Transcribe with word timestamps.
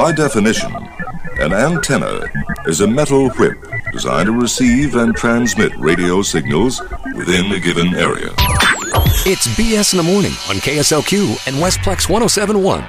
By 0.00 0.12
definition, 0.12 0.74
an 1.40 1.52
antenna 1.52 2.22
is 2.64 2.80
a 2.80 2.86
metal 2.86 3.28
whip 3.32 3.58
designed 3.92 4.28
to 4.28 4.32
receive 4.32 4.96
and 4.96 5.14
transmit 5.14 5.76
radio 5.76 6.22
signals 6.22 6.80
within 7.14 7.52
a 7.52 7.60
given 7.60 7.94
area. 7.94 8.30
It's 9.26 9.46
BS 9.58 9.92
in 9.92 9.98
the 9.98 10.02
morning 10.02 10.30
on 10.48 10.56
KSLQ 10.56 11.46
and 11.46 11.56
Westplex 11.56 12.08
1071. 12.08 12.82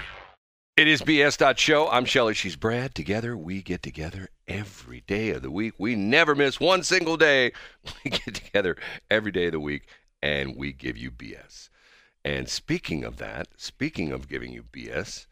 It 0.77 0.87
is 0.87 1.01
BS 1.01 1.57
Show. 1.57 1.89
I'm 1.89 2.05
Shelly. 2.05 2.33
She's 2.33 2.55
Brad. 2.55 2.95
Together, 2.95 3.35
we 3.35 3.61
get 3.61 3.83
together 3.83 4.29
every 4.47 5.01
day 5.01 5.31
of 5.31 5.41
the 5.41 5.51
week. 5.51 5.73
We 5.77 5.95
never 5.95 6.33
miss 6.33 6.61
one 6.61 6.81
single 6.81 7.17
day. 7.17 7.51
We 8.05 8.11
get 8.11 8.35
together 8.35 8.77
every 9.09 9.33
day 9.33 9.47
of 9.47 9.51
the 9.51 9.59
week 9.59 9.85
and 10.23 10.55
we 10.55 10.71
give 10.71 10.95
you 10.95 11.11
BS. 11.11 11.67
And 12.23 12.47
speaking 12.47 13.03
of 13.03 13.17
that, 13.17 13.49
speaking 13.57 14.13
of 14.13 14.29
giving 14.29 14.53
you 14.53 14.63
BS, 14.63 15.25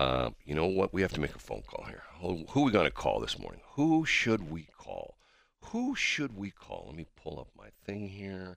uh, 0.00 0.30
you 0.46 0.54
know 0.54 0.64
what? 0.64 0.94
We 0.94 1.02
have 1.02 1.12
to 1.12 1.20
make 1.20 1.34
a 1.34 1.38
phone 1.38 1.60
call 1.66 1.84
here. 1.84 2.02
Who, 2.22 2.46
who 2.48 2.62
are 2.62 2.64
we 2.64 2.72
going 2.72 2.86
to 2.86 2.90
call 2.90 3.20
this 3.20 3.38
morning? 3.38 3.60
Who 3.74 4.06
should 4.06 4.50
we 4.50 4.66
call? 4.78 5.18
Who 5.66 5.94
should 5.94 6.34
we 6.34 6.50
call? 6.50 6.84
Let 6.86 6.96
me 6.96 7.04
pull 7.22 7.38
up 7.38 7.48
my 7.54 7.68
thing 7.84 8.08
here. 8.08 8.56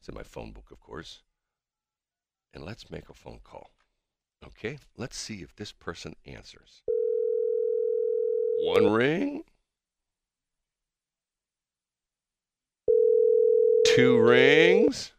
It's 0.00 0.08
in 0.08 0.14
my 0.16 0.24
phone 0.24 0.50
book, 0.50 0.72
of 0.72 0.80
course. 0.80 1.22
And 2.52 2.64
let's 2.64 2.90
make 2.90 3.08
a 3.08 3.14
phone 3.14 3.38
call. 3.44 3.70
Okay, 4.44 4.80
let's 4.96 5.16
see 5.16 5.36
if 5.36 5.54
this 5.54 5.70
person 5.70 6.16
answers. 6.26 6.82
One 8.64 8.90
ring. 8.90 9.44
Two 13.86 14.18
rings. 14.18 15.12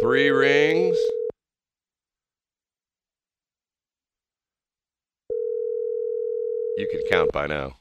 Three 0.00 0.28
rings. 0.28 0.98
You 6.76 6.86
can 6.90 7.00
count 7.10 7.32
by 7.32 7.46
now. 7.46 7.78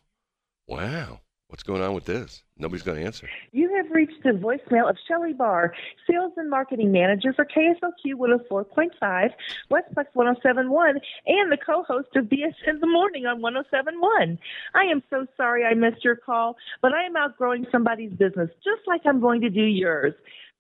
Wow. 0.66 1.20
What's 1.50 1.64
going 1.64 1.81
on 1.81 1.94
with 1.94 2.06
this? 2.06 2.44
Nobody's 2.58 2.84
going 2.84 2.98
to 3.00 3.06
answer. 3.06 3.30
You 3.52 3.75
have 3.75 3.92
reached 3.92 4.23
the 4.23 4.31
voicemail 4.31 4.90
of 4.90 4.98
Shelley 5.08 5.34
Barr, 5.34 5.73
Sales 6.09 6.31
and 6.38 6.50
Marketing 6.50 6.92
Manager 6.92 7.34
for 7.34 7.45
KSLQ 7.45 8.14
104.5, 8.50 9.30
Westplex 9.70 10.06
1071, 10.14 11.00
and 11.28 11.52
the 11.52 11.58
co-host 11.58 12.08
of 12.16 12.25
BS 12.25 12.56
in 12.66 12.80
the 12.80 12.88
Morning 12.88 13.25
on 13.25 13.42
1071. 13.42 14.40
I 14.73 14.84
am 14.86 15.03
so 15.09 15.28
sorry 15.38 15.66
I 15.66 15.73
missed 15.75 16.03
your 16.03 16.16
call, 16.16 16.56
but 16.81 16.94
I 16.94 17.03
am 17.03 17.16
outgrowing 17.16 17.68
somebody's 17.72 18.12
business, 18.12 18.50
just 18.64 18.88
like 18.88 19.02
I'm 19.06 19.20
going 19.20 19.42
to 19.42 19.50
do 19.50 19.64
yours. 19.64 20.14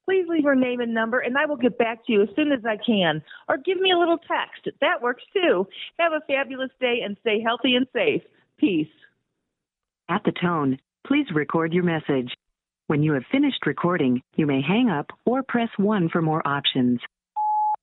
Please 0.05 0.25
leave 0.29 0.43
your 0.43 0.55
name 0.55 0.81
and 0.81 0.93
number, 0.93 1.19
and 1.19 1.37
I 1.37 1.45
will 1.45 1.57
get 1.57 1.77
back 1.77 2.05
to 2.05 2.13
you 2.13 2.21
as 2.21 2.29
soon 2.35 2.51
as 2.51 2.63
I 2.63 2.77
can. 2.77 3.23
Or 3.49 3.57
give 3.57 3.79
me 3.79 3.91
a 3.91 3.97
little 3.97 4.19
text. 4.19 4.69
That 4.79 5.01
works 5.01 5.23
too. 5.33 5.67
Have 5.97 6.13
a 6.13 6.21
fabulous 6.27 6.69
day 6.79 6.99
and 7.03 7.17
stay 7.21 7.41
healthy 7.41 7.75
and 7.75 7.87
safe. 7.91 8.21
Peace. 8.57 8.87
At 10.07 10.23
the 10.23 10.31
tone, 10.31 10.77
please 11.07 11.25
record 11.33 11.73
your 11.73 11.83
message. 11.83 12.35
When 12.87 13.01
you 13.01 13.13
have 13.13 13.23
finished 13.31 13.65
recording, 13.65 14.21
you 14.35 14.45
may 14.45 14.61
hang 14.61 14.89
up 14.89 15.07
or 15.25 15.41
press 15.41 15.69
1 15.77 16.09
for 16.09 16.21
more 16.21 16.47
options. 16.47 16.99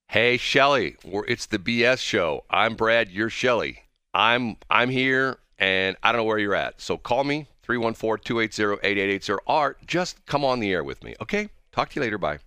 Hey, 0.06 0.37
Shelly, 0.37 0.97
it's 1.05 1.47
the 1.47 1.59
BS 1.59 1.98
show. 1.98 2.45
I'm 2.48 2.77
Brad, 2.77 3.11
you're 3.11 3.31
Shelly. 3.31 3.81
I'm 4.15 4.59
I'm 4.70 4.91
here 4.91 5.39
and 5.59 5.97
I 6.03 6.12
don't 6.12 6.20
know 6.20 6.25
where 6.25 6.39
you're 6.39 6.55
at. 6.55 6.81
So 6.81 6.97
call 6.97 7.25
me 7.25 7.48
314-280-8880 7.67 9.39
or 9.47 9.77
just 9.87 10.25
come 10.27 10.45
on 10.45 10.61
the 10.61 10.70
air 10.70 10.84
with 10.84 11.03
me, 11.03 11.17
okay? 11.20 11.48
Talk 11.73 11.89
to 11.91 11.97
you 11.97 12.03
later. 12.03 12.19
Bye. 12.19 12.39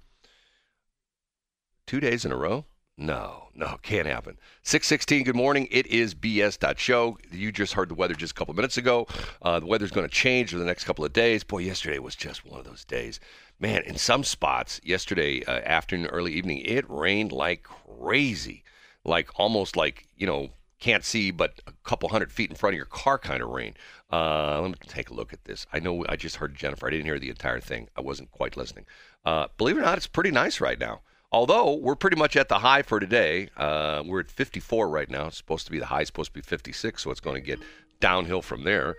Two 1.88 2.00
days 2.00 2.26
in 2.26 2.32
a 2.32 2.38
row? 2.38 2.66
No, 2.98 3.50
no, 3.54 3.78
can't 3.82 4.08
happen. 4.08 4.38
616, 4.64 5.26
good 5.26 5.36
morning. 5.36 5.68
It 5.70 5.86
is 5.88 6.16
BS.show. 6.16 7.18
You 7.30 7.52
just 7.52 7.74
heard 7.74 7.90
the 7.90 7.96
weather 7.96 8.14
just 8.14 8.32
a 8.32 8.36
couple 8.36 8.54
minutes 8.54 8.78
ago. 8.78 9.06
Uh, 9.42 9.60
the 9.60 9.66
weather's 9.66 9.92
going 9.92 10.08
to 10.08 10.14
change 10.14 10.52
for 10.52 10.58
the 10.58 10.66
next 10.66 10.86
couple 10.86 11.04
of 11.04 11.12
days. 11.12 11.44
Boy, 11.44 11.60
yesterday 11.60 12.00
was 12.00 12.16
just 12.16 12.46
one 12.46 12.58
of 12.58 12.66
those 12.66 12.86
days. 12.86 13.20
Man, 13.60 13.82
in 13.84 13.98
some 13.98 14.24
spots, 14.24 14.80
yesterday 14.82 15.44
uh, 15.44 15.60
afternoon, 15.66 16.08
early 16.08 16.32
evening, 16.34 16.60
it 16.60 16.90
rained 16.90 17.34
like 17.34 17.64
crazy. 17.64 18.64
Like 19.04 19.30
almost 19.36 19.76
like, 19.76 20.08
you 20.16 20.26
know, 20.26 20.52
can't 20.80 21.04
see 21.04 21.32
but 21.32 21.62
a 21.68 21.74
couple 21.84 22.10
hundred 22.10 22.32
feet 22.32 22.50
in 22.50 22.56
front 22.56 22.74
of 22.74 22.78
your 22.78 22.86
car 22.86 23.18
kind 23.18 23.42
of 23.42 23.50
rain. 23.50 23.74
Uh, 24.12 24.62
let 24.62 24.72
me 24.72 24.78
take 24.88 25.10
a 25.10 25.14
look 25.14 25.34
at 25.34 25.44
this. 25.46 25.66
I 25.74 25.80
know 25.80 26.06
I 26.08 26.16
just 26.16 26.38
heard 26.38 26.56
Jennifer. 26.56 26.88
I 26.88 26.92
didn't 26.92 27.06
hear 27.06 27.20
the 27.20 27.30
entire 27.30 27.60
thing. 27.60 27.90
I 27.96 28.02
wasn't 28.02 28.32
quite 28.32 28.58
listening. 28.58 28.86
Uh, 29.26 29.48
believe 29.58 29.78
it 29.78 29.82
or 29.82 29.84
not, 29.84 29.98
it's 29.98 30.08
pretty 30.08 30.32
nice 30.32 30.62
right 30.62 30.80
now. 30.80 31.02
Although 31.32 31.76
we're 31.76 31.96
pretty 31.96 32.16
much 32.16 32.38
at 32.38 32.48
the 32.50 32.60
high 32.60 32.82
for 32.82 33.00
today, 33.00 33.50
uh, 33.58 34.04
we're 34.06 34.22
at 34.22 34.32
54 34.32 34.88
right 34.88 35.10
now. 35.10 35.28
It's 35.28 35.38
supposed 35.38 35.66
to 35.66 35.72
be 35.72 35.80
the 35.80 35.88
high, 35.88 36.04
supposed 36.04 36.30
to 36.30 36.34
be 36.34 36.42
56, 36.42 37.02
so 37.04 37.12
it's 37.12 37.20
going 37.20 37.36
to 37.36 37.42
get 37.42 37.60
downhill 38.00 38.42
from 38.42 38.64
there. 38.64 38.96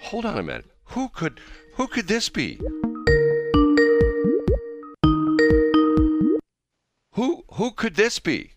Hold 0.00 0.24
on 0.24 0.38
a 0.38 0.42
minute. 0.42 0.66
Who 0.90 1.08
could 1.08 1.40
who 1.74 1.86
could 1.86 2.08
this 2.08 2.28
be? 2.28 2.58
Who 7.12 7.44
who 7.52 7.70
could 7.72 7.94
this 7.94 8.18
be? 8.18 8.55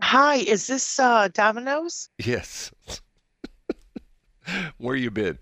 Hi, 0.00 0.36
is 0.36 0.66
this 0.66 0.98
uh, 0.98 1.28
Domino's? 1.32 2.08
Yes. 2.18 2.70
Where 4.78 4.96
you 4.96 5.10
been? 5.10 5.38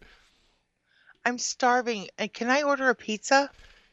I'm 1.24 1.38
starving. 1.38 2.08
And 2.18 2.32
can 2.32 2.50
I 2.50 2.62
order 2.62 2.88
a 2.88 2.94
pizza? 2.94 3.50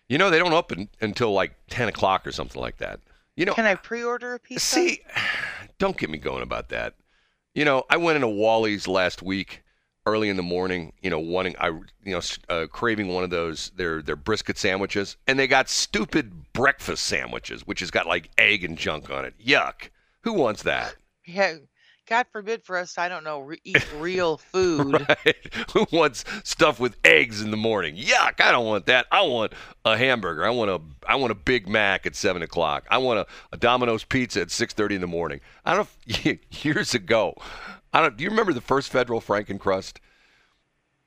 You 0.08 0.18
know, 0.18 0.30
they 0.30 0.40
don't 0.40 0.54
open 0.54 0.90
until 1.02 1.34
like 1.34 1.54
10 1.70 1.90
o'clock 1.90 2.26
or 2.26 2.32
something 2.32 2.62
like 2.62 2.78
that. 2.78 3.00
You 3.36 3.46
know, 3.46 3.54
Can 3.54 3.66
I 3.66 3.76
pre-order 3.76 4.36
a 4.36 4.40
pizza? 4.40 4.66
see, 4.66 5.00
don't 5.80 5.98
get 5.98 6.10
me 6.10 6.18
going 6.18 6.44
about 6.44 6.70
that. 6.70 6.94
You 7.56 7.66
know, 7.66 7.84
I 7.90 7.98
went 7.98 8.16
into 8.16 8.28
Wally's 8.28 8.88
last 8.88 9.22
week 9.22 9.64
early 10.06 10.30
in 10.30 10.36
the 10.38 10.44
morning, 10.44 10.94
you 11.02 11.10
know, 11.10 11.20
wanting, 11.20 11.56
I, 11.60 11.68
you 11.68 11.84
know, 12.06 12.22
uh, 12.50 12.68
craving 12.68 13.08
one 13.08 13.24
of 13.24 13.30
those, 13.30 13.72
their, 13.76 14.02
their 14.02 14.16
brisket 14.16 14.58
sandwiches, 14.58 15.18
and 15.28 15.40
they 15.40 15.48
got 15.48 15.70
stupid 15.70 16.52
breakfast 16.54 17.04
sandwiches, 17.06 17.66
which 17.66 17.80
has 17.80 17.90
got 17.90 18.06
like 18.06 18.30
egg 18.38 18.64
and 18.64 18.78
junk 18.78 19.10
on 19.10 19.26
it. 19.26 19.34
Yuck. 19.44 19.90
Who 20.24 20.34
wants 20.34 20.64
that? 20.64 20.96
Yeah, 21.26 21.56
God 22.08 22.26
forbid 22.32 22.64
for 22.64 22.78
us, 22.78 22.98
I 22.98 23.08
don't 23.08 23.24
know, 23.24 23.40
re- 23.40 23.62
eat 23.64 23.86
real 23.98 24.38
food. 24.52 25.06
Right? 25.08 25.54
Who 25.74 25.86
wants 25.92 26.26
stuff 26.44 26.80
with 26.80 26.98
eggs 27.04 27.42
in 27.42 27.52
the 27.52 27.58
morning? 27.58 27.96
Yuck! 27.96 28.42
I 28.42 28.52
don't 28.52 28.66
want 28.66 28.86
that. 28.88 29.06
I 29.12 29.22
want 29.22 29.54
a 29.86 29.98
hamburger. 29.98 30.46
I 30.46 30.50
want 30.50 30.70
a 30.70 30.82
I 31.08 31.16
want 31.16 31.32
a 31.32 31.36
Big 31.36 31.68
Mac 31.68 32.06
at 32.06 32.16
seven 32.16 32.42
o'clock. 32.42 32.86
I 32.90 32.98
want 32.98 33.20
a, 33.20 33.28
a 33.52 33.58
Domino's 33.58 34.04
pizza 34.04 34.42
at 34.42 34.52
six 34.52 34.74
thirty 34.74 34.96
in 34.96 35.02
the 35.02 35.08
morning. 35.08 35.40
I 35.66 35.76
don't 35.76 35.90
know. 36.26 36.34
Years 36.62 36.94
ago, 36.94 37.36
I 37.94 38.02
don't. 38.02 38.18
Do 38.18 38.24
you 38.24 38.30
remember 38.30 38.54
the 38.54 38.62
first 38.62 38.92
Federal 38.92 39.22
Frankencrust? 39.22 39.98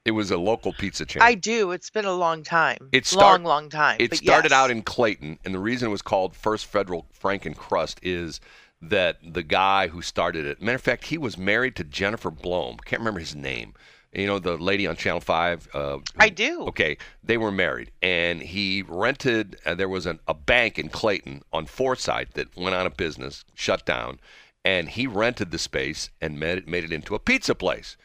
It 0.06 0.12
was 0.12 0.30
a 0.30 0.38
local 0.38 0.72
pizza 0.72 1.04
chain. 1.04 1.20
I 1.20 1.34
do. 1.34 1.72
It's 1.72 1.90
been 1.90 2.04
a 2.04 2.12
long 2.12 2.44
time. 2.44 2.90
It 2.92 3.06
start- 3.06 3.42
long, 3.42 3.44
long 3.44 3.68
time. 3.70 3.96
It 3.98 4.14
started 4.14 4.52
yes. 4.52 4.56
out 4.56 4.70
in 4.70 4.82
Clayton, 4.82 5.40
and 5.44 5.52
the 5.52 5.58
reason 5.58 5.88
it 5.88 5.90
was 5.90 6.00
called 6.00 6.36
First 6.36 6.66
Federal 6.66 7.06
Frankencrust 7.20 7.96
is 8.02 8.40
that 8.80 9.18
the 9.22 9.42
guy 9.42 9.88
who 9.88 10.02
started 10.02 10.46
it, 10.46 10.60
matter 10.60 10.76
of 10.76 10.82
fact, 10.82 11.06
he 11.06 11.18
was 11.18 11.38
married 11.38 11.76
to 11.76 11.84
Jennifer 11.84 12.30
Blome. 12.30 12.76
Can't 12.84 13.00
remember 13.00 13.20
his 13.20 13.34
name. 13.34 13.74
You 14.12 14.26
know, 14.26 14.38
the 14.38 14.56
lady 14.56 14.86
on 14.86 14.96
Channel 14.96 15.20
5? 15.20 15.68
Uh, 15.74 15.98
I 16.18 16.30
do. 16.30 16.62
Okay, 16.68 16.96
they 17.22 17.36
were 17.36 17.50
married, 17.50 17.90
and 18.00 18.40
he 18.40 18.82
rented. 18.82 19.58
Uh, 19.66 19.74
there 19.74 19.88
was 19.88 20.06
an, 20.06 20.20
a 20.26 20.32
bank 20.32 20.78
in 20.78 20.88
Clayton 20.88 21.42
on 21.52 21.66
Forsyth 21.66 22.32
that 22.32 22.56
went 22.56 22.74
out 22.74 22.86
of 22.86 22.96
business, 22.96 23.44
shut 23.54 23.84
down, 23.84 24.18
and 24.64 24.88
he 24.88 25.06
rented 25.06 25.50
the 25.50 25.58
space 25.58 26.10
and 26.20 26.40
made 26.40 26.58
it, 26.58 26.68
made 26.68 26.84
it 26.84 26.92
into 26.92 27.14
a 27.14 27.18
pizza 27.18 27.54
place. 27.54 27.96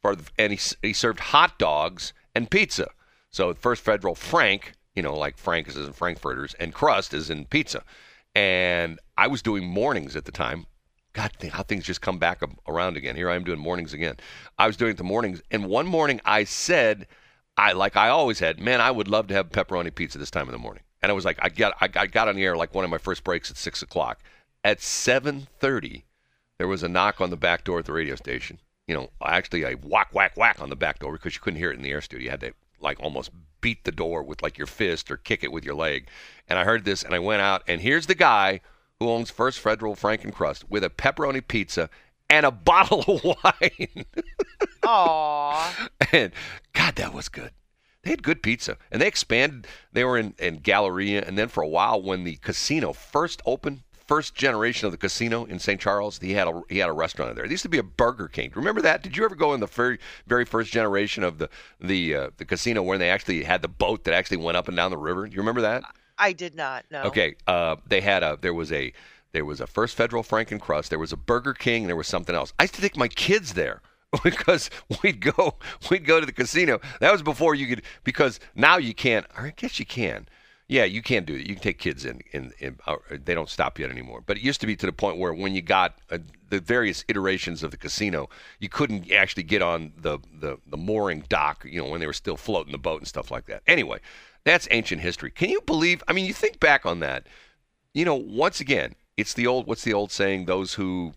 For 0.00 0.16
the, 0.16 0.24
and 0.38 0.52
he 0.52 0.58
he 0.82 0.92
served 0.92 1.20
hot 1.20 1.58
dogs 1.58 2.12
and 2.34 2.50
pizza. 2.50 2.88
So 3.30 3.54
First 3.54 3.84
Federal 3.84 4.16
Frank, 4.16 4.72
you 4.94 5.02
know, 5.02 5.16
like 5.16 5.38
Frank 5.38 5.68
is 5.68 5.76
in 5.76 5.92
Frankfurters, 5.92 6.54
and 6.54 6.74
crust 6.74 7.14
is 7.14 7.30
in 7.30 7.44
pizza. 7.44 7.84
And 8.34 8.98
I 9.16 9.26
was 9.26 9.42
doing 9.42 9.66
mornings 9.66 10.16
at 10.16 10.24
the 10.24 10.32
time. 10.32 10.66
God, 11.12 11.32
how 11.50 11.64
things 11.64 11.84
just 11.84 12.00
come 12.00 12.18
back 12.18 12.40
around 12.68 12.96
again. 12.96 13.16
Here 13.16 13.28
I 13.28 13.34
am 13.34 13.42
doing 13.42 13.58
mornings 13.58 13.92
again. 13.92 14.16
I 14.58 14.68
was 14.68 14.76
doing 14.76 14.94
the 14.94 15.02
mornings, 15.02 15.42
and 15.50 15.66
one 15.66 15.86
morning 15.86 16.20
I 16.24 16.44
said, 16.44 17.08
I 17.56 17.72
like 17.72 17.96
I 17.96 18.08
always 18.08 18.38
had, 18.38 18.60
man, 18.60 18.80
I 18.80 18.92
would 18.92 19.08
love 19.08 19.26
to 19.28 19.34
have 19.34 19.50
pepperoni 19.50 19.92
pizza 19.92 20.18
this 20.18 20.30
time 20.30 20.46
in 20.46 20.52
the 20.52 20.58
morning. 20.58 20.84
And 21.02 21.10
I 21.10 21.14
was 21.14 21.24
like, 21.24 21.38
I 21.42 21.48
got 21.48 21.74
I, 21.80 21.88
I 21.94 22.06
got 22.06 22.28
on 22.28 22.36
the 22.36 22.44
air 22.44 22.56
like 22.56 22.74
one 22.74 22.84
of 22.84 22.90
my 22.90 22.98
first 22.98 23.24
breaks 23.24 23.50
at 23.50 23.56
six 23.56 23.82
o'clock. 23.82 24.20
At 24.62 24.80
seven 24.80 25.48
thirty, 25.58 26.04
there 26.58 26.68
was 26.68 26.82
a 26.82 26.88
knock 26.88 27.20
on 27.20 27.30
the 27.30 27.36
back 27.36 27.64
door 27.64 27.78
at 27.80 27.86
the 27.86 27.92
radio 27.92 28.14
station. 28.14 28.58
You 28.86 28.94
know, 28.94 29.10
actually 29.24 29.64
a 29.64 29.74
whack 29.74 30.10
whack 30.12 30.36
whack 30.36 30.60
on 30.60 30.68
the 30.68 30.76
back 30.76 31.00
door 31.00 31.12
because 31.12 31.34
you 31.34 31.40
couldn't 31.40 31.58
hear 31.58 31.70
it 31.70 31.76
in 31.76 31.82
the 31.82 31.90
air 31.90 32.00
studio. 32.00 32.24
You 32.24 32.30
had 32.30 32.40
to 32.40 32.52
like 32.80 33.00
almost 33.00 33.30
beat 33.60 33.84
the 33.84 33.92
door 33.92 34.22
with 34.22 34.42
like 34.42 34.58
your 34.58 34.66
fist 34.66 35.10
or 35.10 35.16
kick 35.16 35.44
it 35.44 35.52
with 35.52 35.64
your 35.64 35.74
leg. 35.74 36.08
And 36.48 36.58
I 36.58 36.64
heard 36.64 36.84
this 36.84 37.02
and 37.02 37.14
I 37.14 37.18
went 37.18 37.42
out 37.42 37.62
and 37.66 37.80
here's 37.80 38.06
the 38.06 38.14
guy 38.14 38.60
who 38.98 39.08
owns 39.08 39.30
First 39.30 39.60
Federal 39.60 39.96
Frankencrust 39.96 40.64
with 40.68 40.84
a 40.84 40.90
pepperoni 40.90 41.46
pizza 41.46 41.88
and 42.28 42.46
a 42.46 42.50
bottle 42.50 43.04
of 43.06 43.24
wine. 43.24 44.04
Aw. 44.84 45.88
and 46.12 46.32
God, 46.72 46.96
that 46.96 47.12
was 47.12 47.28
good. 47.28 47.52
They 48.02 48.10
had 48.10 48.22
good 48.22 48.42
pizza, 48.42 48.78
and 48.90 49.02
they 49.02 49.06
expanded. 49.06 49.66
They 49.92 50.04
were 50.04 50.16
in, 50.16 50.34
in 50.38 50.60
Galleria, 50.60 51.22
and 51.26 51.36
then 51.36 51.48
for 51.48 51.62
a 51.62 51.68
while, 51.68 52.00
when 52.00 52.24
the 52.24 52.36
casino 52.36 52.94
first 52.94 53.42
opened, 53.44 53.82
first 54.10 54.34
generation 54.34 54.86
of 54.86 54.90
the 54.90 54.98
casino 54.98 55.44
in 55.44 55.60
St. 55.60 55.80
Charles, 55.80 56.18
he 56.18 56.32
had 56.32 56.48
a 56.48 56.62
he 56.68 56.78
had 56.78 56.88
a 56.88 56.92
restaurant 56.92 57.36
there. 57.36 57.44
There 57.44 57.52
used 57.52 57.62
to 57.62 57.68
be 57.68 57.78
a 57.78 57.84
Burger 57.84 58.26
King. 58.26 58.50
Remember 58.56 58.82
that? 58.82 59.04
Did 59.04 59.16
you 59.16 59.24
ever 59.24 59.36
go 59.36 59.54
in 59.54 59.60
the 59.60 59.68
very 59.68 60.00
very 60.26 60.44
first 60.44 60.72
generation 60.72 61.22
of 61.22 61.38
the 61.38 61.48
the 61.80 62.16
uh, 62.16 62.30
the 62.36 62.44
casino 62.44 62.82
where 62.82 62.98
they 62.98 63.08
actually 63.08 63.44
had 63.44 63.62
the 63.62 63.68
boat 63.68 64.02
that 64.04 64.14
actually 64.14 64.38
went 64.38 64.56
up 64.56 64.66
and 64.66 64.76
down 64.76 64.90
the 64.90 64.98
river? 64.98 65.28
Do 65.28 65.32
you 65.32 65.40
remember 65.40 65.60
that? 65.60 65.84
I 66.18 66.32
did 66.32 66.56
not. 66.56 66.86
No. 66.90 67.02
Okay, 67.02 67.36
uh, 67.46 67.76
they 67.86 68.00
had 68.00 68.24
a 68.24 68.36
there 68.40 68.52
was 68.52 68.72
a 68.72 68.92
there 69.30 69.44
was 69.44 69.60
a 69.60 69.66
First 69.68 69.94
Federal 69.94 70.24
Franken 70.24 70.60
Crust, 70.60 70.90
there 70.90 70.98
was 70.98 71.12
a 71.12 71.16
Burger 71.16 71.54
King, 71.54 71.86
there 71.86 71.94
was 71.94 72.08
something 72.08 72.34
else. 72.34 72.52
I 72.58 72.64
used 72.64 72.74
to 72.74 72.80
take 72.80 72.96
my 72.96 73.06
kids 73.06 73.54
there 73.54 73.80
because 74.24 74.70
we'd 75.04 75.20
go 75.20 75.54
we'd 75.88 76.04
go 76.04 76.18
to 76.18 76.26
the 76.26 76.32
casino. 76.32 76.80
That 76.98 77.12
was 77.12 77.22
before 77.22 77.54
you 77.54 77.68
could 77.68 77.82
because 78.02 78.40
now 78.56 78.76
you 78.76 78.92
can't. 78.92 79.24
I 79.38 79.52
guess 79.56 79.78
you 79.78 79.86
can. 79.86 80.26
Yeah, 80.70 80.84
you 80.84 81.02
can 81.02 81.24
do 81.24 81.34
it. 81.34 81.48
You 81.48 81.54
can 81.56 81.62
take 81.64 81.78
kids 81.80 82.04
in, 82.04 82.20
in, 82.30 82.52
in 82.60 82.78
uh, 82.86 82.94
they 83.10 83.34
don't 83.34 83.50
stop 83.50 83.80
yet 83.80 83.90
anymore. 83.90 84.22
But 84.24 84.36
it 84.36 84.44
used 84.44 84.60
to 84.60 84.68
be 84.68 84.76
to 84.76 84.86
the 84.86 84.92
point 84.92 85.18
where 85.18 85.34
when 85.34 85.52
you 85.52 85.62
got 85.62 85.98
uh, 86.12 86.18
the 86.48 86.60
various 86.60 87.04
iterations 87.08 87.64
of 87.64 87.72
the 87.72 87.76
casino, 87.76 88.28
you 88.60 88.68
couldn't 88.68 89.10
actually 89.10 89.42
get 89.42 89.62
on 89.62 89.92
the, 90.00 90.20
the 90.32 90.58
the 90.68 90.76
mooring 90.76 91.24
dock. 91.28 91.66
You 91.68 91.82
know, 91.82 91.88
when 91.88 91.98
they 91.98 92.06
were 92.06 92.12
still 92.12 92.36
floating 92.36 92.70
the 92.70 92.78
boat 92.78 93.00
and 93.00 93.08
stuff 93.08 93.32
like 93.32 93.46
that. 93.46 93.64
Anyway, 93.66 93.98
that's 94.44 94.68
ancient 94.70 95.00
history. 95.00 95.32
Can 95.32 95.50
you 95.50 95.60
believe? 95.62 96.04
I 96.06 96.12
mean, 96.12 96.24
you 96.24 96.32
think 96.32 96.60
back 96.60 96.86
on 96.86 97.00
that. 97.00 97.26
You 97.92 98.04
know, 98.04 98.14
once 98.14 98.60
again, 98.60 98.94
it's 99.16 99.34
the 99.34 99.48
old. 99.48 99.66
What's 99.66 99.82
the 99.82 99.92
old 99.92 100.12
saying? 100.12 100.44
Those 100.44 100.74
who 100.74 101.14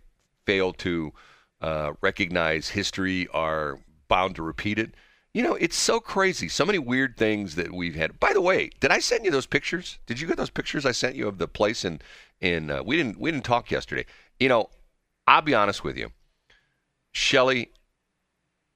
fail 0.48 0.74
to 0.74 1.14
uh, 1.62 1.92
recognize 2.02 2.70
history 2.70 3.28
are 3.28 3.78
bound 4.08 4.36
to 4.38 4.42
repeat 4.42 4.80
it. 4.80 4.96
You 5.34 5.42
know, 5.42 5.56
it's 5.56 5.76
so 5.76 6.00
crazy. 6.00 6.48
So 6.48 6.64
many 6.64 6.78
weird 6.78 7.18
things 7.18 7.56
that 7.56 7.74
we've 7.74 7.96
had. 7.96 8.20
By 8.20 8.34
the 8.34 8.42
way, 8.42 8.70
did 8.80 8.92
I 8.92 9.00
send 9.00 9.26
you 9.26 9.32
those 9.32 9.48
pictures? 9.48 9.98
Did 10.06 10.20
you 10.20 10.28
get 10.28 10.38
those 10.38 10.52
pictures 10.52 10.86
I 10.86 10.92
sent 10.92 11.16
you 11.16 11.28
of 11.28 11.40
the 11.40 11.48
place 11.48 11.84
in 11.84 12.02
in 12.40 12.70
uh, 12.70 12.84
we 12.84 12.98
didn't 12.98 13.20
we 13.20 13.32
didn't 13.32 13.46
talk 13.46 13.72
yesterday. 13.72 14.06
You 14.40 14.50
know, 14.50 14.70
I'll 15.26 15.42
be 15.42 15.56
honest 15.56 15.84
with 15.84 15.98
you. 15.98 16.12
Shelly 17.12 17.72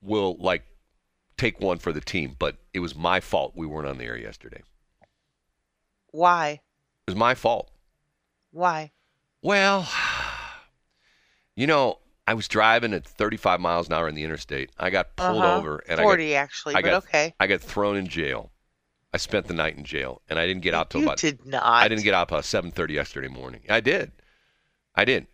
will 0.01 0.36
like 0.39 0.63
take 1.38 1.59
one 1.59 1.77
for 1.77 1.94
the 1.94 2.01
team, 2.01 2.36
but 2.39 2.57
it 2.74 2.80
was 2.80 2.95
my 2.95 3.19
fault 3.19 3.53
we 3.56 3.68
weren't 3.68 3.88
on 3.88 3.98
the 3.98 4.06
air 4.06 4.18
yesterday. 4.18 4.63
Why? 6.12 6.62
It 7.07 7.12
was 7.12 7.15
my 7.15 7.36
fault. 7.36 7.69
Why? 8.51 8.92
Well, 9.44 9.88
you 11.56 11.68
know, 11.68 12.00
I 12.27 12.33
was 12.33 12.47
driving 12.50 12.94
at 12.94 13.06
35 13.06 13.62
miles 13.62 13.88
an 13.88 13.94
hour 13.94 14.07
in 14.09 14.13
the 14.15 14.24
interstate. 14.25 14.69
I 14.77 14.89
got 14.89 15.15
pulled 15.15 15.44
Uh-huh. 15.44 15.56
over 15.56 15.77
and 15.88 16.00
40 16.00 16.25
I 16.35 16.39
got, 16.39 16.44
actually, 16.44 16.75
I 16.75 16.81
but 16.81 16.88
got 16.89 17.03
okay. 17.06 17.33
I 17.39 17.47
got 17.47 17.62
thrown 17.62 17.95
in 17.95 18.07
jail. 18.07 18.51
I 19.13 19.18
spent 19.18 19.47
the 19.47 19.53
night 19.53 19.77
in 19.77 19.85
jail, 19.85 20.21
and 20.29 20.38
I 20.38 20.45
didn't 20.45 20.62
get 20.62 20.74
out 20.74 20.89
till 20.89 21.00
you 21.01 21.07
about 21.07 21.18
did 21.19 21.45
not. 21.45 21.63
I 21.63 21.88
didn't 21.88 22.03
get 22.03 22.13
out 22.13 22.27
till 22.27 22.38
7:30 22.39 22.94
yesterday 22.94 23.29
morning. 23.29 23.62
I 23.69 23.79
did. 23.79 24.12
I 24.94 25.06
did. 25.06 25.27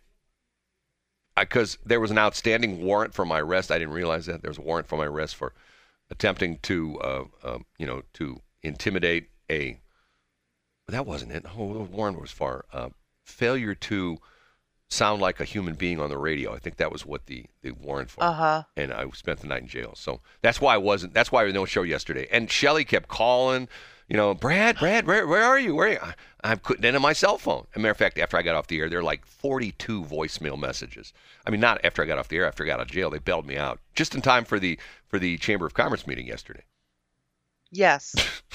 Because 1.36 1.78
there 1.84 1.98
was 1.98 2.12
an 2.12 2.18
outstanding 2.18 2.82
warrant 2.84 3.12
for 3.12 3.24
my 3.24 3.40
arrest. 3.40 3.72
I 3.72 3.78
didn't 3.78 3.92
realize 3.94 4.26
that 4.26 4.40
there 4.42 4.50
was 4.50 4.58
a 4.58 4.62
warrant 4.62 4.86
for 4.86 4.96
my 4.96 5.06
arrest 5.06 5.34
for 5.34 5.52
attempting 6.08 6.58
to, 6.58 7.00
uh, 7.00 7.24
uh, 7.42 7.58
you 7.76 7.86
know, 7.86 8.02
to 8.14 8.40
intimidate 8.62 9.30
a. 9.50 9.80
That 10.86 11.06
wasn't 11.06 11.32
it. 11.32 11.44
Oh, 11.58 11.72
the 11.74 11.80
warrant 11.80 12.20
was 12.20 12.30
for 12.30 12.66
uh, 12.72 12.90
failure 13.24 13.74
to 13.74 14.18
sound 14.90 15.20
like 15.20 15.40
a 15.40 15.44
human 15.44 15.74
being 15.74 16.00
on 16.00 16.10
the 16.10 16.18
radio. 16.18 16.54
I 16.54 16.58
think 16.58 16.76
that 16.76 16.92
was 16.92 17.04
what 17.04 17.26
the 17.26 17.46
the 17.62 17.72
warrant 17.72 18.10
for. 18.10 18.22
Uh 18.22 18.32
huh. 18.32 18.62
And 18.76 18.92
I 18.92 19.08
spent 19.10 19.40
the 19.40 19.46
night 19.46 19.62
in 19.62 19.68
jail. 19.68 19.94
So 19.96 20.20
that's 20.42 20.60
why 20.60 20.74
I 20.74 20.78
wasn't. 20.78 21.14
That's 21.14 21.32
why 21.32 21.40
there 21.40 21.46
was 21.46 21.54
no 21.54 21.64
show 21.64 21.82
yesterday. 21.82 22.28
And 22.30 22.50
Shelly 22.50 22.84
kept 22.84 23.08
calling. 23.08 23.68
You 24.06 24.18
know, 24.18 24.34
Brad, 24.34 24.76
Brad, 24.78 25.06
where, 25.06 25.26
where 25.26 25.42
are 25.42 25.58
you? 25.58 25.74
Where 25.74 25.88
are 25.88 25.92
you? 25.92 25.98
I, 26.02 26.12
I 26.52 26.56
couldn't 26.56 26.84
enter 26.84 27.00
my 27.00 27.14
cell 27.14 27.38
phone. 27.38 27.66
As 27.70 27.76
a 27.76 27.78
matter 27.78 27.92
of 27.92 27.96
fact, 27.96 28.18
after 28.18 28.36
I 28.36 28.42
got 28.42 28.54
off 28.54 28.66
the 28.66 28.78
air, 28.78 28.90
there 28.90 28.98
were 28.98 29.02
like 29.02 29.24
42 29.24 30.04
voicemail 30.04 30.58
messages. 30.60 31.14
I 31.46 31.50
mean, 31.50 31.60
not 31.60 31.82
after 31.82 32.02
I 32.02 32.04
got 32.04 32.18
off 32.18 32.28
the 32.28 32.36
air. 32.36 32.46
After 32.46 32.64
I 32.64 32.66
got 32.66 32.80
out 32.80 32.86
of 32.86 32.92
jail, 32.92 33.08
they 33.08 33.18
bailed 33.18 33.46
me 33.46 33.56
out 33.56 33.80
just 33.94 34.14
in 34.14 34.20
time 34.20 34.44
for 34.44 34.60
the 34.60 34.78
for 35.06 35.18
the 35.18 35.38
Chamber 35.38 35.64
of 35.64 35.72
Commerce 35.72 36.06
meeting 36.06 36.26
yesterday. 36.26 36.64
Yes. 37.70 38.14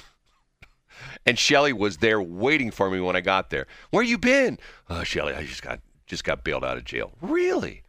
And 1.25 1.37
Shelly 1.37 1.73
was 1.73 1.97
there 1.97 2.21
waiting 2.21 2.71
for 2.71 2.89
me 2.89 2.99
when 2.99 3.15
I 3.15 3.21
got 3.21 3.49
there. 3.49 3.67
Where 3.89 4.03
you 4.03 4.17
been? 4.17 4.57
Oh, 4.89 5.03
Shelly, 5.03 5.33
I 5.33 5.45
just 5.45 5.61
got 5.61 5.79
just 6.09 6.23
got 6.23 6.43
bailed 6.43 6.65
out 6.65 6.77
of 6.77 6.83
jail. 6.83 7.13
Really? 7.21 7.83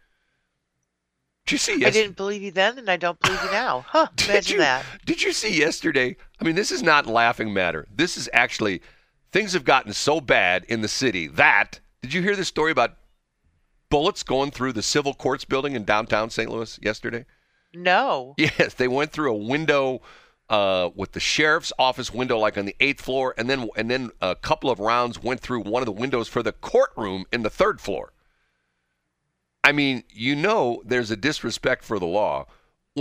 Did 1.47 1.53
you 1.53 1.59
see? 1.59 1.85
I 1.85 1.91
didn't 1.91 2.17
believe 2.17 2.43
you 2.43 2.53
then, 2.53 2.79
and 2.79 2.89
I 2.89 2.97
don't 2.97 3.19
believe 3.19 3.43
you 3.43 3.51
now. 3.51 3.85
Huh? 3.89 4.07
Did 4.17 4.31
Imagine 4.31 4.55
you, 4.55 4.61
that. 4.61 4.85
Did 5.05 5.23
you 5.23 5.33
see 5.33 5.59
yesterday? 5.59 6.17
I 6.41 6.45
mean, 6.45 6.55
this 6.55 6.71
is 6.71 6.83
not 6.83 7.07
laughing 7.07 7.53
matter. 7.53 7.89
This 7.93 8.17
is 8.17 8.29
actually 8.33 8.83
things 9.33 9.55
have 9.55 9.65
gotten 9.65 9.93
so 9.93 10.21
bad 10.21 10.65
in 10.69 10.81
the 10.81 10.89
city 10.89 11.27
that 11.27 11.81
did 12.03 12.15
you 12.15 12.23
hear 12.23 12.37
this 12.37 12.49
story 12.49 12.73
about 12.73 12.97
bullets 13.91 14.23
going 14.23 14.51
through 14.51 14.73
the 14.73 14.83
civil 14.83 15.15
courts 15.15 15.45
building 15.45 15.75
in 15.75 15.85
downtown 15.85 16.31
St. 16.31 16.51
Louis 16.51 16.79
yesterday? 16.83 17.27
No. 17.75 18.35
Yes, 18.39 18.75
they 18.75 18.89
went 18.89 19.13
through 19.13 19.33
a 19.33 19.37
window 19.37 20.01
uh, 20.51 20.91
with 20.95 21.13
the 21.13 21.21
sheriff's 21.21 21.73
office 21.79 22.13
window, 22.13 22.37
like 22.37 22.59
on 22.59 22.67
the 22.67 22.77
eighth 22.81 23.01
floor, 23.01 23.35
and 23.39 23.49
then 23.49 23.71
and 23.77 23.91
then 23.91 24.11
a 24.21 24.35
couple 24.35 24.69
of 24.69 24.81
rounds 24.81 25.23
went 25.23 25.41
through 25.41 25.61
one 25.61 25.81
of 25.81 25.87
the 25.87 25.93
windows 25.93 26.29
for 26.29 26.43
the 26.43 26.53
courtroom 26.53 27.25
in 27.33 27.43
the 27.43 27.51
third 27.51 27.81
floor. 27.81 28.13
I 29.63 29.73
mean, 29.73 30.03
you 30.11 30.35
know, 30.35 30.83
there's 30.85 31.11
a 31.11 31.17
disrespect 31.17 31.85
for 31.85 31.99
the 31.99 32.07
law 32.07 32.47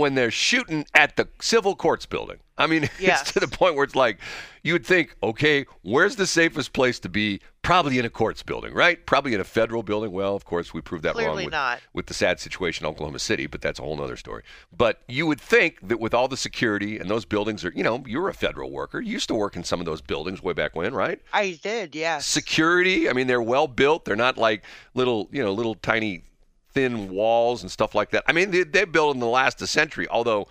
when 0.00 0.14
they're 0.16 0.30
shooting 0.30 0.84
at 0.94 1.16
the 1.16 1.28
civil 1.40 1.76
courts 1.76 2.06
building. 2.06 2.38
I 2.58 2.66
mean, 2.66 2.90
Yes. 3.00 3.22
it's 3.22 3.32
to 3.32 3.40
the 3.40 3.48
point 3.48 3.74
where 3.74 3.84
it's 3.84 3.94
like 3.94 4.18
you 4.62 4.72
would 4.74 4.84
think, 4.84 5.16
okay, 5.22 5.64
where's 5.82 6.16
the 6.16 6.26
safest 6.26 6.72
place 6.72 6.98
to 7.00 7.08
be? 7.08 7.40
Probably 7.62 7.98
in 7.98 8.04
a 8.06 8.10
courts 8.10 8.42
building, 8.42 8.72
right? 8.74 9.04
Probably 9.06 9.34
in 9.34 9.40
a 9.40 9.44
federal 9.44 9.82
building. 9.82 10.12
Well, 10.12 10.34
of 10.34 10.46
course, 10.46 10.72
we 10.72 10.80
proved 10.80 11.04
that 11.04 11.14
wrong 11.14 11.36
with, 11.36 11.50
not. 11.50 11.80
with 11.92 12.06
the 12.06 12.14
sad 12.14 12.40
situation 12.40 12.84
in 12.86 12.90
Oklahoma 12.90 13.18
City, 13.18 13.46
but 13.46 13.60
that's 13.60 13.78
a 13.78 13.82
whole 13.82 14.00
other 14.02 14.16
story. 14.16 14.42
But 14.74 15.02
you 15.08 15.26
would 15.26 15.40
think 15.40 15.86
that 15.88 16.00
with 16.00 16.14
all 16.14 16.26
the 16.26 16.38
security 16.38 16.98
and 16.98 17.10
those 17.10 17.26
buildings 17.26 17.62
are, 17.64 17.72
you 17.76 17.82
know, 17.82 18.02
you're 18.06 18.28
a 18.30 18.34
federal 18.34 18.70
worker. 18.70 19.00
You 19.00 19.12
used 19.12 19.28
to 19.28 19.34
work 19.34 19.56
in 19.56 19.64
some 19.64 19.78
of 19.78 19.84
those 19.86 20.00
buildings 20.00 20.42
way 20.42 20.54
back 20.54 20.74
when, 20.74 20.94
right? 20.94 21.20
I 21.34 21.58
did. 21.62 21.94
Yes. 21.94 22.26
security. 22.26 23.08
I 23.10 23.12
mean, 23.12 23.26
they're 23.26 23.42
well 23.42 23.68
built. 23.68 24.06
They're 24.06 24.16
not 24.16 24.38
like 24.38 24.64
little, 24.94 25.28
you 25.30 25.42
know, 25.42 25.52
little 25.52 25.74
tiny 25.74 26.24
thin 26.72 27.10
walls 27.10 27.62
and 27.62 27.70
stuff 27.70 27.94
like 27.94 28.10
that. 28.10 28.24
I 28.26 28.32
mean, 28.32 28.50
they, 28.50 28.64
they 28.64 28.84
built 28.84 29.14
in 29.14 29.20
the 29.20 29.26
last 29.26 29.60
a 29.62 29.66
century. 29.66 30.08
Although, 30.08 30.48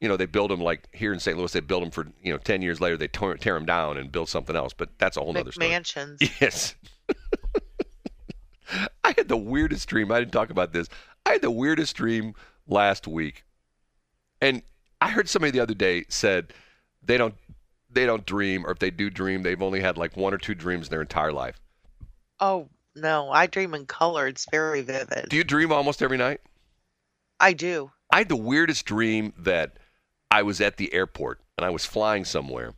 you 0.00 0.08
know, 0.08 0.16
they 0.16 0.26
build 0.26 0.50
them 0.50 0.60
like 0.60 0.88
here 0.92 1.12
in 1.12 1.20
St. 1.20 1.36
Louis. 1.36 1.52
They 1.52 1.60
build 1.60 1.82
them 1.82 1.90
for 1.90 2.06
you 2.22 2.32
know 2.32 2.38
ten 2.38 2.62
years 2.62 2.80
later. 2.80 2.96
They 2.96 3.08
tear, 3.08 3.34
tear 3.36 3.54
them 3.54 3.66
down 3.66 3.96
and 3.96 4.10
build 4.12 4.28
something 4.28 4.56
else. 4.56 4.72
But 4.72 4.90
that's 4.98 5.16
a 5.16 5.20
whole 5.20 5.36
other 5.36 5.52
story. 5.52 5.68
McMansions. 5.70 6.16
Yes. 6.40 6.74
I 9.04 9.14
had 9.16 9.28
the 9.28 9.36
weirdest 9.36 9.88
dream. 9.88 10.10
I 10.10 10.18
didn't 10.18 10.32
talk 10.32 10.50
about 10.50 10.72
this. 10.72 10.88
I 11.24 11.32
had 11.32 11.42
the 11.42 11.50
weirdest 11.50 11.94
dream 11.96 12.34
last 12.66 13.06
week. 13.06 13.44
And 14.40 14.62
I 15.00 15.10
heard 15.10 15.28
somebody 15.28 15.52
the 15.52 15.60
other 15.60 15.74
day 15.74 16.04
said 16.08 16.52
they 17.02 17.16
don't 17.16 17.34
they 17.90 18.06
don't 18.06 18.26
dream 18.26 18.66
or 18.66 18.72
if 18.72 18.78
they 18.78 18.90
do 18.90 19.08
dream, 19.08 19.42
they've 19.42 19.62
only 19.62 19.80
had 19.80 19.96
like 19.96 20.16
one 20.16 20.34
or 20.34 20.38
two 20.38 20.54
dreams 20.54 20.88
in 20.88 20.90
their 20.90 21.00
entire 21.00 21.32
life. 21.32 21.60
Oh 22.40 22.68
no, 22.96 23.30
I 23.30 23.46
dream 23.46 23.74
in 23.74 23.86
color. 23.86 24.26
It's 24.26 24.46
very 24.50 24.82
vivid. 24.82 25.28
Do 25.28 25.36
you 25.36 25.44
dream 25.44 25.70
almost 25.70 26.02
every 26.02 26.16
night? 26.16 26.40
I 27.38 27.52
do. 27.52 27.90
I 28.10 28.18
had 28.18 28.28
the 28.28 28.36
weirdest 28.36 28.86
dream 28.86 29.32
that 29.38 29.78
I 30.30 30.42
was 30.42 30.60
at 30.60 30.76
the 30.76 30.92
airport 30.92 31.40
and 31.58 31.64
I 31.64 31.70
was 31.70 31.84
flying 31.84 32.24
somewhere. 32.24 32.74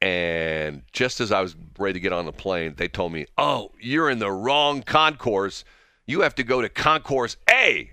And 0.00 0.82
just 0.92 1.20
as 1.20 1.30
I 1.30 1.40
was 1.40 1.54
ready 1.78 1.94
to 1.94 2.00
get 2.00 2.12
on 2.12 2.26
the 2.26 2.32
plane, 2.32 2.74
they 2.76 2.88
told 2.88 3.12
me, 3.12 3.26
Oh, 3.38 3.70
you're 3.78 4.10
in 4.10 4.18
the 4.18 4.32
wrong 4.32 4.82
concourse. 4.82 5.64
You 6.06 6.22
have 6.22 6.34
to 6.36 6.42
go 6.42 6.60
to 6.60 6.68
concourse 6.68 7.36
A. 7.48 7.92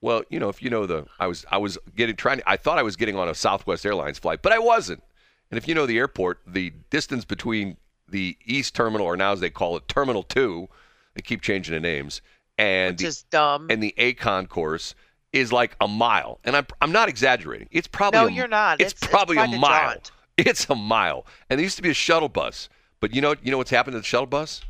Well, 0.00 0.22
you 0.30 0.38
know, 0.38 0.48
if 0.48 0.62
you 0.62 0.70
know 0.70 0.86
the 0.86 1.06
I 1.18 1.26
was 1.26 1.44
I 1.50 1.58
was 1.58 1.76
getting 1.96 2.14
trying 2.14 2.40
I 2.46 2.56
thought 2.56 2.78
I 2.78 2.84
was 2.84 2.94
getting 2.94 3.16
on 3.16 3.28
a 3.28 3.34
Southwest 3.34 3.84
Airlines 3.84 4.18
flight, 4.18 4.42
but 4.42 4.52
I 4.52 4.60
wasn't. 4.60 5.02
And 5.50 5.58
if 5.58 5.66
you 5.66 5.74
know 5.74 5.86
the 5.86 5.98
airport, 5.98 6.40
the 6.46 6.72
distance 6.90 7.24
between 7.24 7.76
the 8.08 8.36
East 8.44 8.74
Terminal, 8.76 9.06
or 9.06 9.16
now 9.16 9.32
as 9.32 9.40
they 9.40 9.50
call 9.50 9.76
it, 9.76 9.88
Terminal 9.88 10.22
Two, 10.22 10.68
they 11.18 11.22
keep 11.22 11.42
changing 11.42 11.74
the 11.74 11.80
names, 11.80 12.22
and 12.56 12.94
Which 12.94 13.00
the, 13.02 13.06
is 13.08 13.22
dumb. 13.24 13.66
and 13.70 13.82
the 13.82 13.92
A 13.98 14.14
concourse 14.14 14.94
is 15.32 15.52
like 15.52 15.76
a 15.80 15.86
mile. 15.88 16.38
And 16.44 16.56
I'm 16.56 16.66
I'm 16.80 16.92
not 16.92 17.08
exaggerating. 17.08 17.68
It's 17.70 17.86
probably 17.88 18.20
No, 18.20 18.26
a, 18.28 18.32
you're 18.32 18.48
not. 18.48 18.80
It's, 18.80 18.92
It's- 18.92 19.02
it's 19.02 19.10
probably 19.10 19.36
quite 19.36 19.52
a 19.54 19.58
mile. 19.58 19.90
jaunt. 19.92 20.10
It's 20.38 20.70
a 20.70 20.74
mile. 20.76 21.26
And 21.50 21.58
there 21.58 21.64
used 21.64 21.76
to 21.78 21.82
be 21.82 21.90
a 21.90 21.94
shuttle 21.94 22.28
bus. 22.28 22.68
But 23.00 23.12
you 23.14 23.20
know 23.20 23.34
you 23.42 23.50
know 23.50 23.58
what's 23.58 23.70
happened 23.70 23.92
to 23.94 23.98
the 23.98 24.04
shuttle 24.04 24.26
bus? 24.26 24.62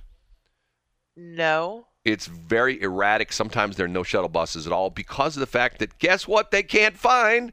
no. 1.17 1.87
It's 2.05 2.27
very 2.27 2.81
erratic. 2.81 3.33
Sometimes 3.33 3.77
there 3.77 3.85
are 3.85 3.89
no 3.89 4.03
shuttle 4.03 4.31
buses 4.31 4.67
at 4.67 4.73
all 4.73 4.89
because 4.89 5.37
of 5.37 5.41
the 5.41 5.47
fact 5.47 5.79
that 5.81 5.99
guess 5.99 6.27
what? 6.27 6.51
They 6.51 6.63
can't 6.63 6.97
find 6.97 7.53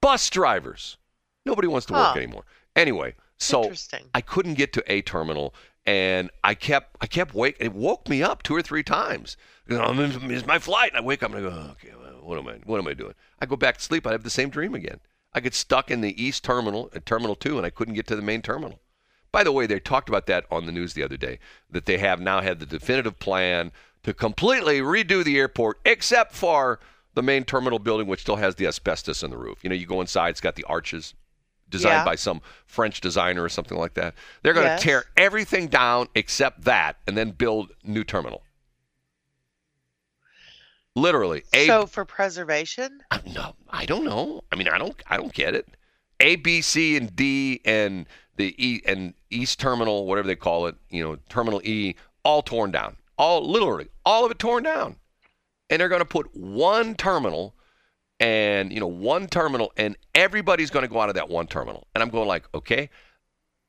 bus 0.00 0.30
drivers. 0.30 0.96
Nobody 1.44 1.68
wants 1.68 1.86
to 1.88 1.92
work 1.92 2.16
anymore. 2.16 2.44
Anyway, 2.74 3.14
so 3.38 3.64
Interesting. 3.64 4.04
I 4.14 4.22
couldn't 4.22 4.54
get 4.54 4.72
to 4.74 4.84
a 4.90 5.02
terminal, 5.02 5.54
and 5.90 6.30
I 6.44 6.54
kept 6.54 6.96
I 7.00 7.08
kept 7.08 7.34
wake. 7.34 7.56
It 7.58 7.74
woke 7.74 8.08
me 8.08 8.22
up 8.22 8.44
two 8.44 8.54
or 8.54 8.62
three 8.62 8.84
times. 8.84 9.36
It's 9.68 10.46
my 10.46 10.60
flight. 10.60 10.92
And 10.92 10.98
I 10.98 11.00
wake 11.00 11.24
up 11.24 11.34
and 11.34 11.44
I 11.44 11.50
go, 11.50 11.56
okay, 11.72 11.88
what 12.20 12.38
am 12.38 12.46
I 12.46 12.58
what 12.64 12.78
am 12.78 12.86
I 12.86 12.94
doing? 12.94 13.14
I 13.40 13.46
go 13.46 13.56
back 13.56 13.78
to 13.78 13.82
sleep. 13.82 14.06
I 14.06 14.12
have 14.12 14.22
the 14.22 14.30
same 14.30 14.50
dream 14.50 14.74
again. 14.74 15.00
I 15.32 15.40
get 15.40 15.52
stuck 15.52 15.90
in 15.90 16.00
the 16.00 16.22
east 16.22 16.44
terminal 16.44 16.90
at 16.94 17.06
terminal 17.06 17.34
two, 17.34 17.56
and 17.56 17.66
I 17.66 17.70
couldn't 17.70 17.94
get 17.94 18.06
to 18.06 18.16
the 18.16 18.22
main 18.22 18.40
terminal. 18.40 18.80
By 19.32 19.42
the 19.42 19.50
way, 19.50 19.66
they 19.66 19.80
talked 19.80 20.08
about 20.08 20.26
that 20.26 20.44
on 20.50 20.66
the 20.66 20.72
news 20.72 20.94
the 20.94 21.02
other 21.02 21.16
day 21.16 21.40
that 21.68 21.86
they 21.86 21.98
have 21.98 22.20
now 22.20 22.40
had 22.40 22.60
the 22.60 22.66
definitive 22.66 23.18
plan 23.18 23.72
to 24.04 24.14
completely 24.14 24.80
redo 24.80 25.24
the 25.24 25.38
airport, 25.38 25.80
except 25.84 26.34
for 26.34 26.78
the 27.14 27.22
main 27.22 27.42
terminal 27.44 27.80
building, 27.80 28.06
which 28.06 28.20
still 28.20 28.36
has 28.36 28.54
the 28.54 28.66
asbestos 28.66 29.24
in 29.24 29.30
the 29.30 29.36
roof. 29.36 29.62
You 29.64 29.70
know, 29.70 29.76
you 29.76 29.86
go 29.86 30.00
inside, 30.00 30.30
it's 30.30 30.40
got 30.40 30.54
the 30.54 30.64
arches 30.64 31.14
designed 31.70 32.00
Yeah. 32.00 32.04
by 32.04 32.16
some 32.16 32.42
French 32.66 33.00
designer 33.00 33.42
or 33.42 33.48
something 33.48 33.78
like 33.78 33.94
that. 33.94 34.14
They're 34.42 34.52
going 34.54 34.66
to 34.66 34.72
Yes. 34.72 34.82
tear 34.82 35.04
everything 35.16 35.68
down 35.68 36.08
except 36.14 36.64
that 36.64 36.96
and 37.06 37.16
then 37.16 37.30
build 37.30 37.72
new 37.84 38.04
terminal. 38.04 38.42
Literally, 40.96 41.44
a 41.54 41.66
So 41.66 41.86
for 41.86 42.04
preservation, 42.04 43.00
no, 43.34 43.54
I 43.70 43.86
don't 43.86 44.04
know. 44.04 44.42
I 44.50 44.56
mean, 44.56 44.68
I 44.68 44.76
don't, 44.76 45.00
I 45.06 45.16
don't 45.16 45.32
get 45.32 45.54
it. 45.54 45.66
A, 46.18 46.36
B, 46.36 46.60
C, 46.60 46.96
and 46.96 47.14
D, 47.14 47.60
and 47.64 48.06
the 48.36 48.54
E 48.58 48.82
and 48.84 49.14
East 49.30 49.60
Terminal, 49.60 50.06
whatever 50.06 50.26
they 50.26 50.36
call 50.36 50.66
it, 50.66 50.74
you 50.90 51.02
know, 51.02 51.16
Terminal 51.28 51.62
E, 51.64 51.94
all 52.24 52.42
torn 52.42 52.70
down. 52.72 52.96
All 53.16 53.48
literally, 53.48 53.88
all 54.04 54.24
of 54.24 54.30
it 54.30 54.38
torn 54.38 54.64
down. 54.64 54.96
And 55.70 55.80
they're 55.80 55.88
going 55.88 56.00
to 56.00 56.04
put 56.06 56.34
one 56.34 56.94
terminal, 56.96 57.54
and 58.20 58.72
you 58.72 58.78
know, 58.78 58.86
one 58.86 59.26
terminal, 59.26 59.72
and 59.76 59.96
everybody's 60.14 60.70
going 60.70 60.84
to 60.84 60.92
go 60.92 61.00
out 61.00 61.08
of 61.08 61.14
that 61.16 61.30
one 61.30 61.46
terminal. 61.46 61.86
And 61.94 62.02
I'm 62.02 62.10
going 62.10 62.28
like, 62.28 62.44
okay, 62.54 62.90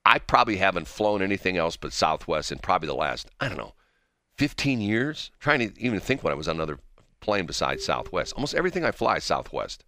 I 0.06 0.20
probably 0.20 0.58
haven't 0.58 0.88
flown 0.88 1.22
anything 1.22 1.58
else 1.58 1.78
but 1.78 1.94
Southwest 1.94 2.52
in 2.52 2.60
probably 2.60 2.88
the 2.88 2.96
last, 2.96 3.30
I 3.40 3.48
don't 3.48 3.58
know, 3.58 3.74
15 4.38 4.82
years. 4.82 5.32
trying 5.40 5.60
to 5.60 5.82
even 5.82 6.00
think 6.00 6.24
when 6.24 6.34
I 6.34 6.36
was 6.36 6.48
on 6.48 6.58
another 6.58 6.80
plane 7.22 7.46
besides 7.46 7.86
Southwest. 7.86 8.34
Almost 8.34 8.56
everything 8.56 8.84
I 8.84 8.92
fly 8.92 9.20
Southwest. 9.20 9.86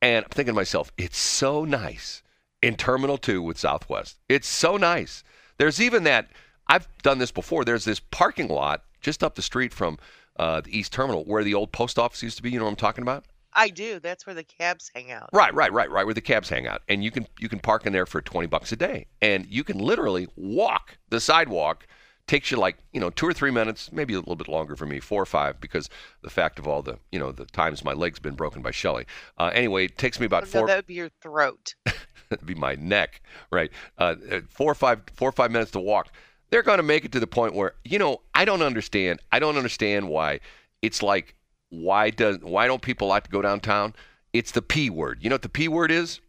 And 0.00 0.24
I'm 0.24 0.30
thinking 0.30 0.52
to 0.52 0.56
myself, 0.56 0.92
it's 0.96 1.18
so 1.18 1.64
nice 1.64 2.22
in 2.62 2.76
Terminal 2.76 3.18
2 3.18 3.42
with 3.42 3.58
Southwest. 3.58 4.20
It's 4.28 4.46
so 4.46 4.76
nice. 4.76 5.24
There's 5.56 5.80
even 5.80 6.04
that, 6.04 6.28
I've 6.68 6.86
done 7.02 7.18
this 7.18 7.32
before. 7.32 7.64
There's 7.64 7.84
this 7.84 8.00
parking 8.00 8.48
lot 8.48 8.84
just 9.00 9.24
up 9.24 9.34
the 9.34 9.42
street 9.42 9.72
from 9.72 9.98
uh, 10.38 10.60
the 10.60 10.76
East 10.78 10.92
Terminal 10.92 11.24
where 11.24 11.42
the 11.42 11.54
old 11.54 11.72
post 11.72 11.98
office 11.98 12.22
used 12.22 12.36
to 12.36 12.42
be. 12.42 12.50
You 12.50 12.58
know 12.58 12.66
what 12.66 12.70
I'm 12.70 12.76
talking 12.76 13.02
about? 13.02 13.24
I 13.52 13.68
do. 13.70 13.98
That's 14.00 14.26
where 14.26 14.34
the 14.34 14.44
cabs 14.44 14.90
hang 14.94 15.10
out. 15.10 15.30
Right, 15.32 15.52
right, 15.54 15.72
right, 15.72 15.90
right, 15.90 16.04
where 16.04 16.14
the 16.14 16.20
cabs 16.20 16.48
hang 16.48 16.66
out, 16.66 16.82
and 16.88 17.02
you 17.02 17.10
can 17.10 17.26
you 17.38 17.48
can 17.48 17.58
park 17.58 17.86
in 17.86 17.92
there 17.92 18.06
for 18.06 18.20
twenty 18.20 18.46
bucks 18.46 18.72
a 18.72 18.76
day, 18.76 19.06
and 19.22 19.46
you 19.46 19.64
can 19.64 19.78
literally 19.78 20.28
walk 20.36 20.98
the 21.08 21.20
sidewalk. 21.20 21.86
Takes 22.26 22.50
you 22.50 22.58
like 22.58 22.76
you 22.92 23.00
know 23.00 23.08
two 23.08 23.26
or 23.26 23.32
three 23.32 23.50
minutes, 23.50 23.90
maybe 23.90 24.12
a 24.12 24.18
little 24.18 24.36
bit 24.36 24.48
longer 24.48 24.76
for 24.76 24.84
me, 24.84 25.00
four 25.00 25.22
or 25.22 25.26
five, 25.26 25.60
because 25.62 25.88
the 26.22 26.28
fact 26.28 26.58
of 26.58 26.68
all 26.68 26.82
the 26.82 26.98
you 27.10 27.18
know 27.18 27.32
the 27.32 27.46
times 27.46 27.82
my 27.82 27.94
leg's 27.94 28.18
been 28.18 28.34
broken 28.34 28.60
by 28.60 28.70
Shelley. 28.70 29.06
Uh, 29.38 29.50
anyway, 29.54 29.86
it 29.86 29.96
takes 29.96 30.20
me 30.20 30.26
about 30.26 30.42
Oh, 30.42 30.46
no, 30.46 30.50
four. 30.60 30.66
that 30.66 30.76
would 30.76 30.86
be 30.86 30.94
your 30.94 31.08
throat. 31.22 31.74
That'd 32.28 32.44
be 32.44 32.54
my 32.54 32.74
neck, 32.74 33.22
right? 33.50 33.70
Uh, 33.96 34.16
uh, 34.30 34.40
four 34.50 34.70
or 34.70 34.74
five, 34.74 35.00
four 35.14 35.30
or 35.30 35.32
five 35.32 35.50
minutes 35.50 35.70
to 35.70 35.80
walk. 35.80 36.12
They're 36.50 36.62
going 36.62 36.76
to 36.76 36.82
make 36.82 37.06
it 37.06 37.12
to 37.12 37.20
the 37.20 37.26
point 37.26 37.54
where 37.54 37.72
you 37.84 37.98
know 37.98 38.20
I 38.34 38.44
don't 38.44 38.60
understand. 38.62 39.20
I 39.32 39.38
don't 39.38 39.56
understand 39.56 40.10
why 40.10 40.40
it's 40.82 41.02
like 41.02 41.34
why 41.70 42.10
does 42.10 42.38
why 42.38 42.66
don't 42.66 42.82
people 42.82 43.08
like 43.08 43.24
to 43.24 43.30
go 43.30 43.42
downtown? 43.42 43.94
It's 44.32 44.52
the 44.52 44.62
p 44.62 44.90
word. 44.90 45.18
You 45.22 45.30
know 45.30 45.34
what 45.34 45.42
the 45.42 45.48
p 45.48 45.68
word 45.68 45.90
is? 45.90 46.20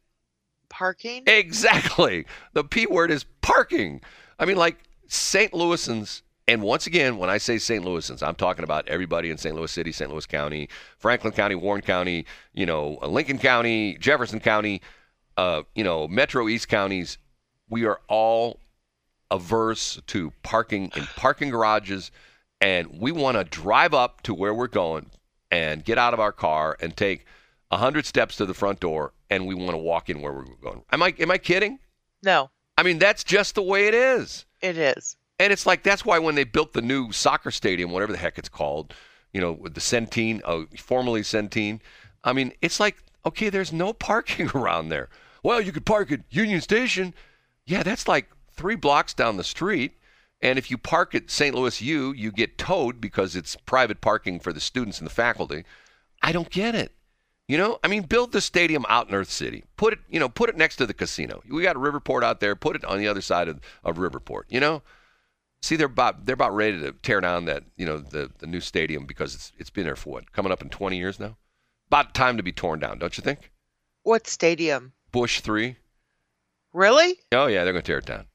Parking? 0.70 1.24
Exactly. 1.28 2.26
The 2.54 2.64
P 2.64 2.86
word 2.86 3.12
is 3.12 3.26
parking. 3.42 4.02
I 4.38 4.46
mean, 4.46 4.58
like 4.58 4.78
St. 5.08 5.52
Louisans, 5.52 6.22
and 6.48 6.62
once 6.62 6.88
again, 6.88 7.18
when 7.18 7.30
I 7.30 7.38
say 7.38 7.58
St. 7.58 7.84
Louisans, 7.84 8.26
I'm 8.26 8.36
talking 8.36 8.64
about 8.64 8.88
everybody 8.88 9.32
in 9.32 9.38
St. 9.38 9.56
Louis 9.56 9.72
City, 9.72 9.92
St. 9.92 10.10
Louis 10.10 10.26
County, 10.26 10.70
Franklin 10.98 11.34
County, 11.34 11.56
Warren 11.56 11.82
County, 11.82 12.26
you 12.54 12.66
know, 12.66 13.00
Lincoln 13.02 13.40
County, 13.40 13.98
Jefferson 13.98 14.40
County, 14.40 14.82
uh, 15.38 15.64
you 15.76 15.84
know, 15.84 16.08
Metro 16.08 16.48
East 16.48 16.70
counties. 16.70 17.18
We 17.70 17.86
are 17.86 18.00
all 18.08 18.60
averse 19.32 20.00
to 20.08 20.32
parking 20.44 20.92
in 20.96 21.06
parking 21.16 21.50
garages, 21.50 22.12
and 22.62 23.00
we 23.00 23.12
want 23.12 23.38
to 23.38 23.44
drive 23.44 23.94
up 23.94 24.22
to 24.24 24.34
where 24.34 24.54
we're 24.54 24.68
going 24.68 25.08
and 25.52 25.84
get 25.84 25.98
out 25.98 26.14
of 26.14 26.20
our 26.20 26.32
car 26.32 26.78
and 26.80 26.96
take 26.96 27.26
a 27.72 27.78
hundred 27.78 28.06
steps 28.06 28.38
to 28.38 28.46
the 28.46 28.54
front 28.54 28.80
door, 28.80 29.14
and 29.30 29.46
we 29.46 29.56
want 29.56 29.72
to 29.72 29.78
walk 29.78 30.10
in 30.10 30.22
where 30.22 30.34
we're 30.34 30.46
going. 30.62 30.84
Am 30.92 31.04
I 31.04 31.14
am 31.20 31.32
I 31.32 31.38
kidding? 31.38 31.80
No, 32.24 32.50
I 32.78 32.84
mean, 32.84 33.00
that's 33.00 33.24
just 33.24 33.56
the 33.56 33.62
way 33.62 33.88
it 33.88 33.94
is. 33.94 34.46
it 34.62 34.78
is. 34.78 35.18
And 35.40 35.54
it's 35.54 35.66
like 35.66 35.84
that's 35.84 36.04
why 36.04 36.20
when 36.20 36.36
they 36.36 36.44
built 36.44 36.74
the 36.74 36.82
new 36.82 37.12
soccer 37.12 37.52
stadium, 37.52 37.92
whatever 37.92 38.12
the 38.12 38.18
heck 38.18 38.38
it's 38.38 38.50
called, 38.50 38.94
you 39.32 39.40
know, 39.40 39.54
with 39.54 39.74
the 39.74 39.80
Centene, 39.82 40.42
uh, 40.44 40.66
formerly 40.78 41.22
Centene, 41.22 41.80
I 42.24 42.34
mean, 42.34 42.54
it's 42.62 42.80
like 42.80 42.98
okay, 43.26 43.50
there's 43.50 43.74
no 43.74 43.94
parking 44.10 44.50
around 44.56 44.90
there. 44.90 45.10
Well, 45.44 45.62
you 45.62 45.72
could 45.72 45.86
park 45.86 46.12
at 46.12 46.22
Union 46.30 46.62
Station. 46.62 47.14
Yeah, 47.66 47.84
that's 47.84 48.08
like 48.08 48.30
three 48.52 48.76
blocks 48.76 49.14
down 49.14 49.38
the 49.38 49.44
street. 49.44 49.99
And 50.42 50.58
if 50.58 50.72
you 50.72 50.78
park 50.78 51.14
at 51.16 51.30
St. 51.30 51.54
Louis 51.54 51.82
U, 51.82 52.14
you 52.14 52.32
get 52.32 52.58
towed 52.58 53.02
because 53.02 53.36
it's 53.36 53.56
private 53.56 54.00
parking 54.00 54.40
for 54.40 54.54
the 54.54 54.60
students 54.60 55.00
and 55.00 55.06
the 55.06 55.14
faculty. 55.14 55.66
I 56.22 56.32
don't 56.32 56.50
get 56.50 56.76
it. 56.76 56.94
You 57.48 57.58
know, 57.58 57.80
I 57.84 57.88
mean, 57.88 58.04
build 58.04 58.32
the 58.32 58.42
stadium 58.42 58.86
out 58.88 59.10
in 59.10 59.16
Earth 59.16 59.32
City. 59.32 59.64
Put 59.76 59.94
it, 59.94 60.00
you 60.08 60.20
know, 60.20 60.30
put 60.30 60.50
it 60.50 60.56
next 60.56 60.76
to 60.76 60.86
the 60.86 60.94
casino. 60.94 61.42
We 61.50 61.64
got 61.64 61.76
a 61.76 61.80
Riverport 61.80 62.24
out 62.24 62.40
there. 62.40 62.56
Put 62.56 62.76
it 62.76 62.86
on 62.86 63.00
the 63.00 63.08
other 63.08 63.22
side 63.22 63.48
of, 63.48 63.60
of 63.84 63.98
Riverport. 63.98 64.44
You 64.50 64.60
know, 64.60 64.84
see, 65.62 65.76
they're 65.76 65.88
about 65.88 66.28
they're 66.28 66.36
about 66.36 66.56
ready 66.56 66.80
to 66.80 66.92
tear 66.92 67.22
down 67.22 67.46
that 67.46 67.64
you 67.76 67.88
know 67.88 67.98
the 67.98 68.30
the 68.38 68.46
new 68.46 68.62
stadium 68.62 69.06
because 69.06 69.34
it's 69.34 69.52
it's 69.58 69.72
been 69.72 69.86
there 69.86 69.96
for 69.96 70.12
what 70.12 70.32
coming 70.32 70.52
up 70.52 70.62
in 70.62 70.70
20 70.70 70.96
years 70.96 71.20
now. 71.20 71.38
About 71.88 72.14
time 72.14 72.38
to 72.38 72.44
be 72.44 72.52
torn 72.52 72.80
down, 72.80 73.00
don't 73.00 73.18
you 73.18 73.24
think? 73.24 73.52
What 74.04 74.28
stadium? 74.28 74.94
Busch 75.12 75.40
three. 75.40 75.78
Really? 76.72 77.16
Oh 77.32 77.48
yeah, 77.48 77.64
they're 77.64 77.74
going 77.74 77.82
to 77.82 77.88
tear 77.88 77.98
it 77.98 78.06
down. 78.06 78.28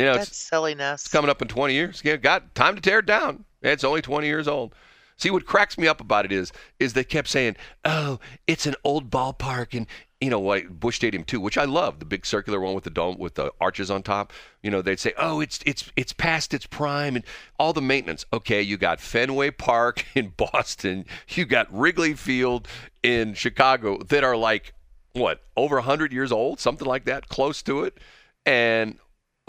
You 0.00 0.06
know, 0.06 0.14
That's 0.14 0.28
it's, 0.28 0.38
silliness. 0.38 1.02
it's 1.04 1.12
coming 1.12 1.30
up 1.30 1.42
in 1.42 1.48
20 1.48 1.74
years. 1.74 2.00
Yeah, 2.02 2.16
got 2.16 2.54
time 2.54 2.74
to 2.74 2.80
tear 2.80 3.00
it 3.00 3.06
down. 3.06 3.44
It's 3.60 3.84
only 3.84 4.00
20 4.00 4.26
years 4.26 4.48
old. 4.48 4.74
See 5.18 5.28
what 5.28 5.44
cracks 5.44 5.76
me 5.76 5.86
up 5.86 6.00
about 6.00 6.24
it 6.24 6.32
is 6.32 6.50
is 6.78 6.94
they 6.94 7.04
kept 7.04 7.28
saying, 7.28 7.56
"Oh, 7.84 8.18
it's 8.46 8.64
an 8.64 8.76
old 8.82 9.10
ballpark," 9.10 9.76
and 9.76 9.86
you 10.18 10.30
know, 10.30 10.40
like 10.40 10.70
Busch 10.70 10.96
Stadium 10.96 11.22
too, 11.22 11.38
which 11.38 11.58
I 11.58 11.66
love, 11.66 11.98
the 11.98 12.06
big 12.06 12.24
circular 12.24 12.58
one 12.58 12.72
with 12.72 12.84
the 12.84 12.90
dome 12.90 13.18
with 13.18 13.34
the 13.34 13.52
arches 13.60 13.90
on 13.90 14.02
top. 14.02 14.32
You 14.62 14.70
know, 14.70 14.80
they'd 14.80 14.98
say, 14.98 15.12
"Oh, 15.18 15.40
it's 15.40 15.60
it's 15.66 15.92
it's 15.94 16.14
past 16.14 16.54
its 16.54 16.64
prime 16.64 17.16
and 17.16 17.24
all 17.58 17.74
the 17.74 17.82
maintenance." 17.82 18.24
Okay, 18.32 18.62
you 18.62 18.78
got 18.78 18.98
Fenway 18.98 19.50
Park 19.50 20.06
in 20.14 20.32
Boston, 20.34 21.04
you 21.28 21.44
got 21.44 21.70
Wrigley 21.70 22.14
Field 22.14 22.66
in 23.02 23.34
Chicago 23.34 23.98
that 23.98 24.24
are 24.24 24.38
like 24.38 24.72
what 25.12 25.42
over 25.54 25.76
100 25.76 26.14
years 26.14 26.32
old, 26.32 26.60
something 26.60 26.88
like 26.88 27.04
that, 27.04 27.28
close 27.28 27.60
to 27.64 27.84
it, 27.84 27.98
and 28.46 28.96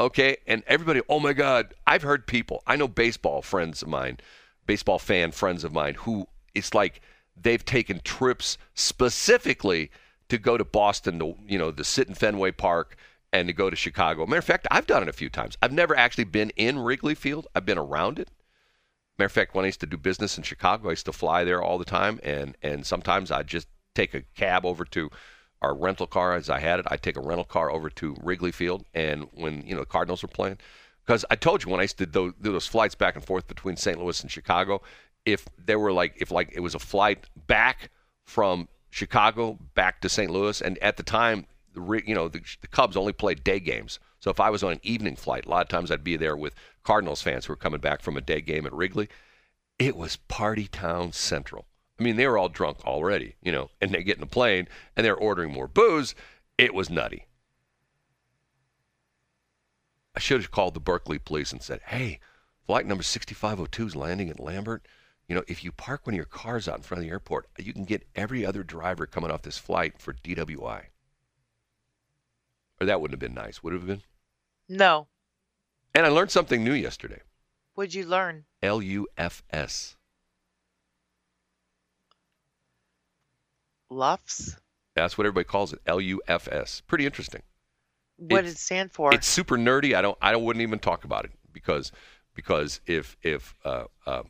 okay, 0.01 0.37
and 0.47 0.63
everybody, 0.67 1.01
oh 1.09 1.19
my 1.19 1.33
God, 1.33 1.73
I've 1.87 2.01
heard 2.01 2.27
people, 2.27 2.63
I 2.67 2.75
know 2.75 2.87
baseball 2.87 3.41
friends 3.41 3.81
of 3.81 3.87
mine, 3.87 4.19
baseball 4.65 4.99
fan 4.99 5.31
friends 5.31 5.63
of 5.63 5.73
mine, 5.73 5.95
who 5.95 6.27
it's 6.53 6.73
like 6.73 7.01
they've 7.35 7.63
taken 7.63 8.01
trips 8.03 8.57
specifically 8.73 9.91
to 10.29 10.37
go 10.37 10.57
to 10.57 10.65
Boston, 10.65 11.19
to 11.19 11.35
you 11.47 11.57
know, 11.57 11.71
to 11.71 11.83
sit 11.83 12.07
in 12.07 12.15
Fenway 12.15 12.51
Park 12.51 12.95
and 13.33 13.47
to 13.47 13.53
go 13.53 13.69
to 13.69 13.75
Chicago. 13.75 14.25
Matter 14.25 14.39
of 14.39 14.45
fact, 14.45 14.67
I've 14.71 14.87
done 14.87 15.03
it 15.03 15.09
a 15.09 15.13
few 15.13 15.29
times. 15.29 15.57
I've 15.61 15.71
never 15.71 15.95
actually 15.95 16.25
been 16.25 16.51
in 16.51 16.79
Wrigley 16.79 17.15
Field. 17.15 17.47
I've 17.55 17.65
been 17.65 17.77
around 17.77 18.19
it. 18.19 18.29
Matter 19.17 19.27
of 19.27 19.31
fact, 19.31 19.53
when 19.53 19.65
I 19.65 19.67
used 19.67 19.81
to 19.81 19.85
do 19.85 19.97
business 19.97 20.37
in 20.37 20.43
Chicago, 20.43 20.87
I 20.87 20.93
used 20.93 21.05
to 21.05 21.13
fly 21.13 21.43
there 21.43 21.61
all 21.61 21.77
the 21.77 21.85
time, 21.85 22.19
and 22.23 22.57
and 22.61 22.85
sometimes 22.85 23.31
I'd 23.31 23.47
just 23.47 23.67
take 23.93 24.13
a 24.13 24.21
cab 24.35 24.65
over 24.65 24.85
to 24.85 25.09
our 25.61 25.75
rental 25.75 26.07
car 26.07 26.33
as 26.33 26.49
I 26.49 26.59
had 26.59 26.79
it. 26.79 26.87
I'd 26.89 27.01
take 27.01 27.17
a 27.17 27.21
rental 27.21 27.45
car 27.45 27.71
over 27.71 27.89
to 27.89 28.15
Wrigley 28.21 28.51
Field, 28.51 28.85
and 28.93 29.27
when 29.33 29.65
you 29.65 29.75
know 29.75 29.81
the 29.81 29.85
Cardinals 29.85 30.21
were 30.21 30.27
playing, 30.27 30.57
because 31.05 31.25
I 31.29 31.35
told 31.35 31.63
you 31.63 31.69
when 31.69 31.79
I 31.79 31.83
used 31.83 31.97
to 31.99 32.05
do 32.05 32.33
those 32.39 32.67
flights 32.67 32.95
back 32.95 33.15
and 33.15 33.23
forth 33.23 33.47
between 33.47 33.75
St. 33.77 33.99
Louis 33.99 34.21
and 34.21 34.31
Chicago, 34.31 34.81
if 35.25 35.47
there 35.57 35.79
were 35.79 35.91
like 35.91 36.15
if 36.17 36.31
like 36.31 36.51
it 36.53 36.61
was 36.61 36.75
a 36.75 36.79
flight 36.79 37.25
back 37.47 37.91
from 38.25 38.67
Chicago 38.89 39.57
back 39.75 40.01
to 40.01 40.09
St. 40.09 40.31
Louis, 40.31 40.61
and 40.61 40.77
at 40.79 40.97
the 40.97 41.03
time, 41.03 41.45
the 41.73 42.01
you 42.05 42.15
know 42.15 42.27
the, 42.27 42.41
the 42.61 42.67
Cubs 42.67 42.97
only 42.97 43.13
played 43.13 43.43
day 43.43 43.59
games. 43.59 43.99
So 44.19 44.29
if 44.29 44.39
I 44.39 44.49
was 44.49 44.63
on 44.63 44.73
an 44.73 44.79
evening 44.83 45.15
flight, 45.15 45.45
a 45.45 45.49
lot 45.49 45.63
of 45.63 45.69
times 45.69 45.89
I'd 45.89 46.03
be 46.03 46.15
there 46.15 46.37
with 46.37 46.53
Cardinals 46.83 47.21
fans 47.21 47.45
who 47.45 47.53
were 47.53 47.57
coming 47.57 47.81
back 47.81 48.01
from 48.01 48.17
a 48.17 48.21
day 48.21 48.41
game 48.41 48.65
at 48.65 48.73
Wrigley. 48.73 49.09
It 49.79 49.97
was 49.97 50.15
party 50.15 50.67
town 50.67 51.11
central. 51.11 51.65
I 52.01 52.03
mean, 52.03 52.15
they 52.15 52.25
were 52.25 52.39
all 52.39 52.49
drunk 52.49 52.83
already, 52.83 53.35
you 53.43 53.51
know, 53.51 53.69
and 53.79 53.91
they 53.91 54.01
get 54.01 54.17
in 54.17 54.23
a 54.23 54.25
plane 54.27 54.67
and 54.95 55.05
they're 55.05 55.15
ordering 55.15 55.53
more 55.53 55.67
booze. 55.67 56.15
It 56.57 56.73
was 56.73 56.89
nutty. 56.89 57.27
I 60.15 60.19
should 60.19 60.41
have 60.41 60.49
called 60.49 60.73
the 60.73 60.79
Berkeley 60.79 61.19
police 61.19 61.51
and 61.51 61.61
said, 61.61 61.79
"Hey, 61.85 62.19
flight 62.65 62.87
number 62.87 63.03
6502 63.03 63.85
is 63.85 63.95
landing 63.95 64.31
at 64.31 64.39
Lambert. 64.39 64.87
You 65.27 65.35
know, 65.35 65.43
if 65.47 65.63
you 65.63 65.71
park 65.71 66.07
one 66.07 66.15
of 66.15 66.17
your 66.17 66.25
cars 66.25 66.67
out 66.67 66.77
in 66.77 66.81
front 66.81 67.03
of 67.03 67.05
the 67.05 67.11
airport, 67.11 67.47
you 67.59 67.71
can 67.71 67.85
get 67.85 68.07
every 68.15 68.43
other 68.43 68.63
driver 68.63 69.05
coming 69.05 69.29
off 69.29 69.43
this 69.43 69.59
flight 69.59 69.99
for 69.99 70.11
DWI." 70.11 70.87
Or 72.79 72.87
that 72.87 72.99
wouldn't 72.99 73.13
have 73.13 73.19
been 73.19 73.35
nice, 73.35 73.61
would 73.61 73.73
it 73.73 73.77
have 73.77 73.85
been? 73.85 74.01
No. 74.67 75.07
And 75.93 76.03
I 76.03 76.09
learned 76.09 76.31
something 76.31 76.63
new 76.63 76.73
yesterday. 76.73 77.21
What'd 77.75 77.93
you 77.93 78.07
learn? 78.07 78.45
LUFS. 83.91 84.55
That's 84.95 85.17
what 85.17 85.25
everybody 85.27 85.45
calls 85.45 85.73
it. 85.73 85.79
LUFS. 85.85 86.81
Pretty 86.87 87.05
interesting. 87.05 87.43
What 88.17 88.39
It's- 88.39 88.45
did 88.45 88.55
it 88.55 88.59
stand 88.59 88.91
for? 88.91 89.13
It's 89.13 89.27
super 89.27 89.57
nerdy. 89.57 89.93
I 89.95 90.01
don't. 90.01 90.17
I 90.21 90.35
wouldn't 90.35 90.61
even 90.61 90.79
talk 90.79 91.03
about 91.03 91.25
it 91.25 91.31
because 91.51 91.91
because 92.33 92.79
if 92.85 93.17
if 93.21 93.55
uh, 93.65 93.85
uh, 94.05 94.23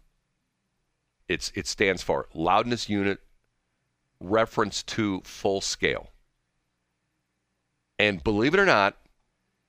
it's 1.28 1.52
it 1.56 1.68
stands 1.68 2.02
for 2.02 2.28
loudness 2.34 2.90
unit 2.90 3.20
reference 4.20 4.84
to 4.84 5.22
full 5.22 5.62
scale. 5.62 6.10
And 8.00 8.24
believe 8.24 8.54
it 8.54 8.60
or 8.60 8.66
not, 8.66 8.98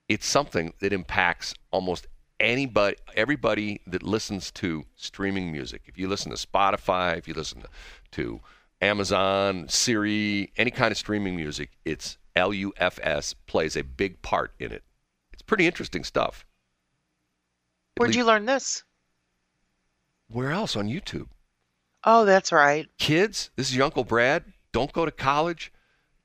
it's 0.09 0.27
something 0.27 0.73
that 0.81 0.93
impacts 0.93 1.55
almost 1.71 2.07
anybody, 2.41 2.97
everybody 3.15 3.81
that 3.87 4.03
listens 4.03 4.51
to 4.53 4.85
streaming 4.95 5.51
music. 5.53 5.83
If 5.87 5.99
you 5.99 6.09
listen 6.09 6.31
to 6.35 6.47
Spotify, 6.47 7.17
if 7.19 7.27
you 7.29 7.35
listen 7.35 7.63
to, 7.63 7.69
to 8.13 8.41
Amazon, 8.83 9.67
Siri, 9.69 10.53
any 10.57 10.71
kind 10.73 10.91
of 10.91 10.99
streaming 10.99 11.37
music, 11.37 11.71
it's 11.85 12.19
LUFS 12.37 13.35
plays 13.47 13.77
a 13.77 13.83
big 13.85 14.21
part 14.23 14.53
in 14.59 14.73
it. 14.73 14.83
It's 15.33 15.43
pretty 15.43 15.67
interesting 15.67 16.03
stuff. 16.05 16.45
At 17.97 18.01
Where'd 18.01 18.09
least- 18.09 18.19
you 18.19 18.25
learn 18.25 18.45
this? 18.47 18.83
Where 20.29 20.51
else 20.51 20.77
on 20.77 20.89
YouTube? 20.89 21.29
Oh, 22.05 22.25
that's 22.25 22.51
right. 22.51 22.89
Kids, 22.99 23.51
this 23.55 23.69
is 23.69 23.77
your 23.77 23.85
Uncle 23.85 24.03
Brad. 24.05 24.45
Don't 24.73 24.93
go 24.93 25.05
to 25.05 25.11
college. 25.12 25.73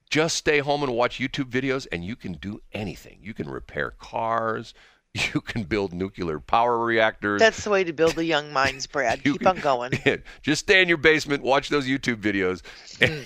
Just 0.10 0.38
stay 0.38 0.60
home 0.60 0.82
and 0.82 0.94
watch 0.94 1.20
YouTube 1.20 1.52
videos, 1.52 1.86
and 1.92 2.04
you 2.04 2.16
can 2.16 2.34
do 2.34 2.62
anything. 2.72 3.20
You 3.22 3.34
can 3.34 3.50
repair 3.50 3.92
cars. 3.92 4.74
You 5.34 5.42
can 5.42 5.64
build 5.64 5.94
nuclear 5.94 6.40
power 6.40 6.78
reactors. 6.78 7.40
That's 7.40 7.64
the 7.64 7.70
way 7.70 7.84
to 7.84 7.94
build 7.94 8.16
the 8.16 8.26
young 8.26 8.52
minds, 8.54 8.86
Brad. 8.88 9.24
Keep 9.24 9.40
can- 9.40 9.48
on 9.48 9.60
going. 9.60 9.92
Just 10.42 10.62
stay 10.62 10.82
in 10.82 10.88
your 10.88 10.98
basement, 10.98 11.44
watch 11.44 11.70
those 11.70 11.88
YouTube 11.88 12.22
videos, 12.22 12.62
and, 13.02 13.26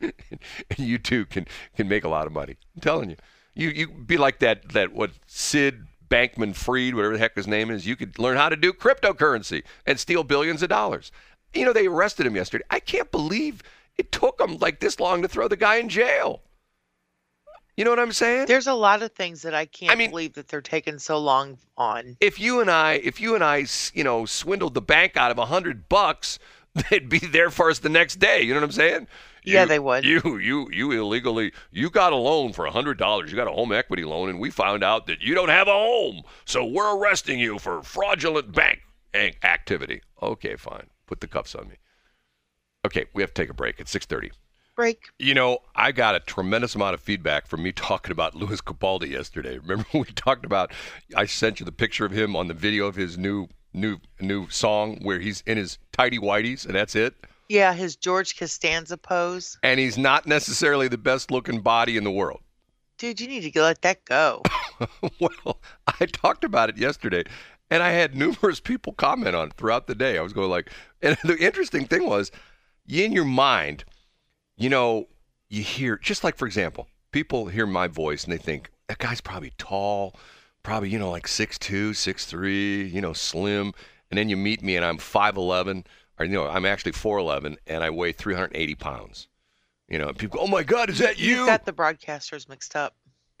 Mm. 0.00 0.12
and 0.70 0.78
you 0.78 0.98
too 0.98 1.24
can 1.26 1.46
can 1.76 1.88
make 1.88 2.04
a 2.04 2.08
lot 2.08 2.26
of 2.26 2.32
money. 2.32 2.56
I'm 2.74 2.80
telling 2.80 3.10
you, 3.10 3.16
you 3.54 3.68
you 3.70 3.88
be 3.88 4.16
like 4.16 4.38
that 4.40 4.70
that 4.72 4.92
what 4.92 5.12
Sid 5.26 5.86
Bankman 6.08 6.54
Fried, 6.54 6.94
whatever 6.94 7.14
the 7.14 7.18
heck 7.18 7.34
his 7.36 7.46
name 7.46 7.70
is. 7.70 7.86
You 7.86 7.96
could 7.96 8.18
learn 8.18 8.36
how 8.36 8.48
to 8.48 8.56
do 8.56 8.72
cryptocurrency 8.72 9.62
and 9.86 9.98
steal 9.98 10.24
billions 10.24 10.62
of 10.62 10.68
dollars. 10.68 11.10
You 11.54 11.64
know 11.64 11.72
they 11.72 11.86
arrested 11.86 12.26
him 12.26 12.36
yesterday. 12.36 12.64
I 12.70 12.80
can't 12.80 13.10
believe 13.10 13.62
it 13.96 14.10
took 14.12 14.38
them 14.38 14.58
like 14.58 14.80
this 14.80 14.98
long 15.00 15.22
to 15.22 15.28
throw 15.28 15.48
the 15.48 15.56
guy 15.56 15.76
in 15.76 15.88
jail. 15.88 16.42
You 17.76 17.84
know 17.84 17.90
what 17.90 17.98
I'm 17.98 18.12
saying? 18.12 18.46
There's 18.46 18.66
a 18.68 18.74
lot 18.74 19.02
of 19.02 19.12
things 19.12 19.42
that 19.42 19.54
I 19.54 19.66
can't 19.66 19.98
mean- 19.98 20.10
believe 20.10 20.34
that 20.34 20.48
they're 20.48 20.60
taking 20.60 20.98
so 20.98 21.18
long 21.18 21.58
on. 21.76 22.16
if 22.20 22.38
you 22.38 22.60
and 22.60 22.70
I, 22.70 22.94
if 22.94 23.20
you 23.20 23.34
and 23.34 23.42
I, 23.42 23.66
you 23.94 24.04
know, 24.04 24.26
swindled 24.26 24.74
the 24.74 24.80
bank 24.82 25.16
out 25.16 25.30
of 25.32 25.38
a 25.38 25.46
hundred 25.46 25.88
bucks, 25.88 26.38
they'd 26.90 27.08
be 27.08 27.18
there 27.18 27.50
for 27.50 27.70
us 27.70 27.80
the 27.80 27.88
next 27.88 28.16
day. 28.16 28.42
You 28.42 28.54
know 28.54 28.60
what 28.60 28.66
I'm 28.66 28.72
saying? 28.72 29.08
Yeah, 29.44 29.62
You- 29.62 29.68
they 29.68 29.78
would. 29.80 30.04
You, 30.04 30.38
you, 30.38 30.70
you 30.72 30.92
illegally, 30.92 31.52
you 31.72 31.90
got 31.90 32.12
a 32.12 32.16
loan 32.16 32.52
for 32.52 32.64
a 32.64 32.70
hundred 32.70 32.96
dollars. 32.96 33.30
You 33.30 33.36
got 33.36 33.48
a 33.48 33.52
home 33.52 33.72
equity 33.72 34.04
loan, 34.04 34.28
and 34.30 34.38
we 34.40 34.50
found 34.50 34.82
out 34.84 35.06
that 35.08 35.20
you 35.20 35.34
don't 35.34 35.48
have 35.50 35.66
a 35.68 35.72
home, 35.72 36.22
so 36.44 36.64
we're 36.64 36.96
arresting 36.96 37.38
you 37.40 37.58
for 37.58 37.82
fraudulent 37.82 38.52
bank 38.52 38.80
activity. 39.42 40.00
Okay, 40.22 40.56
fine. 40.56 40.86
Put 41.06 41.20
the 41.20 41.28
cuffs 41.28 41.54
on 41.54 41.68
me. 41.68 41.74
Okay, 42.86 43.06
we 43.14 43.22
have 43.22 43.34
to 43.34 43.42
take 43.42 43.50
a 43.50 43.54
break. 43.54 43.80
It's 43.80 43.90
six 43.90 44.06
thirty. 44.06 44.30
Break. 44.74 45.04
You 45.18 45.34
know, 45.34 45.58
I 45.76 45.92
got 45.92 46.14
a 46.14 46.20
tremendous 46.20 46.74
amount 46.74 46.94
of 46.94 47.00
feedback 47.00 47.46
from 47.46 47.62
me 47.62 47.72
talking 47.72 48.12
about 48.12 48.34
Lewis 48.34 48.60
Capaldi 48.60 49.10
yesterday. 49.10 49.58
Remember 49.58 49.86
we 49.92 50.04
talked 50.04 50.44
about? 50.44 50.72
I 51.16 51.26
sent 51.26 51.60
you 51.60 51.66
the 51.66 51.72
picture 51.72 52.04
of 52.04 52.12
him 52.12 52.34
on 52.34 52.48
the 52.48 52.54
video 52.54 52.86
of 52.86 52.96
his 52.96 53.16
new 53.18 53.48
new 53.72 53.98
new 54.20 54.48
song 54.50 54.98
where 55.02 55.18
he's 55.18 55.42
in 55.46 55.56
his 55.56 55.78
tidy 55.92 56.18
whities 56.18 56.64
and 56.64 56.74
that's 56.74 56.94
it. 56.94 57.14
Yeah, 57.48 57.74
his 57.74 57.96
George 57.96 58.38
Costanza 58.38 58.96
pose. 58.96 59.58
And 59.62 59.78
he's 59.78 59.98
not 59.98 60.26
necessarily 60.26 60.88
the 60.88 60.98
best 60.98 61.30
looking 61.30 61.60
body 61.60 61.96
in 61.96 62.04
the 62.04 62.10
world. 62.10 62.40
Dude, 62.96 63.20
you 63.20 63.28
need 63.28 63.52
to 63.52 63.62
let 63.62 63.82
that 63.82 64.04
go. 64.04 64.42
well, 65.20 65.60
I 66.00 66.06
talked 66.06 66.44
about 66.44 66.70
it 66.70 66.78
yesterday, 66.78 67.24
and 67.70 67.82
I 67.82 67.90
had 67.90 68.14
numerous 68.14 68.60
people 68.60 68.92
comment 68.92 69.34
on 69.36 69.48
it 69.48 69.54
throughout 69.54 69.86
the 69.86 69.94
day. 69.94 70.16
I 70.16 70.22
was 70.22 70.32
going 70.32 70.48
like, 70.48 70.70
and 71.02 71.18
the 71.24 71.36
interesting 71.36 71.86
thing 71.86 72.06
was, 72.06 72.30
in 72.88 73.12
your 73.12 73.24
mind, 73.24 73.84
you 74.56 74.68
know, 74.68 75.08
you 75.48 75.62
hear 75.62 75.96
just 75.96 76.24
like 76.24 76.36
for 76.36 76.46
example, 76.46 76.88
people 77.12 77.46
hear 77.46 77.66
my 77.66 77.86
voice 77.88 78.24
and 78.24 78.32
they 78.32 78.38
think 78.38 78.70
that 78.88 78.98
guy's 78.98 79.20
probably 79.20 79.52
tall, 79.58 80.16
probably 80.62 80.88
you 80.90 80.98
know 80.98 81.10
like 81.10 81.28
six 81.28 81.58
two, 81.58 81.94
six 81.94 82.26
three, 82.26 82.84
you 82.84 83.00
know, 83.00 83.12
slim, 83.12 83.72
and 84.10 84.18
then 84.18 84.28
you 84.28 84.36
meet 84.36 84.62
me 84.62 84.76
and 84.76 84.84
I'm 84.84 84.98
five 84.98 85.36
eleven, 85.36 85.84
or 86.18 86.26
you 86.26 86.32
know, 86.32 86.46
I'm 86.46 86.66
actually 86.66 86.92
four 86.92 87.18
eleven 87.18 87.56
and 87.66 87.82
I 87.84 87.90
weigh 87.90 88.12
three 88.12 88.34
hundred 88.34 88.52
eighty 88.54 88.74
pounds. 88.74 89.28
You 89.88 89.98
know, 89.98 90.12
people 90.12 90.38
go, 90.38 90.44
"Oh 90.44 90.48
my 90.48 90.62
God, 90.62 90.88
is 90.88 90.98
that 90.98 91.18
you?" 91.18 91.36
You've 91.36 91.46
got 91.46 91.66
the 91.66 91.72
broadcasters 91.72 92.48
mixed 92.48 92.74
up. 92.74 92.96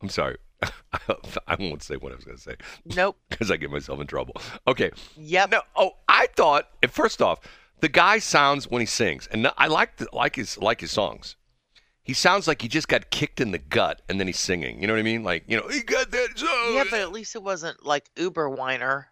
I'm 0.00 0.08
sorry. 0.08 0.36
I 0.92 1.56
won't 1.58 1.82
say 1.82 1.96
what 1.96 2.12
I 2.12 2.14
was 2.14 2.24
going 2.24 2.36
to 2.36 2.42
say 2.42 2.56
Nope. 2.96 3.18
because 3.28 3.50
I 3.50 3.56
get 3.56 3.70
myself 3.70 4.00
in 4.00 4.06
trouble. 4.06 4.34
Okay. 4.66 4.90
Yep. 5.16 5.50
No. 5.50 5.62
Oh, 5.76 5.92
I 6.08 6.28
thought. 6.36 6.68
First 6.88 7.20
off, 7.20 7.40
the 7.80 7.88
guy 7.88 8.18
sounds 8.18 8.68
when 8.70 8.80
he 8.80 8.86
sings, 8.86 9.28
and 9.30 9.50
I 9.56 9.66
like 9.66 9.96
the, 9.96 10.08
like 10.12 10.36
his 10.36 10.58
like 10.58 10.80
his 10.80 10.90
songs. 10.90 11.36
He 12.02 12.12
sounds 12.12 12.46
like 12.46 12.60
he 12.60 12.68
just 12.68 12.88
got 12.88 13.10
kicked 13.10 13.40
in 13.40 13.50
the 13.50 13.58
gut, 13.58 14.02
and 14.08 14.20
then 14.20 14.26
he's 14.26 14.38
singing. 14.38 14.80
You 14.80 14.86
know 14.86 14.92
what 14.92 15.00
I 15.00 15.04
mean? 15.04 15.24
Like 15.24 15.44
you 15.46 15.56
know, 15.56 15.68
he 15.68 15.82
got 15.82 16.10
that. 16.10 16.38
Song. 16.38 16.74
Yeah, 16.74 16.84
but 16.90 17.00
at 17.00 17.12
least 17.12 17.34
it 17.34 17.42
wasn't 17.42 17.84
like 17.84 18.10
Uber 18.16 18.50
whiner. 18.50 19.08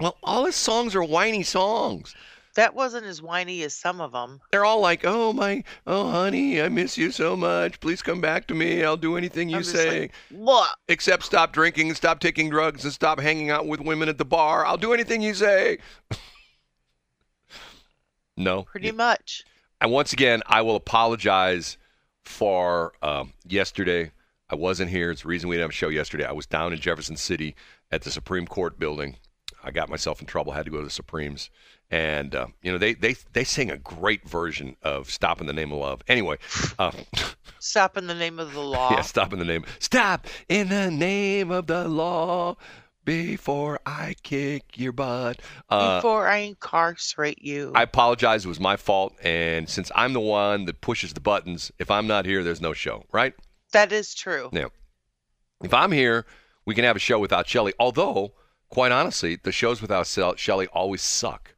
well, 0.00 0.16
all 0.22 0.44
his 0.44 0.56
songs 0.56 0.94
are 0.94 1.02
whiny 1.02 1.42
songs. 1.42 2.14
That 2.54 2.74
wasn't 2.74 3.06
as 3.06 3.22
whiny 3.22 3.62
as 3.62 3.72
some 3.72 4.00
of 4.00 4.10
them. 4.10 4.40
They're 4.50 4.64
all 4.64 4.80
like, 4.80 5.02
"Oh 5.04 5.32
my, 5.32 5.62
oh 5.86 6.10
honey, 6.10 6.60
I 6.60 6.68
miss 6.68 6.98
you 6.98 7.12
so 7.12 7.36
much. 7.36 7.78
Please 7.78 8.02
come 8.02 8.20
back 8.20 8.48
to 8.48 8.54
me. 8.54 8.82
I'll 8.82 8.96
do 8.96 9.16
anything 9.16 9.48
you 9.48 9.62
say." 9.62 10.00
like, 10.00 10.12
what? 10.30 10.74
except 10.88 11.22
stop 11.22 11.52
drinking 11.52 11.86
and 11.86 11.96
stop 11.96 12.18
taking 12.18 12.50
drugs 12.50 12.82
and 12.82 12.92
stop 12.92 13.20
hanging 13.20 13.50
out 13.50 13.68
with 13.68 13.80
women 13.80 14.08
at 14.08 14.18
the 14.18 14.24
bar. 14.24 14.66
I'll 14.66 14.76
do 14.76 14.92
anything 14.92 15.22
you 15.22 15.34
say. 15.34 15.78
no. 18.38 18.62
Pretty 18.62 18.92
much. 18.92 19.44
And 19.80 19.92
once 19.92 20.12
again, 20.12 20.42
I 20.46 20.62
will 20.62 20.76
apologize 20.76 21.78
for 22.24 22.92
um, 23.02 23.32
yesterday. 23.46 24.12
I 24.50 24.54
wasn't 24.54 24.90
here. 24.90 25.10
It's 25.10 25.22
the 25.22 25.28
reason 25.28 25.48
we 25.48 25.56
didn't 25.56 25.64
have 25.64 25.70
a 25.70 25.74
show 25.74 25.88
yesterday. 25.88 26.24
I 26.24 26.32
was 26.32 26.46
down 26.46 26.72
in 26.72 26.80
Jefferson 26.80 27.16
City 27.16 27.54
at 27.90 28.02
the 28.02 28.10
Supreme 28.10 28.46
Court 28.46 28.78
building. 28.78 29.16
I 29.62 29.70
got 29.70 29.88
myself 29.88 30.20
in 30.20 30.26
trouble. 30.26 30.52
Had 30.52 30.64
to 30.64 30.70
go 30.70 30.78
to 30.78 30.84
the 30.84 30.90
Supremes, 30.90 31.50
and 31.90 32.34
uh, 32.34 32.46
you 32.62 32.70
know 32.72 32.78
they 32.78 32.94
they 32.94 33.16
they 33.32 33.44
sing 33.44 33.70
a 33.70 33.76
great 33.76 34.26
version 34.26 34.76
of 34.82 35.10
"Stop 35.10 35.40
in 35.40 35.46
the 35.46 35.52
Name 35.52 35.72
of 35.72 35.78
Love." 35.78 36.02
Anyway, 36.08 36.38
uh, 36.78 36.92
Stop 37.60 37.96
in 37.96 38.06
the 38.06 38.14
name 38.14 38.38
of 38.38 38.52
the 38.52 38.60
law. 38.60 38.90
yeah, 38.92 39.00
stop 39.02 39.32
in 39.32 39.38
the 39.38 39.44
name. 39.44 39.64
Stop 39.78 40.26
in 40.48 40.68
the 40.68 40.90
name 40.90 41.50
of 41.50 41.66
the 41.66 41.88
law 41.88 42.56
before 43.08 43.80
I 43.86 44.14
kick 44.22 44.76
your 44.76 44.92
butt. 44.92 45.40
Uh, 45.70 45.96
Before 45.96 46.28
I 46.28 46.38
incarcerate 46.38 47.40
you. 47.40 47.72
I 47.74 47.82
apologize. 47.84 48.44
It 48.44 48.48
was 48.48 48.60
my 48.60 48.76
fault. 48.76 49.14
And 49.22 49.66
since 49.66 49.90
I'm 49.94 50.12
the 50.12 50.20
one 50.20 50.66
that 50.66 50.82
pushes 50.82 51.14
the 51.14 51.20
buttons, 51.20 51.72
if 51.78 51.90
I'm 51.90 52.06
not 52.06 52.26
here, 52.26 52.44
there's 52.44 52.60
no 52.60 52.74
show, 52.74 53.06
right? 53.10 53.32
that 53.72 53.92
is 53.92 54.14
true. 54.14 54.50
Now, 54.52 54.70
if 55.62 55.72
I'm 55.72 55.90
here, 55.92 56.26
we 56.66 56.74
can 56.74 56.84
have 56.84 56.96
a 56.96 56.98
show 56.98 57.18
without 57.18 57.46
Shelly. 57.48 57.72
Although, 57.78 58.32
quite 58.68 58.92
honestly, 58.92 59.38
the 59.42 59.52
shows 59.52 59.80
without 59.80 60.06
Sel- 60.06 60.36
Shelly 60.36 60.66
always 60.66 61.00
suck 61.00 61.54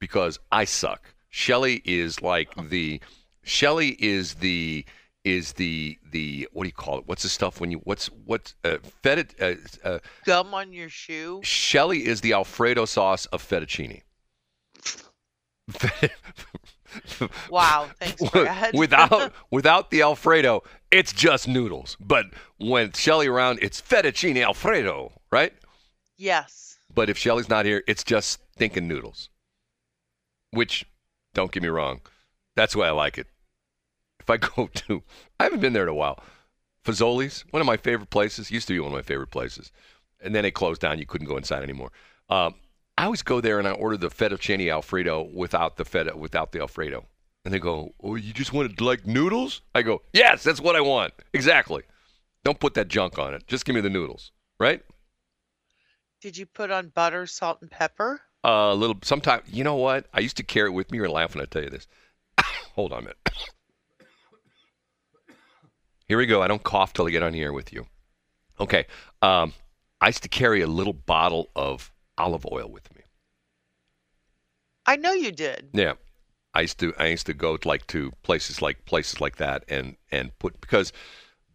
because 0.00 0.38
I 0.50 0.64
suck. 0.66 1.14
Shelly 1.30 1.80
is 1.86 2.20
like 2.20 2.50
the 2.68 3.00
Shelly 3.42 3.96
is 3.98 4.34
the 4.34 4.84
is 5.24 5.52
the 5.54 5.98
the 6.10 6.48
what 6.52 6.64
do 6.64 6.68
you 6.68 6.74
call 6.74 6.98
it? 6.98 7.04
What's 7.06 7.22
the 7.22 7.28
stuff 7.28 7.60
when 7.60 7.70
you 7.70 7.78
what's 7.84 8.06
what 8.24 8.52
uh, 8.64 8.78
feta 9.02 9.26
uh, 9.40 9.88
uh, 9.88 9.98
Gum 10.26 10.52
on 10.54 10.72
your 10.72 10.88
shoe. 10.88 11.40
Shelly 11.42 12.06
is 12.06 12.20
the 12.20 12.32
Alfredo 12.32 12.84
sauce 12.84 13.26
of 13.26 13.42
fettuccine. 13.42 14.02
Wow. 17.48 17.88
Thanks, 18.00 18.30
Brad. 18.30 18.74
without 18.74 19.32
without 19.50 19.90
the 19.90 20.02
Alfredo, 20.02 20.62
it's 20.90 21.12
just 21.12 21.48
noodles. 21.48 21.96
But 22.00 22.26
when 22.58 22.92
Shelly 22.92 23.26
around, 23.26 23.60
it's 23.62 23.80
fettuccine 23.80 24.42
Alfredo, 24.42 25.12
right? 25.30 25.52
yes. 26.18 26.76
But 26.94 27.08
if 27.08 27.16
Shelly's 27.16 27.48
not 27.48 27.64
here, 27.64 27.82
it's 27.88 28.04
just 28.04 28.40
thinking 28.56 28.86
noodles. 28.86 29.30
Which, 30.50 30.84
don't 31.32 31.50
get 31.50 31.62
me 31.62 31.70
wrong, 31.70 32.02
that's 32.54 32.76
why 32.76 32.88
I 32.88 32.90
like 32.90 33.16
it. 33.16 33.26
If 34.22 34.30
I 34.30 34.36
go 34.56 34.68
to, 34.72 35.02
I 35.38 35.44
haven't 35.44 35.60
been 35.60 35.72
there 35.72 35.82
in 35.82 35.88
a 35.88 35.94
while. 35.94 36.22
Fazoli's, 36.84 37.44
one 37.50 37.60
of 37.60 37.66
my 37.66 37.76
favorite 37.76 38.10
places, 38.10 38.50
used 38.50 38.66
to 38.68 38.74
be 38.74 38.80
one 38.80 38.88
of 38.92 38.96
my 38.96 39.02
favorite 39.02 39.30
places, 39.30 39.70
and 40.20 40.34
then 40.34 40.44
it 40.44 40.52
closed 40.52 40.80
down. 40.80 40.98
You 40.98 41.06
couldn't 41.06 41.28
go 41.28 41.36
inside 41.36 41.62
anymore. 41.62 41.92
Um, 42.28 42.54
I 42.98 43.04
always 43.04 43.22
go 43.22 43.40
there 43.40 43.58
and 43.58 43.68
I 43.68 43.72
order 43.72 43.96
the 43.96 44.08
fettuccine 44.08 44.70
Alfredo 44.70 45.28
without 45.32 45.76
the 45.76 45.84
feta, 45.84 46.16
without 46.16 46.52
the 46.52 46.60
Alfredo, 46.60 47.06
and 47.44 47.54
they 47.54 47.58
go, 47.58 47.94
"Oh, 48.02 48.16
you 48.16 48.32
just 48.32 48.52
wanted 48.52 48.80
like 48.80 49.06
noodles?" 49.06 49.62
I 49.74 49.82
go, 49.82 50.02
"Yes, 50.12 50.42
that's 50.42 50.60
what 50.60 50.76
I 50.76 50.80
want. 50.80 51.14
Exactly. 51.32 51.82
Don't 52.44 52.58
put 52.58 52.74
that 52.74 52.88
junk 52.88 53.18
on 53.18 53.34
it. 53.34 53.46
Just 53.46 53.64
give 53.64 53.74
me 53.74 53.80
the 53.80 53.90
noodles, 53.90 54.32
right?" 54.58 54.82
Did 56.20 56.36
you 56.36 56.46
put 56.46 56.70
on 56.70 56.88
butter, 56.88 57.26
salt, 57.26 57.58
and 57.62 57.70
pepper? 57.70 58.20
A 58.44 58.74
little. 58.74 58.96
Sometimes, 59.02 59.42
you 59.48 59.64
know 59.64 59.76
what? 59.76 60.06
I 60.12 60.20
used 60.20 60.36
to 60.36 60.42
carry 60.42 60.68
it 60.68 60.72
with 60.72 60.90
me. 60.90 60.98
You're 60.98 61.08
laughing. 61.08 61.42
I 61.42 61.46
tell 61.46 61.62
you 61.62 61.70
this. 61.70 61.86
Hold 62.74 62.92
on 62.92 62.98
a 62.98 63.02
minute. 63.02 63.16
Here 66.08 66.18
we 66.18 66.26
go. 66.26 66.42
I 66.42 66.48
don't 66.48 66.62
cough 66.62 66.92
till 66.92 67.06
I 67.06 67.10
get 67.10 67.22
on 67.22 67.32
the 67.32 67.40
air 67.40 67.52
with 67.52 67.72
you. 67.72 67.86
Okay. 68.60 68.86
Um, 69.22 69.54
I 70.00 70.08
used 70.08 70.22
to 70.22 70.28
carry 70.28 70.60
a 70.60 70.66
little 70.66 70.92
bottle 70.92 71.50
of 71.56 71.92
olive 72.18 72.46
oil 72.50 72.68
with 72.68 72.94
me. 72.94 73.02
I 74.86 74.96
know 74.96 75.12
you 75.12 75.32
did. 75.32 75.68
Yeah. 75.72 75.94
I 76.54 76.62
used 76.62 76.78
to 76.80 76.92
I 76.98 77.06
used 77.06 77.26
to 77.26 77.34
go 77.34 77.58
like 77.64 77.86
to 77.88 78.12
places 78.22 78.60
like 78.60 78.84
places 78.84 79.20
like 79.20 79.36
that 79.36 79.64
and 79.68 79.96
and 80.10 80.36
put 80.38 80.60
because 80.60 80.92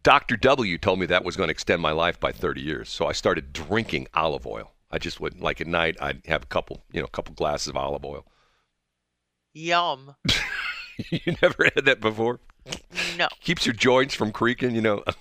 Dr. 0.02 0.36
W 0.36 0.78
told 0.78 0.98
me 0.98 1.06
that 1.06 1.24
was 1.24 1.36
going 1.36 1.48
to 1.48 1.52
extend 1.52 1.82
my 1.82 1.92
life 1.92 2.18
by 2.18 2.32
30 2.32 2.60
years. 2.60 2.88
So 2.88 3.06
I 3.06 3.12
started 3.12 3.52
drinking 3.52 4.08
olive 4.14 4.46
oil. 4.46 4.72
I 4.90 4.98
just 4.98 5.20
would 5.20 5.40
like 5.40 5.60
at 5.60 5.66
night 5.66 5.96
I'd 6.00 6.22
have 6.26 6.44
a 6.44 6.46
couple, 6.46 6.84
you 6.90 7.00
know, 7.00 7.06
a 7.06 7.10
couple 7.10 7.34
glasses 7.34 7.68
of 7.68 7.76
olive 7.76 8.04
oil. 8.04 8.24
Yum. 9.52 10.14
you 11.10 11.36
never 11.42 11.64
had 11.74 11.84
that 11.84 12.00
before? 12.00 12.40
No. 13.18 13.28
Keeps 13.42 13.66
your 13.66 13.74
joints 13.74 14.14
from 14.14 14.30
creaking, 14.32 14.74
you 14.76 14.80
know. 14.80 15.02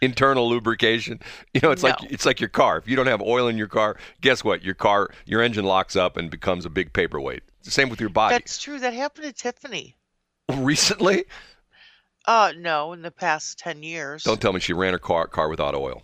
Internal 0.00 0.48
lubrication. 0.48 1.20
You 1.54 1.60
know, 1.62 1.70
it's 1.70 1.82
like 1.82 1.96
it's 2.04 2.24
like 2.26 2.40
your 2.40 2.48
car. 2.48 2.78
If 2.78 2.88
you 2.88 2.96
don't 2.96 3.06
have 3.06 3.20
oil 3.22 3.48
in 3.48 3.56
your 3.58 3.66
car, 3.68 3.96
guess 4.20 4.42
what? 4.44 4.62
Your 4.62 4.74
car, 4.74 5.10
your 5.24 5.42
engine 5.42 5.64
locks 5.64 5.94
up 5.96 6.16
and 6.16 6.30
becomes 6.30 6.64
a 6.64 6.70
big 6.70 6.92
paperweight. 6.92 7.42
It's 7.58 7.66
the 7.66 7.70
same 7.70 7.88
with 7.88 8.00
your 8.00 8.08
body. 8.10 8.34
That's 8.34 8.58
true. 8.58 8.78
That 8.78 8.92
happened 8.94 9.26
to 9.26 9.32
Tiffany. 9.32 9.96
Recently, 10.56 11.24
Uh, 12.26 12.52
no, 12.56 12.92
in 12.92 13.02
the 13.02 13.10
past 13.10 13.58
10 13.58 13.82
years. 13.82 14.22
don't 14.24 14.40
tell 14.40 14.52
me 14.52 14.60
she 14.60 14.72
ran 14.72 14.92
her 14.92 14.98
car 14.98 15.26
car 15.26 15.48
without 15.48 15.74
oil. 15.74 16.02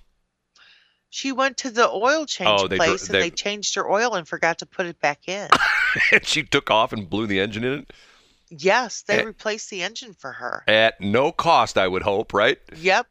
She 1.10 1.32
went 1.32 1.56
to 1.58 1.70
the 1.70 1.88
oil 1.88 2.26
change 2.26 2.60
Oh, 2.62 2.66
they 2.68 2.76
dr- 2.76 2.88
place 2.88 3.06
and 3.06 3.14
they- 3.14 3.20
they 3.22 3.30
changed 3.30 3.74
her 3.76 3.90
oil 3.90 4.14
and 4.14 4.26
forgot 4.26 4.58
to 4.58 4.66
put 4.66 4.86
it 4.86 5.00
back 5.00 5.28
in. 5.28 5.48
and 6.12 6.26
she 6.26 6.42
took 6.42 6.70
off 6.70 6.92
and 6.92 7.08
blew 7.08 7.26
the 7.26 7.40
engine 7.40 7.64
in 7.64 7.72
it 7.80 7.92
yes, 8.50 9.02
they 9.02 9.20
Eh. 9.20 9.24
replaced 9.24 9.70
the 9.70 9.82
engine 9.82 10.14
for 10.14 10.32
her. 10.32 10.64
at 10.68 11.00
no 11.00 11.32
cost, 11.32 11.76
I 11.78 11.88
would 11.88 12.02
hope, 12.02 12.32
right? 12.34 12.58
Yep. 12.76 13.06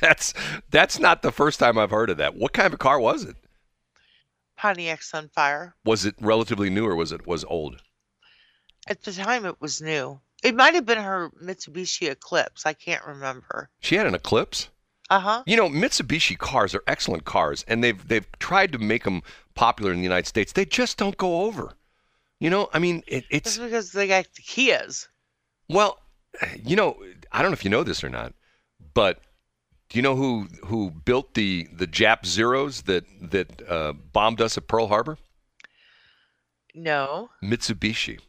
that's 0.00 0.34
that's 0.70 0.98
not 0.98 1.22
the 1.22 1.32
first 1.32 1.58
time 1.60 1.78
I've 1.78 1.90
heard 1.90 2.10
of 2.10 2.16
that. 2.18 2.34
What 2.36 2.52
kind 2.52 2.66
of 2.66 2.72
a 2.74 2.78
car 2.78 2.98
was 3.00 3.24
it? 3.24 3.36
Pontiac 4.56 5.00
Sunfire. 5.00 5.72
Was 5.84 6.04
it 6.06 6.14
relatively 6.20 6.70
new 6.70 6.86
or 6.86 6.96
was 6.96 7.12
it 7.12 7.26
was 7.26 7.44
old? 7.44 7.82
At 8.88 9.02
the 9.02 9.12
time, 9.12 9.44
it 9.44 9.60
was 9.60 9.82
new. 9.82 10.20
It 10.42 10.54
might 10.54 10.74
have 10.74 10.86
been 10.86 10.98
her 11.02 11.30
Mitsubishi 11.42 12.08
Eclipse. 12.10 12.64
I 12.64 12.72
can't 12.72 13.04
remember. 13.04 13.68
She 13.80 13.96
had 13.96 14.06
an 14.06 14.14
Eclipse. 14.14 14.68
Uh 15.10 15.20
huh. 15.20 15.42
You 15.46 15.56
know, 15.56 15.68
Mitsubishi 15.68 16.38
cars 16.38 16.74
are 16.74 16.82
excellent 16.86 17.24
cars, 17.24 17.64
and 17.68 17.82
they've 17.82 18.06
they've 18.08 18.26
tried 18.38 18.72
to 18.72 18.78
make 18.78 19.04
them 19.04 19.22
popular 19.54 19.92
in 19.92 19.98
the 19.98 20.02
United 20.04 20.26
States. 20.26 20.52
They 20.52 20.64
just 20.64 20.96
don't 20.98 21.16
go 21.16 21.42
over. 21.42 21.72
You 22.40 22.50
know, 22.50 22.68
I 22.72 22.78
mean, 22.78 23.02
it, 23.06 23.24
It's 23.30 23.56
it's 23.56 23.58
because 23.58 23.92
they 23.92 24.06
got 24.08 24.26
the 24.34 24.42
Kias. 24.42 25.08
well, 25.68 25.98
you 26.62 26.76
know, 26.76 26.96
I 27.32 27.40
don't 27.42 27.50
know 27.50 27.54
if 27.54 27.64
you 27.64 27.70
know 27.70 27.82
this 27.82 28.04
or 28.04 28.08
not, 28.10 28.34
but 28.94 29.20
do 29.88 29.98
you 29.98 30.02
know 30.02 30.16
who 30.16 30.48
who 30.66 30.90
built 30.90 31.34
the 31.34 31.68
the 31.72 31.86
Jap 31.86 32.26
Zeros 32.26 32.82
that 32.82 33.04
that 33.30 33.68
uh, 33.68 33.92
bombed 33.92 34.40
us 34.40 34.58
at 34.58 34.68
Pearl 34.68 34.88
Harbor? 34.88 35.16
No, 36.74 37.30
Mitsubishi. 37.42 38.20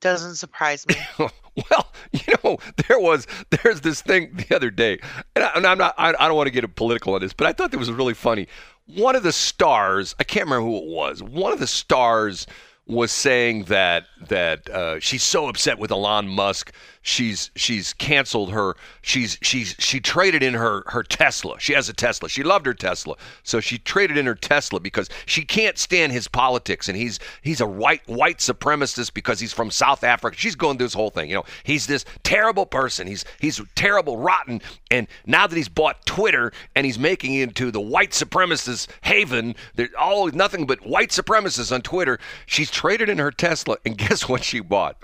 doesn't 0.00 0.36
surprise 0.36 0.86
me. 0.86 0.94
well, 1.18 1.92
you 2.12 2.34
know, 2.42 2.58
there 2.88 2.98
was 2.98 3.26
there's 3.50 3.82
this 3.82 4.00
thing 4.00 4.34
the 4.48 4.56
other 4.56 4.70
day, 4.70 4.98
and, 5.36 5.44
I, 5.44 5.50
and 5.56 5.66
I'm 5.66 5.76
not 5.76 5.94
I, 5.98 6.14
I 6.18 6.26
don't 6.26 6.36
want 6.36 6.46
to 6.46 6.52
get 6.52 6.74
political 6.74 7.12
on 7.14 7.20
this, 7.20 7.34
but 7.34 7.46
I 7.46 7.52
thought 7.52 7.70
that 7.72 7.78
was 7.78 7.90
really 7.92 8.14
funny. 8.14 8.48
One 8.94 9.16
of 9.16 9.22
the 9.22 9.32
stars, 9.32 10.14
I 10.18 10.24
can't 10.24 10.46
remember 10.46 10.66
who 10.66 10.78
it 10.78 10.88
was. 10.88 11.22
One 11.22 11.52
of 11.52 11.60
the 11.60 11.66
stars 11.66 12.46
was 12.86 13.12
saying 13.12 13.64
that 13.64 14.06
that 14.28 14.68
uh, 14.68 15.00
she's 15.00 15.22
so 15.22 15.48
upset 15.48 15.78
with 15.78 15.92
Elon 15.92 16.28
Musk. 16.28 16.72
She's 17.02 17.50
she's 17.56 17.94
canceled 17.94 18.52
her. 18.52 18.76
She's 19.00 19.38
she's 19.40 19.74
she 19.78 20.00
traded 20.00 20.42
in 20.42 20.52
her 20.52 20.82
her 20.88 21.02
Tesla. 21.02 21.58
She 21.58 21.72
has 21.72 21.88
a 21.88 21.94
Tesla. 21.94 22.28
She 22.28 22.42
loved 22.42 22.66
her 22.66 22.74
Tesla, 22.74 23.16
so 23.42 23.58
she 23.58 23.78
traded 23.78 24.18
in 24.18 24.26
her 24.26 24.34
Tesla 24.34 24.80
because 24.80 25.08
she 25.24 25.42
can't 25.42 25.78
stand 25.78 26.12
his 26.12 26.28
politics, 26.28 26.88
and 26.88 26.98
he's 26.98 27.18
he's 27.40 27.62
a 27.62 27.66
white 27.66 28.06
white 28.06 28.38
supremacist 28.38 29.14
because 29.14 29.40
he's 29.40 29.52
from 29.52 29.70
South 29.70 30.04
Africa. 30.04 30.36
She's 30.36 30.54
going 30.54 30.76
through 30.76 30.88
this 30.88 30.94
whole 30.94 31.08
thing. 31.08 31.30
You 31.30 31.36
know, 31.36 31.44
he's 31.64 31.86
this 31.86 32.04
terrible 32.22 32.66
person. 32.66 33.06
He's 33.06 33.24
he's 33.40 33.62
terrible, 33.76 34.18
rotten, 34.18 34.60
and 34.90 35.06
now 35.24 35.46
that 35.46 35.56
he's 35.56 35.70
bought 35.70 36.04
Twitter 36.04 36.52
and 36.76 36.84
he's 36.84 36.98
making 36.98 37.34
it 37.34 37.44
into 37.44 37.70
the 37.70 37.80
white 37.80 38.10
supremacist 38.10 38.88
haven, 39.00 39.54
there's 39.74 39.94
all 39.98 40.28
nothing 40.28 40.66
but 40.66 40.86
white 40.86 41.10
supremacists 41.10 41.72
on 41.72 41.80
Twitter. 41.80 42.18
She's 42.44 42.70
traded 42.70 43.08
in 43.08 43.16
her 43.16 43.30
Tesla, 43.30 43.78
and 43.86 43.96
guess 43.98 44.28
what 44.28 44.44
she 44.44 44.60
bought? 44.60 44.98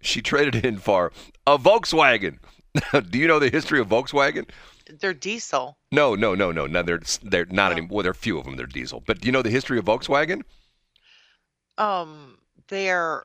She 0.00 0.22
traded 0.22 0.64
in 0.64 0.78
for 0.78 1.12
a 1.46 1.58
Volkswagen. 1.58 2.38
Do 3.10 3.18
you 3.18 3.26
know 3.26 3.38
the 3.38 3.50
history 3.50 3.80
of 3.80 3.88
Volkswagen? 3.88 4.48
They're 5.00 5.14
diesel. 5.14 5.76
No, 5.92 6.14
no, 6.14 6.34
no, 6.34 6.50
no. 6.50 6.66
No, 6.66 6.82
they're 6.82 7.02
they're 7.22 7.46
not 7.46 7.72
anymore. 7.72 7.96
Well, 7.96 8.02
there 8.04 8.10
are 8.10 8.12
a 8.12 8.14
few 8.14 8.38
of 8.38 8.44
them. 8.44 8.56
They're 8.56 8.66
diesel. 8.66 9.02
But 9.06 9.20
do 9.20 9.26
you 9.26 9.32
know 9.32 9.42
the 9.42 9.50
history 9.50 9.78
of 9.78 9.84
Volkswagen? 9.84 10.42
Um, 11.76 12.38
their 12.68 13.24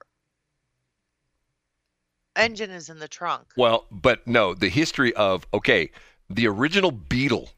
engine 2.36 2.71
is 2.71 2.89
in 2.89 2.99
the 2.99 3.07
trunk. 3.07 3.47
Well, 3.55 3.86
but 3.91 4.25
no, 4.27 4.53
the 4.53 4.69
history 4.69 5.13
of 5.13 5.47
okay, 5.53 5.91
the 6.29 6.47
original 6.47 6.91
Beetle, 6.91 7.49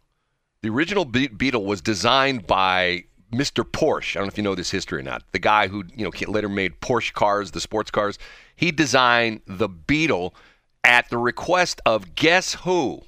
the 0.61 0.69
original 0.69 1.05
Be- 1.05 1.27
Beetle 1.27 1.65
was 1.65 1.81
designed 1.81 2.45
by 2.45 3.05
Mr. 3.31 3.63
Porsche. 3.63 4.15
I 4.15 4.19
don't 4.19 4.27
know 4.27 4.31
if 4.31 4.37
you 4.37 4.43
know 4.43 4.55
this 4.55 4.71
history 4.71 4.99
or 4.99 5.03
not. 5.03 5.23
The 5.31 5.39
guy 5.39 5.67
who 5.67 5.83
you 5.95 6.05
know 6.05 6.11
later 6.31 6.49
made 6.49 6.79
Porsche 6.81 7.13
cars, 7.13 7.51
the 7.51 7.61
sports 7.61 7.91
cars. 7.91 8.17
He 8.55 8.71
designed 8.71 9.41
the 9.45 9.67
Beetle 9.67 10.35
at 10.83 11.09
the 11.09 11.17
request 11.17 11.81
of 11.85 12.15
guess 12.15 12.53
who? 12.53 13.01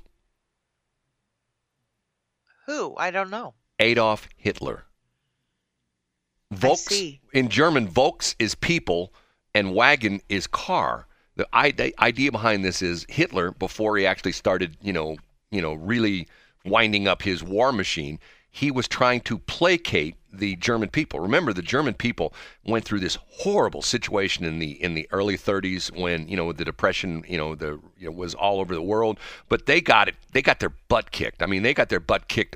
Who? 2.66 2.96
I 2.98 3.12
don't 3.12 3.30
know. 3.30 3.54
Adolf 3.80 4.28
Hitler. 4.36 4.84
Volks 6.52 6.86
see. 6.86 7.22
in 7.34 7.50
German, 7.50 7.88
Volks 7.88 8.36
is 8.40 8.56
people 8.56 9.14
and 9.54 9.74
wagon 9.74 10.22
is 10.30 10.48
car. 10.48 11.08
The 11.36 11.48
the 11.78 11.94
idea 12.00 12.32
behind 12.32 12.66
this 12.66 12.82
is 12.82 13.06
Hitler, 13.10 13.52
before 13.52 13.98
he 13.98 14.06
actually 14.06 14.32
started, 14.32 14.76
you 14.82 14.94
know, 14.94 15.18
you 15.52 15.62
know, 15.62 15.74
really 15.74 16.28
winding 16.66 17.08
up 17.08 17.22
his 17.22 17.44
war 17.44 17.72
machine, 17.72 18.20
he 18.58 18.72
was 18.72 18.88
trying 18.88 19.22
to 19.22 19.38
placate 19.38 20.16
the 20.34 20.56
German 20.56 20.90
people. 20.90 21.20
Remember, 21.20 21.54
the 21.54 21.62
German 21.62 21.94
people 21.94 22.34
went 22.66 22.86
through 22.86 23.02
this 23.02 23.20
horrible 23.30 23.84
situation 23.84 24.46
in 24.46 24.58
the 24.58 24.72
in 24.84 24.96
the 24.96 25.08
early 25.12 25.38
30s 25.38 25.96
when 25.96 26.28
you 26.28 26.36
know 26.36 26.52
the 26.52 26.66
depression, 26.66 27.24
you 27.28 27.38
know, 27.38 27.54
the 27.54 27.80
you 28.00 28.10
know, 28.10 28.12
was 28.12 28.34
all 28.34 28.60
over 28.60 28.74
the 28.74 28.82
world. 28.82 29.20
But 29.48 29.68
they 29.68 29.80
got 29.80 30.08
it. 30.08 30.16
They 30.34 30.42
got 30.42 30.60
their 30.60 30.74
butt 30.90 31.12
kicked. 31.12 31.44
I 31.44 31.46
mean, 31.46 31.62
they 31.62 31.76
got 31.76 31.90
their 31.90 32.00
butt 32.00 32.28
kicked 32.28 32.56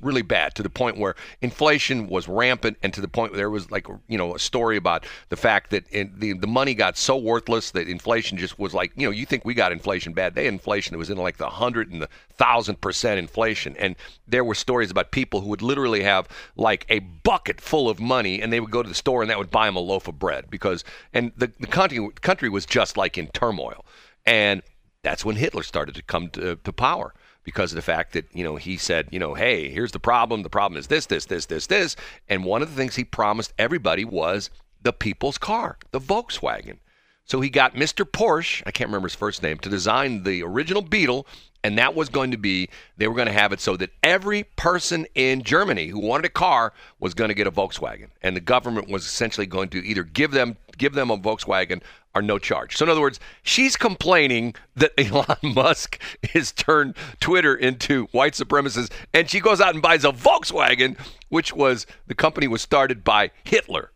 really 0.00 0.22
bad 0.22 0.54
to 0.54 0.62
the 0.62 0.70
point 0.70 0.98
where 0.98 1.14
inflation 1.40 2.06
was 2.06 2.28
rampant 2.28 2.76
and 2.82 2.92
to 2.94 3.00
the 3.00 3.08
point 3.08 3.32
where 3.32 3.38
there 3.38 3.50
was 3.50 3.70
like 3.70 3.86
you 4.08 4.18
know 4.18 4.34
a 4.34 4.38
story 4.38 4.76
about 4.76 5.04
the 5.30 5.36
fact 5.36 5.70
that 5.70 5.88
the 5.90 6.32
the 6.34 6.46
money 6.46 6.74
got 6.74 6.96
so 6.96 7.16
worthless 7.16 7.70
that 7.72 7.88
inflation 7.88 8.38
just 8.38 8.58
was 8.58 8.74
like 8.74 8.92
you 8.96 9.06
know 9.06 9.10
you 9.10 9.26
think 9.26 9.44
we 9.44 9.54
got 9.54 9.72
inflation 9.72 10.12
bad. 10.12 10.34
They 10.34 10.44
had 10.44 10.54
inflation 10.54 10.92
that 10.92 10.98
was 10.98 11.10
in 11.10 11.16
like 11.16 11.38
the 11.38 11.48
hundred 11.48 11.90
and 11.90 12.02
the 12.02 12.08
thousand 12.34 12.80
percent 12.80 13.18
inflation. 13.18 13.76
And 13.78 13.96
there 14.26 14.44
were 14.44 14.54
stories 14.54 14.90
about 14.90 15.10
people 15.10 15.40
who 15.40 15.48
would 15.48 15.62
literally 15.62 16.02
have 16.02 16.28
like 16.56 16.86
a 16.88 17.00
bucket 17.00 17.60
full 17.60 17.88
of 17.88 18.00
money 18.00 18.40
and 18.40 18.52
they 18.52 18.60
would 18.60 18.70
go 18.70 18.82
to 18.82 18.88
the 18.88 18.94
store 18.94 19.22
and 19.22 19.30
that 19.30 19.38
would 19.38 19.50
buy 19.50 19.66
them 19.66 19.76
a 19.76 19.80
loaf 19.80 20.08
of 20.08 20.18
bread 20.18 20.50
because 20.50 20.84
and 21.12 21.32
the 21.36 21.50
the 21.58 21.66
country 21.66 22.06
country 22.20 22.48
was 22.48 22.66
just 22.66 22.96
like 22.96 23.16
in 23.16 23.28
turmoil. 23.28 23.84
And 24.26 24.62
that's 25.02 25.24
when 25.24 25.36
Hitler 25.36 25.62
started 25.62 25.94
to 25.94 26.02
come 26.02 26.28
to, 26.30 26.56
to 26.56 26.72
power 26.72 27.14
because 27.44 27.72
of 27.72 27.76
the 27.76 27.82
fact 27.82 28.12
that 28.12 28.26
you 28.32 28.44
know 28.44 28.56
he 28.56 28.76
said 28.76 29.08
you 29.10 29.18
know 29.18 29.34
hey 29.34 29.70
here's 29.70 29.92
the 29.92 30.00
problem. 30.00 30.42
The 30.42 30.50
problem 30.50 30.78
is 30.78 30.86
this 30.86 31.06
this 31.06 31.26
this 31.26 31.46
this 31.46 31.66
this. 31.66 31.96
And 32.28 32.44
one 32.44 32.62
of 32.62 32.70
the 32.70 32.76
things 32.76 32.96
he 32.96 33.04
promised 33.04 33.52
everybody 33.58 34.04
was 34.04 34.50
the 34.82 34.92
people's 34.92 35.38
car 35.38 35.78
the 35.90 36.00
Volkswagen. 36.00 36.78
So 37.24 37.40
he 37.40 37.48
got 37.48 37.74
Mr. 37.74 38.04
Porsche 38.04 38.62
I 38.66 38.70
can't 38.70 38.88
remember 38.88 39.08
his 39.08 39.14
first 39.14 39.42
name 39.42 39.58
to 39.58 39.68
design 39.68 40.24
the 40.24 40.42
original 40.42 40.82
Beetle 40.82 41.26
and 41.62 41.78
that 41.78 41.94
was 41.94 42.08
going 42.08 42.30
to 42.30 42.36
be 42.36 42.68
they 42.96 43.08
were 43.08 43.14
going 43.14 43.26
to 43.26 43.32
have 43.32 43.52
it 43.52 43.60
so 43.60 43.76
that 43.76 43.90
every 44.02 44.44
person 44.56 45.06
in 45.14 45.42
Germany 45.42 45.88
who 45.88 45.98
wanted 45.98 46.26
a 46.26 46.30
car 46.30 46.72
was 46.98 47.14
going 47.14 47.28
to 47.28 47.34
get 47.34 47.46
a 47.46 47.50
Volkswagen. 47.50 48.08
And 48.22 48.36
the 48.36 48.40
government 48.40 48.88
was 48.88 49.04
essentially 49.04 49.46
going 49.46 49.68
to 49.70 49.84
either 49.84 50.04
give 50.04 50.30
them 50.30 50.56
give 50.80 50.94
them 50.94 51.10
a 51.10 51.18
Volkswagen 51.18 51.80
or 52.14 52.22
no 52.22 52.38
charge. 52.38 52.76
So 52.76 52.84
in 52.84 52.90
other 52.90 53.00
words, 53.00 53.20
she's 53.42 53.76
complaining 53.76 54.54
that 54.74 54.92
Elon 54.98 55.54
Musk 55.54 56.00
has 56.32 56.50
turned 56.50 56.96
Twitter 57.20 57.54
into 57.54 58.06
white 58.06 58.32
supremacists 58.32 58.90
and 59.14 59.30
she 59.30 59.38
goes 59.38 59.60
out 59.60 59.74
and 59.74 59.82
buys 59.82 60.04
a 60.04 60.10
Volkswagen 60.10 60.98
which 61.28 61.54
was 61.54 61.86
the 62.08 62.14
company 62.14 62.48
was 62.48 62.62
started 62.62 63.04
by 63.04 63.30
Hitler. 63.44 63.92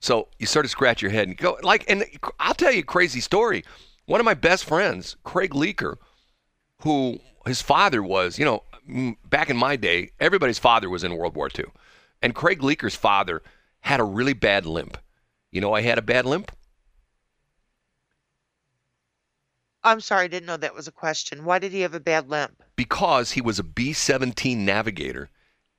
So 0.00 0.28
you 0.38 0.46
sort 0.46 0.64
of 0.64 0.72
scratch 0.72 1.00
your 1.00 1.12
head 1.12 1.28
and 1.28 1.36
go 1.36 1.56
like 1.62 1.88
and 1.88 2.04
I'll 2.40 2.54
tell 2.54 2.72
you 2.72 2.80
a 2.80 2.84
crazy 2.84 3.20
story. 3.20 3.62
One 4.06 4.20
of 4.20 4.24
my 4.24 4.34
best 4.34 4.64
friends, 4.64 5.16
Craig 5.22 5.52
Leaker, 5.52 5.96
who 6.82 7.20
his 7.46 7.62
father 7.62 8.02
was, 8.02 8.38
you 8.38 8.44
know, 8.44 8.64
back 9.24 9.48
in 9.48 9.56
my 9.56 9.76
day, 9.76 10.10
everybody's 10.20 10.58
father 10.58 10.90
was 10.90 11.04
in 11.04 11.16
World 11.16 11.36
War 11.36 11.48
II. 11.56 11.66
And 12.20 12.34
Craig 12.34 12.60
Leaker's 12.60 12.96
father 12.96 13.42
had 13.80 14.00
a 14.00 14.04
really 14.04 14.32
bad 14.32 14.66
limp. 14.66 14.96
You 15.54 15.62
know, 15.62 15.72
I 15.72 15.80
had 15.80 15.96
a 15.96 16.02
bad 16.02 16.26
limp. 16.26 16.52
I'm 19.82 20.00
sorry, 20.00 20.24
I 20.24 20.28
didn't 20.28 20.46
know 20.46 20.56
that 20.58 20.74
was 20.74 20.88
a 20.88 20.92
question. 20.92 21.44
Why 21.44 21.58
did 21.58 21.72
he 21.72 21.80
have 21.80 21.94
a 21.94 22.00
bad 22.00 22.28
limp? 22.28 22.62
because 22.76 23.32
he 23.32 23.40
was 23.40 23.58
a 23.58 23.64
B 23.64 23.92
17 23.92 24.64
navigator 24.64 25.30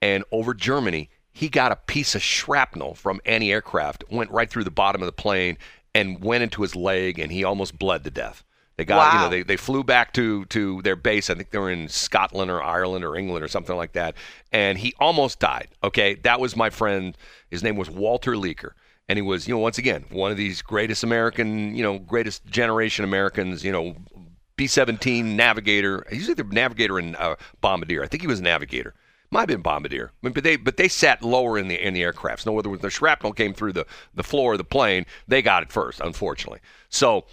and 0.02 0.24
over 0.30 0.54
Germany, 0.54 1.10
he 1.32 1.48
got 1.48 1.72
a 1.72 1.76
piece 1.76 2.14
of 2.14 2.22
shrapnel 2.22 2.94
from 2.94 3.20
anti 3.24 3.52
aircraft, 3.52 4.04
went 4.10 4.30
right 4.30 4.48
through 4.48 4.64
the 4.64 4.70
bottom 4.70 5.02
of 5.02 5.06
the 5.06 5.12
plane 5.12 5.58
and 5.94 6.22
went 6.22 6.42
into 6.42 6.62
his 6.62 6.76
leg, 6.76 7.18
and 7.18 7.32
he 7.32 7.44
almost 7.44 7.78
bled 7.78 8.04
to 8.04 8.10
death. 8.10 8.44
They 8.76 8.84
got, 8.84 9.14
you 9.14 9.20
know, 9.20 9.30
they, 9.30 9.42
they 9.42 9.56
flew 9.56 9.82
back 9.82 10.12
to, 10.14 10.44
to 10.46 10.82
their 10.82 10.96
base. 10.96 11.30
I 11.30 11.34
think 11.34 11.50
they 11.50 11.58
were 11.58 11.70
in 11.70 11.88
Scotland 11.88 12.50
or 12.50 12.62
Ireland 12.62 13.06
or 13.06 13.16
England 13.16 13.42
or 13.42 13.48
something 13.48 13.74
like 13.74 13.92
that. 13.92 14.14
And 14.52 14.76
he 14.76 14.92
almost 15.00 15.40
died. 15.40 15.68
Okay. 15.82 16.16
That 16.16 16.40
was 16.40 16.54
my 16.54 16.68
friend. 16.68 17.16
His 17.50 17.62
name 17.62 17.76
was 17.76 17.88
Walter 17.88 18.32
Leaker. 18.32 18.72
And 19.08 19.16
he 19.16 19.22
was, 19.22 19.46
you 19.46 19.54
know, 19.54 19.60
once 19.60 19.78
again, 19.78 20.04
one 20.10 20.30
of 20.30 20.36
these 20.36 20.62
greatest 20.62 21.04
American, 21.04 21.74
you 21.76 21.82
know, 21.82 21.98
greatest 21.98 22.44
generation 22.46 23.04
Americans, 23.04 23.64
you 23.64 23.70
know, 23.70 23.94
B 24.56 24.66
17 24.66 25.36
navigator. 25.36 26.04
He's 26.10 26.28
either 26.28 26.44
navigator 26.44 26.98
and 26.98 27.14
uh, 27.16 27.36
bombardier. 27.60 28.02
I 28.02 28.08
think 28.08 28.22
he 28.22 28.26
was 28.26 28.40
a 28.40 28.44
navigator. 28.44 28.94
Might 29.30 29.40
have 29.40 29.48
been 29.48 29.62
bombardier, 29.62 30.12
but 30.22 30.42
they 30.42 30.56
but 30.56 30.76
they 30.76 30.88
sat 30.88 31.22
lower 31.22 31.58
in 31.58 31.66
the 31.68 31.84
in 31.84 31.94
the 31.94 32.02
aircrafts. 32.02 32.46
No, 32.46 32.52
whether 32.52 32.74
the 32.76 32.90
shrapnel 32.90 33.32
came 33.32 33.54
through 33.54 33.72
the 33.72 33.86
the 34.14 34.22
floor 34.22 34.52
of 34.52 34.58
the 34.58 34.64
plane, 34.64 35.04
they 35.26 35.42
got 35.42 35.62
it 35.64 35.72
first, 35.72 36.00
unfortunately. 36.00 36.60
So, 36.88 37.26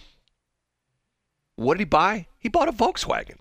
what 1.55 1.75
did 1.75 1.81
he 1.81 1.85
buy? 1.85 2.27
He 2.39 2.49
bought 2.49 2.67
a 2.67 2.73
Volkswagen. 2.73 3.37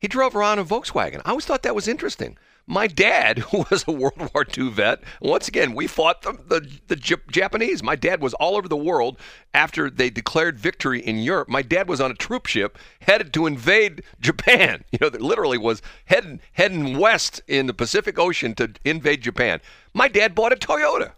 He 0.00 0.08
drove 0.08 0.34
around 0.34 0.58
a 0.58 0.64
Volkswagen. 0.64 1.22
I 1.24 1.30
always 1.30 1.44
thought 1.44 1.62
that 1.62 1.76
was 1.76 1.86
interesting. 1.86 2.36
My 2.66 2.86
dad, 2.86 3.38
who 3.38 3.64
was 3.70 3.84
a 3.86 3.92
World 3.92 4.30
War 4.32 4.46
II 4.56 4.70
vet, 4.70 5.02
once 5.20 5.48
again, 5.48 5.74
we 5.74 5.86
fought 5.86 6.22
the, 6.22 6.32
the, 6.32 6.68
the 6.88 6.96
Jap- 6.96 7.30
Japanese. 7.30 7.82
My 7.82 7.96
dad 7.96 8.20
was 8.20 8.34
all 8.34 8.56
over 8.56 8.68
the 8.68 8.76
world 8.76 9.18
after 9.52 9.90
they 9.90 10.10
declared 10.10 10.58
victory 10.58 11.00
in 11.00 11.18
Europe. 11.18 11.48
My 11.48 11.62
dad 11.62 11.88
was 11.88 12.00
on 12.00 12.10
a 12.10 12.14
troop 12.14 12.46
ship 12.46 12.78
headed 13.00 13.32
to 13.34 13.46
invade 13.46 14.02
Japan. 14.20 14.84
You 14.92 14.98
know, 15.00 15.08
that 15.08 15.20
literally 15.20 15.58
was 15.58 15.82
heading, 16.06 16.40
heading 16.52 16.98
west 16.98 17.42
in 17.48 17.66
the 17.66 17.74
Pacific 17.74 18.18
Ocean 18.18 18.54
to 18.56 18.72
invade 18.84 19.22
Japan. 19.22 19.60
My 19.94 20.08
dad 20.08 20.34
bought 20.34 20.52
a 20.52 20.56
Toyota. 20.56 21.12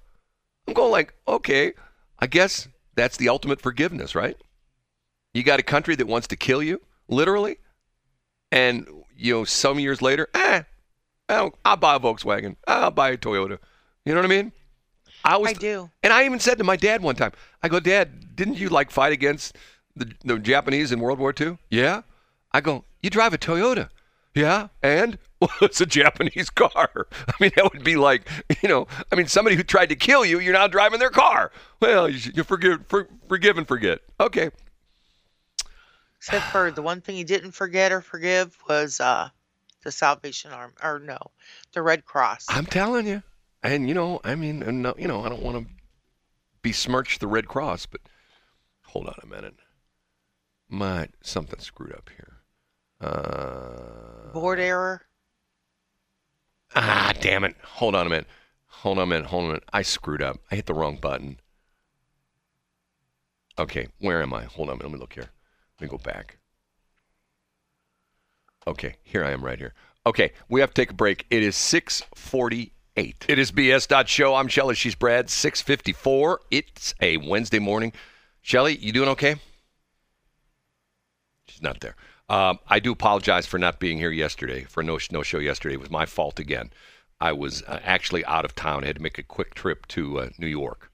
I'm 0.66 0.74
going 0.74 0.90
like, 0.90 1.14
okay, 1.28 1.74
I 2.18 2.26
guess 2.26 2.68
that's 2.94 3.16
the 3.16 3.28
ultimate 3.28 3.60
forgiveness, 3.60 4.14
right? 4.14 4.36
You 5.34 5.42
got 5.42 5.60
a 5.60 5.64
country 5.64 5.94
that 5.96 6.06
wants 6.06 6.28
to 6.28 6.36
kill 6.36 6.62
you, 6.62 6.80
literally, 7.08 7.58
and 8.50 8.86
you 9.16 9.34
know, 9.34 9.44
some 9.44 9.78
years 9.78 10.00
later, 10.00 10.28
eh, 10.32 10.62
I'll, 11.28 11.56
I'll 11.64 11.76
buy 11.76 11.96
a 11.96 12.00
Volkswagen. 12.00 12.56
I'll 12.66 12.90
buy 12.90 13.10
a 13.10 13.16
Toyota. 13.16 13.58
You 14.04 14.14
know 14.14 14.20
what 14.20 14.26
I 14.26 14.28
mean? 14.28 14.52
I 15.24 15.38
was, 15.38 15.50
I 15.50 15.52
do. 15.54 15.90
and 16.02 16.12
I 16.12 16.26
even 16.26 16.38
said 16.38 16.58
to 16.58 16.64
my 16.64 16.76
dad 16.76 17.02
one 17.02 17.16
time, 17.16 17.32
I 17.62 17.68
go, 17.68 17.80
Dad, 17.80 18.36
didn't 18.36 18.58
you 18.58 18.68
like 18.68 18.90
fight 18.90 19.12
against 19.12 19.56
the, 19.96 20.12
the 20.22 20.38
Japanese 20.38 20.92
in 20.92 21.00
World 21.00 21.18
War 21.18 21.32
II? 21.38 21.56
Yeah. 21.70 22.02
I 22.52 22.60
go, 22.60 22.84
you 23.02 23.08
drive 23.08 23.32
a 23.32 23.38
Toyota. 23.38 23.88
Yeah, 24.34 24.68
and 24.82 25.16
well, 25.40 25.50
it's 25.62 25.80
a 25.80 25.86
Japanese 25.86 26.50
car. 26.50 27.06
I 27.28 27.32
mean, 27.40 27.52
that 27.56 27.72
would 27.72 27.84
be 27.84 27.96
like, 27.96 28.28
you 28.62 28.68
know, 28.68 28.86
I 29.10 29.14
mean, 29.14 29.28
somebody 29.28 29.56
who 29.56 29.62
tried 29.62 29.88
to 29.90 29.96
kill 29.96 30.26
you, 30.26 30.40
you're 30.40 30.52
now 30.52 30.66
driving 30.66 30.98
their 30.98 31.10
car. 31.10 31.52
Well, 31.80 32.08
you, 32.08 32.32
you 32.34 32.44
forgive, 32.44 32.86
for, 32.86 33.08
forgive 33.28 33.56
and 33.56 33.66
forget. 33.66 34.00
Okay, 34.20 34.50
Except 36.26 36.46
for 36.46 36.70
the 36.70 36.80
one 36.80 37.02
thing 37.02 37.16
he 37.16 37.24
didn't 37.24 37.50
forget 37.52 37.92
or 37.92 38.00
forgive 38.00 38.56
was 38.66 38.98
uh, 38.98 39.28
the 39.84 39.92
Salvation 39.92 40.50
Army, 40.50 40.74
or 40.82 40.98
no, 40.98 41.18
the 41.72 41.82
Red 41.82 42.04
Cross. 42.04 42.46
I'm 42.48 42.66
telling 42.66 43.06
you, 43.06 43.22
and 43.62 43.86
you 43.88 43.94
know, 43.94 44.20
I 44.24 44.34
mean, 44.34 44.62
and 44.62 44.86
you 44.98 45.06
know, 45.06 45.22
I 45.24 45.28
don't 45.28 45.42
want 45.42 45.64
to 45.64 45.72
besmirch 46.62 47.18
the 47.18 47.26
Red 47.26 47.46
Cross, 47.46 47.86
but 47.86 48.00
hold 48.86 49.06
on 49.06 49.14
a 49.22 49.26
minute, 49.26 49.54
my 50.68 51.08
something 51.22 51.60
screwed 51.60 51.92
up 51.92 52.10
here. 52.16 52.38
Uh, 53.00 54.32
Board 54.32 54.58
error. 54.58 55.02
ah, 56.74 57.12
damn 57.20 57.44
it! 57.44 57.54
Hold 57.62 57.94
on 57.94 58.06
a 58.06 58.10
minute. 58.10 58.26
Hold 58.66 58.98
on 58.98 59.04
a 59.04 59.06
minute. 59.06 59.26
Hold 59.26 59.44
on 59.44 59.50
a 59.50 59.52
minute. 59.52 59.68
I 59.72 59.82
screwed 59.82 60.22
up. 60.22 60.38
I 60.50 60.56
hit 60.56 60.66
the 60.66 60.74
wrong 60.74 60.96
button. 60.96 61.38
Okay, 63.58 63.86
where 64.00 64.20
am 64.22 64.34
I? 64.34 64.44
Hold 64.44 64.68
on 64.68 64.74
a 64.74 64.76
minute. 64.78 64.88
Let 64.88 64.92
me 64.94 64.98
look 64.98 65.12
here. 65.12 65.30
Let 65.78 65.82
me 65.82 65.88
go 65.88 65.98
back. 66.02 66.38
Okay, 68.66 68.96
here 69.02 69.24
I 69.24 69.30
am 69.30 69.44
right 69.44 69.58
here. 69.58 69.74
Okay, 70.06 70.32
we 70.48 70.60
have 70.60 70.70
to 70.70 70.80
take 70.80 70.90
a 70.90 70.94
break. 70.94 71.26
It 71.30 71.42
is 71.42 71.56
648. 71.56 73.26
It 73.28 73.38
is 73.38 73.52
BS. 73.52 74.06
Show. 74.06 74.34
I'm 74.34 74.48
Shelly. 74.48 74.74
She's 74.74 74.94
Brad. 74.94 75.30
654. 75.30 76.40
It's 76.50 76.94
a 77.00 77.16
Wednesday 77.18 77.58
morning. 77.58 77.92
Shelly, 78.42 78.76
you 78.76 78.92
doing 78.92 79.08
okay? 79.10 79.36
She's 81.48 81.62
not 81.62 81.80
there. 81.80 81.96
Um, 82.28 82.58
I 82.68 82.80
do 82.80 82.92
apologize 82.92 83.46
for 83.46 83.58
not 83.58 83.80
being 83.80 83.98
here 83.98 84.10
yesterday, 84.10 84.64
for 84.64 84.82
no, 84.82 84.98
no 85.10 85.22
show 85.22 85.38
yesterday. 85.38 85.74
It 85.74 85.80
was 85.80 85.90
my 85.90 86.06
fault 86.06 86.38
again. 86.38 86.70
I 87.20 87.32
was 87.32 87.62
uh, 87.62 87.80
actually 87.84 88.24
out 88.24 88.44
of 88.44 88.54
town. 88.54 88.84
I 88.84 88.88
had 88.88 88.96
to 88.96 89.02
make 89.02 89.18
a 89.18 89.22
quick 89.22 89.54
trip 89.54 89.86
to 89.88 90.20
uh, 90.20 90.28
New 90.38 90.46
York. 90.46 90.90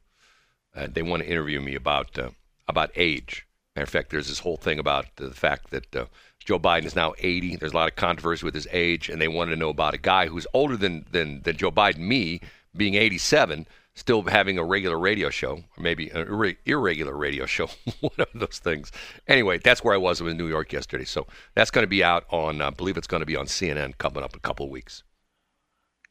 Uh, 0.75 0.89
they 0.91 1.03
want 1.03 1.23
to 1.23 1.29
interview 1.29 1.61
me 1.61 1.75
about 1.75 2.19
uh, 2.19 2.31
about 2.69 2.91
age. 2.95 3.47
Matter 3.75 3.85
of 3.85 3.89
fact, 3.89 4.11
there's 4.11 4.29
this 4.29 4.41
whole 4.41 4.57
thing 4.57 4.79
about 4.79 5.07
the 5.17 5.31
fact 5.31 5.71
that 5.71 5.97
uh, 5.97 6.07
Joe 6.45 6.59
Biden 6.59 6.85
is 6.87 6.97
now 6.97 7.15
80. 7.19 7.57
There's 7.57 7.73
a 7.73 7.77
lot 7.77 7.89
of 7.89 7.97
controversy 7.97 8.45
with 8.45 8.55
his 8.55 8.67
age, 8.73 9.09
and 9.09 9.21
they 9.21 9.29
wanted 9.29 9.51
to 9.53 9.57
know 9.57 9.69
about 9.69 9.95
a 9.95 9.99
guy 9.99 10.27
who's 10.27 10.47
older 10.55 10.77
than 10.77 11.07
than, 11.11 11.43
than 11.43 11.57
Joe 11.57 11.71
Biden, 11.71 11.99
me 11.99 12.41
being 12.77 12.95
87, 12.95 13.67
still 13.95 14.23
having 14.23 14.57
a 14.59 14.65
regular 14.65 14.99
radio 14.99 15.31
show, 15.31 15.57
or 15.77 15.83
maybe 15.83 16.09
an 16.11 16.27
irre- 16.27 16.57
irregular 16.65 17.17
radio 17.17 17.47
show, 17.47 17.69
one 18.01 18.13
of 18.19 18.29
those 18.35 18.59
things. 18.59 18.91
Anyway, 19.27 19.59
that's 19.59 19.85
where 19.85 19.95
I 19.95 19.99
was. 19.99 20.21
I 20.21 20.25
was 20.25 20.33
in 20.33 20.39
New 20.39 20.49
York 20.49 20.73
yesterday, 20.73 21.05
so 21.05 21.27
that's 21.55 21.71
going 21.71 21.85
to 21.85 21.89
be 21.89 22.03
out 22.03 22.25
on. 22.31 22.61
uh, 22.61 22.69
I 22.69 22.71
believe 22.71 22.97
it's 22.97 23.07
going 23.07 23.21
to 23.21 23.27
be 23.27 23.37
on 23.37 23.47
CNN 23.47 23.99
coming 23.99 24.23
up 24.23 24.33
in 24.33 24.39
a 24.39 24.41
couple 24.41 24.65
of 24.67 24.73
weeks. 24.73 25.03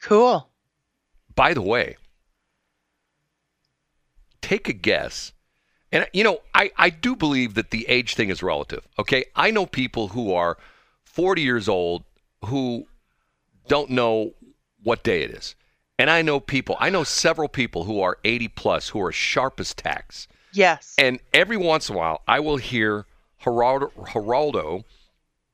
Cool. 0.02 0.50
By 1.36 1.54
the 1.54 1.62
way, 1.62 1.98
take 4.42 4.68
a 4.70 4.74
guess. 4.74 5.32
And, 5.92 6.08
you 6.14 6.24
know, 6.24 6.40
I, 6.54 6.72
I 6.78 6.90
do 6.90 7.16
believe 7.16 7.56
that 7.56 7.72
the 7.72 7.88
age 7.88 8.16
thing 8.16 8.30
is 8.30 8.44
relative. 8.44 8.88
Okay. 8.98 9.26
I 9.36 9.52
know 9.52 9.66
people 9.66 10.10
who 10.10 10.34
are 10.34 10.58
40 11.06 11.42
years 11.42 11.68
old 11.68 12.04
who 12.46 12.86
don't 13.68 13.90
know 13.90 14.34
what 14.84 15.04
day 15.04 15.24
it 15.24 15.32
is. 15.32 15.56
And 15.98 16.10
I 16.10 16.22
know 16.22 16.40
people, 16.40 16.78
I 16.80 16.90
know 16.90 17.04
several 17.04 17.50
people 17.50 17.84
who 17.84 18.00
are 18.02 18.18
80 18.24 18.48
plus 18.50 18.90
who 18.90 19.02
are 19.02 19.12
sharp 19.12 19.60
as 19.60 19.74
tacks. 19.74 20.28
Yes. 20.54 20.96
And 20.98 21.20
every 21.34 21.58
once 21.58 21.90
in 21.90 21.96
a 21.96 21.98
while, 21.98 22.22
I 22.28 22.40
will 22.40 22.58
hear 22.58 23.06
Geraldo, 23.44 23.92
Geraldo 23.94 24.84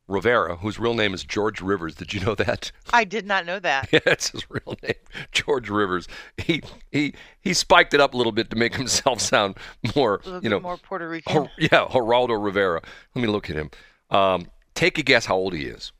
Rivera, 0.07 0.57
whose 0.57 0.77
real 0.77 0.93
name 0.93 1.13
is 1.13 1.23
George 1.23 1.61
Rivers. 1.61 1.95
Did 1.95 2.13
you 2.13 2.19
know 2.19 2.35
that? 2.35 2.71
I 2.93 3.05
did 3.05 3.25
not 3.25 3.45
know 3.45 3.59
that. 3.59 3.89
Yeah, 3.91 3.99
that's 4.05 4.29
his 4.29 4.49
real 4.49 4.75
name, 4.83 4.93
George 5.31 5.69
Rivers. 5.69 6.07
He 6.37 6.61
he 6.91 7.13
he 7.41 7.53
spiked 7.53 7.93
it 7.93 8.01
up 8.01 8.13
a 8.13 8.17
little 8.17 8.31
bit 8.31 8.49
to 8.51 8.55
make 8.55 8.75
himself 8.75 9.19
sound 9.33 9.57
more, 9.95 10.21
you 10.41 10.49
know, 10.49 10.59
more 10.59 10.77
Puerto 10.77 11.07
Rican. 11.07 11.49
Yeah, 11.57 11.85
Geraldo 11.89 12.41
Rivera. 12.41 12.81
Let 13.15 13.21
me 13.21 13.27
look 13.27 13.49
at 13.49 13.55
him. 13.55 13.71
Um, 14.09 14.47
take 14.75 14.97
a 14.97 15.03
guess 15.03 15.25
how 15.25 15.35
old 15.35 15.53
he 15.53 15.65
is. 15.65 15.91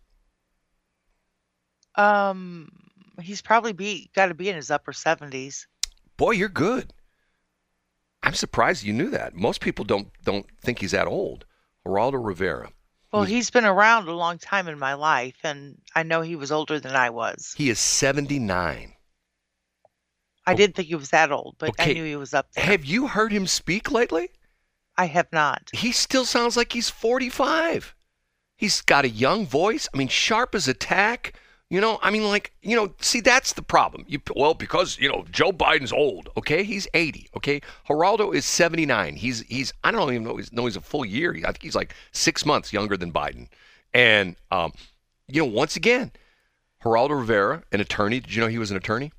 Um, 1.95 2.69
he's 3.21 3.41
probably 3.41 3.73
be 3.73 4.09
got 4.13 4.27
to 4.27 4.33
be 4.33 4.49
in 4.49 4.55
his 4.55 4.69
upper 4.69 4.93
seventies. 4.93 5.67
Boy, 6.17 6.31
you're 6.31 6.49
good. 6.49 6.93
I'm 8.21 8.33
surprised 8.33 8.83
you 8.83 8.93
knew 8.93 9.09
that. 9.11 9.35
Most 9.35 9.61
people 9.61 9.85
don't 9.85 10.09
don't 10.23 10.45
think 10.61 10.79
he's 10.79 10.91
that 10.91 11.07
old. 11.07 11.45
Geraldo 11.85 12.23
Rivera. 12.23 12.69
Well, 13.15 13.23
He's- 13.23 13.49
been 13.49 13.65
around 13.65 14.07
a 14.07 14.13
long 14.13 14.37
time 14.39 14.67
in 14.67 14.77
my 14.77 14.93
life, 14.93 15.37
and 15.43 15.81
I 15.95 16.03
know 16.03 16.21
he 16.21 16.35
was 16.35 16.51
older 16.51 16.79
than 16.79 16.95
I 16.95 17.09
was. 17.09 17.53
He 17.57 17.69
is 17.69 17.79
79. 17.79 18.93
I 20.45 20.53
didn't 20.53 20.75
think 20.75 20.89
he 20.89 20.95
was 20.95 21.09
that 21.09 21.31
old, 21.31 21.55
but 21.57 21.69
Okay. 21.69 21.91
I 21.91 21.93
knew 21.93 22.03
he 22.03 22.15
was 22.17 22.33
up 22.33 22.51
there. 22.51 22.63
Have 22.65 22.83
you 22.85 23.07
heard 23.07 23.31
him 23.31 23.47
speak 23.47 23.89
lately? 23.89 24.31
I 24.97 25.05
have 25.07 25.31
not. 25.31 25.69
he 25.73 25.91
still 25.91 26.25
sounds 26.25 26.55
like 26.55 26.73
he's 26.73 26.89
45. 26.89 27.95
He's 28.57 28.81
got 28.81 29.03
a 29.05 29.09
young 29.09 29.45
voice. 29.45 29.87
I 29.93 29.97
mean, 29.97 30.07
sharp 30.07 30.53
as 30.55 30.67
a 30.67 30.73
tack. 30.73 31.33
You 31.69 31.81
know, 31.81 31.97
I 32.03 32.11
mean, 32.11 32.23
like, 32.23 32.53
you 32.61 32.75
know, 32.75 32.93
see, 33.01 33.21
that's 33.21 33.53
the 33.53 33.63
problem. 33.63 34.05
You, 34.07 34.19
well, 34.35 34.53
because 34.53 34.99
you 34.99 35.09
know 35.09 35.25
Joe 35.31 35.51
Biden's 35.51 35.91
old. 35.91 36.29
Okay, 36.37 36.63
he's 36.63 36.87
80. 36.93 37.29
Okay, 37.37 37.59
Geraldo 37.89 38.35
is 38.35 38.45
79. 38.45 39.15
He's 39.15 39.41
he's 39.41 39.73
I 39.83 39.91
don't 39.91 40.11
even 40.11 40.23
know 40.23 40.37
he's 40.37 40.53
know 40.53 40.65
he's 40.65 40.75
a 40.75 40.81
full 40.81 41.05
year. 41.05 41.33
I 41.37 41.51
think 41.51 41.63
he's 41.63 41.75
like 41.75 41.95
six 42.11 42.45
months 42.45 42.71
younger 42.71 42.97
than 42.97 43.11
Biden. 43.11 43.47
And 43.93 44.35
um, 44.51 44.73
you 45.27 45.41
know, 45.41 45.49
once 45.49 45.75
again, 45.75 46.11
Geraldo 46.83 47.17
Rivera, 47.17 47.63
an 47.71 47.81
attorney. 47.81 48.19
Did 48.19 48.35
you 48.35 48.41
know 48.41 48.47
he 48.47 48.59
was 48.59 48.69
an 48.69 48.77
attorney? 48.77 49.11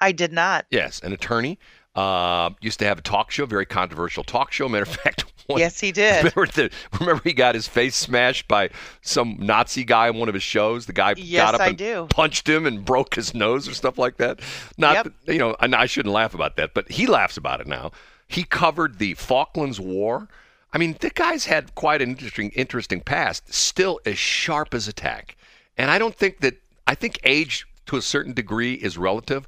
I 0.00 0.12
did 0.12 0.32
not. 0.32 0.66
Yes, 0.70 1.00
an 1.00 1.12
attorney. 1.12 1.58
Uh, 1.96 2.50
used 2.60 2.78
to 2.78 2.84
have 2.84 2.98
a 2.98 3.02
talk 3.02 3.30
show, 3.30 3.46
very 3.46 3.64
controversial 3.66 4.22
talk 4.22 4.52
show. 4.52 4.68
Matter 4.68 4.82
of 4.82 4.88
fact, 5.02 5.24
one, 5.46 5.58
Yes, 5.60 5.80
he 5.80 5.92
did. 5.92 6.24
Remember, 6.36 6.46
the, 6.52 6.70
remember 7.00 7.22
he 7.24 7.32
got 7.32 7.54
his 7.54 7.66
face 7.66 7.96
smashed 7.96 8.46
by 8.48 8.68
some 9.02 9.36
Nazi 9.38 9.82
guy 9.84 10.08
in 10.08 10.16
one 10.16 10.28
of 10.28 10.34
his 10.34 10.42
shows. 10.42 10.86
The 10.86 10.92
guy 10.92 11.14
Yes, 11.16 11.42
got 11.46 11.54
up 11.54 11.60
I 11.62 11.68
and 11.68 11.78
do. 11.78 12.06
punched 12.10 12.48
him 12.48 12.66
and 12.66 12.84
broke 12.84 13.14
his 13.14 13.34
nose 13.34 13.66
or 13.68 13.72
stuff 13.74 13.96
like 13.96 14.18
that. 14.18 14.40
Not, 14.76 14.94
Yep. 14.96 15.12
that- 15.24 15.32
you 15.32 15.38
know, 15.38 15.56
and 15.60 15.74
I 15.74 15.86
shouldn't 15.86 16.12
laugh 16.12 16.34
about 16.34 16.56
that, 16.56 16.74
but 16.74 16.90
he 16.90 17.06
laughs 17.06 17.36
about 17.38 17.60
it 17.60 17.66
now. 17.66 17.92
He 18.28 18.42
covered 18.44 18.98
the 18.98 19.14
Falklands 19.14 19.80
War. 19.80 20.28
I 20.72 20.78
mean, 20.78 20.96
the 21.00 21.10
guy's 21.10 21.46
had 21.46 21.74
quite 21.76 22.02
an 22.02 22.10
interesting, 22.10 22.50
interesting 22.50 23.00
past. 23.00 23.54
Still 23.54 24.00
as 24.04 24.18
sharp 24.18 24.74
as 24.74 24.86
a 24.88 24.92
tack. 24.92 25.36
And 25.78 25.90
I 25.90 25.98
don't 25.98 26.14
think 26.14 26.40
that. 26.40 26.54
I 26.88 26.94
think 26.94 27.18
age 27.24 27.66
to 27.86 27.96
a 27.96 28.02
certain 28.02 28.32
degree 28.32 28.74
is 28.74 28.96
relative. 28.98 29.46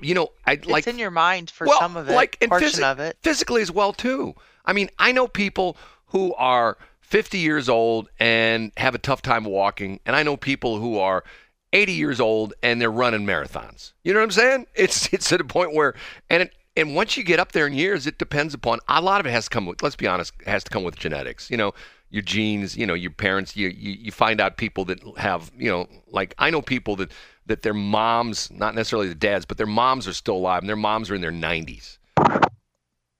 You 0.00 0.14
know, 0.14 0.28
I 0.46 0.52
It's 0.52 0.66
like 0.66 0.86
in 0.86 0.98
your 0.98 1.10
mind 1.10 1.50
for 1.50 1.66
well, 1.66 1.78
some 1.78 1.96
of 1.96 2.08
it, 2.08 2.14
like 2.14 2.36
and 2.40 2.50
portion 2.50 2.68
physi- 2.68 2.82
of 2.92 3.00
it. 3.00 3.16
physically 3.22 3.62
as 3.62 3.70
well 3.70 3.92
too. 3.92 4.34
I 4.64 4.72
mean, 4.72 4.90
I 4.98 5.12
know 5.12 5.26
people 5.28 5.76
who 6.06 6.34
are 6.34 6.76
50 7.00 7.38
years 7.38 7.68
old 7.68 8.08
and 8.18 8.72
have 8.76 8.94
a 8.94 8.98
tough 8.98 9.22
time 9.22 9.44
walking, 9.44 10.00
and 10.04 10.14
I 10.16 10.22
know 10.22 10.36
people 10.36 10.78
who 10.78 10.98
are 10.98 11.24
80 11.72 11.92
years 11.92 12.20
old 12.20 12.52
and 12.62 12.80
they're 12.80 12.90
running 12.90 13.24
marathons. 13.26 13.92
You 14.04 14.12
know 14.12 14.20
what 14.20 14.24
I'm 14.24 14.30
saying? 14.32 14.66
It's 14.74 15.12
it's 15.12 15.32
at 15.32 15.40
a 15.40 15.44
point 15.44 15.74
where 15.74 15.94
and 16.30 16.44
it, 16.44 16.52
and 16.76 16.94
once 16.94 17.16
you 17.16 17.24
get 17.24 17.40
up 17.40 17.52
there 17.52 17.66
in 17.66 17.72
years, 17.72 18.06
it 18.06 18.18
depends 18.18 18.52
upon 18.54 18.80
a 18.88 19.00
lot 19.00 19.20
of 19.20 19.26
it 19.26 19.30
has 19.30 19.44
to 19.44 19.50
come 19.50 19.64
with. 19.66 19.82
Let's 19.82 19.96
be 19.96 20.06
honest, 20.06 20.34
has 20.46 20.62
to 20.64 20.70
come 20.70 20.84
with 20.84 20.96
genetics. 20.96 21.50
You 21.50 21.56
know. 21.56 21.74
Your 22.16 22.22
genes, 22.22 22.78
you 22.78 22.86
know, 22.86 22.94
your 22.94 23.10
parents. 23.10 23.54
You, 23.56 23.68
you 23.68 23.92
you 23.92 24.10
find 24.10 24.40
out 24.40 24.56
people 24.56 24.86
that 24.86 25.02
have, 25.18 25.52
you 25.54 25.70
know, 25.70 25.86
like 26.08 26.34
I 26.38 26.48
know 26.48 26.62
people 26.62 26.96
that 26.96 27.12
that 27.44 27.60
their 27.60 27.74
moms, 27.74 28.50
not 28.50 28.74
necessarily 28.74 29.08
the 29.08 29.14
dads, 29.14 29.44
but 29.44 29.58
their 29.58 29.66
moms 29.66 30.08
are 30.08 30.14
still 30.14 30.36
alive, 30.36 30.62
and 30.62 30.68
their 30.70 30.76
moms 30.76 31.10
are 31.10 31.14
in 31.14 31.20
their 31.20 31.30
90s. 31.30 31.98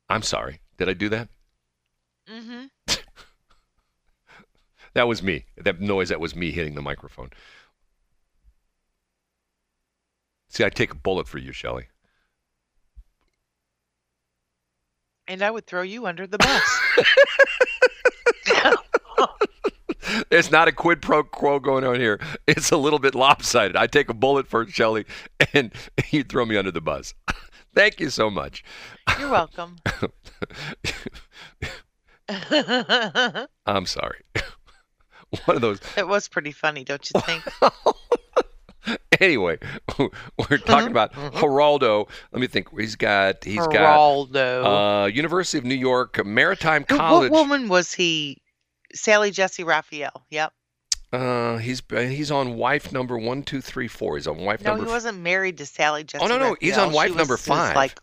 I'm 0.09 0.23
sorry. 0.23 0.61
Did 0.79 0.89
I 0.89 0.95
do 0.95 1.11
that? 1.11 1.29
Mm 2.27 2.71
hmm 2.87 2.95
That 4.95 5.07
was 5.07 5.23
me. 5.23 5.45
That 5.59 5.79
noise, 5.79 6.09
that 6.09 6.19
was 6.19 6.35
me 6.35 6.51
hitting 6.51 6.75
the 6.75 6.81
microphone. 6.81 7.29
See, 10.49 10.65
I 10.65 10.71
take 10.71 10.91
a 10.91 10.97
bullet 10.97 11.29
for 11.29 11.37
you, 11.37 11.53
Shelley. 11.53 11.89
And 15.29 15.43
I 15.43 15.51
would 15.51 15.67
throw 15.67 15.83
you 15.83 16.07
under 16.07 16.27
the 16.27 16.39
bus. 16.39 16.81
It's 20.31 20.51
not 20.51 20.69
a 20.69 20.73
quid 20.73 21.03
pro 21.03 21.23
quo 21.25 21.59
going 21.61 21.85
on 21.85 22.01
here. 22.01 22.21
It's 22.47 22.71
a 22.71 22.77
little 22.77 22.99
bit 22.99 23.15
lopsided. 23.15 23.77
I 23.77 23.87
take 23.87 24.09
a 24.09 24.15
bullet 24.15 24.47
for 24.47 24.67
Shelley, 24.67 25.07
and 25.55 25.73
you 26.11 26.25
throw 26.25 26.45
me 26.45 26.57
under 26.57 26.71
the 26.71 26.81
bus. 26.81 27.15
Thank 27.75 28.01
you 28.01 28.11
so 28.11 28.31
much. 28.31 28.65
You're 29.19 29.31
welcome. 29.31 29.77
I'm 33.67 33.87
sorry. 33.87 34.21
One 35.45 35.57
of 35.57 35.61
those. 35.61 35.81
it 35.97 36.09
was 36.09 36.29
pretty 36.29 36.53
funny, 36.53 36.85
don't 36.85 37.09
you 37.13 37.21
think? 37.21 37.43
Anyway, 39.21 39.59
we're 39.99 40.59
talking 40.59 40.91
about 40.91 41.13
Geraldo. 41.13 42.09
Let 42.33 42.41
me 42.41 42.47
think. 42.47 42.69
He's 42.79 42.97
got. 42.97 43.45
He's 43.45 43.67
got. 43.67 43.73
Geraldo. 43.73 45.05
Uh, 45.05 45.07
University 45.07 45.59
of 45.59 45.65
New 45.65 45.75
York 45.75 46.25
Maritime 46.25 46.85
College. 46.85 47.31
What 47.31 47.49
woman 47.49 47.69
was 47.69 47.93
he? 47.93 48.41
Sally 48.97 49.31
Jessy 49.31 49.65
Raphael. 49.65 50.27
Yep. 50.31 50.53
Uh, 51.13 51.57
he's 51.59 51.83
he's 51.91 52.31
on 52.31 52.57
wife 52.57 52.93
number 52.93 53.17
one, 53.17 53.43
two, 53.43 53.61
three, 53.61 53.89
four. 53.89 54.17
He's 54.17 54.27
on 54.27 54.39
wife 54.39 54.63
No, 54.63 54.71
number. 54.71 54.85
No, 54.85 54.91
he 54.91 54.95
wasn't 54.95 55.19
married 55.21 55.59
to 55.59 55.67
Sally 55.67 56.03
Jesse. 56.05 56.25
Oh, 56.25 56.29
no, 56.29 56.39
no, 56.39 56.57
he's 56.61 56.77
on 56.77 56.93
wife 56.93 57.11
was 57.11 57.17
number 57.17 57.37
five. 57.37 57.77
like 57.77 57.99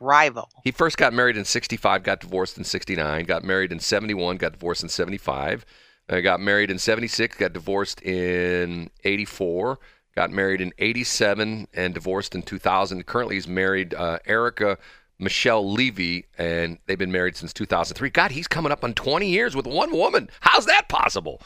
rival. 0.00 0.48
He 0.64 0.70
first 0.72 0.96
got 0.96 1.12
married 1.12 1.36
in 1.36 1.44
'65, 1.44 2.02
got 2.02 2.20
divorced 2.20 2.58
in 2.58 2.64
'69, 2.64 3.24
got 3.24 3.44
married 3.44 3.72
in 3.72 3.78
'71, 3.78 4.36
got 4.36 4.52
divorced 4.52 4.82
in 4.82 4.88
'75, 4.88 5.64
uh, 6.08 6.20
got 6.20 6.40
married 6.40 6.70
in 6.70 6.78
'76, 6.78 7.36
got 7.36 7.52
divorced 7.52 8.02
in 8.02 8.90
'84, 9.04 9.78
got 10.14 10.30
married 10.30 10.60
in 10.60 10.72
'87, 10.78 11.68
and 11.72 11.94
divorced 11.94 12.34
in 12.34 12.42
2000. 12.42 13.06
Currently, 13.06 13.36
he's 13.36 13.48
married 13.48 13.94
uh, 13.94 14.18
Erica 14.26 14.76
Michelle 15.18 15.68
Levy, 15.70 16.26
and 16.38 16.78
they've 16.86 16.98
been 16.98 17.12
married 17.12 17.36
since 17.36 17.52
2003. 17.52 18.10
God, 18.10 18.30
he's 18.30 18.46
coming 18.46 18.70
up 18.72 18.84
on 18.84 18.94
20 18.94 19.28
years 19.28 19.56
with 19.56 19.66
one 19.66 19.90
woman. 19.92 20.30
How's 20.40 20.66
that 20.66 20.88
possible? 20.88 21.42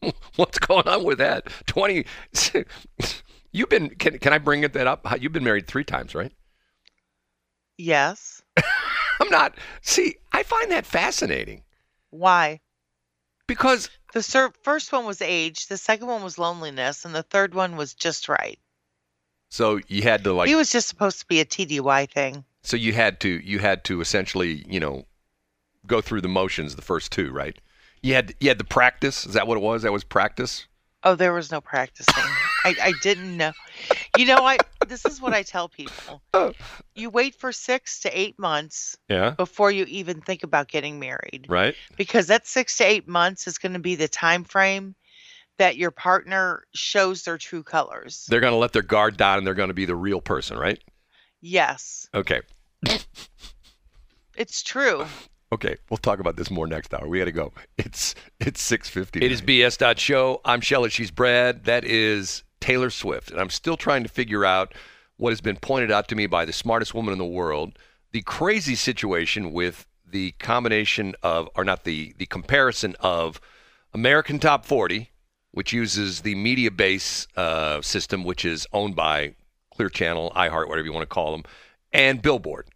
What's 0.36 0.58
going 0.58 0.86
on 0.86 1.04
with 1.04 1.18
that? 1.18 1.48
20. 1.66 2.04
You've 3.52 3.68
been. 3.68 3.90
Can, 3.90 4.18
can 4.18 4.32
I 4.32 4.38
bring 4.38 4.62
it 4.64 4.72
that 4.72 4.86
up? 4.86 5.06
You've 5.20 5.32
been 5.32 5.44
married 5.44 5.66
three 5.66 5.84
times, 5.84 6.14
right? 6.14 6.32
Yes. 7.78 8.42
I'm 9.20 9.28
not. 9.30 9.56
See, 9.82 10.16
I 10.32 10.42
find 10.42 10.70
that 10.70 10.86
fascinating 10.86 11.62
Why? 12.10 12.60
because 13.46 13.90
The 14.12 14.22
ser- 14.22 14.52
first 14.62 14.92
one 14.92 15.04
was 15.04 15.20
age, 15.22 15.66
the 15.66 15.76
second 15.76 16.06
one 16.06 16.22
was 16.22 16.38
loneliness, 16.38 17.04
and 17.04 17.14
the 17.14 17.22
third 17.22 17.54
one 17.54 17.76
was 17.76 17.94
just 17.94 18.28
right. 18.28 18.58
so 19.50 19.80
you 19.88 20.02
had 20.02 20.24
to 20.24 20.32
like 20.32 20.48
he 20.48 20.54
was 20.54 20.70
just 20.70 20.88
supposed 20.88 21.20
to 21.20 21.26
be 21.26 21.40
a 21.40 21.44
TDY 21.44 22.10
thing. 22.10 22.44
So 22.62 22.76
you 22.76 22.92
had 22.92 23.20
to 23.20 23.28
you 23.28 23.58
had 23.58 23.84
to 23.84 24.00
essentially 24.00 24.64
you 24.68 24.80
know 24.80 25.04
go 25.86 26.00
through 26.00 26.20
the 26.20 26.28
motions 26.28 26.76
the 26.76 26.82
first 26.82 27.12
two, 27.12 27.30
right? 27.32 27.56
You 28.02 28.14
had 28.14 28.34
you 28.40 28.48
had 28.48 28.58
the 28.58 28.64
practice. 28.64 29.26
Is 29.26 29.34
that 29.34 29.46
what 29.46 29.56
it 29.56 29.62
was? 29.62 29.82
That 29.82 29.92
was 29.92 30.04
practice. 30.04 30.66
Oh, 31.04 31.16
there 31.16 31.32
was 31.32 31.50
no 31.50 31.60
practicing. 31.60 32.14
I, 32.64 32.76
I 32.80 32.92
didn't 33.02 33.36
know. 33.36 33.50
You 34.16 34.26
know, 34.26 34.46
I 34.46 34.58
this 34.86 35.04
is 35.04 35.20
what 35.20 35.34
I 35.34 35.42
tell 35.42 35.68
people. 35.68 36.22
You 36.94 37.10
wait 37.10 37.34
for 37.34 37.50
six 37.50 37.98
to 38.00 38.18
eight 38.18 38.38
months 38.38 38.96
Yeah. 39.08 39.30
before 39.30 39.72
you 39.72 39.84
even 39.88 40.20
think 40.20 40.44
about 40.44 40.68
getting 40.68 41.00
married. 41.00 41.46
Right. 41.48 41.74
Because 41.96 42.28
that 42.28 42.46
six 42.46 42.76
to 42.78 42.84
eight 42.84 43.08
months 43.08 43.48
is 43.48 43.58
going 43.58 43.72
to 43.72 43.78
be 43.80 43.96
the 43.96 44.06
time 44.06 44.44
frame 44.44 44.94
that 45.58 45.76
your 45.76 45.90
partner 45.90 46.64
shows 46.74 47.24
their 47.24 47.38
true 47.38 47.62
colors. 47.64 48.26
They're 48.28 48.40
going 48.40 48.52
to 48.52 48.58
let 48.58 48.72
their 48.72 48.82
guard 48.82 49.16
down 49.16 49.38
and 49.38 49.46
they're 49.46 49.54
going 49.54 49.68
to 49.68 49.74
be 49.74 49.84
the 49.86 49.96
real 49.96 50.20
person, 50.20 50.56
right? 50.56 50.80
Yes, 51.42 52.08
Okay. 52.14 52.40
it's 54.36 54.62
true. 54.62 55.04
Okay, 55.52 55.76
we'll 55.90 55.98
talk 55.98 56.18
about 56.18 56.36
this 56.36 56.50
more 56.50 56.66
next 56.66 56.94
hour. 56.94 57.06
We 57.06 57.18
got 57.18 57.26
to 57.26 57.32
go. 57.32 57.52
It's 57.76 58.14
it's 58.40 58.62
six 58.62 58.88
fifty. 58.88 59.22
It 59.24 59.30
is 59.32 59.42
BS 59.42 59.76
dot 59.76 59.98
show. 59.98 60.40
I'm 60.44 60.60
Shelley. 60.62 60.88
She's 60.88 61.10
Brad. 61.10 61.64
That 61.64 61.84
is 61.84 62.42
Taylor 62.60 62.88
Swift, 62.90 63.30
and 63.30 63.40
I'm 63.40 63.50
still 63.50 63.76
trying 63.76 64.02
to 64.04 64.08
figure 64.08 64.44
out 64.46 64.72
what 65.18 65.30
has 65.30 65.40
been 65.42 65.56
pointed 65.56 65.90
out 65.90 66.08
to 66.08 66.14
me 66.14 66.26
by 66.26 66.44
the 66.46 66.52
smartest 66.52 66.94
woman 66.94 67.12
in 67.12 67.18
the 67.18 67.24
world. 67.26 67.78
The 68.12 68.22
crazy 68.22 68.74
situation 68.74 69.52
with 69.52 69.86
the 70.08 70.32
combination 70.38 71.14
of, 71.22 71.48
or 71.54 71.64
not 71.64 71.84
the 71.84 72.14
the 72.16 72.26
comparison 72.26 72.94
of 73.00 73.40
American 73.92 74.38
Top 74.38 74.64
40, 74.64 75.10
which 75.50 75.72
uses 75.72 76.22
the 76.22 76.34
Mediabase 76.34 77.26
uh, 77.36 77.82
system, 77.82 78.24
which 78.24 78.44
is 78.46 78.66
owned 78.72 78.96
by 78.96 79.34
Clear 79.82 79.90
Channel, 79.90 80.32
iHeart, 80.36 80.68
whatever 80.68 80.86
you 80.86 80.92
want 80.92 81.02
to 81.02 81.12
call 81.12 81.32
them, 81.32 81.42
and 81.92 82.22
Billboard 82.22 82.68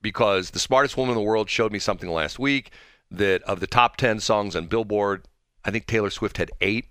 because 0.00 0.50
the 0.50 0.60
smartest 0.60 0.96
woman 0.96 1.16
in 1.16 1.16
the 1.16 1.28
world 1.28 1.50
showed 1.50 1.72
me 1.72 1.80
something 1.80 2.08
last 2.08 2.38
week 2.38 2.70
that 3.10 3.42
of 3.42 3.58
the 3.58 3.66
top 3.66 3.96
10 3.96 4.20
songs 4.20 4.54
on 4.54 4.66
Billboard, 4.66 5.26
I 5.64 5.72
think 5.72 5.86
Taylor 5.86 6.10
Swift 6.10 6.36
had 6.36 6.52
eight. 6.60 6.86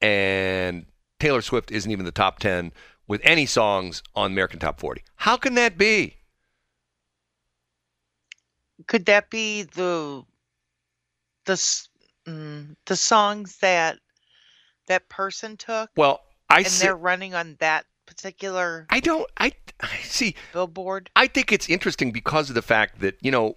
And 0.00 0.86
Taylor 1.20 1.42
Swift 1.42 1.70
isn't 1.70 1.90
even 1.90 2.04
the 2.04 2.10
top 2.10 2.40
10 2.40 2.72
with 3.06 3.20
any 3.22 3.46
songs 3.46 4.02
on 4.16 4.32
American 4.32 4.58
Top 4.58 4.80
40. 4.80 5.04
How 5.16 5.36
can 5.36 5.54
that 5.54 5.78
be? 5.78 6.16
Could 8.88 9.06
that 9.06 9.30
be 9.30 9.64
the 9.64 10.24
the 11.44 11.52
mm, 12.26 12.74
the 12.86 12.96
songs 12.96 13.58
that 13.58 13.98
that 14.88 15.08
person 15.10 15.58
took 15.58 15.90
Well, 15.96 16.22
I 16.48 16.60
and 16.60 16.66
see, 16.66 16.86
they're 16.86 16.96
running 16.96 17.34
on 17.34 17.56
that 17.60 17.84
particular 18.10 18.86
I 18.90 19.00
don't 19.00 19.30
I, 19.38 19.52
I 19.80 19.96
see 20.02 20.34
billboard? 20.52 21.10
I 21.16 21.26
think 21.28 21.52
it's 21.52 21.68
interesting 21.68 22.10
because 22.10 22.48
of 22.48 22.54
the 22.54 22.62
fact 22.62 23.00
that, 23.00 23.16
you 23.22 23.30
know, 23.30 23.56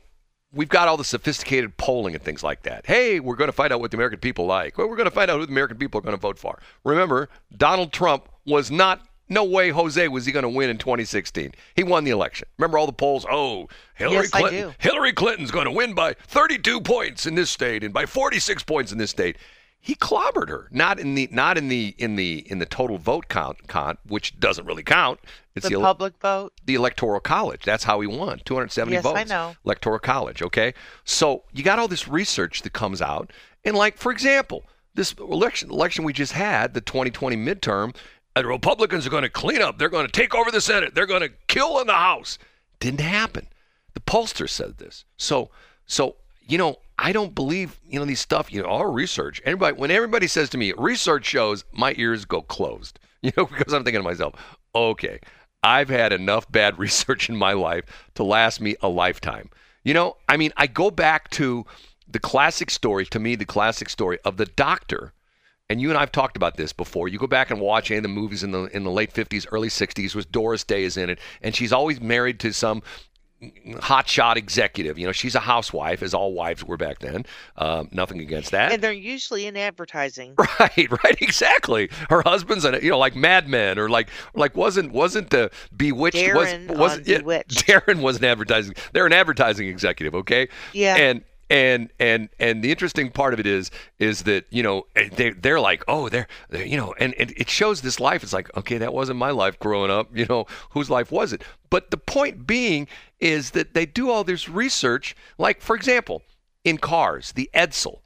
we've 0.53 0.69
got 0.69 0.87
all 0.87 0.97
the 0.97 1.03
sophisticated 1.03 1.75
polling 1.77 2.13
and 2.13 2.23
things 2.23 2.43
like 2.43 2.61
that. 2.63 2.85
Hey, 2.85 3.19
we're 3.19 3.35
going 3.35 3.47
to 3.47 3.51
find 3.53 3.73
out 3.73 3.79
what 3.79 3.89
the 3.91 3.97
American 3.97 4.19
people 4.19 4.45
like. 4.45 4.77
Well, 4.77 4.87
we're 4.87 4.95
going 4.95 5.09
to 5.09 5.15
find 5.15 5.31
out 5.31 5.39
who 5.39 5.45
the 5.47 5.51
American 5.51 5.77
people 5.77 5.97
are 5.99 6.03
going 6.03 6.15
to 6.15 6.21
vote 6.21 6.37
for. 6.37 6.59
Remember, 6.83 7.27
Donald 7.57 7.91
Trump 7.91 8.29
was 8.45 8.69
not, 8.69 9.01
no 9.29 9.43
way, 9.43 9.69
Jose, 9.69 10.07
was 10.09 10.25
he 10.27 10.31
going 10.31 10.43
to 10.43 10.49
win 10.49 10.69
in 10.69 10.77
2016. 10.77 11.53
He 11.75 11.83
won 11.83 12.03
the 12.03 12.11
election. 12.11 12.47
Remember 12.59 12.77
all 12.77 12.85
the 12.85 12.93
polls? 12.93 13.25
Oh, 13.29 13.67
Hillary 13.95 14.17
Yes, 14.17 14.33
I 14.33 14.41
Clinton. 14.41 14.69
do. 14.69 14.75
Hillary 14.77 15.13
Clinton's 15.13 15.49
going 15.49 15.65
to 15.65 15.71
win 15.71 15.95
by 15.95 16.13
32 16.13 16.82
points 16.82 17.25
in 17.25 17.34
this 17.34 17.49
state 17.49 17.84
and 17.84 17.91
by 17.91 18.05
46 18.05 18.61
points 18.63 18.91
in 18.91 18.99
this 18.99 19.09
state. 19.09 19.38
He 19.86 19.95
clobbered 19.95 20.47
her. 20.47 20.69
Not 20.71 20.97
in 20.97 21.13
the 21.13 21.27
not 21.29 21.57
in 21.57 21.67
the 21.67 21.93
in 21.97 22.15
the 22.15 22.49
in 22.49 22.59
the 22.59 22.65
total 22.65 22.97
vote 22.97 23.27
count, 23.27 23.67
count 23.67 23.99
which 24.07 24.39
doesn't 24.39 24.65
really 24.65 24.81
count. 24.81 25.19
It's 25.55 25.67
The 25.67 25.75
ele- 25.75 25.81
public 25.81 26.13
vote? 26.21 26.53
the 26.65 26.75
electoral 26.75 27.19
college. 27.19 27.63
That's 27.65 27.84
how 27.84 27.99
he 27.99 28.07
won 28.07 28.39
270 28.45 28.93
Yes, 28.95 29.05
I 29.05 29.13
votes. 29.13 29.29
know. 29.29 29.55
Electoral 29.65 29.99
college. 29.99 30.41
Okay, 30.41 30.73
so 31.03 31.43
you 31.51 31.63
got 31.65 31.79
all 31.79 31.89
this 31.89 32.07
research 32.07 32.61
that 32.61 32.71
comes 32.71 33.01
out, 33.01 33.31
and 33.65 33.75
like 33.75 33.97
for 33.97 34.13
example, 34.13 34.63
this 34.95 35.11
election 35.19 35.69
election 35.69 36.05
we 36.05 36.13
just 36.13 36.31
had, 36.31 36.73
the 36.73 36.79
2020 36.81 37.36
midterm, 37.36 37.93
the 38.38 38.45
Republicans 38.45 39.05
are 39.05 39.09
going 39.09 39.23
to 39.23 39.29
clean 39.29 39.61
up. 39.61 39.79
They're 39.79 39.89
going 39.89 40.05
to 40.05 40.11
take 40.13 40.34
over 40.34 40.49
the 40.49 40.61
Senate. 40.61 40.95
They're 40.95 41.05
going 41.05 41.23
to 41.23 41.31
kill 41.47 41.81
in 41.81 41.88
the 41.88 41.93
House. 41.93 42.38
Didn't 42.79 43.01
happen. 43.01 43.47
The 43.95 43.99
pollster 43.99 44.49
said 44.49 44.77
this. 44.77 45.03
So 45.17 45.49
so 45.86 46.15
you 46.47 46.57
know. 46.57 46.77
I 47.04 47.12
don't 47.12 47.36
believe 47.36 47.82
you 47.86 47.99
know 47.99 48.06
these 48.06 48.22
stuff. 48.22 48.51
You 48.51 48.64
know, 48.64 48.70
our 48.70 48.89
research. 48.89 49.41
Everybody, 49.43 49.76
when 49.76 49.91
everybody 49.91 50.26
says 50.26 50.49
to 50.51 50.58
me, 50.58 50.72
"Research 50.78 51.26
shows," 51.26 51.66
my 51.74 51.93
ears 51.97 52.26
go 52.26 52.41
closed. 52.41 52.99
You 53.24 53.32
know, 53.38 53.45
because 53.45 53.72
I'm 53.72 53.86
thinking 53.86 54.01
to 54.01 54.10
myself, 54.10 54.36
"Okay, 54.76 55.20
I've 55.64 55.88
had 55.88 56.12
enough 56.12 56.51
bad 56.51 56.78
research 56.86 57.30
in 57.30 57.38
my 57.38 57.54
life 57.54 57.86
to 58.16 58.24
last 58.24 58.60
me 58.60 58.76
a 58.82 58.89
lifetime. 58.89 59.49
You 59.84 59.93
know, 59.93 60.18
I 60.28 60.36
mean, 60.36 60.51
I 60.58 60.68
go 60.68 60.91
back 60.91 61.30
to 61.32 61.66
the 62.06 62.20
classic 62.20 62.70
story, 62.70 63.06
to 63.08 63.20
me, 63.20 63.36
the 63.36 63.45
classic 63.45 63.89
story 63.89 64.20
of 64.26 64.36
the 64.36 64.45
doctor. 64.45 65.14
And 65.70 65.80
you 65.80 65.89
and 65.89 65.97
I've 65.97 66.12
talked 66.12 66.36
about 66.36 66.58
this 66.58 66.74
before. 66.74 67.08
You 67.08 67.18
go 67.18 67.28
back 67.28 67.49
and 67.49 67.62
watch 67.62 67.89
any 67.91 67.97
of 67.97 68.04
the 68.04 68.10
movies 68.10 68.43
in 68.43 68.51
the 68.51 68.66
in 68.76 68.84
the 68.84 68.91
late 68.91 69.14
50s, 69.14 69.47
early 69.51 69.70
60s, 69.70 70.14
was 70.14 70.26
Doris 70.26 70.66
Day 70.66 70.84
is 70.84 70.97
in 70.97 71.10
it, 71.10 71.20
and 71.41 71.56
she's 71.56 71.72
always 71.72 72.01
married 72.01 72.41
to 72.41 72.51
some 72.54 72.84
hotshot 73.51 74.35
executive. 74.35 74.97
You 74.97 75.07
know, 75.07 75.11
she's 75.11 75.35
a 75.35 75.39
housewife, 75.39 76.03
as 76.03 76.13
all 76.13 76.33
wives 76.33 76.63
were 76.63 76.77
back 76.77 76.99
then. 76.99 77.25
Um, 77.57 77.89
nothing 77.91 78.19
against 78.19 78.51
that. 78.51 78.71
And 78.71 78.81
they're 78.81 78.91
usually 78.91 79.45
in 79.45 79.57
advertising. 79.57 80.35
Right, 80.59 80.87
right, 81.03 81.17
exactly. 81.19 81.89
Her 82.09 82.21
husband's 82.21 82.63
a 82.63 82.79
you 82.81 82.91
know 82.91 82.97
like 82.97 83.15
Mad 83.15 83.49
Men 83.49 83.79
or 83.79 83.89
like 83.89 84.09
like 84.35 84.55
wasn't 84.55 84.91
wasn't 84.91 85.29
the 85.29 85.51
Bewitched 85.75 86.15
Darrin 86.15 86.67
was 86.67 86.77
wasn't 86.77 87.01
on 87.01 87.11
yeah, 87.11 87.17
Bewitched. 87.19 87.67
Darrin 87.67 88.01
was 88.01 88.17
an 88.17 88.25
advertising. 88.25 88.75
They're 88.93 89.05
an 89.05 89.13
advertising 89.13 89.67
executive, 89.67 90.13
okay? 90.15 90.47
Yeah. 90.73 90.95
And 90.95 91.23
and 91.54 91.91
and 91.99 92.30
and 92.39 92.64
the 92.64 92.72
interesting 92.72 93.12
part 93.12 93.32
of 93.32 93.39
it 93.39 93.45
is 93.45 93.70
is 93.99 94.24
that 94.24 94.45
you 94.49 94.64
know 94.64 94.88
eh, 94.95 95.08
they 95.16 95.30
they're 95.30 95.60
like 95.60 95.84
oh 95.88 96.10
they're, 96.10 96.28
they're 96.49 96.66
you 96.66 96.76
know 96.76 96.95
and, 96.99 97.14
and 97.14 97.32
it 97.38 97.47
shows 97.47 97.82
this 97.82 97.99
life 97.99 98.24
it's 98.24 98.34
like 98.34 98.56
okay 98.58 98.80
that 98.80 98.91
wasn't 98.91 99.18
my 99.18 99.30
life 99.30 99.60
growing 99.60 99.91
up 99.91 100.10
you 100.18 100.26
know 100.26 100.45
whose 100.72 100.89
life 100.89 101.12
was 101.12 101.32
it 101.32 101.43
but 101.70 101.91
the 101.91 101.97
point 101.97 102.47
being 102.47 102.88
is 103.20 103.51
that 103.51 103.76
they 103.76 103.86
do 103.86 104.10
all 104.10 104.24
this 104.24 104.49
research 104.49 105.16
like 105.38 105.62
for 105.62 105.76
example 105.76 106.24
in 106.64 106.78
cars 106.80 107.34
the 107.34 107.49
Edsel 107.54 107.99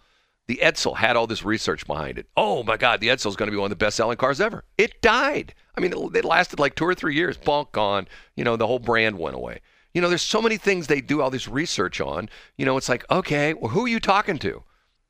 the 0.47 0.59
Edsel 0.61 0.97
had 0.97 1.17
all 1.17 1.27
this 1.27 1.43
research 1.43 1.85
behind 1.85 2.17
it. 2.17 2.25
Oh 2.37 2.63
my 2.63 2.77
God, 2.77 3.01
the 3.01 3.09
Edsel 3.09 3.27
is 3.27 3.35
going 3.35 3.47
to 3.47 3.51
be 3.51 3.57
one 3.57 3.65
of 3.65 3.77
the 3.77 3.85
best-selling 3.85 4.15
cars 4.15 4.39
ever. 4.39 4.63
It 4.77 5.01
died. 5.01 5.53
I 5.75 5.81
mean, 5.81 5.91
it, 5.91 6.15
it 6.15 6.23
lasted 6.23 6.57
like 6.57 6.73
two 6.73 6.85
or 6.85 6.95
three 6.95 7.15
years. 7.15 7.37
Bonk 7.37 7.73
gone. 7.73 8.07
You 8.37 8.45
know, 8.45 8.55
the 8.55 8.65
whole 8.65 8.79
brand 8.79 9.19
went 9.19 9.35
away. 9.35 9.59
You 9.97 10.01
know, 10.01 10.09
there's 10.09 10.21
so 10.21 10.43
many 10.43 10.57
things 10.57 10.85
they 10.85 11.01
do 11.01 11.23
all 11.23 11.31
this 11.31 11.47
research 11.47 11.99
on. 11.99 12.29
You 12.55 12.67
know, 12.67 12.77
it's 12.77 12.87
like, 12.87 13.03
okay, 13.09 13.55
well, 13.55 13.71
who 13.71 13.85
are 13.85 13.87
you 13.87 13.99
talking 13.99 14.37
to? 14.37 14.61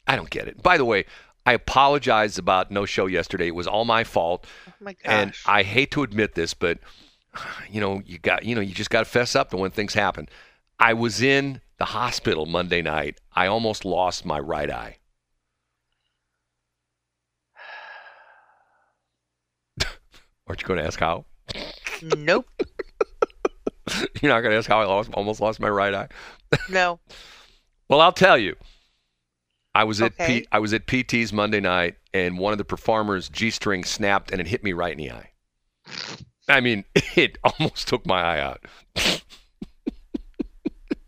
I 0.08 0.16
don't 0.16 0.30
get 0.30 0.48
it. 0.48 0.64
By 0.64 0.78
the 0.78 0.86
way, 0.86 1.04
I 1.46 1.52
apologize 1.52 2.38
about 2.38 2.72
no 2.72 2.86
show 2.86 3.06
yesterday. 3.06 3.48
It 3.48 3.56
was 3.56 3.68
all 3.68 3.84
my 3.84 4.06
fault. 4.06 4.46
Oh 4.66 4.72
my 4.80 4.94
gosh. 4.94 5.02
And 5.04 5.34
I 5.46 5.64
hate 5.64 5.92
to 5.92 6.04
admit 6.04 6.36
this, 6.36 6.54
but 6.54 6.80
you 7.70 7.82
know, 7.82 8.02
you 8.06 8.18
got 8.18 8.46
you 8.46 8.56
know, 8.56 8.62
you 8.62 8.74
just 8.74 8.90
got 8.90 9.00
to 9.00 9.06
fess 9.06 9.36
up 9.36 9.50
to 9.50 9.58
when 9.58 9.72
things 9.72 9.94
happen. 9.94 10.30
I 10.80 10.94
was 10.94 11.22
in 11.22 11.60
the 11.80 11.86
hospital 11.86 12.46
Monday 12.46 12.82
night. 12.82 13.20
I 13.34 13.48
almost 13.48 13.84
lost 13.84 14.26
my 14.26 14.40
right 14.40 14.72
eye. 14.72 15.00
Aren't 20.48 20.62
you 20.62 20.68
going 20.70 20.80
to 20.80 20.86
ask 20.86 20.98
how? 20.98 21.26
nope. 22.16 22.48
You're 24.22 24.32
not 24.32 24.42
going 24.42 24.52
to 24.52 24.58
ask 24.58 24.68
how 24.68 24.82
I 24.82 24.86
lost, 24.86 25.12
almost 25.14 25.40
lost 25.42 25.60
my 25.60 25.70
right 25.70 25.94
eye. 25.94 26.08
No. 26.70 27.00
Well, 27.90 28.00
I'll 28.02 28.14
tell 28.14 28.38
you. 28.38 28.56
I 29.76 29.84
was 29.84 30.02
at 30.02 30.14
Okay. 30.14 30.42
P, 30.42 30.48
I 30.52 30.60
was 30.60 30.74
at 30.74 30.88
PT's 30.88 31.32
Monday 31.34 31.60
night, 31.60 31.96
and 32.14 32.38
one 32.38 32.52
of 32.52 32.58
the 32.58 32.66
performers' 32.66 33.30
g-string 33.30 33.84
snapped, 33.84 34.32
and 34.32 34.42
it 34.42 34.48
hit 34.48 34.64
me 34.64 34.74
right 34.74 34.92
in 34.92 34.98
the 34.98 35.12
eye. 35.12 35.32
I 36.50 36.62
mean, 36.62 36.84
it 37.16 37.38
almost 37.44 37.88
took 37.88 38.06
my 38.06 38.22
eye 38.22 38.40
out. 38.40 38.66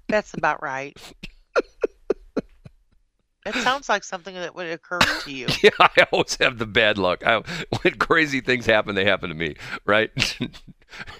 That's 0.07 0.33
about 0.33 0.61
right. 0.61 0.97
That 3.53 3.63
sounds 3.63 3.89
like 3.89 4.03
something 4.03 4.35
that 4.35 4.55
would 4.55 4.67
occur 4.67 4.99
to 4.99 5.31
you. 5.31 5.47
Yeah, 5.63 5.69
I 5.79 6.05
always 6.11 6.37
have 6.37 6.57
the 6.57 6.65
bad 6.65 6.97
luck. 6.97 7.25
I, 7.25 7.41
when 7.81 7.95
crazy 7.95 8.41
things 8.41 8.65
happen, 8.65 8.95
they 8.95 9.05
happen 9.05 9.29
to 9.29 9.35
me, 9.35 9.55
right? 9.85 10.11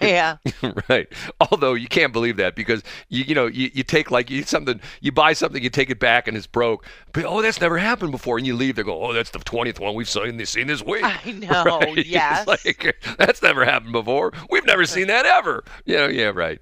Yeah. 0.00 0.36
right. 0.88 1.08
Although 1.40 1.74
you 1.74 1.88
can't 1.88 2.12
believe 2.12 2.36
that 2.38 2.56
because 2.56 2.82
you 3.08 3.24
you 3.24 3.34
know 3.34 3.46
you, 3.46 3.70
you 3.72 3.82
take 3.82 4.10
like 4.10 4.30
you 4.30 4.42
something 4.42 4.80
you 5.00 5.12
buy 5.12 5.32
something 5.32 5.62
you 5.62 5.70
take 5.70 5.90
it 5.90 6.00
back 6.00 6.28
and 6.28 6.36
it's 6.36 6.46
broke. 6.46 6.86
But 7.12 7.24
oh, 7.24 7.42
that's 7.42 7.60
never 7.60 7.78
happened 7.78 8.12
before, 8.12 8.38
and 8.38 8.46
you 8.46 8.54
leave. 8.56 8.76
They 8.76 8.82
go, 8.82 9.02
oh, 9.02 9.12
that's 9.12 9.30
the 9.30 9.38
twentieth 9.38 9.80
one 9.80 9.94
we've 9.94 10.08
seen 10.08 10.36
this 10.36 10.50
seen 10.50 10.66
this 10.66 10.84
week. 10.84 11.04
I 11.04 11.30
know. 11.32 11.78
Right? 11.78 12.06
Yes. 12.06 12.46
like, 12.46 12.96
that's 13.18 13.42
never 13.42 13.64
happened 13.64 13.92
before. 13.92 14.32
We've 14.50 14.66
never 14.66 14.86
seen 14.86 15.06
that 15.08 15.26
ever. 15.26 15.64
You 15.84 15.96
know, 15.96 16.06
yeah, 16.08 16.32
right. 16.34 16.60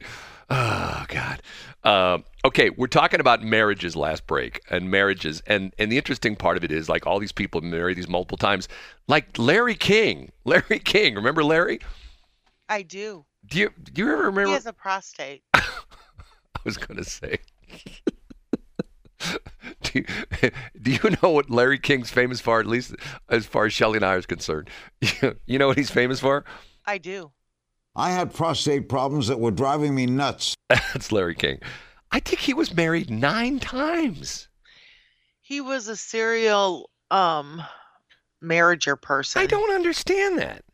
Oh 0.50 1.04
God. 1.08 1.42
Um, 1.84 2.24
okay, 2.44 2.70
we're 2.70 2.88
talking 2.88 3.20
about 3.20 3.42
marriages 3.42 3.94
last 3.94 4.26
break 4.26 4.60
and 4.68 4.90
marriages, 4.90 5.42
and 5.46 5.72
and 5.78 5.92
the 5.92 5.96
interesting 5.96 6.34
part 6.34 6.56
of 6.56 6.64
it 6.64 6.72
is 6.72 6.88
like 6.88 7.06
all 7.06 7.18
these 7.18 7.32
people 7.32 7.60
marry 7.60 7.94
these 7.94 8.08
multiple 8.08 8.38
times, 8.38 8.68
like 9.06 9.38
Larry 9.38 9.74
King. 9.74 10.32
Larry 10.44 10.80
King, 10.80 11.14
remember 11.14 11.44
Larry? 11.44 11.80
I 12.68 12.82
do. 12.82 13.24
Do 13.46 13.58
you 13.58 13.70
do 13.92 14.02
you 14.02 14.12
ever 14.12 14.24
remember? 14.24 14.48
He 14.48 14.52
has 14.54 14.66
a 14.66 14.72
prostate. 14.72 15.42
I 15.54 15.62
was 16.64 16.76
going 16.76 16.98
to 16.98 17.04
say. 17.04 17.38
do, 19.82 19.92
you, 19.94 20.04
do 20.80 20.90
you 20.90 21.16
know 21.22 21.30
what 21.30 21.50
Larry 21.50 21.78
King's 21.78 22.10
famous 22.10 22.40
for? 22.40 22.60
At 22.60 22.66
least 22.66 22.94
as 23.28 23.46
far 23.46 23.66
as 23.66 23.72
Shelley 23.72 23.96
and 23.96 24.04
I 24.04 24.14
are 24.14 24.22
concerned, 24.22 24.68
you 25.46 25.58
know 25.58 25.68
what 25.68 25.78
he's 25.78 25.90
famous 25.90 26.20
for? 26.20 26.44
I 26.86 26.98
do. 26.98 27.30
I 27.96 28.10
had 28.10 28.32
prostate 28.32 28.88
problems 28.88 29.28
that 29.28 29.40
were 29.40 29.50
driving 29.50 29.94
me 29.94 30.06
nuts. 30.06 30.54
That's 30.68 31.10
Larry 31.12 31.34
King. 31.34 31.60
I 32.10 32.20
think 32.20 32.40
he 32.40 32.54
was 32.54 32.74
married 32.74 33.10
nine 33.10 33.58
times. 33.58 34.48
He 35.40 35.60
was 35.60 35.88
a 35.88 35.96
serial 35.96 36.90
um 37.10 37.62
marriager 38.40 38.96
person. 38.96 39.42
I 39.42 39.46
don't 39.46 39.74
understand 39.74 40.38
that. 40.38 40.64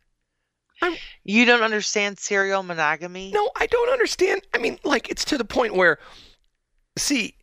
You 1.25 1.47
don't 1.47 1.63
understand 1.63 2.19
serial 2.19 2.63
monogamy? 2.63 3.31
No, 3.33 3.51
I 3.57 3.67
don't 3.67 3.91
understand. 3.91 4.43
I 4.53 4.59
mean, 4.59 4.79
like 4.85 5.09
it's 5.09 5.25
to 5.27 5.39
the 5.39 5.45
point 5.45 5.75
where, 5.75 5.99
see, 6.99 7.37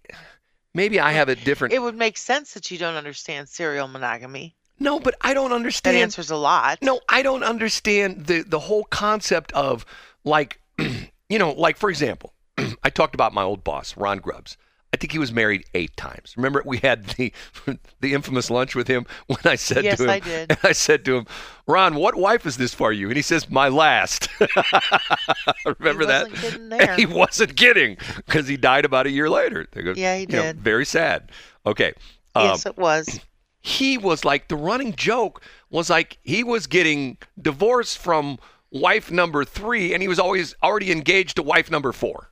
maybe 0.76 1.00
I 1.00 1.12
have 1.14 1.30
a 1.30 1.36
different. 1.36 1.74
It 1.74 1.82
would 1.82 1.96
make 1.96 2.18
sense 2.18 2.54
that 2.54 2.70
you 2.70 2.78
don't 2.78 2.96
understand 2.96 3.50
serial 3.50 3.88
monogamy. 3.88 4.56
No, 4.82 5.00
but 5.00 5.16
I 5.22 5.34
don't 5.34 5.52
understand. 5.54 5.96
That 5.96 6.02
answers 6.02 6.30
a 6.32 6.36
lot. 6.36 6.80
No, 6.82 7.00
I 7.08 7.22
don't 7.22 7.44
understand 7.44 8.26
the 8.26 8.42
the 8.42 8.60
whole 8.60 8.84
concept 8.86 9.52
of 9.54 9.86
like, 10.24 10.60
you 11.30 11.40
know, 11.40 11.52
like 11.52 11.78
for 11.78 11.90
example, 11.90 12.34
I 12.84 12.90
talked 12.90 13.16
about 13.16 13.34
my 13.34 13.44
old 13.44 13.64
boss, 13.64 13.96
Ron 13.96 14.18
Grubbs. 14.20 14.58
I 14.94 14.98
think 14.98 15.14
he 15.14 15.20
was 15.20 15.32
married 15.32 15.64
eight 15.74 15.96
times. 15.96 16.34
Remember, 16.36 16.62
we 16.66 16.78
had 16.80 17.06
the 17.12 17.32
the 18.02 18.14
infamous 18.14 18.50
lunch 18.50 18.76
with 18.76 18.88
him 18.90 19.06
when 19.28 19.40
I 19.46 19.56
said 19.56 19.86
Yes, 19.86 20.00
to 20.00 20.04
him, 20.04 20.10
I 20.10 20.20
did. 20.20 20.58
I 20.64 20.74
said 20.74 21.06
to 21.06 21.16
him, 21.16 21.28
Ron, 21.66 21.96
what 21.96 22.16
wife 22.16 22.46
is 22.46 22.58
this 22.58 22.74
for 22.74 22.92
you? 22.92 23.08
And 23.08 23.16
he 23.16 23.22
says, 23.22 23.50
my 23.50 23.70
last. 23.70 24.28
Remember 25.80 26.04
he 26.04 26.08
that? 26.08 26.30
wasn't 26.30 26.36
kidding 26.36 26.70
there. 26.70 26.96
he 26.98 27.06
wasn't 27.06 27.56
kidding 27.56 27.98
because 28.18 28.48
he 28.50 28.58
died 28.58 28.84
about 28.84 29.06
a 29.06 29.12
year 29.12 29.30
later. 29.30 29.66
They 29.72 29.82
go, 29.82 29.94
Yeah, 29.96 30.16
he 30.16 30.22
you 30.22 30.28
know, 30.28 30.42
did. 30.42 30.60
very 30.60 30.86
sad. 30.86 31.32
Okay. 31.66 31.94
Um, 32.36 32.48
yes, 32.48 32.66
it 32.66 32.78
was. 32.78 33.20
he 33.62 33.98
was 33.98 34.26
like 34.26 34.48
the 34.48 34.56
running 34.56 34.94
joke 34.96 35.42
was 35.70 35.90
like 35.90 36.18
he 36.24 36.44
was 36.44 36.68
getting 36.68 37.18
divorced 37.42 37.98
from 37.98 38.38
wife 38.72 39.12
number 39.12 39.44
three 39.46 39.94
and 39.94 40.02
he 40.02 40.08
was 40.08 40.20
always 40.20 40.56
already 40.64 40.92
engaged 40.92 41.36
to 41.36 41.44
wife 41.44 41.70
number 41.70 41.92
four 41.92 42.32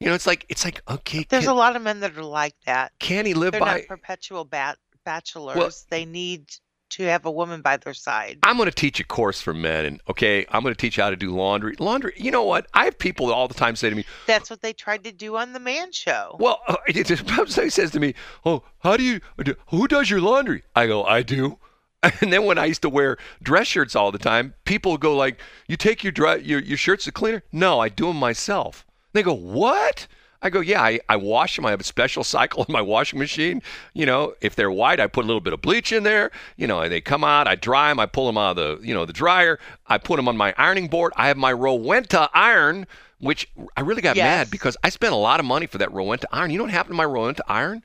you 0.00 0.06
know 0.08 0.14
it's 0.14 0.26
like 0.26 0.44
it's 0.48 0.64
like 0.64 0.80
okay 0.90 1.24
There's 1.28 1.44
can, 1.44 1.52
a 1.52 1.56
lot 1.56 1.76
of 1.76 1.82
men 1.82 2.00
that 2.00 2.16
are 2.16 2.24
like 2.24 2.54
that. 2.66 2.92
can 2.98 3.26
he 3.26 3.34
live 3.34 3.52
They're 3.52 3.60
by 3.60 3.78
not 3.78 3.86
perpetual 3.86 4.44
bat- 4.44 4.78
bachelors. 5.04 5.86
they 5.90 6.04
need 6.04 6.46
to 6.90 7.04
have 7.04 7.24
a 7.26 7.30
woman 7.30 7.60
by 7.62 7.76
their 7.76 7.94
side. 7.94 8.38
i'm 8.42 8.56
going 8.56 8.68
to 8.68 8.74
teach 8.74 9.00
a 9.00 9.04
course 9.04 9.40
for 9.40 9.54
men 9.54 9.84
and 9.84 10.00
okay 10.08 10.46
i'm 10.50 10.62
going 10.62 10.74
to 10.74 10.78
teach 10.78 10.96
you 10.96 11.02
how 11.02 11.10
to 11.10 11.16
do 11.16 11.34
laundry 11.34 11.74
laundry 11.78 12.12
you 12.16 12.30
know 12.30 12.44
what 12.44 12.66
i 12.74 12.84
have 12.84 12.98
people 12.98 13.32
all 13.32 13.48
the 13.48 13.54
time 13.54 13.76
say 13.76 13.90
to 13.90 13.96
me 13.96 14.04
That's 14.26 14.50
what 14.50 14.60
they 14.62 14.72
tried 14.72 15.04
to 15.04 15.12
do 15.12 15.36
on 15.36 15.52
the 15.52 15.60
Man 15.60 15.92
Show. 15.92 16.36
well 16.38 16.60
uh, 16.68 16.76
somebody 17.04 17.70
says 17.70 17.90
to 17.92 18.00
me 18.00 18.14
oh 18.44 18.62
how 18.80 18.96
do 18.96 19.02
you 19.02 19.20
who 19.68 19.88
does 19.88 20.10
your 20.10 20.20
laundry 20.20 20.62
i 20.74 20.86
go 20.86 21.04
i 21.04 21.22
do 21.22 21.58
And 22.20 22.32
then 22.32 22.44
when 22.44 22.58
I 22.58 22.66
used 22.66 22.82
to 22.82 22.88
wear 22.88 23.16
dress 23.42 23.66
shirts 23.66 23.96
all 23.96 24.12
the 24.12 24.18
time, 24.18 24.54
people 24.64 24.96
go 24.98 25.16
like, 25.16 25.40
"You 25.66 25.76
take 25.76 26.04
your 26.04 26.12
dry, 26.12 26.36
your 26.36 26.60
your 26.60 26.76
shirts 26.76 27.04
to 27.04 27.12
cleaner?" 27.12 27.42
No, 27.50 27.80
I 27.80 27.88
do 27.88 28.06
them 28.06 28.16
myself. 28.16 28.86
They 29.14 29.22
go, 29.24 29.34
"What?" 29.34 30.06
I 30.40 30.50
go, 30.50 30.60
"Yeah, 30.60 30.82
I, 30.82 31.00
I 31.08 31.16
wash 31.16 31.56
them. 31.56 31.66
I 31.66 31.70
have 31.70 31.80
a 31.80 31.84
special 31.84 32.22
cycle 32.24 32.64
in 32.68 32.72
my 32.72 32.82
washing 32.82 33.18
machine. 33.18 33.62
You 33.94 34.06
know, 34.06 34.34
if 34.40 34.54
they're 34.54 34.70
white, 34.70 35.00
I 35.00 35.06
put 35.06 35.24
a 35.24 35.26
little 35.26 35.40
bit 35.40 35.52
of 35.52 35.60
bleach 35.62 35.92
in 35.92 36.02
there. 36.04 36.30
You 36.56 36.66
know, 36.66 36.80
and 36.80 36.92
they 36.92 37.00
come 37.00 37.24
out. 37.24 37.48
I 37.48 37.54
dry 37.56 37.88
them. 37.88 37.98
I 38.00 38.06
pull 38.06 38.26
them 38.26 38.38
out 38.38 38.56
of 38.58 38.80
the 38.80 38.86
you 38.86 38.94
know 38.94 39.04
the 39.04 39.12
dryer. 39.12 39.58
I 39.86 39.98
put 39.98 40.16
them 40.16 40.28
on 40.28 40.36
my 40.36 40.54
ironing 40.56 40.88
board. 40.88 41.12
I 41.16 41.28
have 41.28 41.36
my 41.36 41.52
Rowenta 41.52 42.28
iron." 42.34 42.86
Which 43.20 43.48
I 43.76 43.80
really 43.80 44.00
got 44.00 44.14
Yes. 44.14 44.24
mad 44.24 44.50
because 44.52 44.76
I 44.84 44.90
spent 44.90 45.12
a 45.12 45.16
lot 45.16 45.40
of 45.40 45.46
money 45.46 45.66
for 45.66 45.78
that 45.78 45.88
Rowenta 45.88 46.26
iron. 46.30 46.52
You 46.52 46.58
know 46.58 46.62
what 46.64 46.72
happened 46.72 46.92
to 46.92 46.96
my 46.96 47.04
Rowenta 47.04 47.40
iron? 47.48 47.82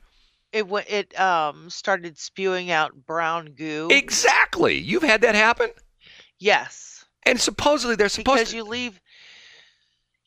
It 0.52 0.68
wa- 0.68 0.82
it 0.86 1.18
um 1.18 1.68
started 1.70 2.16
spewing 2.16 2.70
out 2.70 2.92
brown 3.04 3.46
goo. 3.46 3.88
Exactly. 3.90 4.78
You've 4.78 5.02
had 5.02 5.22
that 5.22 5.34
happen? 5.34 5.70
yes, 6.38 7.04
And 7.24 7.40
supposedly 7.40 7.96
they're 7.96 8.08
supposed 8.08 8.36
because 8.38 8.50
to. 8.50 8.56
you 8.58 8.64
leave 8.64 9.00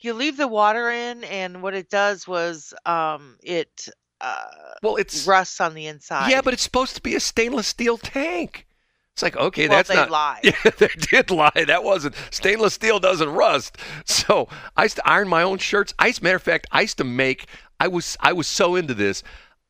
you 0.07 0.13
leave 0.13 0.37
the 0.37 0.47
water 0.47 0.89
in, 0.89 1.23
and 1.25 1.61
what 1.61 1.75
it 1.75 1.89
does 1.89 2.27
was 2.27 2.73
um 2.85 3.37
it 3.43 3.87
uh 4.21 4.45
well, 4.81 4.95
it's 4.95 5.27
rusts 5.27 5.61
on 5.61 5.75
the 5.75 5.85
inside. 5.85 6.31
yeah, 6.31 6.41
but 6.41 6.53
it's 6.53 6.63
supposed 6.63 6.95
to 6.95 7.01
be 7.01 7.13
a 7.15 7.19
stainless 7.19 7.67
steel 7.67 7.97
tank. 7.97 8.65
It's 9.13 9.21
like 9.23 9.37
okay, 9.37 9.67
well, 9.67 9.77
that's 9.77 9.89
they 9.89 9.95
not. 9.95 10.09
lie. 10.11 10.39
Yeah, 10.43 10.71
they 10.77 10.89
did 11.11 11.31
lie. 11.31 11.63
That 11.67 11.83
wasn't 11.83 12.15
stainless 12.31 12.73
steel 12.75 12.99
doesn't 12.99 13.29
rust. 13.29 13.77
So 14.05 14.47
I 14.75 14.83
used 14.83 14.95
to 14.97 15.07
iron 15.07 15.27
my 15.27 15.43
own 15.43 15.57
shirts. 15.57 15.93
I 15.99 16.07
used, 16.07 16.21
matter 16.21 16.35
of 16.35 16.43
fact, 16.43 16.67
I 16.71 16.81
used 16.81 16.97
to 16.99 17.03
make 17.03 17.47
I 17.79 17.87
was 17.87 18.17
I 18.19 18.33
was 18.33 18.47
so 18.47 18.75
into 18.75 18.93
this. 18.93 19.23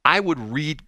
I 0.05 0.19
would 0.19 0.39
read 0.39 0.83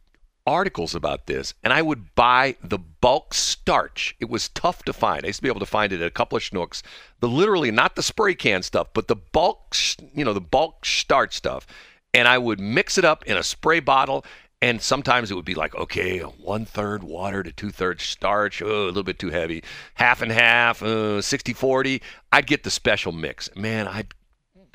articles 0.45 0.95
about 0.95 1.27
this 1.27 1.53
and 1.63 1.71
I 1.71 1.81
would 1.81 2.15
buy 2.15 2.55
the 2.63 2.79
bulk 2.79 3.33
starch. 3.33 4.15
It 4.19 4.29
was 4.29 4.49
tough 4.49 4.83
to 4.83 4.93
find. 4.93 5.23
I 5.23 5.27
used 5.27 5.37
to 5.37 5.43
be 5.43 5.49
able 5.49 5.59
to 5.59 5.65
find 5.65 5.93
it 5.93 6.01
at 6.01 6.07
a 6.07 6.11
couple 6.11 6.37
of 6.37 6.43
Schnucks. 6.43 6.81
The 7.19 7.27
literally 7.27 7.71
not 7.71 7.95
the 7.95 8.03
spray 8.03 8.35
can 8.35 8.63
stuff, 8.63 8.87
but 8.93 9.07
the 9.07 9.15
bulk, 9.15 9.75
you 10.13 10.25
know, 10.25 10.33
the 10.33 10.41
bulk 10.41 10.85
starch 10.85 11.35
stuff. 11.35 11.67
And 12.13 12.27
I 12.27 12.37
would 12.37 12.59
mix 12.59 12.97
it 12.97 13.05
up 13.05 13.23
in 13.25 13.37
a 13.37 13.43
spray 13.43 13.79
bottle. 13.79 14.25
And 14.61 14.81
sometimes 14.81 15.31
it 15.31 15.35
would 15.35 15.45
be 15.45 15.55
like, 15.55 15.73
okay, 15.75 16.19
one 16.19 16.65
third 16.65 17.03
water 17.03 17.43
to 17.43 17.51
two 17.51 17.69
thirds 17.69 18.03
starch, 18.03 18.61
oh, 18.61 18.85
a 18.85 18.87
little 18.87 19.03
bit 19.03 19.17
too 19.17 19.29
heavy, 19.29 19.63
half 19.93 20.21
and 20.21 20.31
half, 20.31 20.83
uh, 20.83 21.21
60 21.21 21.53
40. 21.53 22.01
I'd 22.33 22.47
get 22.47 22.63
the 22.63 22.71
special 22.71 23.13
mix. 23.13 23.49
Man, 23.55 23.87
I'd, 23.87 24.13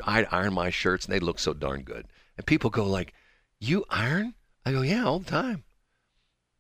I'd 0.05 0.27
iron 0.31 0.55
my 0.55 0.71
shirts 0.71 1.05
and 1.05 1.15
they 1.15 1.21
look 1.21 1.39
so 1.39 1.53
darn 1.53 1.83
good. 1.83 2.07
And 2.39 2.47
people 2.47 2.71
go 2.71 2.87
like, 2.87 3.13
you 3.61 3.85
iron? 3.91 4.35
I 4.67 4.73
go, 4.73 4.83
yeah, 4.83 5.05
all 5.05 5.19
the 5.19 5.31
time. 5.31 5.65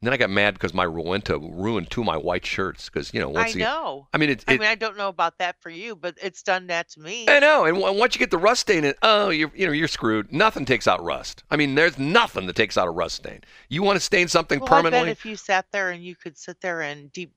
And 0.00 0.08
then 0.08 0.12
I 0.12 0.16
got 0.18 0.28
mad 0.28 0.52
because 0.54 0.74
my 0.74 0.84
Rowenta 0.84 1.40
ruined 1.40 1.88
two 1.90 2.02
of 2.02 2.06
my 2.06 2.18
white 2.18 2.44
shirts 2.44 2.90
because 2.90 3.14
you 3.14 3.20
know 3.20 3.30
once 3.30 3.46
I 3.46 3.50
again, 3.54 3.60
know. 3.60 4.06
I 4.12 4.18
mean 4.18 4.28
it, 4.28 4.44
I 4.46 4.52
mean, 4.58 4.68
I 4.68 4.74
don't 4.74 4.98
know 4.98 5.08
about 5.08 5.38
that 5.38 5.56
for 5.62 5.70
you, 5.70 5.96
but 5.96 6.18
it's 6.22 6.42
done 6.42 6.66
that 6.66 6.90
to 6.90 7.00
me. 7.00 7.24
I 7.26 7.38
know, 7.38 7.64
and 7.64 7.78
w- 7.78 7.98
once 7.98 8.14
you 8.14 8.18
get 8.18 8.30
the 8.30 8.36
rust 8.36 8.62
stain 8.62 8.84
in, 8.84 8.92
oh, 9.00 9.30
you're 9.30 9.50
you 9.54 9.66
know 9.66 9.72
you're 9.72 9.88
screwed. 9.88 10.30
Nothing 10.30 10.66
takes 10.66 10.86
out 10.86 11.02
rust. 11.02 11.42
I 11.50 11.56
mean, 11.56 11.74
there's 11.74 11.98
nothing 11.98 12.46
that 12.48 12.56
takes 12.56 12.76
out 12.76 12.86
a 12.86 12.90
rust 12.90 13.16
stain. 13.16 13.40
You 13.70 13.82
want 13.82 13.96
to 13.96 14.00
stain 14.00 14.28
something 14.28 14.60
well, 14.60 14.74
I 14.74 14.90
bet 14.90 15.08
if 15.08 15.24
you 15.24 15.36
sat 15.36 15.64
there 15.72 15.88
and 15.90 16.04
you 16.04 16.14
could 16.16 16.36
sit 16.36 16.60
there 16.60 16.82
and 16.82 17.10
deep 17.10 17.32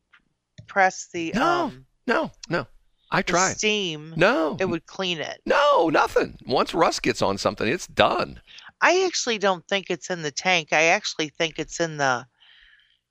press 0.67 1.07
the 1.13 1.31
No. 1.35 1.45
um 1.45 1.85
no, 2.05 2.31
no. 2.49 2.67
I 3.09 3.21
tried. 3.21 3.55
steam, 3.55 4.13
No, 4.17 4.57
it 4.59 4.65
would 4.65 4.85
clean 4.87 5.19
it. 5.19 5.39
no, 5.45 5.87
nothing. 5.87 6.37
Once 6.45 6.73
rust 6.73 7.01
gets 7.01 7.21
on 7.21 7.37
something, 7.37 7.65
it's 7.65 7.87
done. 7.87 8.41
I 8.81 9.05
actually 9.05 9.37
don't 9.37 9.67
think 9.67 9.89
it's 9.89 10.09
in 10.09 10.21
the 10.21 10.31
tank. 10.31 10.71
I 10.71 10.83
actually 10.83 11.29
think 11.29 11.57
it's 11.57 11.79
in 11.79 11.97
the 11.97 12.25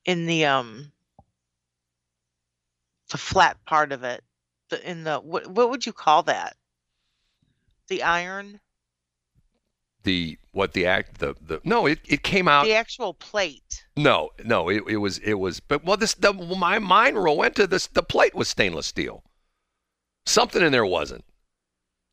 in 0.05 0.27
the 0.27 0.45
um 0.47 0.93
the 3.11 3.19
flat 3.19 3.57
part 3.65 3.93
of 3.93 4.05
it. 4.05 4.23
The 4.71 4.89
in 4.89 5.05
the 5.05 5.19
what 5.19 5.47
what 5.49 5.71
would 5.71 5.87
you 5.87 5.93
call 5.93 6.23
that? 6.25 6.57
The 7.89 8.03
iron? 8.03 8.61
The 10.05 10.39
what 10.53 10.73
the 10.73 10.87
act 10.87 11.19
the 11.19 11.35
the 11.41 11.61
no 11.65 11.87
it, 11.87 11.99
it 12.07 12.23
came 12.23 12.47
out 12.47 12.65
The 12.65 12.75
actual 12.75 13.15
plate. 13.15 13.85
no 13.97 14.31
no 14.45 14.69
it, 14.69 14.85
it 14.89 14.97
was 14.99 15.19
it 15.19 15.35
was 15.35 15.59
but 15.59 15.85
well 15.85 15.97
this 15.97 16.15
the 16.15 16.33
my 16.33 16.79
mind 16.79 17.21
went 17.23 17.57
to 17.57 17.67
this 17.67 17.89
the 17.89 18.03
plate 18.05 18.35
was 18.35 18.49
stainless 18.49 18.87
steel. 18.87 19.25
Something 20.25 20.63
in 20.63 20.73
there 20.73 20.87
wasn't. 20.87 21.25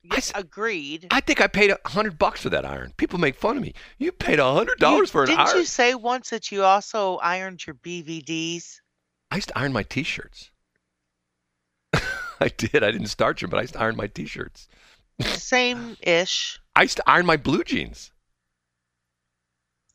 Yes, 0.03 0.31
agreed. 0.35 1.07
I 1.11 1.21
think 1.21 1.39
I 1.39 1.47
paid 1.47 1.71
a 1.71 1.77
hundred 1.85 2.19
bucks 2.19 2.41
for 2.41 2.49
that 2.49 2.65
iron. 2.65 2.93
People 2.97 3.19
make 3.19 3.35
fun 3.35 3.55
of 3.55 3.63
me. 3.63 3.73
You 3.97 4.11
paid 4.11 4.37
a 4.37 4.53
hundred 4.53 4.79
dollars 4.79 5.09
for 5.09 5.23
an 5.23 5.29
iron. 5.29 5.45
didn't 5.45 5.59
you 5.59 5.65
say 5.65 5.95
once 5.95 6.29
that 6.31 6.51
you 6.51 6.63
also 6.63 7.17
ironed 7.17 7.65
your 7.65 7.75
BVDs? 7.75 8.81
I 9.31 9.35
used 9.35 9.47
to 9.47 9.57
iron 9.57 9.71
my 9.71 9.83
T-shirts. 9.83 10.51
I 11.93 12.49
did. 12.49 12.83
I 12.83 12.91
didn't 12.91 13.07
starch 13.07 13.41
them, 13.41 13.49
but 13.49 13.57
I 13.57 13.61
used 13.61 13.73
to 13.73 13.79
iron 13.79 13.95
my 13.95 14.07
T-shirts. 14.07 14.67
Same 15.21 15.95
ish. 16.01 16.59
I 16.75 16.81
used 16.81 16.97
to 16.97 17.09
iron 17.09 17.25
my 17.25 17.37
blue 17.37 17.63
jeans. 17.63 18.11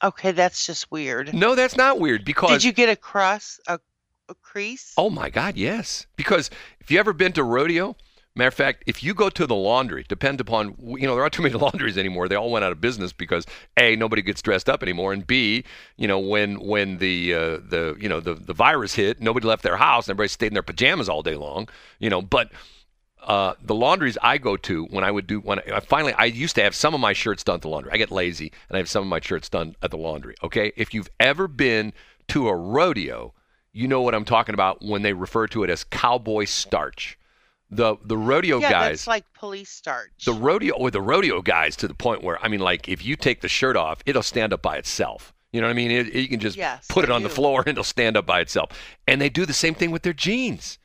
Okay, 0.02 0.32
that's 0.32 0.64
just 0.64 0.90
weird. 0.90 1.34
No, 1.34 1.54
that's 1.54 1.76
not 1.76 1.98
weird 1.98 2.24
because 2.24 2.50
Did 2.50 2.64
you 2.64 2.72
get 2.72 2.88
a 2.88 2.96
crust, 2.96 3.60
a, 3.66 3.80
a 4.28 4.34
crease? 4.36 4.94
Oh 4.96 5.10
my 5.10 5.28
God, 5.28 5.56
yes. 5.56 6.06
Because 6.16 6.50
if 6.80 6.90
you 6.90 6.98
ever 6.98 7.12
been 7.12 7.32
to 7.32 7.42
rodeo, 7.42 7.96
matter 8.38 8.48
of 8.48 8.54
fact, 8.54 8.84
if 8.86 9.02
you 9.02 9.14
go 9.14 9.28
to 9.28 9.46
the 9.46 9.54
laundry, 9.54 10.04
depend 10.08 10.40
upon 10.40 10.76
you 10.80 11.06
know 11.06 11.14
there 11.14 11.22
aren't 11.22 11.34
too 11.34 11.42
many 11.42 11.54
laundries 11.58 11.98
anymore. 11.98 12.28
They 12.28 12.36
all 12.36 12.50
went 12.50 12.64
out 12.64 12.72
of 12.72 12.80
business 12.80 13.12
because 13.12 13.46
a 13.76 13.96
nobody 13.96 14.22
gets 14.22 14.40
dressed 14.40 14.68
up 14.68 14.82
anymore, 14.82 15.12
and 15.12 15.26
b 15.26 15.64
you 15.96 16.08
know 16.08 16.18
when 16.18 16.60
when 16.60 16.98
the 16.98 17.34
uh, 17.34 17.38
the 17.68 17.96
you 18.00 18.08
know 18.08 18.20
the 18.20 18.34
the 18.34 18.54
virus 18.54 18.94
hit, 18.94 19.20
nobody 19.20 19.46
left 19.46 19.62
their 19.62 19.76
house, 19.76 20.06
and 20.06 20.14
everybody 20.14 20.28
stayed 20.28 20.48
in 20.48 20.54
their 20.54 20.62
pajamas 20.62 21.08
all 21.08 21.22
day 21.22 21.34
long. 21.34 21.68
You 21.98 22.10
know, 22.10 22.22
but 22.22 22.50
uh, 23.22 23.54
the 23.62 23.74
laundries 23.74 24.16
I 24.22 24.38
go 24.38 24.56
to 24.56 24.84
when 24.86 25.04
I 25.04 25.10
would 25.10 25.26
do 25.26 25.40
when 25.40 25.60
I 25.70 25.80
finally 25.80 26.12
I 26.14 26.26
used 26.26 26.54
to 26.54 26.62
have 26.62 26.74
some 26.74 26.94
of 26.94 27.00
my 27.00 27.12
shirts 27.12 27.44
done 27.44 27.56
at 27.56 27.62
the 27.62 27.68
laundry. 27.68 27.92
I 27.92 27.96
get 27.96 28.10
lazy 28.10 28.52
and 28.68 28.76
I 28.76 28.78
have 28.78 28.88
some 28.88 29.02
of 29.02 29.08
my 29.08 29.20
shirts 29.20 29.48
done 29.48 29.76
at 29.82 29.90
the 29.90 29.98
laundry. 29.98 30.34
Okay, 30.42 30.72
if 30.76 30.94
you've 30.94 31.10
ever 31.18 31.48
been 31.48 31.92
to 32.28 32.48
a 32.48 32.56
rodeo, 32.56 33.34
you 33.72 33.88
know 33.88 34.00
what 34.00 34.14
I'm 34.14 34.24
talking 34.24 34.54
about 34.54 34.82
when 34.82 35.02
they 35.02 35.12
refer 35.12 35.46
to 35.48 35.64
it 35.64 35.70
as 35.70 35.84
cowboy 35.84 36.44
starch. 36.44 37.17
The 37.70 37.96
the 38.02 38.16
rodeo 38.16 38.58
yeah, 38.60 38.70
guys, 38.70 38.90
that's 39.00 39.06
like 39.06 39.24
police 39.34 39.68
starch. 39.70 40.24
the 40.24 40.32
rodeo 40.32 40.74
or 40.74 40.90
the 40.90 41.02
rodeo 41.02 41.42
guys 41.42 41.76
to 41.76 41.88
the 41.88 41.94
point 41.94 42.22
where 42.24 42.42
I 42.42 42.48
mean, 42.48 42.60
like 42.60 42.88
if 42.88 43.04
you 43.04 43.14
take 43.14 43.42
the 43.42 43.48
shirt 43.48 43.76
off, 43.76 44.02
it'll 44.06 44.22
stand 44.22 44.52
up 44.54 44.62
by 44.62 44.78
itself. 44.78 45.34
You 45.52 45.60
know 45.60 45.66
what 45.66 45.72
I 45.72 45.76
mean? 45.76 45.90
It, 45.90 46.08
it- 46.08 46.14
you 46.20 46.28
can 46.28 46.40
just 46.40 46.56
Yes, 46.56 46.86
put 46.88 47.04
it 47.04 47.10
on 47.10 47.22
the 47.22 47.28
floor 47.28 47.60
and 47.60 47.68
it'll 47.68 47.84
stand 47.84 48.16
up 48.16 48.24
by 48.24 48.40
itself. 48.40 48.70
And 49.06 49.20
they 49.20 49.28
do 49.28 49.44
the 49.44 49.52
same 49.52 49.74
thing 49.74 49.90
with 49.90 50.02
their 50.02 50.12
jeans. 50.14 50.78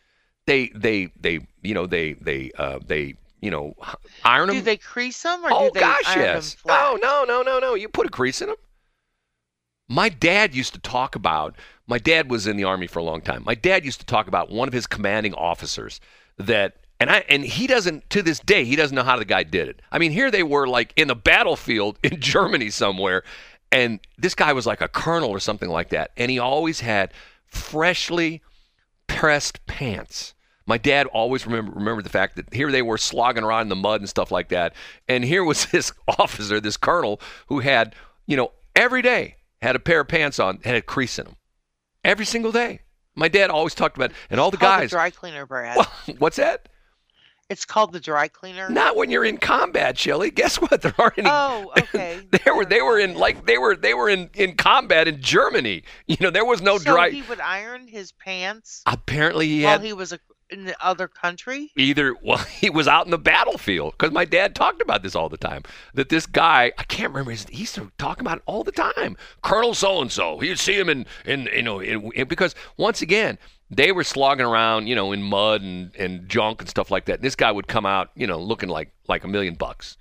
They 0.46 0.72
they 0.76 1.10
they 1.20 1.48
you 1.62 1.74
know 1.74 1.86
they 1.86 2.14
they 2.14 2.52
uh, 2.58 2.80
they 2.86 3.16
you 3.42 3.50
know 3.50 3.76
iron 4.26 4.48
them. 4.48 4.58
do 4.58 4.62
they 4.62 4.76
crease 4.78 5.22
them 5.24 5.44
or 5.46 5.50
oh 5.54 5.66
do 5.68 5.72
they 5.76 5.80
gosh, 5.80 6.02
iron 6.08 6.20
yes. 6.20 6.54
them 6.56 6.60
flat? 6.64 7.00
No, 7.02 7.24
no, 7.24 7.24
no, 7.24 7.42
no, 7.44 7.60
no. 7.60 7.76
You 7.76 7.88
put 7.88 8.08
a 8.08 8.10
crease 8.10 8.42
in 8.42 8.48
them. 8.48 8.58
My 9.88 10.10
dad 10.10 10.54
used 10.56 10.74
to 10.74 10.80
talk 10.80 11.16
about. 11.16 11.56
My 11.88 11.98
dad 11.98 12.30
was 12.32 12.48
in 12.48 12.56
the 12.58 12.64
army 12.64 12.88
for 12.88 13.00
a 13.00 13.04
long 13.04 13.22
time. 13.22 13.44
My 13.46 13.56
dad 13.56 13.86
used 13.86 14.00
to 14.00 14.06
talk 14.06 14.28
about 14.28 14.50
one 14.50 14.68
of 14.68 14.74
his 14.74 14.88
commanding 14.88 15.34
officers 15.34 16.00
that, 16.38 16.78
and 17.00 17.10
I, 17.10 17.26
and 17.30 17.44
he 17.44 17.68
doesn't 17.68 18.10
to 18.12 18.22
this 18.22 18.40
day 18.40 18.66
he 18.66 18.76
doesn't 18.76 18.96
know 18.96 19.04
how 19.04 19.18
the 19.18 19.26
guy 19.26 19.44
did 19.44 19.68
it. 19.68 19.82
I 19.92 20.00
mean, 20.00 20.12
here 20.12 20.32
they 20.32 20.44
were 20.44 20.68
like 20.68 20.94
in 20.96 21.08
the 21.08 21.16
battlefield 21.16 22.00
in 22.04 22.20
Germany 22.20 22.70
somewhere, 22.70 23.24
and 23.72 24.00
this 24.18 24.36
guy 24.36 24.54
was 24.54 24.66
like 24.66 24.82
a 24.82 24.88
colonel 24.88 25.30
or 25.30 25.40
something 25.40 25.70
like 25.70 25.90
that, 25.90 26.12
and 26.18 26.30
he 26.30 26.40
always 26.40 26.80
had 26.80 27.14
freshly 27.46 28.42
pressed 29.08 29.66
pants. 29.66 30.34
My 30.66 30.78
dad 30.78 31.08
always 31.08 31.46
remember 31.46 31.74
remembered 31.74 32.06
the 32.06 32.10
fact 32.10 32.36
that 32.38 32.54
here 32.54 32.72
they 32.72 32.82
were 32.82 32.98
slogging 32.98 33.44
around 33.44 33.64
in 33.64 33.70
the 33.70 33.76
mud 33.76 34.00
and 34.02 34.10
stuff 34.10 34.32
like 34.32 34.50
that, 34.50 34.74
and 35.08 35.24
here 35.24 35.44
was 35.44 35.66
this 35.72 35.92
officer, 36.08 36.60
this 36.60 36.78
colonel, 36.78 37.20
who 37.48 37.60
had 37.60 37.96
you 38.26 38.38
know 38.38 38.52
every 38.76 39.02
day 39.02 39.38
had 39.62 39.76
a 39.76 39.80
pair 39.80 40.02
of 40.02 40.08
pants 40.08 40.40
on, 40.40 40.60
had 40.64 40.76
a 40.76 40.82
crease 40.82 41.18
in 41.20 41.26
them, 41.26 41.36
every 42.04 42.26
single 42.26 42.52
day. 42.52 42.82
My 43.16 43.28
dad 43.28 43.50
always 43.50 43.76
talked 43.76 43.96
about, 43.98 44.12
and 44.30 44.40
all 44.40 44.52
the 44.52 44.58
guys. 44.58 44.90
the 44.90 44.96
dry 44.96 45.10
cleaner, 45.10 45.46
Brad. 45.46 45.78
What's 46.18 46.38
that? 46.38 46.70
It's 47.50 47.66
called 47.66 47.92
the 47.92 48.00
dry 48.00 48.30
cleaner. 48.30 48.70
Not 48.70 48.96
when 48.96 49.12
you're 49.12 49.26
in 49.26 49.38
combat, 49.38 49.98
Shelley. 49.98 50.32
Guess 50.32 50.56
what? 50.62 50.82
There 50.82 50.94
aren't 50.98 51.20
any. 51.20 51.30
Oh, 51.30 51.72
okay. 51.78 52.22
they 52.32 52.52
were 52.52 52.66
they 52.66 52.82
were 52.82 52.98
in 52.98 53.14
like 53.16 53.46
they 53.46 53.58
were 53.58 53.76
they 53.76 53.94
were 53.94 54.10
in 54.10 54.30
in 54.34 54.56
combat 54.56 55.08
in 55.08 55.22
Germany. 55.22 55.84
You 56.08 56.18
know 56.20 56.30
there 56.32 56.46
was 56.46 56.62
no 56.62 56.78
so 56.78 56.92
dry. 56.92 57.10
he 57.12 57.22
would 57.24 57.40
iron 57.40 57.88
his 57.88 58.12
pants 58.14 58.82
Apparently 58.86 59.48
he 59.48 59.64
while 59.64 59.74
had 59.74 59.82
he 59.86 59.94
was 59.94 60.14
a, 60.14 60.20
in 60.54 60.66
the 60.66 60.76
other 60.86 61.08
country. 61.08 61.72
either 61.76 62.16
well 62.24 62.38
he 62.38 62.70
was 62.70 62.88
out 62.88 63.06
in 63.06 63.12
the 63.12 63.18
battlefield 63.18 63.94
because 63.98 64.12
my 64.12 64.26
dad 64.26 64.56
talked 64.56 64.82
about 64.82 65.04
this 65.04 65.16
all 65.16 65.30
the 65.30 65.38
time 65.38 65.64
that 65.94 66.10
this 66.10 66.26
guy 66.26 66.72
i 66.78 66.84
can't 66.84 67.12
remember 67.12 67.32
his 67.32 67.46
he 67.50 67.60
used 67.62 67.76
to 67.76 67.92
talk 67.98 68.22
about 68.22 68.38
it 68.38 68.44
all 68.46 68.64
the 68.64 68.72
time 68.72 69.18
colonel 69.42 69.74
so 69.74 70.02
and 70.02 70.12
so 70.12 70.40
he'd 70.40 70.60
see 70.60 70.78
him 70.78 70.90
in 70.90 71.06
in 71.26 71.50
you 71.54 71.62
know 71.62 71.80
in, 71.80 72.12
in- 72.14 72.28
because 72.28 72.56
once 72.78 73.02
again 73.02 73.38
they 73.70 73.92
were 73.92 74.04
slogging 74.04 74.46
around 74.46 74.88
you 74.88 74.96
know 74.96 75.12
in 75.12 75.22
mud 75.24 75.62
and 75.62 75.96
and 75.96 76.30
junk 76.30 76.62
and 76.62 76.70
stuff 76.70 76.92
like 76.92 77.06
that 77.06 77.16
and 77.16 77.24
this 77.24 77.36
guy 77.36 77.52
would 77.52 77.68
come 77.68 77.86
out 77.86 78.10
you 78.16 78.28
know 78.28 78.40
looking 78.40 78.70
like 78.70 78.92
like 79.08 79.24
a 79.24 79.28
million 79.28 79.56
bucks 79.56 79.98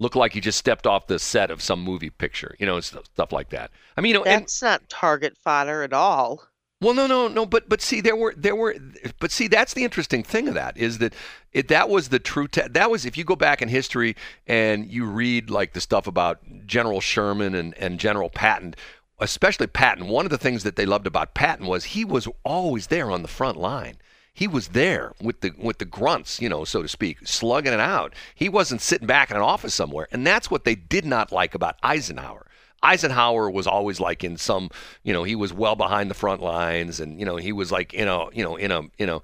look 0.00 0.14
like 0.16 0.32
he 0.32 0.40
just 0.40 0.58
stepped 0.58 0.86
off 0.86 1.06
the 1.06 1.18
set 1.18 1.50
of 1.50 1.62
some 1.62 1.80
movie 1.82 2.10
picture 2.10 2.54
you 2.58 2.66
know 2.66 2.80
stuff, 2.80 3.04
stuff 3.06 3.32
like 3.32 3.50
that 3.50 3.70
i 3.96 4.00
mean 4.00 4.10
you 4.10 4.18
know 4.18 4.24
and 4.24 4.42
That's 4.42 4.60
not 4.62 4.88
target 4.88 5.36
fodder 5.38 5.82
at 5.82 5.92
all. 5.92 6.42
Well, 6.80 6.92
no, 6.94 7.06
no, 7.06 7.28
no, 7.28 7.46
but 7.46 7.68
but 7.68 7.80
see, 7.80 8.00
there 8.00 8.16
were 8.16 8.34
there 8.36 8.56
were, 8.56 8.76
but 9.18 9.30
see, 9.30 9.48
that's 9.48 9.74
the 9.74 9.84
interesting 9.84 10.22
thing 10.22 10.48
of 10.48 10.54
that 10.54 10.76
is 10.76 10.98
that 10.98 11.14
it 11.52 11.68
that 11.68 11.88
was 11.88 12.08
the 12.08 12.18
true 12.18 12.48
te- 12.48 12.68
that 12.68 12.90
was 12.90 13.06
if 13.06 13.16
you 13.16 13.24
go 13.24 13.36
back 13.36 13.62
in 13.62 13.68
history 13.68 14.16
and 14.46 14.90
you 14.90 15.06
read 15.06 15.50
like 15.50 15.72
the 15.72 15.80
stuff 15.80 16.06
about 16.06 16.40
General 16.66 17.00
Sherman 17.00 17.54
and 17.54 17.74
and 17.78 17.98
General 17.98 18.28
Patton, 18.28 18.74
especially 19.18 19.66
Patton. 19.66 20.08
One 20.08 20.26
of 20.26 20.30
the 20.30 20.38
things 20.38 20.62
that 20.64 20.76
they 20.76 20.84
loved 20.84 21.06
about 21.06 21.32
Patton 21.32 21.66
was 21.66 21.84
he 21.84 22.04
was 22.04 22.28
always 22.42 22.88
there 22.88 23.10
on 23.10 23.22
the 23.22 23.28
front 23.28 23.56
line. 23.56 23.96
He 24.34 24.48
was 24.48 24.68
there 24.68 25.12
with 25.22 25.40
the 25.42 25.52
with 25.56 25.78
the 25.78 25.84
grunts, 25.84 26.42
you 26.42 26.48
know, 26.48 26.64
so 26.64 26.82
to 26.82 26.88
speak, 26.88 27.26
slugging 27.26 27.72
it 27.72 27.80
out. 27.80 28.14
He 28.34 28.48
wasn't 28.48 28.82
sitting 28.82 29.06
back 29.06 29.30
in 29.30 29.36
an 29.36 29.42
office 29.42 29.74
somewhere, 29.74 30.08
and 30.10 30.26
that's 30.26 30.50
what 30.50 30.64
they 30.64 30.74
did 30.74 31.04
not 31.04 31.30
like 31.30 31.54
about 31.54 31.78
Eisenhower. 31.84 32.44
Eisenhower 32.84 33.50
was 33.50 33.66
always 33.66 33.98
like 33.98 34.22
in 34.22 34.36
some, 34.36 34.70
you 35.02 35.12
know, 35.12 35.24
he 35.24 35.34
was 35.34 35.52
well 35.52 35.74
behind 35.74 36.10
the 36.10 36.14
front 36.14 36.42
lines, 36.42 37.00
and 37.00 37.18
you 37.18 37.26
know, 37.26 37.36
he 37.36 37.52
was 37.52 37.72
like 37.72 37.94
in 37.94 38.08
a, 38.08 38.28
you 38.32 38.44
know, 38.44 38.56
in 38.56 38.70
a, 38.70 38.82
you 38.98 39.06
know, 39.06 39.22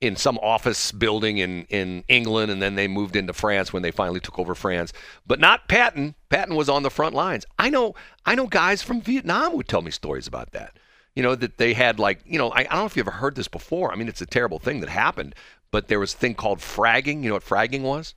in 0.00 0.14
some 0.14 0.38
office 0.38 0.92
building 0.92 1.38
in 1.38 1.64
in 1.70 2.04
England, 2.08 2.50
and 2.52 2.62
then 2.62 2.74
they 2.74 2.86
moved 2.86 3.16
into 3.16 3.32
France 3.32 3.72
when 3.72 3.82
they 3.82 3.90
finally 3.90 4.20
took 4.20 4.38
over 4.38 4.54
France. 4.54 4.92
But 5.26 5.40
not 5.40 5.68
Patton. 5.68 6.14
Patton 6.28 6.54
was 6.54 6.68
on 6.68 6.82
the 6.82 6.90
front 6.90 7.14
lines. 7.14 7.44
I 7.58 7.70
know, 7.70 7.94
I 8.24 8.34
know 8.34 8.46
guys 8.46 8.82
from 8.82 9.00
Vietnam 9.00 9.54
would 9.54 9.68
tell 9.68 9.82
me 9.82 9.90
stories 9.90 10.26
about 10.26 10.52
that. 10.52 10.78
You 11.16 11.22
know 11.22 11.34
that 11.34 11.58
they 11.58 11.72
had 11.72 11.98
like, 11.98 12.20
you 12.24 12.38
know, 12.38 12.50
I, 12.50 12.60
I 12.60 12.64
don't 12.64 12.78
know 12.78 12.86
if 12.86 12.96
you 12.96 13.02
ever 13.02 13.10
heard 13.10 13.34
this 13.34 13.48
before. 13.48 13.92
I 13.92 13.96
mean, 13.96 14.08
it's 14.08 14.22
a 14.22 14.26
terrible 14.26 14.60
thing 14.60 14.80
that 14.80 14.88
happened, 14.88 15.34
but 15.72 15.88
there 15.88 15.98
was 15.98 16.14
a 16.14 16.16
thing 16.16 16.34
called 16.34 16.60
fragging. 16.60 17.22
You 17.22 17.30
know 17.30 17.34
what 17.34 17.44
fragging 17.44 17.82
was? 17.82 18.14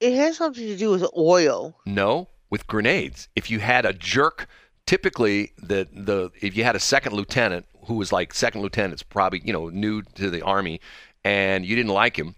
It 0.00 0.14
has 0.14 0.38
something 0.38 0.66
to 0.66 0.76
do 0.76 0.90
with 0.90 1.04
oil. 1.16 1.76
No. 1.84 2.28
With 2.52 2.66
grenades. 2.66 3.28
If 3.34 3.50
you 3.50 3.60
had 3.60 3.86
a 3.86 3.94
jerk, 3.94 4.46
typically 4.86 5.52
the 5.56 5.88
the 5.90 6.30
if 6.42 6.54
you 6.54 6.64
had 6.64 6.76
a 6.76 6.80
second 6.80 7.14
lieutenant 7.14 7.64
who 7.86 7.94
was 7.94 8.12
like 8.12 8.34
second 8.34 8.60
lieutenant's 8.60 9.02
probably 9.02 9.40
you 9.42 9.54
know 9.54 9.70
new 9.70 10.02
to 10.02 10.28
the 10.28 10.42
army, 10.42 10.78
and 11.24 11.64
you 11.64 11.74
didn't 11.74 11.92
like 11.92 12.18
him, 12.18 12.34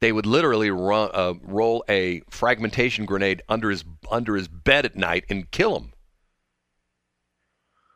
they 0.00 0.12
would 0.12 0.26
literally 0.26 0.70
run, 0.70 1.10
uh, 1.14 1.32
roll 1.42 1.82
a 1.88 2.20
fragmentation 2.28 3.06
grenade 3.06 3.40
under 3.48 3.70
his 3.70 3.84
under 4.10 4.36
his 4.36 4.48
bed 4.48 4.84
at 4.84 4.96
night 4.96 5.24
and 5.30 5.50
kill 5.50 5.76
him. 5.78 5.92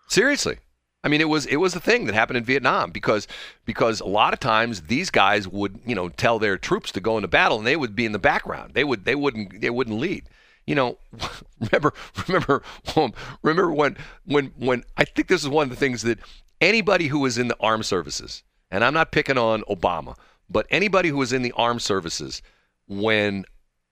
Seriously. 0.08 0.56
I 1.04 1.08
mean, 1.08 1.20
it 1.20 1.28
was 1.28 1.44
it 1.44 1.56
was 1.56 1.76
a 1.76 1.80
thing 1.80 2.06
that 2.06 2.14
happened 2.14 2.38
in 2.38 2.44
Vietnam 2.44 2.92
because 2.92 3.28
because 3.66 4.00
a 4.00 4.06
lot 4.06 4.32
of 4.32 4.40
times 4.40 4.82
these 4.82 5.10
guys 5.10 5.46
would 5.46 5.80
you 5.84 5.94
know 5.94 6.08
tell 6.08 6.38
their 6.38 6.56
troops 6.56 6.92
to 6.92 7.00
go 7.00 7.18
into 7.18 7.28
battle 7.28 7.58
and 7.58 7.66
they 7.66 7.76
would 7.76 7.94
be 7.94 8.06
in 8.06 8.12
the 8.12 8.18
background. 8.18 8.72
They 8.72 8.84
would 8.84 9.04
they 9.04 9.16
wouldn't 9.16 9.60
they 9.60 9.68
wouldn't 9.68 9.98
lead. 9.98 10.24
You 10.66 10.74
know, 10.74 10.98
remember 11.60 11.92
remember 12.28 12.62
um, 12.96 13.12
remember 13.42 13.72
when 13.72 13.96
when 14.24 14.52
when 14.56 14.84
I 14.96 15.04
think 15.04 15.28
this 15.28 15.42
is 15.42 15.48
one 15.48 15.64
of 15.64 15.70
the 15.70 15.76
things 15.76 16.02
that 16.02 16.18
anybody 16.60 17.08
who 17.08 17.18
was 17.18 17.38
in 17.38 17.48
the 17.48 17.56
armed 17.60 17.86
services, 17.86 18.42
and 18.70 18.84
I'm 18.84 18.94
not 18.94 19.12
picking 19.12 19.38
on 19.38 19.62
Obama, 19.62 20.16
but 20.48 20.66
anybody 20.70 21.08
who 21.08 21.16
was 21.16 21.32
in 21.32 21.42
the 21.42 21.52
armed 21.52 21.82
services 21.82 22.42
when 22.86 23.44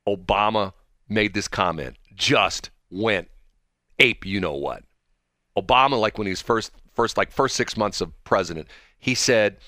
Obama 0.08 0.72
made 1.08 1.34
this 1.34 1.48
comment 1.48 1.96
just 2.14 2.70
went 2.90 3.28
ape. 3.98 4.24
You 4.24 4.40
know 4.40 4.54
what? 4.54 4.84
Obama, 5.56 6.00
like 6.00 6.18
when 6.18 6.26
he 6.26 6.32
was 6.32 6.42
first 6.42 6.72
first 6.94 7.16
like 7.16 7.30
first 7.30 7.56
six 7.56 7.76
months 7.76 8.00
of 8.00 8.12
president, 8.24 8.68
he 8.98 9.14
said, 9.14 9.58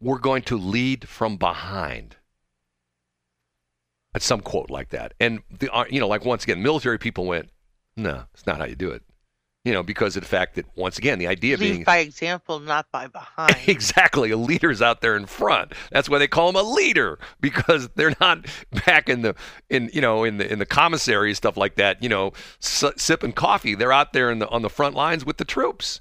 "We're 0.00 0.18
going 0.18 0.42
to 0.42 0.58
lead 0.58 1.08
from 1.08 1.36
behind." 1.36 2.16
At 4.14 4.22
some 4.22 4.40
quote 4.40 4.70
like 4.70 4.88
that, 4.90 5.12
and 5.20 5.40
the 5.58 5.72
uh, 5.72 5.84
you 5.90 6.00
know, 6.00 6.08
like 6.08 6.24
once 6.24 6.42
again, 6.42 6.62
military 6.62 6.98
people 6.98 7.26
went, 7.26 7.50
"No, 7.96 8.24
it's 8.32 8.46
not 8.46 8.58
how 8.58 8.64
you 8.64 8.74
do 8.74 8.90
it." 8.90 9.02
You 9.64 9.74
know, 9.74 9.82
because 9.82 10.16
of 10.16 10.22
the 10.22 10.28
fact 10.28 10.54
that 10.54 10.64
once 10.76 10.96
again, 10.96 11.18
the 11.18 11.26
idea 11.26 11.58
Lead 11.58 11.70
being 11.72 11.84
by 11.84 11.98
example, 11.98 12.58
not 12.58 12.90
by 12.90 13.08
behind. 13.08 13.54
exactly 13.66 14.30
a 14.30 14.36
leader's 14.38 14.80
out 14.80 15.02
there 15.02 15.14
in 15.14 15.26
front. 15.26 15.74
That's 15.90 16.08
why 16.08 16.18
they 16.18 16.26
call 16.26 16.48
him 16.48 16.56
a 16.56 16.62
leader 16.62 17.18
because 17.42 17.90
they're 17.96 18.14
not 18.18 18.46
back 18.86 19.10
in 19.10 19.20
the 19.20 19.34
in 19.68 19.90
you 19.92 20.00
know 20.00 20.24
in 20.24 20.38
the 20.38 20.50
in 20.50 20.58
the 20.58 20.66
commissary 20.66 21.34
stuff 21.34 21.58
like 21.58 21.74
that. 21.74 22.02
You 22.02 22.08
know, 22.08 22.32
s- 22.62 22.84
sipping 22.96 23.32
coffee. 23.32 23.74
They're 23.74 23.92
out 23.92 24.14
there 24.14 24.30
in 24.30 24.38
the 24.38 24.48
on 24.48 24.62
the 24.62 24.70
front 24.70 24.94
lines 24.94 25.26
with 25.26 25.36
the 25.36 25.44
troops. 25.44 26.00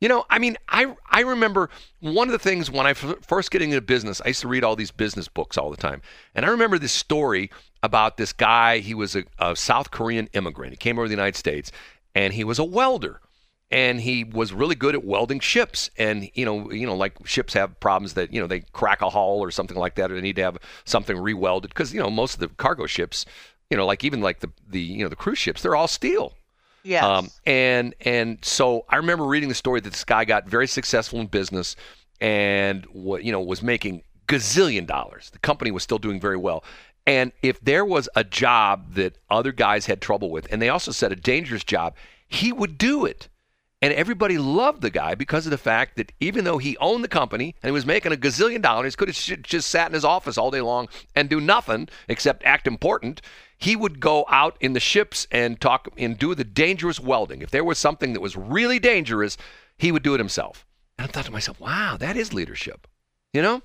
You 0.00 0.08
know, 0.08 0.26
I 0.28 0.38
mean, 0.38 0.58
I 0.68 0.94
I 1.10 1.20
remember 1.20 1.70
one 2.00 2.28
of 2.28 2.32
the 2.32 2.38
things 2.38 2.70
when 2.70 2.86
I 2.86 2.90
f- 2.90 3.16
first 3.22 3.50
getting 3.50 3.70
into 3.70 3.80
business, 3.80 4.20
I 4.22 4.28
used 4.28 4.42
to 4.42 4.48
read 4.48 4.62
all 4.62 4.76
these 4.76 4.90
business 4.90 5.26
books 5.26 5.56
all 5.56 5.70
the 5.70 5.76
time, 5.76 6.02
and 6.34 6.44
I 6.44 6.50
remember 6.50 6.78
this 6.78 6.92
story 6.92 7.50
about 7.82 8.18
this 8.18 8.32
guy. 8.34 8.78
He 8.78 8.92
was 8.92 9.16
a, 9.16 9.24
a 9.38 9.56
South 9.56 9.90
Korean 9.90 10.28
immigrant. 10.34 10.72
He 10.72 10.76
came 10.76 10.98
over 10.98 11.06
to 11.06 11.08
the 11.08 11.14
United 11.14 11.36
States, 11.36 11.72
and 12.14 12.34
he 12.34 12.44
was 12.44 12.58
a 12.58 12.64
welder, 12.64 13.20
and 13.70 14.02
he 14.02 14.22
was 14.22 14.52
really 14.52 14.74
good 14.74 14.94
at 14.94 15.02
welding 15.02 15.40
ships. 15.40 15.88
And 15.96 16.28
you 16.34 16.44
know, 16.44 16.70
you 16.70 16.86
know, 16.86 16.94
like 16.94 17.26
ships 17.26 17.54
have 17.54 17.80
problems 17.80 18.12
that 18.14 18.34
you 18.34 18.40
know 18.40 18.46
they 18.46 18.60
crack 18.72 19.00
a 19.00 19.08
hull 19.08 19.40
or 19.40 19.50
something 19.50 19.78
like 19.78 19.94
that, 19.94 20.10
or 20.10 20.16
they 20.16 20.20
need 20.20 20.36
to 20.36 20.42
have 20.42 20.58
something 20.84 21.16
rewelded 21.16 21.70
because 21.70 21.94
you 21.94 22.00
know 22.00 22.10
most 22.10 22.34
of 22.34 22.40
the 22.40 22.48
cargo 22.48 22.84
ships, 22.84 23.24
you 23.70 23.78
know, 23.78 23.86
like 23.86 24.04
even 24.04 24.20
like 24.20 24.40
the 24.40 24.50
the 24.68 24.80
you 24.80 25.02
know 25.04 25.08
the 25.08 25.16
cruise 25.16 25.38
ships, 25.38 25.62
they're 25.62 25.74
all 25.74 25.88
steel. 25.88 26.34
Yes. 26.86 27.04
Um, 27.04 27.28
and 27.44 27.94
and 28.00 28.38
so 28.42 28.84
I 28.88 28.96
remember 28.96 29.24
reading 29.24 29.48
the 29.48 29.54
story 29.54 29.80
that 29.80 29.90
this 29.90 30.04
guy 30.04 30.24
got 30.24 30.48
very 30.48 30.66
successful 30.66 31.20
in 31.20 31.26
business 31.26 31.76
and 32.20 32.84
what 32.86 33.24
you 33.24 33.32
know 33.32 33.40
was 33.40 33.62
making 33.62 34.02
gazillion 34.28 34.86
dollars. 34.86 35.30
The 35.30 35.38
company 35.38 35.70
was 35.70 35.82
still 35.82 35.98
doing 35.98 36.20
very 36.20 36.36
well. 36.36 36.64
And 37.06 37.32
if 37.42 37.60
there 37.60 37.84
was 37.84 38.08
a 38.16 38.24
job 38.24 38.94
that 38.94 39.16
other 39.30 39.52
guys 39.52 39.86
had 39.86 40.00
trouble 40.00 40.30
with, 40.30 40.48
and 40.50 40.60
they 40.60 40.68
also 40.68 40.90
said 40.90 41.12
a 41.12 41.16
dangerous 41.16 41.62
job, 41.62 41.94
he 42.26 42.52
would 42.52 42.78
do 42.78 43.04
it. 43.04 43.28
And 43.82 43.92
everybody 43.92 44.38
loved 44.38 44.80
the 44.80 44.90
guy 44.90 45.14
because 45.14 45.46
of 45.46 45.50
the 45.50 45.58
fact 45.58 45.96
that 45.96 46.10
even 46.18 46.44
though 46.44 46.58
he 46.58 46.76
owned 46.78 47.04
the 47.04 47.08
company 47.08 47.54
and 47.62 47.68
he 47.68 47.72
was 47.72 47.86
making 47.86 48.12
a 48.12 48.16
gazillion 48.16 48.62
dollars, 48.62 48.96
could 48.96 49.08
have 49.08 49.42
just 49.42 49.68
sat 49.68 49.86
in 49.86 49.94
his 49.94 50.04
office 50.04 50.38
all 50.38 50.50
day 50.50 50.62
long 50.62 50.88
and 51.14 51.28
do 51.28 51.40
nothing 51.40 51.88
except 52.08 52.42
act 52.44 52.66
important. 52.66 53.20
He 53.58 53.76
would 53.76 54.00
go 54.00 54.26
out 54.28 54.56
in 54.60 54.74
the 54.74 54.80
ships 54.80 55.26
and 55.30 55.60
talk 55.60 55.88
and 55.96 56.18
do 56.18 56.34
the 56.34 56.44
dangerous 56.44 57.00
welding. 57.00 57.42
If 57.42 57.50
there 57.50 57.64
was 57.64 57.78
something 57.78 58.12
that 58.12 58.20
was 58.20 58.36
really 58.36 58.78
dangerous, 58.78 59.36
he 59.78 59.92
would 59.92 60.02
do 60.02 60.14
it 60.14 60.18
himself. 60.18 60.66
And 60.98 61.08
I 61.08 61.10
thought 61.10 61.24
to 61.26 61.32
myself, 61.32 61.60
wow, 61.60 61.96
that 61.98 62.16
is 62.16 62.32
leadership. 62.32 62.86
You 63.32 63.42
know? 63.42 63.62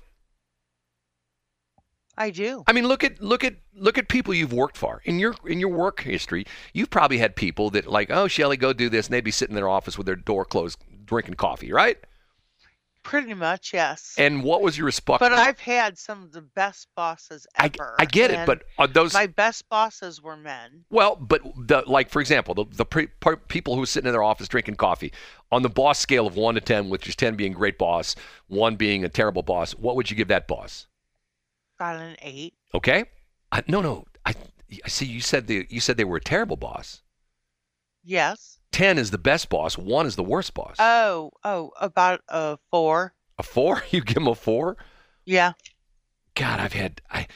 I 2.16 2.30
do. 2.30 2.62
I 2.66 2.72
mean, 2.72 2.86
look 2.86 3.04
at 3.04 3.22
look 3.22 3.42
at 3.42 3.54
look 3.74 3.96
at 3.96 4.08
people 4.08 4.34
you've 4.34 4.52
worked 4.52 4.76
for 4.76 5.00
in 5.04 5.18
your 5.18 5.34
in 5.46 5.58
your 5.58 5.70
work 5.70 6.02
history. 6.02 6.44
You've 6.74 6.90
probably 6.90 7.18
had 7.18 7.36
people 7.36 7.70
that 7.70 7.86
like, 7.86 8.10
oh, 8.10 8.28
Shelly, 8.28 8.58
go 8.58 8.74
do 8.74 8.90
this, 8.90 9.06
and 9.06 9.14
they'd 9.14 9.24
be 9.24 9.30
sitting 9.30 9.52
in 9.52 9.56
their 9.56 9.68
office 9.68 9.96
with 9.96 10.06
their 10.06 10.16
door 10.16 10.44
closed, 10.44 10.78
drinking 11.06 11.34
coffee, 11.34 11.72
right? 11.72 11.96
Pretty 13.02 13.34
much, 13.34 13.72
yes. 13.74 14.14
And 14.16 14.44
what 14.44 14.62
was 14.62 14.78
your 14.78 14.86
response? 14.86 15.18
but 15.18 15.32
I've 15.32 15.58
had 15.58 15.98
some 15.98 16.22
of 16.22 16.32
the 16.32 16.40
best 16.40 16.86
bosses 16.94 17.46
I, 17.58 17.66
ever. 17.66 17.96
I 17.98 18.04
get 18.04 18.30
it, 18.30 18.46
but 18.46 18.62
are 18.78 18.86
those 18.86 19.12
my 19.12 19.26
best 19.26 19.68
bosses 19.68 20.22
were 20.22 20.36
men. 20.36 20.84
well, 20.88 21.16
but 21.16 21.42
the 21.56 21.82
like 21.86 22.10
for 22.10 22.20
example, 22.20 22.54
the 22.54 22.64
the 22.70 22.84
pre, 22.84 23.08
par, 23.08 23.36
people 23.36 23.74
who 23.74 23.80
were 23.80 23.86
sitting 23.86 24.06
in 24.06 24.12
their 24.12 24.22
office 24.22 24.46
drinking 24.46 24.76
coffee 24.76 25.12
on 25.50 25.62
the 25.62 25.68
boss 25.68 25.98
scale 25.98 26.26
of 26.28 26.36
one 26.36 26.54
to 26.54 26.60
ten, 26.60 26.90
which 26.90 27.08
is 27.08 27.16
ten 27.16 27.34
being 27.34 27.52
great 27.52 27.76
boss, 27.76 28.14
one 28.46 28.76
being 28.76 29.04
a 29.04 29.08
terrible 29.08 29.42
boss. 29.42 29.72
What 29.72 29.96
would 29.96 30.08
you 30.08 30.16
give 30.16 30.28
that 30.28 30.46
boss? 30.46 30.86
Got 31.80 31.96
an 31.96 32.16
eight. 32.22 32.54
Okay, 32.72 33.04
I, 33.50 33.64
no, 33.66 33.80
no, 33.80 34.04
I, 34.24 34.34
I 34.84 34.88
see. 34.88 35.06
You 35.06 35.20
said 35.20 35.48
the 35.48 35.66
you 35.68 35.80
said 35.80 35.96
they 35.96 36.04
were 36.04 36.18
a 36.18 36.20
terrible 36.22 36.56
boss. 36.56 37.02
Yes. 38.04 38.58
Ten 38.72 38.98
is 38.98 39.10
the 39.10 39.18
best 39.18 39.48
boss. 39.50 39.76
One 39.76 40.06
is 40.06 40.16
the 40.16 40.22
worst 40.24 40.54
boss. 40.54 40.76
Oh, 40.78 41.30
oh, 41.44 41.72
about 41.80 42.22
a 42.28 42.58
four. 42.70 43.14
a 43.38 43.42
four? 43.42 43.82
You 43.90 44.00
give 44.00 44.16
him 44.16 44.26
a 44.26 44.34
four? 44.34 44.76
Yeah. 45.24 45.52
God, 46.34 46.58
I've 46.58 46.72
had 46.72 47.02
I 47.10 47.26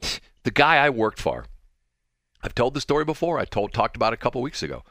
the 0.44 0.50
guy 0.50 0.76
I 0.76 0.90
worked 0.90 1.20
for. 1.20 1.46
I've 2.42 2.54
told 2.54 2.74
the 2.74 2.80
story 2.80 3.04
before. 3.04 3.38
I 3.38 3.44
told 3.44 3.72
talked 3.72 3.96
about 3.96 4.12
it 4.12 4.20
a 4.20 4.22
couple 4.22 4.40
weeks 4.42 4.62
ago. 4.62 4.82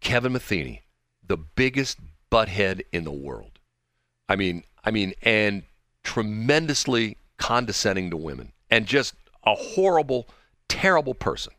Kevin 0.00 0.32
Metheny, 0.32 0.80
the 1.26 1.36
biggest 1.36 1.98
butthead 2.30 2.82
in 2.92 3.04
the 3.04 3.10
world. 3.10 3.58
I 4.28 4.36
mean, 4.36 4.62
I 4.84 4.90
mean, 4.90 5.12
and 5.22 5.64
tremendously 6.04 7.18
condescending 7.36 8.10
to 8.10 8.16
women, 8.16 8.52
and 8.70 8.86
just 8.86 9.14
a 9.44 9.54
horrible, 9.54 10.28
terrible 10.68 11.14
person. 11.14 11.52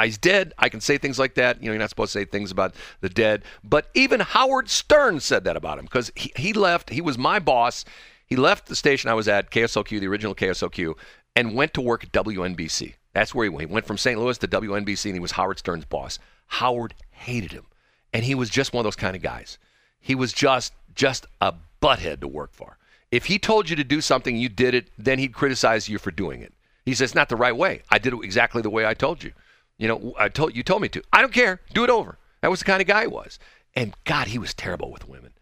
He's 0.00 0.16
dead. 0.16 0.54
I 0.58 0.68
can 0.68 0.80
say 0.80 0.96
things 0.96 1.18
like 1.18 1.34
that. 1.34 1.60
You 1.60 1.66
know, 1.66 1.72
you're 1.72 1.80
not 1.80 1.90
supposed 1.90 2.12
to 2.14 2.20
say 2.20 2.24
things 2.24 2.50
about 2.50 2.74
the 3.00 3.10
dead. 3.10 3.42
But 3.62 3.90
even 3.94 4.20
Howard 4.20 4.70
Stern 4.70 5.20
said 5.20 5.44
that 5.44 5.56
about 5.56 5.78
him 5.78 5.84
because 5.84 6.10
he, 6.16 6.32
he 6.36 6.52
left. 6.52 6.90
He 6.90 7.02
was 7.02 7.18
my 7.18 7.38
boss. 7.38 7.84
He 8.26 8.36
left 8.36 8.66
the 8.66 8.76
station 8.76 9.10
I 9.10 9.14
was 9.14 9.28
at, 9.28 9.50
KSLQ, 9.50 10.00
the 10.00 10.06
original 10.06 10.34
KSLQ, 10.34 10.94
and 11.36 11.54
went 11.54 11.74
to 11.74 11.82
work 11.82 12.04
at 12.04 12.12
WNBC. 12.12 12.94
That's 13.12 13.34
where 13.34 13.44
he 13.44 13.50
went. 13.50 13.68
He 13.68 13.74
went 13.74 13.86
from 13.86 13.98
St. 13.98 14.18
Louis 14.18 14.38
to 14.38 14.48
WNBC, 14.48 15.04
and 15.06 15.14
he 15.14 15.20
was 15.20 15.32
Howard 15.32 15.58
Stern's 15.58 15.84
boss. 15.84 16.18
Howard 16.46 16.94
hated 17.10 17.52
him, 17.52 17.66
and 18.14 18.24
he 18.24 18.34
was 18.34 18.48
just 18.48 18.72
one 18.72 18.80
of 18.80 18.84
those 18.84 18.96
kind 18.96 19.14
of 19.14 19.22
guys. 19.22 19.58
He 20.00 20.14
was 20.14 20.32
just 20.32 20.72
just 20.94 21.26
a 21.40 21.54
butthead 21.82 22.20
to 22.20 22.28
work 22.28 22.52
for. 22.52 22.78
If 23.10 23.26
he 23.26 23.38
told 23.38 23.68
you 23.68 23.76
to 23.76 23.84
do 23.84 24.00
something, 24.00 24.36
you 24.36 24.48
did 24.48 24.74
it, 24.74 24.88
then 24.96 25.18
he'd 25.18 25.34
criticize 25.34 25.88
you 25.88 25.98
for 25.98 26.10
doing 26.10 26.40
it. 26.40 26.54
He 26.86 26.94
says, 26.94 27.10
"It's 27.10 27.14
not 27.14 27.28
the 27.28 27.36
right 27.36 27.56
way. 27.56 27.82
I 27.90 27.98
did 27.98 28.14
it 28.14 28.24
exactly 28.24 28.62
the 28.62 28.70
way 28.70 28.86
I 28.86 28.94
told 28.94 29.22
you. 29.22 29.32
You 29.78 29.88
know, 29.88 30.14
I 30.18 30.28
told 30.28 30.54
you 30.56 30.62
told 30.62 30.82
me 30.82 30.88
to. 30.90 31.02
I 31.12 31.20
don't 31.20 31.32
care. 31.32 31.60
Do 31.74 31.84
it 31.84 31.90
over." 31.90 32.18
That 32.40 32.50
was 32.50 32.60
the 32.60 32.64
kind 32.66 32.80
of 32.80 32.88
guy 32.88 33.02
he 33.02 33.06
was. 33.06 33.38
And 33.74 33.94
God, 34.04 34.26
he 34.28 34.38
was 34.38 34.52
terrible 34.54 34.90
with 34.90 35.08
women. 35.08 35.32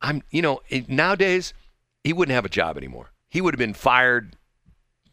I'm, 0.00 0.22
you 0.30 0.40
know, 0.42 0.60
it- 0.68 0.88
nowadays 0.88 1.52
he 2.04 2.12
wouldn't 2.12 2.34
have 2.34 2.44
a 2.44 2.48
job 2.50 2.76
anymore. 2.76 3.10
He 3.28 3.40
would 3.40 3.54
have 3.54 3.58
been 3.58 3.74
fired 3.74 4.36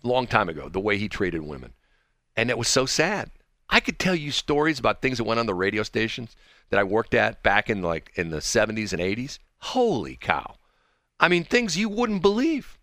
long 0.03 0.27
time 0.27 0.47
ago. 0.49 0.69
The 0.69 0.79
way 0.79 0.97
he 0.97 1.09
treated 1.09 1.41
women, 1.41 1.73
and 2.35 2.49
it 2.49 2.57
was 2.57 2.67
so 2.67 2.85
sad. 2.85 3.31
I 3.69 3.79
could 3.79 3.97
tell 3.97 4.13
you 4.15 4.31
stories 4.31 4.77
about 4.79 5.01
things 5.01 5.17
that 5.17 5.23
went 5.23 5.39
on 5.39 5.45
the 5.47 5.53
radio 5.55 5.83
stations 5.83 6.35
that 6.69 6.79
I 6.79 6.83
worked 6.83 7.13
at 7.13 7.41
back 7.43 7.69
in 7.69 7.81
like 7.81 8.11
in 8.15 8.29
the 8.29 8.37
70s 8.41 8.93
and 8.93 9.01
80s. 9.01 9.39
Holy 9.59 10.15
cow! 10.17 10.55
I 11.19 11.27
mean, 11.27 11.43
things 11.43 11.77
you 11.77 11.89
wouldn't 11.89 12.21
believe. 12.21 12.77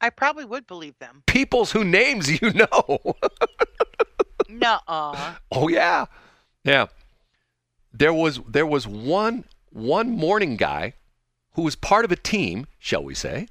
I 0.00 0.10
probably 0.10 0.44
would 0.44 0.66
believe 0.66 0.98
them. 0.98 1.22
People's 1.26 1.72
who 1.72 1.84
names 1.84 2.40
you 2.42 2.50
know. 2.54 2.98
Nuh-uh. 4.62 5.34
Oh 5.50 5.68
yeah, 5.68 6.06
yeah. 6.64 6.86
There 7.92 8.14
was 8.14 8.40
there 8.48 8.66
was 8.66 8.86
one 8.86 9.44
one 9.70 10.10
morning 10.10 10.56
guy 10.56 10.94
who 11.54 11.62
was 11.62 11.76
part 11.76 12.04
of 12.04 12.12
a 12.12 12.16
team, 12.16 12.66
shall 12.78 13.04
we 13.04 13.14
say, 13.14 13.48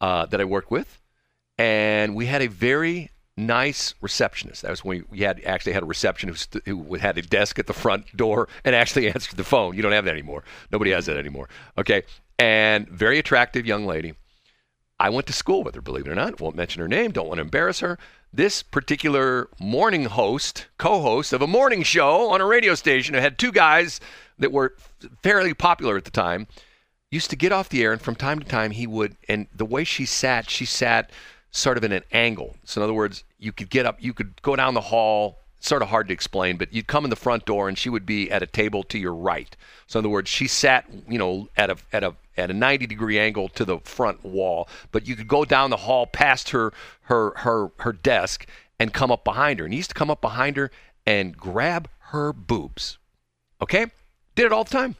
uh, 0.00 0.26
that 0.26 0.40
I 0.40 0.44
worked 0.44 0.70
with, 0.70 1.00
and 1.58 2.14
we 2.14 2.26
had 2.26 2.42
a 2.42 2.48
very 2.48 3.10
nice 3.36 3.94
receptionist. 4.00 4.62
That 4.62 4.70
was 4.70 4.84
when 4.84 5.04
we, 5.10 5.20
had 5.20 5.40
actually 5.44 5.72
had 5.72 5.82
a 5.82 5.86
reception 5.86 6.28
who, 6.28 6.60
who 6.66 6.94
had 6.94 7.16
a 7.18 7.22
desk 7.22 7.58
at 7.58 7.66
the 7.66 7.72
front 7.72 8.14
door 8.16 8.48
and 8.64 8.76
actually 8.76 9.08
answered 9.12 9.36
the 9.36 9.44
phone. 9.44 9.74
You 9.74 9.82
don't 9.82 9.92
have 9.92 10.04
that 10.04 10.12
anymore. 10.12 10.44
Nobody 10.70 10.90
has 10.90 11.06
that 11.06 11.16
anymore. 11.16 11.48
Okay, 11.78 12.02
and 12.38 12.88
very 12.88 13.18
attractive 13.18 13.66
young 13.66 13.86
lady. 13.86 14.14
I 15.00 15.10
went 15.10 15.26
to 15.26 15.32
school 15.32 15.64
with 15.64 15.74
her, 15.74 15.80
believe 15.80 16.06
it 16.06 16.10
or 16.10 16.14
not. 16.14 16.40
Won't 16.40 16.54
mention 16.54 16.80
her 16.80 16.88
name, 16.88 17.10
don't 17.10 17.26
want 17.26 17.38
to 17.38 17.42
embarrass 17.42 17.80
her. 17.80 17.98
This 18.34 18.62
particular 18.62 19.50
morning 19.60 20.06
host, 20.06 20.66
co 20.78 21.02
host 21.02 21.34
of 21.34 21.42
a 21.42 21.46
morning 21.46 21.82
show 21.82 22.30
on 22.30 22.40
a 22.40 22.46
radio 22.46 22.74
station 22.74 23.14
who 23.14 23.20
had 23.20 23.38
two 23.38 23.52
guys 23.52 24.00
that 24.38 24.50
were 24.50 24.74
fairly 25.22 25.52
popular 25.52 25.98
at 25.98 26.06
the 26.06 26.10
time, 26.10 26.46
used 27.10 27.28
to 27.28 27.36
get 27.36 27.52
off 27.52 27.68
the 27.68 27.82
air, 27.82 27.92
and 27.92 28.00
from 28.00 28.14
time 28.14 28.38
to 28.38 28.46
time 28.46 28.70
he 28.70 28.86
would, 28.86 29.16
and 29.28 29.48
the 29.54 29.66
way 29.66 29.84
she 29.84 30.06
sat, 30.06 30.48
she 30.48 30.64
sat 30.64 31.10
sort 31.50 31.76
of 31.76 31.84
in 31.84 31.92
an 31.92 32.04
angle. 32.10 32.56
So, 32.64 32.80
in 32.80 32.84
other 32.84 32.94
words, 32.94 33.22
you 33.38 33.52
could 33.52 33.68
get 33.68 33.84
up, 33.84 34.02
you 34.02 34.14
could 34.14 34.40
go 34.40 34.56
down 34.56 34.72
the 34.72 34.80
hall. 34.80 35.38
Sort 35.60 35.82
of 35.82 35.90
hard 35.90 36.08
to 36.08 36.14
explain, 36.14 36.56
but 36.56 36.72
you'd 36.72 36.88
come 36.88 37.04
in 37.04 37.10
the 37.10 37.14
front 37.14 37.44
door 37.44 37.68
and 37.68 37.78
she 37.78 37.88
would 37.88 38.04
be 38.04 38.28
at 38.32 38.42
a 38.42 38.48
table 38.48 38.82
to 38.84 38.98
your 38.98 39.14
right. 39.14 39.56
So, 39.86 39.98
in 39.98 40.04
other 40.04 40.08
words, 40.10 40.28
she 40.28 40.48
sat, 40.48 40.86
you 41.06 41.18
know, 41.18 41.50
at 41.56 41.70
a 41.70 41.76
at 41.92 42.02
a 42.02 42.16
at 42.36 42.50
a 42.50 42.54
90 42.54 42.86
degree 42.86 43.18
angle 43.18 43.48
to 43.50 43.64
the 43.64 43.78
front 43.80 44.24
wall, 44.24 44.68
but 44.90 45.06
you 45.06 45.16
could 45.16 45.28
go 45.28 45.44
down 45.44 45.70
the 45.70 45.76
hall 45.76 46.06
past 46.06 46.50
her 46.50 46.72
her 47.02 47.32
her 47.38 47.70
her 47.80 47.92
desk 47.92 48.46
and 48.78 48.92
come 48.92 49.10
up 49.10 49.24
behind 49.24 49.58
her. 49.58 49.64
And 49.64 49.72
he 49.74 49.78
used 49.78 49.90
to 49.90 49.94
come 49.94 50.10
up 50.10 50.20
behind 50.20 50.56
her 50.56 50.70
and 51.06 51.36
grab 51.36 51.88
her 52.10 52.32
boobs. 52.32 52.98
Okay, 53.60 53.86
did 54.34 54.46
it 54.46 54.52
all 54.52 54.64
the 54.64 54.70
time. 54.70 54.96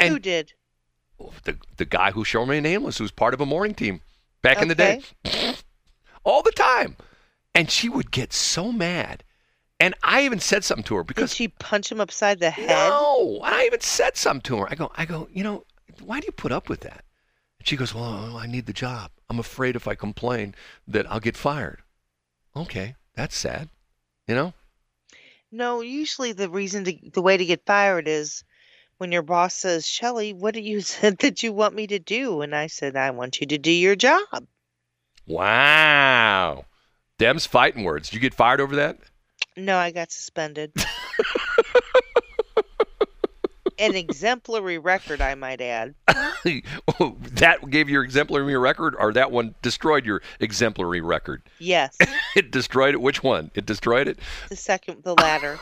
Who 0.00 0.18
did? 0.18 0.52
the 1.44 1.56
the 1.76 1.84
guy 1.84 2.12
who 2.12 2.24
showed 2.24 2.46
me 2.46 2.60
nameless, 2.60 2.98
who 2.98 3.04
was 3.04 3.10
part 3.10 3.34
of 3.34 3.40
a 3.40 3.46
morning 3.46 3.74
team 3.74 4.00
back 4.42 4.62
in 4.62 4.68
the 4.68 4.74
day, 4.74 5.00
Okay. 5.26 5.54
all 6.24 6.42
the 6.42 6.52
time, 6.52 6.96
and 7.54 7.70
she 7.70 7.88
would 7.88 8.10
get 8.12 8.32
so 8.32 8.70
mad. 8.70 9.24
And 9.80 9.94
I 10.02 10.22
even 10.22 10.40
said 10.40 10.64
something 10.64 10.84
to 10.84 10.96
her 10.96 11.02
Did 11.02 11.08
because 11.08 11.34
she 11.34 11.48
punch 11.48 11.90
him 11.90 12.00
upside 12.00 12.40
the 12.40 12.50
head? 12.50 12.68
no, 12.68 13.40
I 13.44 13.64
even 13.66 13.80
said 13.80 14.16
something 14.16 14.42
to 14.42 14.58
her. 14.58 14.68
I 14.70 14.74
go, 14.74 14.90
I 14.96 15.04
go, 15.04 15.28
you 15.32 15.44
know, 15.44 15.64
why 16.00 16.20
do 16.20 16.26
you 16.26 16.32
put 16.32 16.52
up 16.52 16.68
with 16.68 16.80
that? 16.80 17.04
And 17.58 17.66
she 17.66 17.76
goes, 17.76 17.94
well, 17.94 18.36
I 18.36 18.46
need 18.46 18.66
the 18.66 18.72
job. 18.72 19.10
I'm 19.28 19.38
afraid 19.38 19.76
if 19.76 19.88
I 19.88 19.94
complain 19.94 20.54
that 20.86 21.10
I'll 21.10 21.20
get 21.20 21.36
fired. 21.36 21.82
Okay, 22.56 22.94
that's 23.14 23.36
sad. 23.36 23.68
You 24.26 24.34
know? 24.34 24.54
No, 25.50 25.80
usually 25.80 26.32
the 26.32 26.48
reason 26.48 26.84
to, 26.84 27.10
the 27.12 27.22
way 27.22 27.36
to 27.36 27.44
get 27.44 27.64
fired 27.64 28.06
is 28.06 28.44
when 28.98 29.12
your 29.12 29.22
boss 29.22 29.54
says, 29.54 29.86
"Shelly, 29.86 30.32
what 30.32 30.54
do 30.54 30.60
you 30.60 30.80
said 30.94 31.18
that 31.18 31.42
you 31.42 31.52
want 31.52 31.74
me 31.74 31.86
to 31.86 31.98
do?" 31.98 32.42
And 32.42 32.54
I 32.54 32.66
said, 32.66 32.96
"I 32.96 33.10
want 33.10 33.40
you 33.40 33.46
to 33.46 33.58
do 33.58 33.70
your 33.70 33.96
job." 33.96 34.46
Wow. 35.26 36.66
Dem's 37.18 37.46
fighting 37.46 37.84
words. 37.84 38.08
Did 38.08 38.16
you 38.16 38.20
get 38.20 38.34
fired 38.34 38.60
over 38.60 38.76
that? 38.76 38.98
No, 39.56 39.76
I 39.76 39.90
got 39.90 40.12
suspended. 40.12 40.72
An 43.78 43.94
exemplary 43.94 44.78
record, 44.78 45.20
I 45.20 45.34
might 45.34 45.60
add. 45.60 45.94
Oh, 47.00 47.16
that 47.32 47.68
gave 47.68 47.88
your 47.88 48.02
exemplary 48.04 48.56
record, 48.56 48.94
or 48.98 49.12
that 49.12 49.30
one 49.32 49.54
destroyed 49.60 50.06
your 50.06 50.22
exemplary 50.40 51.00
record? 51.00 51.42
Yes, 51.58 51.98
It 52.36 52.50
destroyed 52.52 52.94
it. 52.94 53.00
Which 53.00 53.22
one? 53.22 53.50
It 53.54 53.66
destroyed 53.66 54.06
it. 54.08 54.18
the 54.48 54.56
second, 54.56 55.02
the 55.02 55.14
latter. 55.14 55.58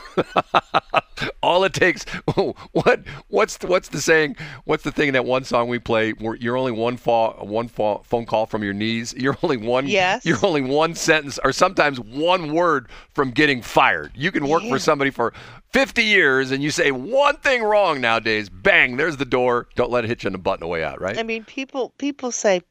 All 1.42 1.64
it 1.64 1.72
takes. 1.72 2.04
Oh, 2.36 2.54
what? 2.72 3.00
What's 3.28 3.56
the, 3.58 3.66
what's 3.68 3.88
the 3.88 4.00
saying? 4.00 4.36
What's 4.64 4.82
the 4.84 4.92
thing 4.92 5.08
in 5.08 5.14
that 5.14 5.24
one 5.24 5.44
song 5.44 5.68
we 5.68 5.78
play? 5.78 6.12
Where 6.12 6.34
you're 6.36 6.56
only 6.56 6.72
one 6.72 6.96
fall, 6.98 7.32
one 7.46 7.68
fall, 7.68 8.02
phone 8.04 8.26
call 8.26 8.46
from 8.46 8.62
your 8.62 8.74
knees. 8.74 9.14
You're 9.16 9.36
only 9.42 9.56
one. 9.56 9.86
Yes. 9.86 10.24
You're 10.26 10.44
only 10.44 10.60
one 10.62 10.94
sentence, 10.94 11.38
or 11.42 11.52
sometimes 11.52 11.98
one 12.00 12.52
word 12.52 12.88
from 13.14 13.30
getting 13.30 13.62
fired. 13.62 14.12
You 14.14 14.30
can 14.30 14.46
work 14.46 14.62
Yeah. 14.62 14.70
for 14.70 14.78
somebody 14.78 15.10
for 15.10 15.32
50 15.76 16.04
years, 16.04 16.52
and 16.52 16.62
you 16.62 16.70
say 16.70 16.90
one 16.90 17.36
thing 17.36 17.62
wrong 17.62 18.00
nowadays. 18.00 18.48
Bang! 18.48 18.96
There's 18.96 19.18
the 19.18 19.26
door. 19.26 19.68
Don't 19.74 19.90
let 19.90 20.04
it 20.04 20.08
hit 20.08 20.22
you 20.22 20.28
on 20.28 20.32
the 20.32 20.38
butt 20.38 20.54
on 20.54 20.60
the 20.60 20.66
way 20.68 20.82
out. 20.82 21.02
Right? 21.02 21.18
I 21.18 21.22
mean, 21.22 21.44
people 21.44 21.92
people 21.98 22.32
say, 22.32 22.62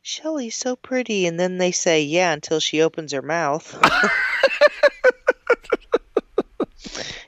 "Shelly's 0.00 0.56
so 0.56 0.74
pretty," 0.74 1.26
and 1.26 1.38
then 1.38 1.58
they 1.58 1.70
say, 1.70 2.00
"Yeah," 2.02 2.32
until 2.32 2.58
she 2.58 2.80
opens 2.80 3.12
her 3.12 3.20
mouth. 3.20 3.74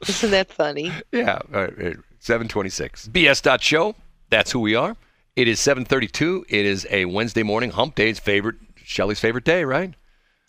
Isn't 0.08 0.30
that 0.30 0.50
funny? 0.50 0.90
Yeah, 1.12 1.40
right, 1.50 1.78
all 1.78 1.84
right. 1.84 1.96
726. 2.20 3.08
BS 3.08 3.60
Show. 3.60 3.94
That's 4.30 4.50
who 4.50 4.60
we 4.60 4.74
are. 4.76 4.96
It 5.36 5.46
is 5.46 5.60
732. 5.60 6.46
It 6.48 6.64
is 6.64 6.86
a 6.90 7.04
Wednesday 7.04 7.42
morning, 7.42 7.72
hump 7.72 7.96
day's 7.96 8.18
favorite, 8.18 8.56
Shelly's 8.82 9.20
favorite 9.20 9.44
day, 9.44 9.64
right? 9.64 9.92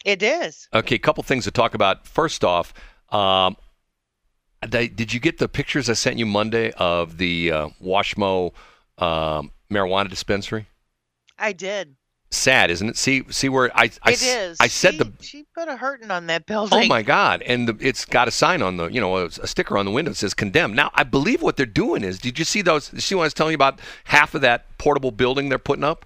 It 0.06 0.24
is. 0.24 0.70
Okay, 0.74 0.96
a 0.96 1.00
couple 1.00 1.22
things 1.24 1.44
to 1.44 1.52
talk 1.52 1.74
about. 1.74 2.08
First 2.08 2.46
off, 2.46 2.74
um, 3.10 3.58
they, 4.68 4.88
did 4.88 5.14
you 5.14 5.20
get 5.20 5.38
the 5.38 5.48
pictures 5.48 5.90
I 5.90 5.94
sent 5.94 6.18
you 6.18 6.26
Monday 6.26 6.72
of 6.72 7.18
the 7.18 7.52
uh, 7.52 7.70
Washmo 7.82 8.54
um, 8.98 9.52
marijuana 9.72 10.10
dispensary? 10.10 10.68
I 11.38 11.54
did. 11.54 11.96
Sad, 12.32 12.70
isn't 12.70 12.90
it? 12.90 12.98
See, 12.98 13.24
see 13.32 13.50
where 13.50 13.76
I 13.76 13.90
I, 14.04 14.12
It 14.12 14.22
is. 14.22 14.58
I 14.60 14.68
said 14.68 14.94
she, 14.94 14.98
the 15.00 15.14
she 15.22 15.46
put 15.56 15.68
a 15.68 15.76
hurting 15.76 16.12
on 16.12 16.28
that 16.28 16.46
building. 16.46 16.84
Oh 16.84 16.88
my 16.88 17.02
God! 17.02 17.42
And 17.42 17.68
the, 17.68 17.78
it's 17.80 18.06
got 18.06 18.28
a 18.28 18.32
sign 18.32 18.62
on 18.62 18.78
the, 18.78 18.86
you 18.88 19.02
know, 19.02 19.18
a, 19.18 19.26
a 19.26 19.48
sticker 19.48 19.80
on 19.80 19.86
the 19.86 19.92
window 19.92 20.12
that 20.12 20.16
says 20.16 20.36
"condemned." 20.36 20.76
Now, 20.76 20.92
I 20.94 21.04
believe 21.04 21.42
what 21.42 21.58
they're 21.58 21.66
doing 21.66 22.04
is, 22.04 22.20
did 22.20 22.38
you 22.38 22.46
see 22.46 22.62
those? 22.62 22.86
See 23.04 23.16
what 23.16 23.24
I 23.24 23.26
was 23.26 23.34
telling 23.34 23.54
you 23.54 23.56
about 23.56 23.80
half 24.04 24.36
of 24.36 24.42
that 24.42 24.78
portable 24.78 25.12
building 25.12 25.50
they're 25.50 25.58
putting 25.58 25.84
up? 25.84 26.06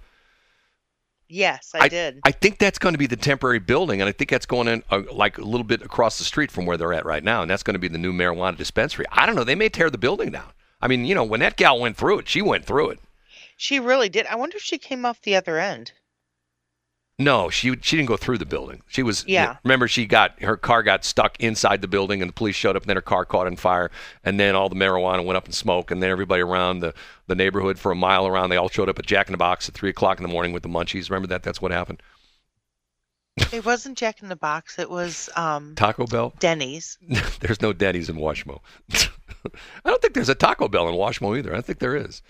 Yes, 1.28 1.72
I, 1.74 1.88
did. 1.88 2.20
I 2.24 2.30
think 2.30 2.58
that's 2.58 2.78
going 2.78 2.92
to 2.94 2.98
be 2.98 3.06
the 3.06 3.16
temporary 3.16 3.58
building, 3.58 4.00
and 4.00 4.08
I 4.08 4.12
think 4.12 4.30
that's 4.30 4.46
going 4.46 4.68
in 4.68 4.82
uh, 4.90 5.02
like 5.10 5.38
a 5.38 5.42
little 5.42 5.64
bit 5.64 5.82
across 5.82 6.18
the 6.18 6.24
street 6.24 6.50
from 6.50 6.66
where 6.66 6.76
they're 6.76 6.92
at 6.92 7.06
right 7.06 7.24
now, 7.24 7.42
and 7.42 7.50
that's 7.50 7.62
going 7.62 7.74
to 7.74 7.80
be 7.80 7.88
the 7.88 7.98
new 7.98 8.12
marijuana 8.12 8.56
dispensary. 8.56 9.06
I 9.10 9.24
don't 9.26 9.34
know. 9.34 9.44
They 9.44 9.54
may 9.54 9.68
tear 9.68 9.90
the 9.90 9.98
building 9.98 10.30
down. 10.30 10.50
I 10.82 10.88
mean, 10.88 11.06
you 11.06 11.14
know, 11.14 11.24
when 11.24 11.40
that 11.40 11.56
gal 11.56 11.80
went 11.80 11.96
through 11.96 12.18
it, 12.20 12.28
she 12.28 12.42
went 12.42 12.66
through 12.66 12.90
it. 12.90 13.00
she 13.56 13.80
really 13.80 14.08
did. 14.10 14.26
I 14.26 14.36
wonder 14.36 14.58
if 14.58 14.62
she 14.62 14.78
came 14.78 15.06
off 15.06 15.22
the 15.22 15.36
other 15.36 15.58
end. 15.58 15.92
No, 17.18 17.48
she 17.48 17.76
she 17.80 17.96
didn't 17.96 18.08
go 18.08 18.16
through 18.16 18.38
the 18.38 18.46
building. 18.46 18.82
She 18.88 19.04
was 19.04 19.24
Yeah. 19.26 19.56
Remember, 19.62 19.86
she 19.86 20.04
got 20.04 20.42
her 20.42 20.56
car 20.56 20.82
got 20.82 21.04
stuck 21.04 21.38
inside 21.38 21.80
the 21.80 21.88
building, 21.88 22.20
and 22.20 22.28
the 22.28 22.32
police 22.32 22.56
showed 22.56 22.74
up, 22.74 22.82
and 22.82 22.88
then 22.88 22.96
her 22.96 23.02
car 23.02 23.24
caught 23.24 23.46
on 23.46 23.54
fire, 23.54 23.92
and 24.24 24.40
then 24.40 24.56
all 24.56 24.68
the 24.68 24.74
marijuana 24.74 25.24
went 25.24 25.36
up 25.36 25.46
in 25.46 25.52
smoke, 25.52 25.92
and 25.92 26.02
then 26.02 26.10
everybody 26.10 26.42
around 26.42 26.80
the, 26.80 26.92
the 27.28 27.36
neighborhood 27.36 27.78
for 27.78 27.92
a 27.92 27.94
mile 27.94 28.26
around, 28.26 28.50
they 28.50 28.56
all 28.56 28.68
showed 28.68 28.88
up 28.88 28.98
at 28.98 29.06
Jack 29.06 29.28
in 29.28 29.32
the 29.32 29.38
Box 29.38 29.68
at 29.68 29.74
three 29.76 29.90
o'clock 29.90 30.18
in 30.18 30.24
the 30.24 30.32
morning 30.32 30.52
with 30.52 30.64
the 30.64 30.68
munchies. 30.68 31.08
Remember 31.08 31.28
that? 31.28 31.44
That's 31.44 31.62
what 31.62 31.70
happened. 31.70 32.02
It 33.52 33.64
wasn't 33.64 33.96
Jack 33.96 34.22
in 34.22 34.28
the 34.28 34.36
Box. 34.36 34.78
It 34.80 34.90
was 34.90 35.28
um, 35.36 35.74
Taco 35.76 36.06
Bell. 36.06 36.34
Denny's. 36.40 36.98
there's 37.40 37.62
no 37.62 37.72
Denny's 37.72 38.08
in 38.08 38.16
Washmo. 38.16 38.60
I 38.92 39.90
don't 39.90 40.02
think 40.02 40.14
there's 40.14 40.28
a 40.28 40.34
Taco 40.34 40.68
Bell 40.68 40.88
in 40.88 40.94
Washmo 40.94 41.36
either. 41.38 41.54
I 41.54 41.60
think 41.60 41.78
there 41.78 41.96
is. 41.96 42.22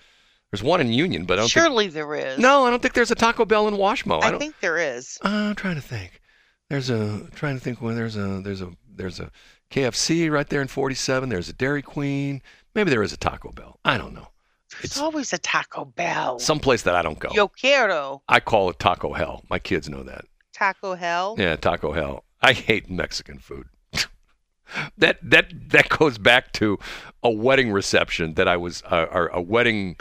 There's 0.51 0.63
one 0.63 0.79
in 0.81 0.91
Union, 0.93 1.25
but 1.25 1.37
I 1.37 1.41
don't 1.41 1.49
Surely 1.49 1.87
there 1.87 2.13
is. 2.15 2.37
No, 2.39 2.65
I 2.65 2.69
don't 2.69 2.81
think 2.81 2.93
there's 2.93 3.11
a 3.11 3.15
Taco 3.15 3.45
Bell 3.45 3.67
in 3.67 3.73
Washmo. 3.75 4.21
I 4.23 4.27
I 4.27 4.31
don't. 4.31 4.39
think 4.39 4.59
there 4.61 4.77
is. 4.77 5.17
Uh, 5.23 5.27
I'm 5.49 5.55
trying 5.55 5.75
to 5.75 5.81
think. 5.81 6.21
There's 6.69 6.89
a 6.89 7.27
trying 7.35 7.55
to 7.55 7.61
think 7.61 7.81
when 7.81 7.95
there's 7.95 8.15
a 8.15 8.41
there's 8.41 8.61
a 8.61 8.71
there's 8.89 9.19
a 9.19 9.31
KFC 9.71 10.31
right 10.31 10.47
there 10.47 10.61
in 10.61 10.67
47. 10.67 11.29
There's 11.29 11.49
a 11.49 11.53
Dairy 11.53 11.81
Queen. 11.81 12.41
Maybe 12.73 12.89
there 12.89 13.03
is 13.03 13.13
a 13.13 13.17
Taco 13.17 13.51
Bell. 13.51 13.79
I 13.83 13.97
don't 13.97 14.13
know. 14.13 14.27
There's 14.71 14.85
It's 14.85 14.99
always 14.99 15.33
a 15.33 15.37
Taco 15.37 15.85
Bell. 15.85 16.39
someplace 16.39 16.83
that 16.83 16.95
I 16.95 17.01
don't 17.01 17.19
go. 17.19 17.29
Yo 17.33 17.47
quiero 17.47 18.21
I 18.27 18.39
call 18.39 18.69
it 18.69 18.79
Taco 18.79 19.13
Hell. 19.13 19.43
My 19.49 19.59
kids 19.59 19.89
know 19.89 20.03
that. 20.03 20.25
Taco 20.53 20.95
Hell. 20.95 21.35
Yeah, 21.37 21.55
Taco 21.55 21.91
Hell. 21.91 22.23
I 22.41 22.53
hate 22.53 22.89
Mexican 22.89 23.39
food. 23.39 23.65
that 24.97 25.17
that 25.21 25.51
that 25.69 25.89
goes 25.89 26.17
back 26.17 26.51
to 26.53 26.79
a 27.23 27.29
wedding 27.29 27.71
reception 27.71 28.33
that 28.35 28.47
I 28.47 28.57
was 28.57 28.81
uh, 28.89 29.05
or 29.11 29.27
a 29.27 29.41
wedding 29.41 29.97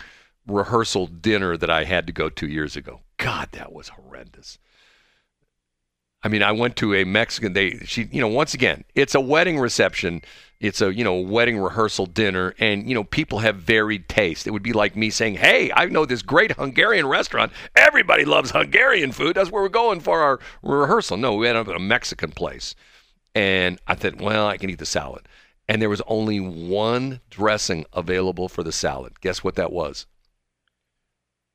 rehearsal 0.47 1.07
dinner 1.07 1.57
that 1.57 1.71
I 1.71 1.85
had 1.85 2.07
to 2.07 2.13
go 2.13 2.29
to 2.29 2.47
years 2.47 2.77
ago. 2.77 3.01
God, 3.17 3.49
that 3.53 3.73
was 3.73 3.89
horrendous. 3.89 4.59
I 6.23 6.29
mean, 6.29 6.43
I 6.43 6.53
went 6.53 6.77
to 6.77 6.95
a 6.95 7.05
Mexican. 7.05 7.53
They, 7.53 7.79
she, 7.85 8.09
you 8.11 8.21
know, 8.21 8.29
once 8.29 8.55
again, 8.55 8.85
it's 8.95 9.15
a 9.15 9.21
wedding 9.21 9.59
reception. 9.59 10.23
It's 10.59 10.81
a, 10.81 10.93
you 10.93 11.05
know, 11.05 11.17
wedding 11.17 11.59
rehearsal 11.59 12.07
dinner, 12.07 12.55
and 12.59 12.89
you 12.89 12.95
know, 12.95 13.05
people 13.05 13.41
have 13.41 13.57
varied 13.57 14.09
taste. 14.09 14.47
It 14.47 14.51
would 14.51 14.63
be 14.63 14.73
like 14.73 14.97
me 14.97 15.11
saying, 15.11 15.35
"Hey, 15.35 15.71
I 15.75 15.85
know 15.87 16.07
this 16.07 16.23
great 16.23 16.53
Hungarian 16.53 17.07
restaurant. 17.07 17.53
Everybody 17.77 18.25
loves 18.25 18.53
Hungarian 18.53 19.13
food. 19.13 19.37
That's 19.37 19.51
where 19.51 19.63
we're 19.63 19.69
going 19.69 20.01
for 20.01 20.21
our 20.21 20.41
rehearsal." 20.63 21.19
No, 21.19 21.35
we 21.35 21.47
ended 21.47 21.63
up 21.63 21.69
at 21.69 21.77
a 21.77 21.81
Mexican 21.81 22.31
place, 22.31 22.75
and 23.35 23.79
I 23.87 23.95
thought, 23.95 24.17
well, 24.17 24.47
I 24.47 24.57
can 24.57 24.71
eat 24.71 24.79
the 24.79 24.87
salad, 24.87 25.29
and 25.69 25.83
there 25.83 25.91
was 25.91 26.03
only 26.07 26.41
one 26.41 27.21
dressing 27.29 27.85
available 27.93 28.49
for 28.49 28.63
the 28.63 28.73
salad. 28.73 29.21
Guess 29.21 29.45
what 29.45 29.57
that 29.57 29.73
was? 29.73 30.07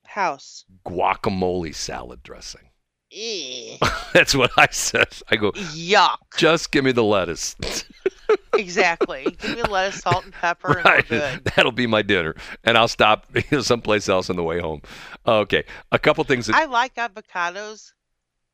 House. 0.09 0.65
Guacamole 0.85 1.73
salad 1.73 2.23
dressing. 2.23 2.61
Eh. 3.11 3.77
That's 4.13 4.35
what 4.35 4.51
I 4.55 4.67
said. 4.69 5.07
I 5.31 5.35
go, 5.35 5.51
Yuck. 5.53 6.17
just 6.37 6.71
give 6.71 6.85
me 6.85 6.91
the 6.91 7.03
lettuce. 7.03 7.55
Exactly. 8.53 9.35
Give 9.39 9.55
me 9.55 9.63
lettuce, 9.63 10.01
salt, 10.01 10.25
and 10.25 10.33
pepper, 10.33 10.77
and 10.77 10.85
right. 10.85 11.07
good. 11.07 11.43
That'll 11.55 11.71
be 11.71 11.87
my 11.87 12.01
dinner, 12.01 12.35
and 12.63 12.77
I'll 12.77 12.87
stop 12.89 13.25
you 13.33 13.41
know, 13.51 13.61
someplace 13.61 14.09
else 14.09 14.29
on 14.29 14.35
the 14.35 14.43
way 14.43 14.59
home. 14.59 14.81
Okay, 15.25 15.63
a 15.91 15.97
couple 15.97 16.23
things 16.25 16.47
that 16.47 16.55
I 16.55 16.65
like 16.65 16.95
avocados. 16.95 17.93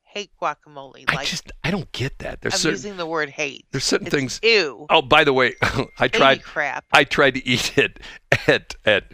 Hate 0.03 0.31
guacamole. 0.41 1.07
Like, 1.09 1.17
I, 1.17 1.25
just 1.25 1.51
I 1.63 1.71
don't 1.71 1.91
get 1.91 2.19
that. 2.19 2.39
There's 2.39 2.53
I'm 2.53 2.59
certain 2.59 2.73
using 2.75 2.97
the 2.97 3.05
word 3.05 3.29
hate. 3.29 3.65
there's 3.71 3.83
certain 3.83 4.07
It's 4.07 4.15
things. 4.15 4.39
Ew. 4.43 4.85
Oh, 4.89 5.01
by 5.01 5.25
the 5.25 5.33
way, 5.33 5.55
I 5.99 6.07
tried 6.07 6.43
crap. 6.43 6.85
I 6.93 7.03
tried 7.03 7.33
to 7.33 7.45
eat 7.45 7.77
it 7.77 7.99
at 8.47 8.75
at 8.85 9.11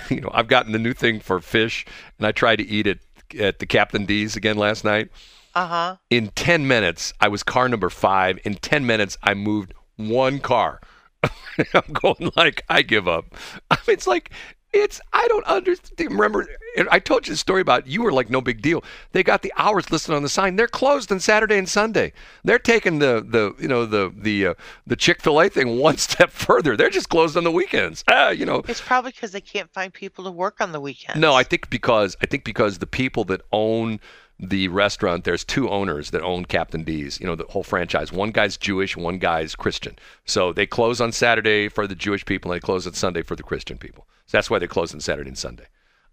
you 0.10 0.20
know 0.20 0.30
I've 0.32 0.48
gotten 0.48 0.72
the 0.72 0.78
new 0.78 0.92
thing 0.92 1.20
for 1.20 1.40
fish, 1.40 1.86
and 2.18 2.26
I 2.26 2.32
tried 2.32 2.56
to 2.56 2.66
eat 2.66 2.86
it 2.86 3.00
at 3.38 3.58
the 3.58 3.66
Captain 3.66 4.04
D's 4.04 4.36
again 4.36 4.56
last 4.56 4.84
night. 4.84 5.10
Uh 5.54 5.66
huh. 5.66 5.96
In 6.10 6.28
10 6.28 6.66
minutes, 6.66 7.12
I 7.20 7.28
was 7.28 7.42
car 7.42 7.68
number 7.68 7.90
five. 7.90 8.38
In 8.44 8.54
10 8.54 8.86
minutes, 8.86 9.18
I 9.22 9.34
moved 9.34 9.74
one 9.96 10.38
car. 10.38 10.80
I'm 11.74 11.92
going 11.92 12.32
like, 12.36 12.62
I 12.68 12.82
give 12.82 13.06
up. 13.06 13.36
I 13.70 13.76
mean, 13.86 13.94
it's 13.94 14.06
like, 14.06 14.30
it's, 14.72 15.00
I 15.12 15.26
don't 15.28 15.44
understand. 15.44 16.10
Remember, 16.10 16.46
I 16.90 16.98
told 16.98 17.26
you 17.26 17.34
the 17.34 17.36
story 17.36 17.60
about 17.60 17.86
you 17.86 18.02
were 18.02 18.12
like, 18.12 18.30
no 18.30 18.40
big 18.40 18.62
deal. 18.62 18.82
They 19.12 19.22
got 19.22 19.42
the 19.42 19.52
hours 19.56 19.90
listed 19.90 20.14
on 20.14 20.22
the 20.22 20.28
sign. 20.28 20.56
They're 20.56 20.66
closed 20.68 21.12
on 21.12 21.20
Saturday 21.20 21.58
and 21.58 21.68
Sunday. 21.68 22.12
They're 22.44 22.58
taking 22.58 22.98
the, 22.98 23.24
the 23.26 23.54
you 23.60 23.68
know, 23.68 23.84
the, 23.84 24.12
the, 24.16 24.46
uh, 24.48 24.54
the 24.86 24.96
Chick 24.96 25.20
fil 25.20 25.40
A 25.40 25.48
thing 25.48 25.78
one 25.78 25.98
step 25.98 26.30
further. 26.30 26.76
They're 26.76 26.90
just 26.90 27.08
closed 27.08 27.36
on 27.36 27.44
the 27.44 27.50
weekends. 27.50 28.04
Ah, 28.08 28.30
you 28.30 28.46
know, 28.46 28.62
It's 28.68 28.80
probably 28.80 29.10
because 29.10 29.32
they 29.32 29.40
can't 29.40 29.70
find 29.72 29.92
people 29.92 30.24
to 30.24 30.30
work 30.30 30.60
on 30.60 30.72
the 30.72 30.80
weekends. 30.80 31.20
no, 31.20 31.34
I 31.34 31.42
think 31.42 31.68
because 31.70 32.16
I 32.22 32.26
think 32.26 32.44
because 32.44 32.78
the 32.78 32.86
people 32.86 33.24
that 33.24 33.42
own 33.52 34.00
the 34.40 34.66
restaurant, 34.68 35.22
there's 35.24 35.44
two 35.44 35.68
owners 35.68 36.10
that 36.10 36.22
own 36.22 36.44
Captain 36.46 36.82
D's. 36.82 37.20
You 37.20 37.26
know, 37.26 37.36
the 37.36 37.44
whole 37.44 37.62
franchise. 37.62 38.10
One 38.10 38.30
guy's 38.32 38.56
Jewish, 38.56 38.96
one 38.96 39.18
guy's 39.18 39.54
Christian. 39.54 39.96
So 40.24 40.52
they 40.52 40.66
close 40.66 41.00
on 41.00 41.12
Saturday 41.12 41.68
for 41.68 41.86
the 41.86 41.94
Jewish 41.94 42.24
people, 42.24 42.50
and 42.50 42.60
they 42.60 42.64
close 42.64 42.86
on 42.86 42.94
Sunday 42.94 43.22
for 43.22 43.36
the 43.36 43.42
Christian 43.44 43.78
people. 43.78 44.06
So 44.32 44.38
that's 44.38 44.48
why 44.48 44.58
they 44.58 44.66
close 44.66 44.94
on 44.94 45.00
Saturday 45.00 45.28
and 45.28 45.36
Sunday. 45.36 45.66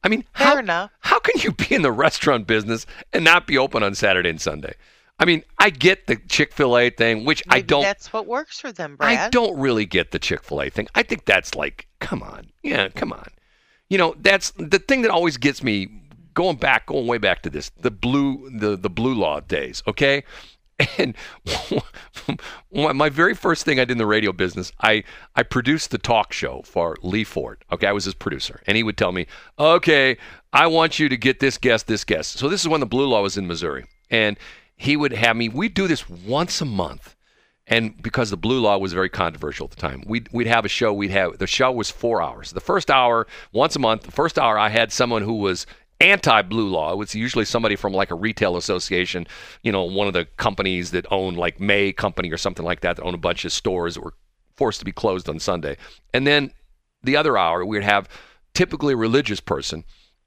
I 0.04 0.10
mean, 0.10 0.26
Fair 0.34 0.48
how, 0.48 0.58
enough. 0.58 0.92
how 1.00 1.20
can 1.20 1.40
you 1.40 1.54
be 1.54 1.74
in 1.74 1.84
the 1.84 1.92
restaurant 1.94 2.48
business 2.48 2.86
and 3.14 3.24
not 3.24 3.48
be 3.48 3.58
open 3.58 3.82
on 3.82 3.96
Saturday 3.96 4.30
and 4.30 4.42
Sunday? 4.42 4.74
I 5.20 5.24
mean, 5.24 5.42
I 5.58 5.70
get 5.70 6.08
the 6.08 6.18
Chick 6.28 6.52
Fil 6.52 6.78
A 6.78 6.90
thing, 6.90 7.24
which 7.24 7.42
I 7.48 7.62
don't. 7.62 7.82
That's 7.82 8.12
what 8.12 8.28
works 8.28 8.60
for 8.60 8.74
them, 8.74 8.98
Brad. 8.98 9.18
I 9.18 9.30
don't 9.30 9.58
really 9.58 9.86
get 9.86 10.12
the 10.12 10.20
Chick 10.20 10.44
fil 10.44 10.62
A 10.62 10.70
thing. 10.70 10.90
I 10.96 11.04
think 11.04 11.24
that's 11.24 11.56
like, 11.56 11.88
come 12.02 12.22
on. 12.22 12.48
Yeah, 12.62 12.90
come 12.90 13.14
on. 13.14 13.30
You 13.88 13.98
know, 13.98 14.16
that's 14.20 14.52
the 14.58 14.80
thing 14.80 15.02
that 15.04 15.12
always 15.12 15.38
gets 15.38 15.64
me 15.64 15.88
going 16.34 16.58
back, 16.58 16.88
going 16.88 17.08
way 17.08 17.20
back 17.20 17.42
to 17.44 17.50
this, 17.50 17.70
the 17.70 17.92
blue 17.92 18.50
the, 18.50 18.76
the 18.76 18.90
blue 18.90 19.14
law 19.14 19.40
days, 19.40 19.82
okay? 19.88 20.26
And 20.98 21.16
my 22.72 23.10
very 23.10 23.34
first 23.34 23.66
thing 23.66 23.80
I 23.80 23.86
did 23.86 23.92
in 23.92 23.98
the 23.98 24.06
radio 24.06 24.32
business, 24.32 24.72
I, 24.82 25.04
I 25.36 25.44
produced 25.44 25.92
the 25.92 25.98
talk 25.98 26.34
show 26.34 26.62
for 26.64 26.96
Lee 27.02 27.24
Ford. 27.24 27.64
Okay, 27.72 27.88
I 27.88 27.92
was 27.92 28.06
his 28.06 28.14
producer. 28.14 28.62
And 28.68 28.78
he 28.78 28.84
would 28.84 28.98
tell 28.98 29.12
me, 29.12 29.28
okay, 29.58 30.18
I 30.54 30.68
want 30.68 31.00
you 31.00 31.10
to 31.10 31.18
get 31.18 31.40
this 31.40 31.58
guest, 31.58 31.88
this 31.88 32.04
guest. 32.04 32.34
So 32.34 32.50
this 32.50 32.62
is 32.62 32.68
when 32.68 32.80
the 32.80 32.86
blue 32.86 33.08
law 33.08 33.22
was 33.22 33.38
in 33.38 33.48
Missouri. 33.48 33.86
And 34.10 34.38
he 34.76 34.96
would 34.96 35.14
have 35.14 35.36
me, 35.36 35.50
we'd 35.50 35.74
do 35.74 35.88
this 35.88 36.10
once 36.10 36.62
a 36.62 36.66
month 36.66 37.16
and 37.70 38.02
because 38.02 38.32
the 38.32 38.38
blue 38.38 38.60
law 38.60 38.78
was 38.78 38.94
very 38.94 39.10
controversial 39.10 39.66
at 39.66 39.72
the 39.72 39.78
time 39.78 40.04
we'd, 40.08 40.28
we'd 40.32 40.48
have 40.48 40.66
a 40.66 40.70
show 40.70 40.92
we'd 40.92 41.12
have 41.12 41.38
the 41.38 41.48
show 41.48 41.72
was 41.72 41.92
four 41.92 42.22
hours 42.22 42.52
the 42.52 42.60
first 42.60 42.90
hour 42.90 43.28
once 43.52 43.76
a 43.76 43.80
month 43.80 44.04
the 44.04 44.12
first 44.12 44.40
hour 44.40 44.58
i 44.58 44.70
had 44.70 44.92
someone 44.92 45.22
who 45.22 45.36
was 45.36 45.66
anti-blue 46.00 46.70
law. 46.70 47.00
It's 47.02 47.16
usually 47.16 47.46
somebody 47.46 47.76
from 47.76 47.94
like 47.94 48.12
a 48.12 48.16
retail 48.16 48.58
association 48.58 49.28
you 49.64 49.72
know 49.72 49.84
one 49.84 50.08
of 50.08 50.14
the 50.14 50.26
companies 50.38 50.92
that 50.92 51.06
own 51.12 51.36
like 51.36 51.60
may 51.60 51.92
company 51.92 52.32
or 52.32 52.38
something 52.38 52.66
like 52.66 52.82
that 52.82 52.96
that 52.98 53.04
own 53.04 53.14
a 53.14 53.18
bunch 53.18 53.46
of 53.46 53.52
stores 53.52 53.96
that 53.96 54.04
were 54.04 54.14
forced 54.56 54.80
to 54.80 54.86
be 54.86 54.92
closed 54.92 55.30
on 55.30 55.40
sunday. 55.40 55.78
And 56.14 56.26
then 56.26 56.52
the 57.04 57.16
other 57.16 57.38
hour 57.38 57.66
we'd 57.66 57.84
have 57.84 58.08
typically 58.54 58.94
a 58.94 58.98
religious 58.98 59.40
person 59.40 59.84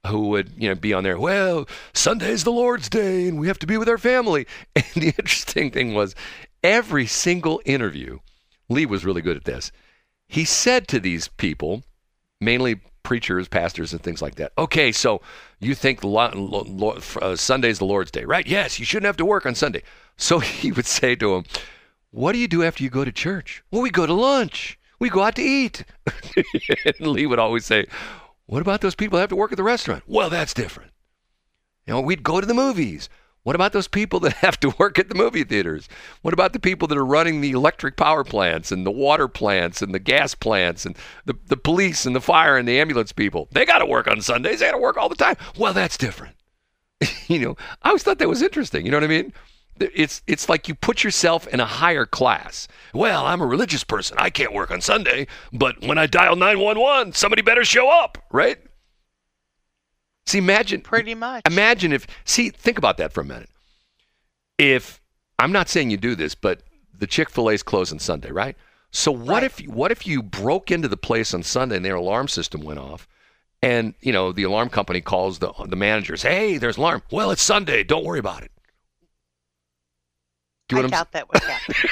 who 0.07 0.29
would 0.29 0.51
you 0.57 0.69
know 0.69 0.75
be 0.75 0.93
on 0.93 1.03
there 1.03 1.17
well 1.17 1.67
sunday's 1.93 2.43
the 2.43 2.51
lord's 2.51 2.89
day 2.89 3.27
and 3.27 3.39
we 3.39 3.47
have 3.47 3.59
to 3.59 3.67
be 3.67 3.77
with 3.77 3.89
our 3.89 3.97
family. 3.97 4.45
And 4.75 5.03
the 5.03 5.13
interesting 5.17 5.71
thing 5.71 5.93
was 5.93 6.15
every 6.63 7.07
single 7.07 7.61
interview 7.65 8.19
lee 8.69 8.85
was 8.85 9.05
really 9.05 9.21
good 9.21 9.37
at 9.37 9.45
this. 9.45 9.71
He 10.27 10.45
said 10.45 10.87
to 10.89 10.99
these 10.99 11.27
people 11.27 11.83
mainly 12.39 12.81
preachers 13.03 13.47
pastors 13.47 13.91
and 13.91 14.01
things 14.01 14.21
like 14.21 14.35
that 14.35 14.51
okay 14.57 14.91
so 14.91 15.21
you 15.59 15.75
think 15.75 16.03
lo- 16.03 16.31
lo- 16.33 16.65
lo- 16.67 16.99
uh, 17.21 17.35
sunday's 17.35 17.79
the 17.79 17.85
lord's 17.85 18.11
day 18.11 18.23
right 18.23 18.47
yes 18.47 18.79
you 18.79 18.85
shouldn't 18.85 19.05
have 19.05 19.17
to 19.17 19.25
work 19.25 19.45
on 19.45 19.53
sunday 19.53 19.83
so 20.17 20.39
he 20.39 20.71
would 20.71 20.85
say 20.85 21.15
to 21.15 21.35
him, 21.35 21.43
what 22.11 22.31
do 22.31 22.37
you 22.37 22.47
do 22.47 22.63
after 22.63 22.83
you 22.83 22.89
go 22.89 23.03
to 23.05 23.11
church 23.11 23.63
well 23.71 23.81
we 23.81 23.89
go 23.89 24.05
to 24.05 24.13
lunch 24.13 24.79
we 24.99 25.09
go 25.09 25.21
out 25.21 25.35
to 25.35 25.41
eat 25.41 25.83
and 26.85 27.07
lee 27.07 27.25
would 27.25 27.39
always 27.39 27.65
say 27.65 27.85
what 28.45 28.61
about 28.61 28.81
those 28.81 28.95
people 28.95 29.17
that 29.17 29.21
have 29.21 29.29
to 29.29 29.35
work 29.35 29.51
at 29.51 29.57
the 29.57 29.63
restaurant? 29.63 30.03
Well, 30.07 30.29
that's 30.29 30.53
different. 30.53 30.91
You 31.87 31.93
know, 31.93 32.01
we'd 32.01 32.23
go 32.23 32.41
to 32.41 32.47
the 32.47 32.53
movies. 32.53 33.09
What 33.43 33.55
about 33.55 33.73
those 33.73 33.87
people 33.87 34.19
that 34.21 34.33
have 34.37 34.59
to 34.61 34.73
work 34.77 34.97
at 34.97 35.09
the 35.09 35.15
movie 35.15 35.43
theaters? 35.43 35.87
What 36.21 36.33
about 36.33 36.53
the 36.53 36.59
people 36.59 36.87
that 36.87 36.97
are 36.97 37.05
running 37.05 37.41
the 37.41 37.51
electric 37.51 37.97
power 37.97 38.23
plants 38.23 38.71
and 38.71 38.85
the 38.85 38.91
water 38.91 39.27
plants 39.27 39.81
and 39.81 39.93
the 39.93 39.99
gas 39.99 40.33
plants 40.33 40.85
and 40.85 40.97
the, 41.25 41.35
the 41.47 41.57
police 41.57 42.05
and 42.05 42.15
the 42.15 42.21
fire 42.21 42.57
and 42.57 42.67
the 42.67 42.79
ambulance 42.79 43.11
people? 43.11 43.47
They 43.51 43.65
got 43.65 43.79
to 43.79 43.85
work 43.85 44.07
on 44.07 44.21
Sundays. 44.21 44.59
They 44.59 44.67
got 44.67 44.71
to 44.71 44.77
work 44.77 44.97
all 44.97 45.09
the 45.09 45.15
time. 45.15 45.35
Well, 45.57 45.73
that's 45.73 45.97
different. 45.97 46.35
you 47.27 47.39
know, 47.39 47.57
I 47.81 47.89
always 47.89 48.03
thought 48.03 48.19
that 48.19 48.29
was 48.29 48.41
interesting. 48.41 48.85
You 48.85 48.91
know 48.91 48.97
what 48.97 49.03
I 49.03 49.07
mean? 49.07 49.33
It's 49.79 50.21
it's 50.27 50.47
like 50.49 50.67
you 50.67 50.75
put 50.75 51.03
yourself 51.03 51.47
in 51.47 51.59
a 51.59 51.65
higher 51.65 52.05
class. 52.05 52.67
Well, 52.93 53.25
I'm 53.25 53.41
a 53.41 53.45
religious 53.45 53.83
person. 53.83 54.17
I 54.19 54.29
can't 54.29 54.53
work 54.53 54.69
on 54.69 54.81
Sunday, 54.81 55.25
but 55.51 55.81
when 55.81 55.97
I 55.97 56.05
dial 56.05 56.35
911, 56.35 57.13
somebody 57.13 57.41
better 57.41 57.65
show 57.65 57.89
up, 57.89 58.19
right? 58.31 58.59
See, 60.25 60.37
imagine 60.37 60.81
Pretty 60.81 61.15
much. 61.15 61.41
Imagine 61.45 61.91
if 61.91 62.07
see, 62.25 62.49
think 62.49 62.77
about 62.77 62.97
that 62.97 63.11
for 63.13 63.21
a 63.21 63.25
minute. 63.25 63.49
If 64.57 65.01
I'm 65.39 65.51
not 65.51 65.67
saying 65.69 65.89
you 65.89 65.97
do 65.97 66.15
this, 66.15 66.35
but 66.35 66.61
the 66.97 67.07
Chick-fil-A's 67.07 67.63
closed 67.63 67.91
on 67.91 67.99
Sunday, 67.99 68.31
right? 68.31 68.55
So 68.91 69.11
what 69.11 69.41
Right. 69.41 69.43
if 69.43 69.59
what 69.67 69.91
if 69.91 70.05
you 70.07 70.21
broke 70.23 70.71
into 70.71 70.87
the 70.87 70.97
place 70.97 71.33
on 71.33 71.43
Sunday 71.43 71.75
and 71.77 71.83
their 71.85 71.95
alarm 71.95 72.27
system 72.27 72.61
went 72.61 72.79
off? 72.79 73.07
And 73.61 73.93
you 74.01 74.11
know 74.13 74.31
the 74.31 74.43
alarm 74.43 74.69
company 74.69 75.01
calls 75.01 75.39
the 75.39 75.51
the 75.67 75.75
managers. 75.75 76.21
Hey, 76.21 76.57
there's 76.57 76.77
an 76.77 76.81
alarm. 76.83 77.03
Well, 77.11 77.31
it's 77.31 77.41
Sunday. 77.41 77.83
Don't 77.83 78.05
worry 78.05 78.19
about 78.19 78.43
it. 78.43 78.51
Do 80.69 80.75
you 80.75 80.79
I 80.79 80.81
know 80.81 80.85
I'm 80.85 80.91
doubt 80.91 81.11
that 81.13 81.31
would 81.31 81.41
happen. 81.43 81.75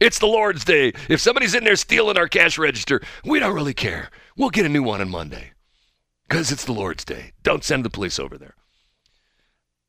It's 0.00 0.18
the 0.18 0.26
Lord's 0.26 0.64
Day. 0.64 0.94
If 1.08 1.20
somebody's 1.20 1.54
in 1.54 1.62
there 1.62 1.76
stealing 1.76 2.16
our 2.16 2.28
cash 2.28 2.58
register, 2.58 3.00
we 3.24 3.38
don't 3.38 3.54
really 3.54 3.74
care. 3.74 4.10
We'll 4.36 4.50
get 4.50 4.64
a 4.66 4.70
new 4.70 4.82
one 4.82 5.00
on 5.00 5.10
Monday. 5.10 5.52
Because 6.28 6.50
it's 6.50 6.64
the 6.64 6.72
Lord's 6.72 7.04
Day. 7.04 7.32
Don't 7.42 7.64
send 7.64 7.84
the 7.84 7.90
police 7.90 8.18
over 8.18 8.36
there. 8.36 8.54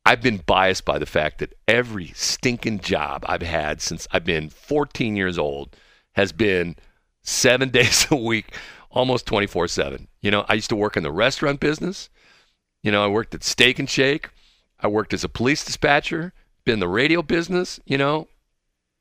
I've 0.05 0.21
been 0.21 0.41
biased 0.45 0.85
by 0.85 0.99
the 0.99 1.05
fact 1.05 1.39
that 1.39 1.53
every 1.67 2.07
stinking 2.15 2.79
job 2.79 3.25
I've 3.27 3.41
had 3.41 3.81
since 3.81 4.07
I've 4.11 4.23
been 4.23 4.49
14 4.49 5.15
years 5.17 5.38
old 5.38 5.75
has 6.13 6.31
been 6.31 6.77
seven 7.23 7.69
days 7.71 8.07
a 8.09 8.15
week, 8.15 8.55
almost 8.89 9.25
24 9.25 9.67
7. 9.67 10.07
You 10.21 10.31
know, 10.31 10.45
I 10.47 10.53
used 10.53 10.69
to 10.69 10.75
work 10.75 10.95
in 10.95 11.03
the 11.03 11.11
restaurant 11.11 11.59
business. 11.59 12.09
You 12.83 12.91
know, 12.91 13.03
I 13.03 13.07
worked 13.07 13.35
at 13.35 13.43
Steak 13.43 13.79
and 13.79 13.89
Shake. 13.89 14.29
I 14.79 14.88
worked 14.88 15.13
as 15.13 15.23
a 15.23 15.29
police 15.29 15.65
dispatcher, 15.65 16.33
been 16.63 16.75
in 16.75 16.79
the 16.79 16.88
radio 16.88 17.21
business, 17.21 17.79
you 17.85 17.97
know, 17.97 18.27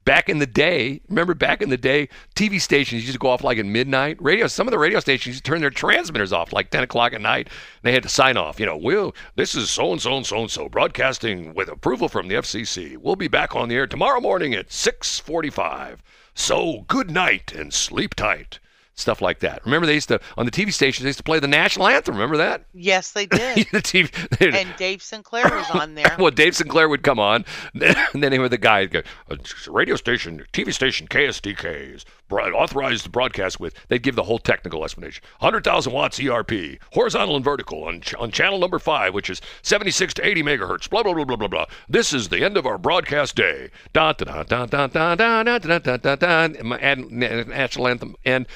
back 0.07 0.31
in 0.31 0.39
the 0.39 0.47
day, 0.47 1.03
remember 1.11 1.35
back 1.35 1.61
in 1.61 1.69
the 1.69 1.77
day, 1.77 2.09
TV 2.35 2.59
stations 2.59 3.03
used 3.03 3.13
to 3.13 3.19
go 3.19 3.29
off 3.29 3.45
like 3.45 3.59
at 3.59 3.67
midnight. 3.67 4.17
Radio, 4.23 4.47
some 4.47 4.67
of 4.67 4.71
the 4.71 4.79
radio 4.79 5.01
stations 5.01 5.35
used 5.35 5.45
to 5.45 5.51
turn 5.51 5.61
their 5.61 5.69
transmitters 5.69 6.33
off 6.33 6.55
like 6.55 6.71
10 6.71 6.85
o'clock 6.85 7.13
at 7.13 7.21
night. 7.21 7.51
They 7.83 7.93
had 7.93 8.05
to 8.05 8.09
sign 8.09 8.39
off. 8.39 8.59
You 8.59 8.65
know, 8.65 8.77
well, 8.79 9.15
this 9.35 9.55
is 9.55 9.69
so 9.69 9.93
and 9.93 10.01
so 10.01 10.17
and 10.17 10.25
so 10.25 10.41
and 10.41 10.51
so 10.51 10.71
broadcasting 10.71 11.53
with 11.53 11.69
approval 11.69 12.09
from 12.09 12.29
the 12.29 12.37
FCC. 12.37 12.97
We'll 12.97 13.17
be 13.17 13.29
back 13.29 13.55
on 13.55 13.69
the 13.69 13.75
air 13.75 13.87
tomorrow 13.87 14.21
morning 14.21 14.55
at 14.55 14.71
6:45. 14.71 15.99
So 16.35 16.85
good 16.89 17.11
night 17.11 17.53
and 17.53 17.75
sleep 17.75 18.15
tight. 18.15 18.61
Stuff 18.99 19.21
like 19.21 19.41
that. 19.41 19.63
Remember 19.67 19.87
they 19.87 19.93
used 19.93 20.09
to 20.09 20.19
on 20.39 20.47
the 20.47 20.51
TV 20.51 20.73
stations 20.73 21.03
they 21.03 21.09
used 21.11 21.19
to 21.19 21.23
play 21.23 21.39
the 21.39 21.47
national 21.47 21.87
anthem. 21.87 22.15
Remember 22.15 22.39
that? 22.39 22.65
yes, 22.73 23.13
they 23.13 23.27
did. 23.27 23.67
the 23.71 23.83
TV, 23.83 24.11
and 24.55 24.75
Dave 24.79 25.03
Sinclair 25.03 25.45
was 25.45 25.71
on 25.71 25.95
there. 25.95 26.17
well, 26.19 26.31
Dave 26.31 26.57
Sinclair 26.57 26.89
would 26.89 27.03
come 27.03 27.19
on, 27.19 27.45
and 27.75 28.23
then 28.23 28.33
he 28.33 28.39
would 28.39 28.51
the 28.51 28.57
guy 28.59 28.81
would 28.81 28.91
go, 28.91 29.03
uh, 29.31 29.37
radio 29.69 29.97
station, 29.97 30.47
TV 30.55 30.73
station, 30.73 31.09
KSDK 31.09 31.95
is 31.95 32.05
authorized 32.31 33.05
to 33.05 33.11
broadcast 33.11 33.61
with. 33.61 33.75
They'd 33.89 34.03
give 34.03 34.17
the 34.17 34.25
whole 34.25 34.39
technical 34.39 34.85
explanation. 34.85 35.23
100,000 35.39 35.93
watts 35.93 36.21
ERP, 36.21 36.79
horizontal 36.93 37.37
and 37.37 37.45
vertical 37.45 37.85
on, 37.85 38.01
ch- 38.01 38.15
on 38.15 38.31
channel 38.31 38.59
number 38.59 38.79
five, 38.79 39.15
which 39.15 39.31
is 39.31 39.41
76 39.63 40.15
to 40.15 40.27
80 40.27 40.43
megahertz. 40.43 40.91
Blah 40.91 41.03
blah 41.03 41.15
blah 41.15 41.25
blah 41.25 41.37
blah 41.37 41.49
blah. 41.49 41.67
This 41.89 42.13
is 42.13 42.29
the 42.29 42.45
end 42.45 42.57
of 42.57 42.67
our 42.67 42.79
broadcast 42.79 43.35
day. 43.37 43.71
Da 43.93 44.13
da 44.13 44.43
da 44.43 44.67
da 44.67 44.67
da 44.67 44.87
da 44.89 45.15
da 45.15 45.43
da 45.43 45.59
da 45.59 45.79
da 45.79 45.97
da 45.97 46.17
da. 46.17 46.49
And 46.81 47.11
national 47.13 47.89
anthem 47.89 48.17
and. 48.25 48.47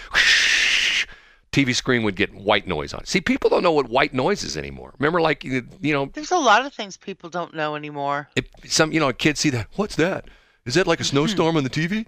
TV 1.52 1.74
screen 1.74 2.04
would 2.04 2.14
get 2.14 2.32
white 2.32 2.68
noise 2.68 2.94
on. 2.94 3.00
it. 3.00 3.08
See, 3.08 3.20
people 3.20 3.50
don't 3.50 3.64
know 3.64 3.72
what 3.72 3.88
white 3.88 4.14
noise 4.14 4.44
is 4.44 4.56
anymore. 4.56 4.94
Remember, 5.00 5.20
like 5.20 5.42
you 5.42 5.66
you 5.80 5.92
know, 5.92 6.06
There's 6.14 6.30
a 6.30 6.36
lot 6.38 6.64
of 6.64 6.72
things 6.72 6.96
people 6.96 7.28
don't 7.28 7.52
know 7.54 7.74
anymore. 7.74 8.28
if 8.36 8.44
some 8.66 8.92
you 8.92 9.00
know 9.00 9.12
kids 9.12 9.40
see 9.40 9.50
that 9.50 9.66
what's 9.74 9.96
that 9.96 10.26
is 10.64 10.74
that 10.74 10.86
like 10.86 11.00
a 11.00 11.04
snowstorm 11.04 11.56
on 11.56 11.64
the 11.64 11.70
tv 11.70 12.06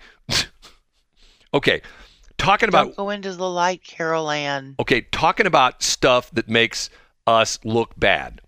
okay 1.54 1.82
talking 2.38 2.68
about 2.68 2.84
Don't 2.86 2.96
go 2.96 3.10
into 3.10 3.32
the 3.34 3.48
light, 3.48 3.82
Carol 3.84 4.30
Anne. 4.30 4.74
okay 4.80 5.02
talking 5.12 5.46
about 5.46 5.82
stuff 5.82 6.30
that 6.32 6.48
makes 6.48 6.90
us 7.26 7.58
look 7.64 7.98
bad 7.98 8.40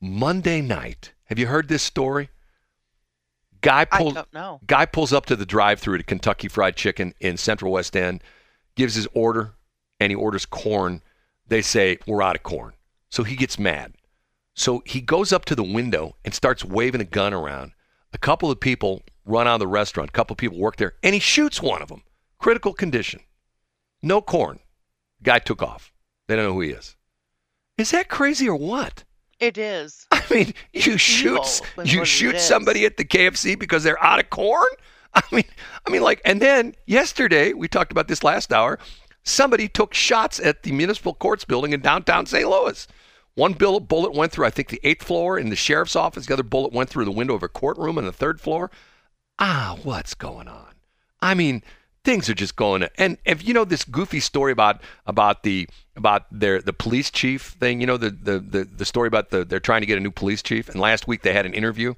monday 0.00 0.60
night 0.60 1.12
have 1.24 1.38
you 1.38 1.46
heard 1.46 1.68
this 1.68 1.82
story 1.82 2.28
guy 3.62 3.84
pulls 3.84 4.16
guy 4.66 4.84
pulls 4.84 5.12
up 5.12 5.26
to 5.26 5.36
the 5.36 5.46
drive-through 5.46 5.96
to 5.98 6.04
kentucky 6.04 6.48
fried 6.48 6.76
chicken 6.76 7.14
in 7.20 7.36
central 7.36 7.72
west 7.72 7.96
end 7.96 8.22
gives 8.76 8.94
his 8.94 9.08
order 9.14 9.54
and 10.00 10.10
he 10.10 10.16
orders 10.16 10.44
corn 10.44 11.00
they 11.48 11.62
say 11.62 11.96
we're 12.06 12.22
out 12.22 12.36
of 12.36 12.42
corn 12.42 12.72
so 13.08 13.22
he 13.22 13.36
gets 13.36 13.58
mad 13.58 13.94
So 14.56 14.82
he 14.84 15.00
goes 15.00 15.32
up 15.32 15.44
to 15.46 15.54
the 15.54 15.62
window 15.64 16.16
and 16.24 16.34
starts 16.34 16.64
waving 16.64 17.00
a 17.00 17.04
gun 17.04 17.32
around. 17.34 17.72
A 18.12 18.18
couple 18.18 18.50
of 18.50 18.60
people 18.60 19.02
run 19.24 19.46
out 19.48 19.54
of 19.54 19.60
the 19.60 19.66
restaurant. 19.66 20.10
A 20.10 20.12
couple 20.12 20.34
of 20.34 20.38
people 20.38 20.58
work 20.58 20.76
there, 20.76 20.94
and 21.02 21.14
he 21.14 21.20
shoots 21.20 21.60
one 21.62 21.82
of 21.82 21.88
them. 21.88 22.02
Critical 22.44 22.74
condition. 22.74 23.20
No 24.02 24.20
corn. 24.20 24.58
Guy 25.22 25.38
took 25.38 25.62
off. 25.62 25.94
They 26.28 26.36
don't 26.36 26.44
know 26.44 26.52
who 26.52 26.60
he 26.60 26.72
is. 26.72 26.94
Is 27.78 27.90
that 27.92 28.10
crazy 28.10 28.46
or 28.46 28.54
what? 28.54 29.02
It 29.40 29.56
is. 29.56 30.06
I 30.12 30.22
mean, 30.30 30.52
you 30.74 30.98
shoot 30.98 31.62
you 31.86 32.04
shoot 32.04 32.38
somebody 32.38 32.84
at 32.84 32.98
the 32.98 33.04
KFC 33.06 33.58
because 33.58 33.82
they're 33.82 34.04
out 34.04 34.20
of 34.20 34.28
corn. 34.28 34.66
I 35.14 35.22
mean, 35.32 35.46
I 35.86 35.90
mean, 35.90 36.02
like, 36.02 36.20
and 36.26 36.42
then 36.42 36.74
yesterday 36.84 37.54
we 37.54 37.66
talked 37.66 37.90
about 37.90 38.08
this 38.08 38.22
last 38.22 38.52
hour. 38.52 38.78
Somebody 39.22 39.66
took 39.66 39.94
shots 39.94 40.38
at 40.38 40.64
the 40.64 40.72
municipal 40.72 41.14
courts 41.14 41.46
building 41.46 41.72
in 41.72 41.80
downtown 41.80 42.26
St. 42.26 42.46
Louis. 42.46 42.86
One 43.36 43.54
bullet 43.54 44.12
went 44.12 44.32
through, 44.32 44.44
I 44.44 44.50
think, 44.50 44.68
the 44.68 44.80
eighth 44.84 45.02
floor 45.02 45.38
in 45.38 45.48
the 45.48 45.56
sheriff's 45.56 45.96
office. 45.96 46.26
The 46.26 46.34
other 46.34 46.42
bullet 46.42 46.74
went 46.74 46.90
through 46.90 47.06
the 47.06 47.10
window 47.10 47.32
of 47.32 47.42
a 47.42 47.48
courtroom 47.48 47.96
on 47.96 48.04
the 48.04 48.12
third 48.12 48.38
floor. 48.38 48.70
Ah, 49.38 49.78
what's 49.82 50.12
going 50.12 50.46
on? 50.46 50.74
I 51.22 51.32
mean, 51.32 51.62
things 52.04 52.28
are 52.28 52.34
just 52.34 52.56
going. 52.56 52.86
And 52.96 53.18
if 53.24 53.46
you 53.46 53.54
know 53.54 53.64
this 53.64 53.84
goofy 53.84 54.20
story 54.20 54.52
about 54.52 54.82
about 55.06 55.42
the 55.42 55.68
about 55.96 56.26
their 56.30 56.60
the 56.60 56.72
police 56.72 57.10
chief 57.10 57.42
thing, 57.58 57.80
you 57.80 57.86
know 57.86 57.96
the 57.96 58.10
the 58.10 58.38
the, 58.38 58.64
the 58.64 58.84
story 58.84 59.08
about 59.08 59.30
the 59.30 59.44
they're 59.44 59.60
trying 59.60 59.80
to 59.80 59.86
get 59.86 59.98
a 59.98 60.00
new 60.00 60.10
police 60.10 60.42
chief. 60.42 60.68
And 60.68 60.80
last 60.80 61.08
week 61.08 61.22
they 61.22 61.32
had 61.32 61.46
an 61.46 61.54
interview, 61.54 61.94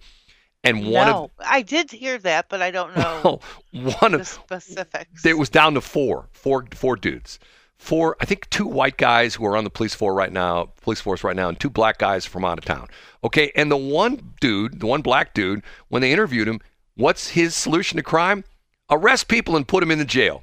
and 0.65 0.87
one 0.89 1.09
no, 1.09 1.31
I 1.45 1.63
did 1.63 1.91
hear 1.91 2.19
that, 2.19 2.49
but 2.49 2.63
I 2.63 2.71
don't 2.71 2.97
know 2.97 3.41
one 3.73 3.91
of 3.91 4.01
one 4.01 4.13
the 4.13 4.21
of 4.21 4.27
specifics. 4.27 5.27
it 5.27 5.37
was 5.37 5.49
down 5.49 5.75
to 5.75 5.81
four, 5.81 6.29
four, 6.33 6.67
four 6.73 6.97
dudes. 6.97 7.39
Four, 7.79 8.17
I 8.23 8.25
think 8.25 8.49
two 8.49 8.67
white 8.67 8.97
guys 8.97 9.35
who 9.35 9.45
are 9.45 9.55
on 9.55 9.65
the 9.65 9.71
police 9.71 9.95
force 9.95 10.17
right 10.17 10.33
now, 10.33 10.73
police 10.81 11.01
force 11.01 11.23
right 11.23 11.37
now, 11.37 11.51
and 11.51 11.61
two 11.61 11.69
black 11.69 11.99
guys 11.99 12.25
from 12.25 12.43
out 12.43 12.57
of 12.57 12.65
town. 12.65 12.89
Okay, 13.23 13.53
and 13.55 13.71
the 13.71 13.77
one 13.77 14.33
dude, 14.41 14.81
the 14.81 14.87
one 14.87 15.03
black 15.03 15.35
dude, 15.35 15.63
when 15.89 16.01
they 16.01 16.11
interviewed 16.11 16.49
him, 16.49 16.61
what's 16.95 17.29
his 17.29 17.55
solution 17.55 17.99
to 17.99 18.03
crime? 18.03 18.45
Arrest 18.91 19.29
people 19.29 19.57
and 19.57 19.67
put 19.67 19.81
them 19.81 19.91
in 19.91 19.99
the 19.99 20.05
jail. 20.05 20.43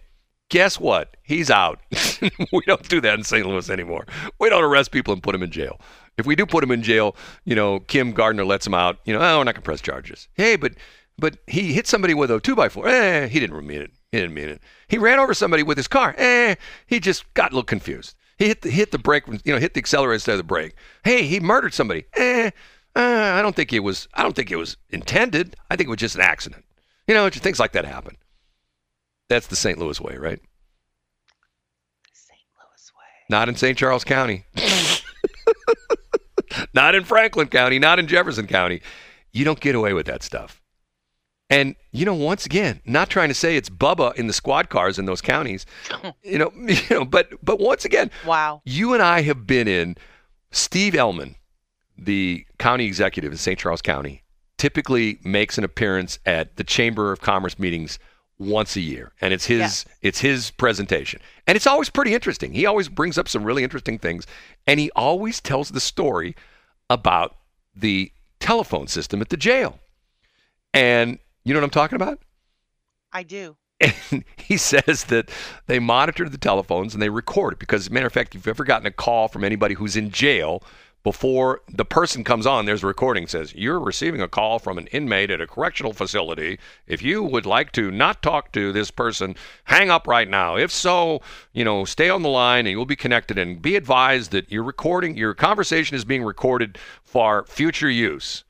Guess 0.49 0.79
what? 0.79 1.15
He's 1.23 1.49
out. 1.49 1.79
we 2.51 2.61
don't 2.67 2.87
do 2.89 3.01
that 3.01 3.17
in 3.17 3.23
St. 3.23 3.45
Louis 3.45 3.69
anymore. 3.69 4.05
We 4.39 4.49
don't 4.49 4.63
arrest 4.63 4.91
people 4.91 5.13
and 5.13 5.23
put 5.23 5.31
them 5.31 5.41
in 5.43 5.51
jail. 5.51 5.79
If 6.17 6.25
we 6.25 6.35
do 6.35 6.45
put 6.45 6.61
them 6.61 6.71
in 6.71 6.83
jail, 6.83 7.15
you 7.45 7.55
know, 7.55 7.79
Kim 7.79 8.11
Gardner 8.11 8.45
lets 8.45 8.67
him 8.67 8.73
out. 8.73 8.99
You 9.05 9.13
know, 9.13 9.19
oh, 9.19 9.39
we're 9.39 9.45
not 9.45 9.55
gonna 9.55 9.63
press 9.63 9.81
charges. 9.81 10.27
Hey, 10.35 10.55
but 10.55 10.73
but 11.17 11.37
he 11.47 11.73
hit 11.73 11.87
somebody 11.87 12.13
with 12.13 12.29
a 12.29 12.39
two 12.39 12.55
by 12.55 12.69
four. 12.69 12.87
Eh, 12.87 13.27
he 13.27 13.39
didn't 13.39 13.65
mean 13.65 13.81
it. 13.81 13.91
He 14.11 14.19
didn't 14.19 14.35
mean 14.35 14.49
it. 14.49 14.61
He 14.87 14.97
ran 14.97 15.19
over 15.19 15.33
somebody 15.33 15.63
with 15.63 15.77
his 15.77 15.87
car. 15.87 16.13
Eh, 16.17 16.55
he 16.85 16.99
just 16.99 17.31
got 17.33 17.51
a 17.51 17.55
little 17.55 17.63
confused. 17.63 18.15
He 18.37 18.47
hit 18.47 18.61
the 18.61 18.69
hit 18.69 18.91
the 18.91 18.99
brake, 18.99 19.23
you 19.27 19.53
know, 19.53 19.59
hit 19.59 19.73
the 19.73 19.79
accelerator 19.79 20.13
instead 20.15 20.33
of 20.33 20.37
the 20.39 20.43
brake. 20.43 20.75
Hey, 21.03 21.23
he 21.25 21.39
murdered 21.39 21.73
somebody. 21.73 22.05
Eh, 22.15 22.51
uh, 22.95 22.99
I 22.99 23.41
don't 23.41 23.55
think 23.55 23.73
it 23.73 23.79
was. 23.79 24.07
I 24.13 24.21
don't 24.21 24.35
think 24.35 24.51
it 24.51 24.57
was 24.57 24.77
intended. 24.89 25.55
I 25.71 25.75
think 25.75 25.87
it 25.87 25.91
was 25.91 25.99
just 25.99 26.15
an 26.15 26.21
accident. 26.21 26.63
You 27.07 27.15
know, 27.15 27.27
things 27.29 27.59
like 27.59 27.71
that 27.71 27.85
happen. 27.85 28.17
That's 29.29 29.47
the 29.47 29.55
St. 29.55 29.77
Louis 29.79 29.99
way, 30.01 30.17
right? 30.17 30.39
St. 32.13 32.39
Louis 32.57 32.91
way. 32.97 33.05
Not 33.29 33.49
in 33.49 33.55
St. 33.55 33.77
Charles 33.77 34.03
County. 34.03 34.45
not 36.73 36.95
in 36.95 37.03
Franklin 37.03 37.47
County, 37.47 37.79
not 37.79 37.99
in 37.99 38.07
Jefferson 38.07 38.47
County. 38.47 38.81
You 39.31 39.45
don't 39.45 39.59
get 39.59 39.75
away 39.75 39.93
with 39.93 40.05
that 40.07 40.23
stuff. 40.23 40.61
And 41.49 41.75
you 41.91 42.05
know, 42.05 42.13
once 42.13 42.45
again, 42.45 42.81
not 42.85 43.09
trying 43.09 43.29
to 43.29 43.35
say 43.35 43.57
it's 43.57 43.69
Bubba 43.69 44.15
in 44.15 44.27
the 44.27 44.33
squad 44.33 44.69
cars 44.69 44.97
in 44.97 45.05
those 45.05 45.21
counties, 45.21 45.65
you 46.23 46.39
know, 46.39 46.51
you 46.67 46.77
know, 46.89 47.05
but 47.05 47.29
but 47.43 47.59
once 47.59 47.85
again, 47.85 48.09
Wow. 48.25 48.61
you 48.65 48.93
and 48.93 49.03
I 49.03 49.21
have 49.21 49.45
been 49.45 49.67
in 49.67 49.95
Steve 50.51 50.93
Ehlmann, 50.93 51.35
the 51.97 52.45
county 52.59 52.85
executive 52.85 53.31
in 53.31 53.37
St. 53.37 53.59
Charles 53.59 53.81
County, 53.81 54.23
typically 54.57 55.19
makes 55.23 55.57
an 55.57 55.63
appearance 55.63 56.17
at 56.25 56.55
the 56.55 56.63
Chamber 56.63 57.11
of 57.11 57.21
Commerce 57.21 57.59
meetings 57.59 57.99
once 58.39 58.75
a 58.75 58.81
year, 58.81 59.13
and 59.21 59.33
it's 59.33 59.45
his 59.45 59.85
it's 60.01 60.19
his 60.19 60.51
presentation, 60.51 61.21
and 61.47 61.55
it's 61.55 61.67
always 61.67 61.89
pretty 61.89 62.13
interesting. 62.13 62.53
He 62.53 62.65
always 62.65 62.89
brings 62.89 63.17
up 63.17 63.27
some 63.27 63.43
really 63.43 63.63
interesting 63.63 63.99
things, 63.99 64.25
and 64.67 64.79
he 64.79 64.91
always 64.91 65.39
tells 65.39 65.69
the 65.69 65.79
story 65.79 66.35
about 66.89 67.35
the 67.75 68.11
telephone 68.39 68.87
system 68.87 69.21
at 69.21 69.29
the 69.29 69.37
jail. 69.37 69.79
And 70.73 71.19
you 71.43 71.53
know 71.53 71.59
what 71.59 71.65
I'm 71.65 71.69
talking 71.69 71.95
about? 71.95 72.19
I 73.11 73.23
do. 73.23 73.57
And 73.79 74.23
he 74.37 74.57
says 74.57 75.05
that 75.05 75.29
they 75.67 75.79
monitor 75.79 76.27
the 76.27 76.37
telephones 76.37 76.93
and 76.93 77.01
they 77.01 77.09
record 77.09 77.53
it 77.53 77.59
because, 77.59 77.81
as 77.81 77.87
a 77.87 77.91
matter 77.91 78.07
of 78.07 78.13
fact, 78.13 78.35
if 78.35 78.39
you've 78.39 78.47
ever 78.47 78.63
gotten 78.63 78.87
a 78.87 78.91
call 78.91 79.27
from 79.27 79.43
anybody 79.43 79.75
who's 79.75 79.95
in 79.95 80.09
jail, 80.09 80.63
before 81.03 81.61
the 81.69 81.83
person 81.83 82.23
comes 82.23 82.45
on, 82.45 82.65
there's 82.65 82.83
a 82.83 82.87
recording 82.87 83.27
says, 83.27 83.53
You're 83.53 83.79
receiving 83.79 84.21
a 84.21 84.27
call 84.27 84.57
from 84.57 84.77
an 84.77 84.87
inmate 84.87 85.31
at 85.31 85.41
a 85.41 85.47
correctional 85.47 85.91
facility. 85.91 86.59
If 86.87 87.01
you 87.01 87.21
would 87.21 87.45
like 87.45 87.73
to 87.73 87.91
not 87.91 88.21
talk 88.21 88.53
to 88.53 88.71
this 88.71 88.89
person, 88.89 89.35
hang 89.65 89.89
up 89.89 90.07
right 90.07 90.29
now. 90.29 90.55
If 90.55 90.71
so, 90.71 91.21
you 91.51 91.65
know, 91.65 91.83
stay 91.83 92.09
on 92.09 92.21
the 92.21 92.29
line 92.29 92.65
and 92.65 92.71
you'll 92.71 92.85
be 92.85 92.95
connected 92.95 93.37
and 93.37 93.61
be 93.61 93.75
advised 93.75 94.31
that 94.31 94.49
your 94.49 94.63
recording, 94.63 95.17
your 95.17 95.33
conversation 95.33 95.95
is 95.95 96.05
being 96.05 96.23
recorded 96.23 96.77
for 97.03 97.45
future 97.47 97.89
use. 97.89 98.45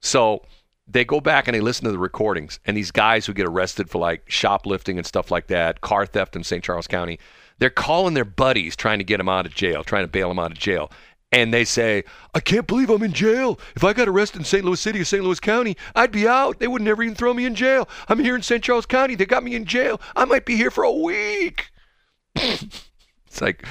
So 0.00 0.44
they 0.86 1.04
go 1.04 1.20
back 1.20 1.48
and 1.48 1.54
they 1.54 1.60
listen 1.60 1.84
to 1.84 1.92
the 1.92 1.98
recordings, 1.98 2.58
and 2.64 2.76
these 2.76 2.90
guys 2.90 3.26
who 3.26 3.32
get 3.32 3.46
arrested 3.46 3.90
for 3.90 3.98
like 3.98 4.28
shoplifting 4.28 4.96
and 4.96 5.06
stuff 5.06 5.30
like 5.30 5.48
that, 5.48 5.80
car 5.80 6.06
theft 6.06 6.36
in 6.36 6.44
St. 6.44 6.64
Charles 6.64 6.86
County, 6.86 7.18
they're 7.58 7.70
calling 7.70 8.14
their 8.14 8.24
buddies 8.24 8.74
trying 8.74 8.98
to 8.98 9.04
get 9.04 9.18
them 9.18 9.28
out 9.28 9.46
of 9.46 9.54
jail, 9.54 9.84
trying 9.84 10.04
to 10.04 10.10
bail 10.10 10.28
them 10.28 10.38
out 10.38 10.50
of 10.50 10.58
jail. 10.58 10.90
And 11.32 11.54
they 11.54 11.64
say, 11.64 12.02
I 12.34 12.40
can't 12.40 12.66
believe 12.66 12.90
I'm 12.90 13.04
in 13.04 13.12
jail. 13.12 13.60
If 13.76 13.84
I 13.84 13.92
got 13.92 14.08
arrested 14.08 14.38
in 14.38 14.44
St. 14.44 14.64
Louis 14.64 14.80
City 14.80 15.00
or 15.00 15.04
St. 15.04 15.22
Louis 15.22 15.38
County, 15.38 15.76
I'd 15.94 16.10
be 16.10 16.26
out. 16.26 16.58
They 16.58 16.66
would 16.66 16.82
never 16.82 17.02
even 17.04 17.14
throw 17.14 17.32
me 17.32 17.44
in 17.44 17.54
jail. 17.54 17.88
I'm 18.08 18.18
here 18.18 18.34
in 18.34 18.42
St. 18.42 18.62
Charles 18.64 18.86
County. 18.86 19.14
They 19.14 19.26
got 19.26 19.44
me 19.44 19.54
in 19.54 19.64
jail. 19.64 20.00
I 20.16 20.24
might 20.24 20.44
be 20.44 20.56
here 20.56 20.72
for 20.72 20.82
a 20.82 20.90
week. 20.90 21.70
it's 22.34 23.40
like, 23.40 23.64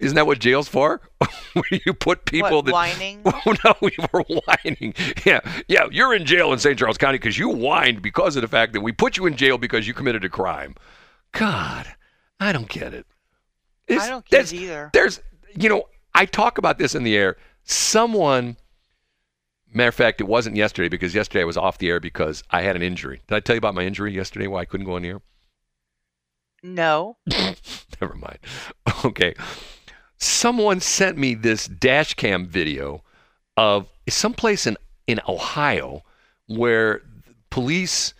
isn't 0.00 0.16
that 0.16 0.26
what 0.26 0.40
jail's 0.40 0.66
for? 0.66 1.02
Where 1.52 1.80
you 1.86 1.94
put 1.94 2.24
people 2.24 2.56
what, 2.56 2.64
that 2.66 2.72
whining? 2.72 3.20
Oh 3.46 3.54
no, 3.64 3.74
we 3.80 3.92
were 4.12 4.22
whining. 4.22 4.94
Yeah, 5.24 5.40
yeah, 5.68 5.86
you're 5.92 6.14
in 6.14 6.26
jail 6.26 6.52
in 6.52 6.58
St. 6.58 6.76
Charles 6.76 6.98
County 6.98 7.18
because 7.18 7.38
you 7.38 7.52
whined 7.52 8.02
because 8.02 8.34
of 8.34 8.42
the 8.42 8.48
fact 8.48 8.72
that 8.72 8.80
we 8.80 8.90
put 8.90 9.16
you 9.16 9.26
in 9.26 9.36
jail 9.36 9.56
because 9.56 9.86
you 9.86 9.94
committed 9.94 10.24
a 10.24 10.28
crime. 10.28 10.74
God, 11.30 11.86
I 12.40 12.52
don't 12.52 12.68
get 12.68 12.92
it. 12.92 13.06
It's- 13.86 14.08
don't 14.08 14.24
get 14.26 14.52
it 14.52 14.56
either. 14.56 14.90
There's, 14.92 15.20
you 15.56 15.68
know, 15.68 15.84
I 16.14 16.26
talk 16.26 16.58
about 16.58 16.78
this 16.78 16.94
in 16.94 17.02
the 17.02 17.16
air. 17.16 17.36
Someone, 17.64 18.56
matter 19.72 19.88
of 19.88 19.94
fact, 19.94 20.20
it 20.20 20.28
wasn't 20.28 20.56
yesterday 20.56 20.88
because 20.88 21.14
yesterday 21.14 21.42
I 21.42 21.46
was 21.46 21.56
off 21.56 21.78
the 21.78 21.88
air 21.88 22.00
because 22.00 22.42
I 22.50 22.62
had 22.62 22.76
an 22.76 22.82
injury. 22.82 23.22
Did 23.26 23.34
I 23.34 23.40
tell 23.40 23.56
you 23.56 23.58
about 23.58 23.74
my 23.74 23.84
injury 23.84 24.12
yesterday? 24.14 24.46
Why 24.46 24.60
I 24.60 24.64
couldn't 24.64 24.86
go 24.86 24.96
on 24.96 25.02
the 25.02 25.08
air? 25.08 25.20
No. 26.62 27.16
Never 28.00 28.14
mind. 28.14 28.38
Okay. 29.04 29.34
Someone 30.18 30.80
sent 30.80 31.18
me 31.18 31.34
this 31.34 31.66
dash 31.66 32.14
cam 32.14 32.46
video 32.46 33.02
of 33.56 33.88
someplace 34.08 34.66
in, 34.66 34.76
in 35.06 35.20
Ohio 35.28 36.02
where 36.46 37.02
police, 37.50 38.14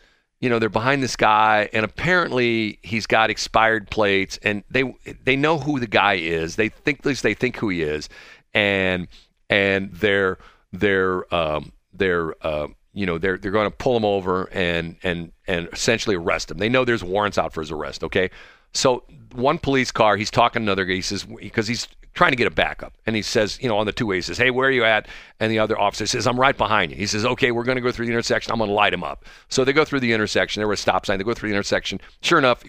you 0.44 0.50
know, 0.50 0.58
they're 0.58 0.68
behind 0.68 1.02
this 1.02 1.16
guy 1.16 1.70
and 1.72 1.86
apparently 1.86 2.78
he's 2.82 3.06
got 3.06 3.30
expired 3.30 3.88
plates 3.88 4.38
and 4.42 4.62
they 4.68 4.94
they 5.24 5.36
know 5.36 5.58
who 5.58 5.80
the 5.80 5.86
guy 5.86 6.16
is. 6.16 6.56
They 6.56 6.68
think 6.68 6.98
at 6.98 7.06
least 7.06 7.22
they 7.22 7.32
think 7.32 7.56
who 7.56 7.70
he 7.70 7.80
is 7.80 8.10
and 8.52 9.08
and 9.48 9.90
they're 9.94 10.36
they're 10.70 11.34
um 11.34 11.72
they're 11.94 12.34
uh 12.46 12.66
you 12.92 13.06
know 13.06 13.16
they're 13.16 13.38
they're 13.38 13.52
going 13.52 13.70
to 13.70 13.74
pull 13.74 13.96
him 13.96 14.04
over 14.04 14.50
and 14.52 14.96
and 15.02 15.32
and 15.46 15.66
essentially 15.72 16.14
arrest 16.14 16.50
him. 16.50 16.58
They 16.58 16.68
know 16.68 16.84
there's 16.84 17.02
warrants 17.02 17.38
out 17.38 17.54
for 17.54 17.62
his 17.62 17.70
arrest, 17.70 18.04
okay? 18.04 18.28
So 18.74 19.04
one 19.32 19.56
police 19.56 19.90
car, 19.90 20.18
he's 20.18 20.30
talking 20.30 20.60
to 20.60 20.64
another 20.64 20.84
guy. 20.84 20.96
He 20.96 21.00
says 21.00 21.24
because 21.24 21.68
he's 21.68 21.88
trying 22.14 22.30
to 22.30 22.36
get 22.36 22.46
a 22.46 22.50
backup, 22.50 22.94
and 23.06 23.14
he 23.14 23.22
says, 23.22 23.58
you 23.60 23.68
know, 23.68 23.76
on 23.76 23.86
the 23.86 23.92
two 23.92 24.06
way, 24.06 24.16
he 24.16 24.22
says, 24.22 24.38
"Hey, 24.38 24.50
where 24.50 24.68
are 24.68 24.72
you 24.72 24.84
at?" 24.84 25.08
And 25.40 25.50
the 25.50 25.58
other 25.58 25.78
officer 25.78 26.06
says, 26.06 26.26
"I'm 26.26 26.38
right 26.38 26.56
behind 26.56 26.92
you." 26.92 26.96
He 26.96 27.06
says, 27.06 27.24
"Okay, 27.24 27.50
we're 27.50 27.64
going 27.64 27.76
to 27.76 27.82
go 27.82 27.90
through 27.92 28.06
the 28.06 28.12
intersection. 28.12 28.52
I'm 28.52 28.58
going 28.58 28.70
to 28.70 28.74
light 28.74 28.94
him 28.94 29.04
up." 29.04 29.24
So 29.48 29.64
they 29.64 29.72
go 29.72 29.84
through 29.84 30.00
the 30.00 30.12
intersection. 30.12 30.60
There 30.60 30.68
was 30.68 30.78
a 30.78 30.82
stop 30.82 31.06
sign. 31.06 31.18
They 31.18 31.24
go 31.24 31.34
through 31.34 31.50
the 31.50 31.54
intersection. 31.54 32.00
Sure 32.22 32.38
enough, 32.38 32.62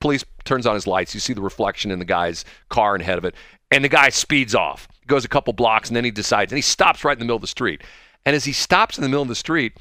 police 0.00 0.24
turns 0.44 0.66
on 0.66 0.74
his 0.74 0.86
lights. 0.86 1.14
You 1.14 1.20
see 1.20 1.32
the 1.32 1.42
reflection 1.42 1.90
in 1.90 1.98
the 1.98 2.04
guy's 2.04 2.44
car 2.68 2.94
ahead 2.96 3.18
of 3.18 3.24
it, 3.24 3.34
and 3.70 3.84
the 3.84 3.88
guy 3.88 4.08
speeds 4.08 4.54
off. 4.54 4.88
Goes 5.06 5.24
a 5.24 5.28
couple 5.28 5.52
blocks, 5.52 5.88
and 5.88 5.96
then 5.96 6.04
he 6.04 6.10
decides, 6.10 6.52
and 6.52 6.58
he 6.58 6.62
stops 6.62 7.04
right 7.04 7.12
in 7.12 7.18
the 7.18 7.24
middle 7.24 7.36
of 7.36 7.42
the 7.42 7.48
street. 7.48 7.82
And 8.24 8.36
as 8.36 8.44
he 8.44 8.52
stops 8.52 8.96
in 8.96 9.02
the 9.02 9.08
middle 9.08 9.22
of 9.22 9.28
the 9.28 9.34
street, 9.34 9.76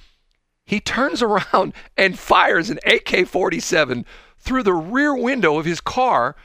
he 0.65 0.79
turns 0.79 1.21
around 1.21 1.73
and 1.97 2.17
fires 2.17 2.69
an 2.69 2.79
AK 2.85 3.27
47 3.27 4.05
through 4.39 4.63
the 4.63 4.73
rear 4.73 5.15
window 5.15 5.57
of 5.57 5.65
his 5.65 5.79
car 5.79 6.35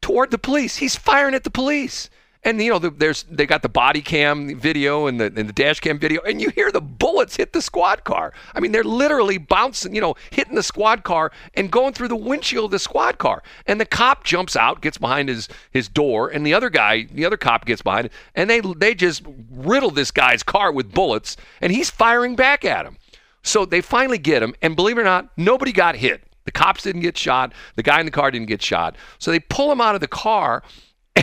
toward 0.00 0.30
the 0.30 0.38
police. 0.38 0.76
He's 0.76 0.96
firing 0.96 1.34
at 1.34 1.44
the 1.44 1.50
police. 1.50 2.10
And 2.44 2.62
you 2.62 2.70
know, 2.70 2.78
the, 2.78 2.90
there's 2.90 3.24
they 3.24 3.46
got 3.46 3.62
the 3.62 3.68
body 3.68 4.00
cam 4.00 4.58
video 4.58 5.06
and 5.06 5.20
the 5.20 5.26
and 5.26 5.48
the 5.48 5.52
dash 5.52 5.80
cam 5.80 5.98
video, 5.98 6.20
and 6.22 6.40
you 6.40 6.50
hear 6.50 6.70
the 6.70 6.80
bullets 6.80 7.36
hit 7.36 7.52
the 7.52 7.60
squad 7.60 8.04
car. 8.04 8.32
I 8.54 8.60
mean, 8.60 8.72
they're 8.72 8.84
literally 8.84 9.38
bouncing, 9.38 9.94
you 9.94 10.00
know, 10.00 10.14
hitting 10.30 10.54
the 10.54 10.62
squad 10.62 11.02
car 11.02 11.32
and 11.54 11.70
going 11.70 11.94
through 11.94 12.08
the 12.08 12.16
windshield 12.16 12.66
of 12.66 12.70
the 12.70 12.78
squad 12.78 13.18
car. 13.18 13.42
And 13.66 13.80
the 13.80 13.86
cop 13.86 14.24
jumps 14.24 14.54
out, 14.54 14.80
gets 14.80 14.98
behind 14.98 15.28
his 15.28 15.48
his 15.70 15.88
door, 15.88 16.28
and 16.28 16.46
the 16.46 16.54
other 16.54 16.70
guy, 16.70 17.08
the 17.10 17.24
other 17.24 17.36
cop 17.36 17.64
gets 17.64 17.82
behind 17.82 18.10
and 18.34 18.48
they 18.48 18.60
they 18.60 18.94
just 18.94 19.22
riddle 19.50 19.90
this 19.90 20.10
guy's 20.10 20.42
car 20.42 20.72
with 20.72 20.92
bullets, 20.92 21.36
and 21.60 21.72
he's 21.72 21.90
firing 21.90 22.36
back 22.36 22.64
at 22.64 22.86
him. 22.86 22.96
So 23.42 23.64
they 23.64 23.80
finally 23.80 24.18
get 24.18 24.42
him, 24.42 24.54
and 24.62 24.76
believe 24.76 24.98
it 24.98 25.02
or 25.02 25.04
not, 25.04 25.30
nobody 25.36 25.72
got 25.72 25.96
hit. 25.96 26.22
The 26.44 26.52
cops 26.52 26.82
didn't 26.84 27.02
get 27.02 27.16
shot. 27.18 27.52
The 27.76 27.82
guy 27.82 28.00
in 28.00 28.06
the 28.06 28.12
car 28.12 28.30
didn't 28.30 28.48
get 28.48 28.62
shot. 28.62 28.96
So 29.18 29.30
they 29.30 29.40
pull 29.40 29.70
him 29.70 29.80
out 29.80 29.94
of 29.94 30.00
the 30.00 30.08
car, 30.08 30.62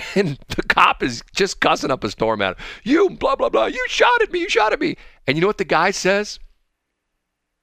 and 0.16 0.38
the 0.50 0.64
cop 0.64 1.04
is 1.04 1.24
just 1.34 1.60
cussing 1.60 1.91
up 1.91 2.04
a 2.04 2.12
storm 2.12 2.41
at 2.41 2.58
him. 2.58 2.64
You, 2.84 3.10
blah, 3.12 3.36
blah, 3.36 3.50
blah. 3.50 3.66
You 3.66 3.86
shot 3.88 4.22
at 4.22 4.32
me. 4.32 4.39
You 4.39 4.50
shot 4.50 4.74
at 4.74 4.80
me. 4.80 4.98
And 5.28 5.38
you 5.38 5.41
know 5.41 5.48
what 5.48 5.58
the 5.58 5.66
guy 5.66 5.91
says? 5.91 6.39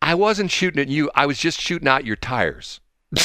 I 0.01 0.15
wasn't 0.15 0.51
shooting 0.51 0.81
at 0.81 0.89
you. 0.89 1.11
I 1.15 1.27
was 1.27 1.39
just 1.39 1.61
shooting 1.61 1.89
out 1.89 2.05
your 2.05 2.17
tires. 2.17 2.81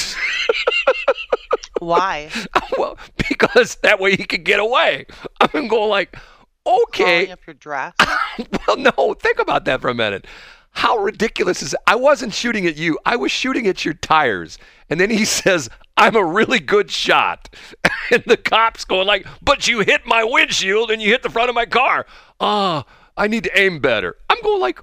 Why? 1.79 2.29
well, 2.77 2.97
because 3.29 3.77
that 3.83 3.99
way 3.99 4.15
he 4.15 4.25
could 4.25 4.43
get 4.43 4.59
away. 4.59 5.05
I'm 5.41 5.67
going 5.67 5.89
like, 5.89 6.15
okay. 6.65 7.25
Calling 7.25 7.31
up 7.31 7.47
your 7.47 7.53
dress? 7.55 7.93
well, 8.67 8.77
no, 8.77 9.15
think 9.19 9.39
about 9.39 9.65
that 9.65 9.81
for 9.81 9.89
a 9.89 9.95
minute. 9.95 10.25
How 10.71 10.97
ridiculous 10.97 11.63
is 11.63 11.73
it? 11.73 11.79
I 11.87 11.95
wasn't 11.95 12.33
shooting 12.33 12.67
at 12.67 12.77
you. 12.77 12.99
I 13.05 13.15
was 13.15 13.31
shooting 13.31 13.65
at 13.67 13.83
your 13.83 13.95
tires. 13.95 14.59
And 14.89 14.99
then 14.99 15.09
he 15.09 15.25
says, 15.25 15.69
I'm 15.97 16.15
a 16.15 16.23
really 16.23 16.59
good 16.59 16.91
shot. 16.91 17.49
And 18.09 18.23
the 18.25 18.37
cop's 18.37 18.85
going 18.85 19.05
like, 19.05 19.27
but 19.41 19.67
you 19.67 19.81
hit 19.81 20.05
my 20.05 20.23
windshield 20.23 20.91
and 20.91 21.01
you 21.01 21.09
hit 21.09 21.23
the 21.23 21.29
front 21.29 21.49
of 21.49 21.55
my 21.55 21.65
car. 21.65 22.05
Ah, 22.39 22.85
I 23.17 23.27
need 23.27 23.43
to 23.43 23.59
aim 23.59 23.79
better. 23.79 24.15
I'm 24.29 24.41
going 24.41 24.61
like, 24.61 24.79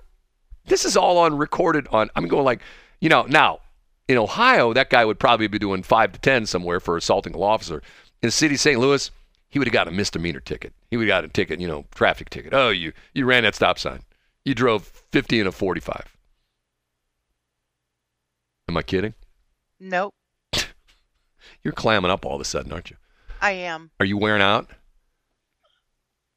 this 0.67 0.85
is 0.85 0.95
all 0.95 1.17
on 1.17 1.39
recorded 1.39 1.89
on. 1.91 2.11
I'm 2.17 2.29
going 2.29 2.45
like, 2.45 2.61
you 3.01 3.09
know, 3.09 3.23
now 3.23 3.61
in 4.09 4.19
Ohio, 4.19 4.75
that 4.75 4.91
guy 4.91 5.07
would 5.07 5.19
probably 5.19 5.47
be 5.47 5.59
doing 5.59 5.83
five 5.83 6.13
to 6.13 6.21
10 6.21 6.45
somewhere 6.45 6.81
for 6.81 6.99
assaulting 6.99 7.33
a 7.35 7.39
law 7.39 7.55
officer. 7.55 7.83
In 8.23 8.27
the 8.27 8.31
city 8.31 8.57
of 8.57 8.61
St. 8.61 8.79
Louis, 8.79 9.11
he 9.49 9.59
would 9.59 9.69
have 9.69 9.73
got 9.73 9.89
a 9.89 9.91
misdemeanor 9.91 10.41
ticket. 10.41 10.75
He 10.91 10.99
would 10.99 11.09
have 11.09 11.23
got 11.23 11.25
a 11.25 11.29
ticket, 11.29 11.61
you 11.61 11.69
know, 11.69 11.87
traffic 11.95 12.29
ticket. 12.29 12.53
Oh, 12.53 12.69
you, 12.69 12.93
you 13.15 13.25
ran 13.25 13.45
that 13.45 13.55
stop 13.55 13.79
sign. 13.79 14.01
You 14.45 14.55
drove 14.55 14.85
50 15.13 15.41
and 15.41 15.49
a 15.49 15.53
45. 15.53 16.15
Am 18.69 18.77
I 18.77 18.83
kidding? 18.83 19.15
Nope. 19.81 20.13
You're 21.63 21.73
clamming 21.73 22.11
up 22.11 22.25
all 22.27 22.35
of 22.35 22.41
a 22.41 22.45
sudden, 22.45 22.73
aren't 22.73 22.91
you? 22.91 22.97
I 23.41 23.53
am. 23.53 23.91
Are 24.01 24.07
you 24.07 24.17
wearing 24.17 24.43
out? 24.43 24.71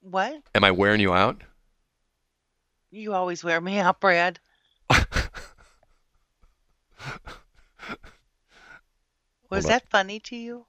What? 0.02 0.42
Am 0.56 0.64
I 0.64 0.72
wearing 0.72 1.02
you 1.02 1.14
out? 1.14 1.42
You 2.92 3.14
always 3.14 3.44
wear 3.44 3.60
me 3.60 3.80
out, 3.80 4.00
Brad. 4.00 4.40
Was 9.50 9.66
that 9.66 9.90
funny 9.90 10.20
to 10.22 10.36
you? 10.36 10.66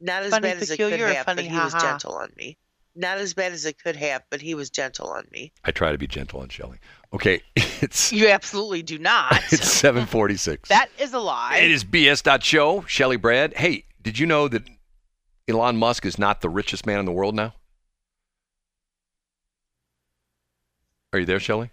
Not 0.00 0.22
as 0.22 0.30
Funny 0.30 0.48
bad 0.48 0.56
as 0.56 0.70
it 0.70 0.76
could 0.78 0.90
peculiar 0.90 1.12
have, 1.14 1.26
funny 1.26 1.42
but 1.42 1.50
he 1.52 1.58
was 1.58 1.72
ha-ha? 1.74 1.90
gentle 1.90 2.14
on 2.14 2.32
me. 2.36 2.56
Not 2.96 3.18
as 3.18 3.34
bad 3.34 3.52
as 3.52 3.64
it 3.66 3.78
could 3.82 3.96
have, 3.96 4.22
but 4.30 4.40
he 4.40 4.54
was 4.54 4.68
gentle 4.68 5.08
on 5.08 5.26
me. 5.32 5.52
I 5.64 5.70
try 5.70 5.92
to 5.92 5.98
be 5.98 6.06
gentle 6.08 6.40
on 6.40 6.48
Shelly. 6.48 6.78
Okay, 7.12 7.40
it's 7.56 8.12
You 8.12 8.28
absolutely 8.28 8.82
do 8.82 8.98
not. 8.98 9.32
it's 9.52 9.68
746. 9.70 10.68
that 10.68 10.88
is 10.98 11.12
a 11.12 11.18
lie. 11.18 11.58
It 11.58 11.70
is 11.70 11.84
BS.show. 11.84 12.84
Shelly 12.88 13.16
Brad. 13.16 13.54
Hey, 13.54 13.84
did 14.02 14.18
you 14.18 14.26
know 14.26 14.48
that 14.48 14.64
Elon 15.48 15.76
Musk 15.76 16.04
is 16.04 16.18
not 16.18 16.40
the 16.40 16.48
richest 16.48 16.84
man 16.86 16.98
in 16.98 17.04
the 17.04 17.12
world 17.12 17.34
now? 17.34 17.54
Are 21.12 21.18
you 21.20 21.26
there, 21.26 21.40
Shelly? 21.40 21.70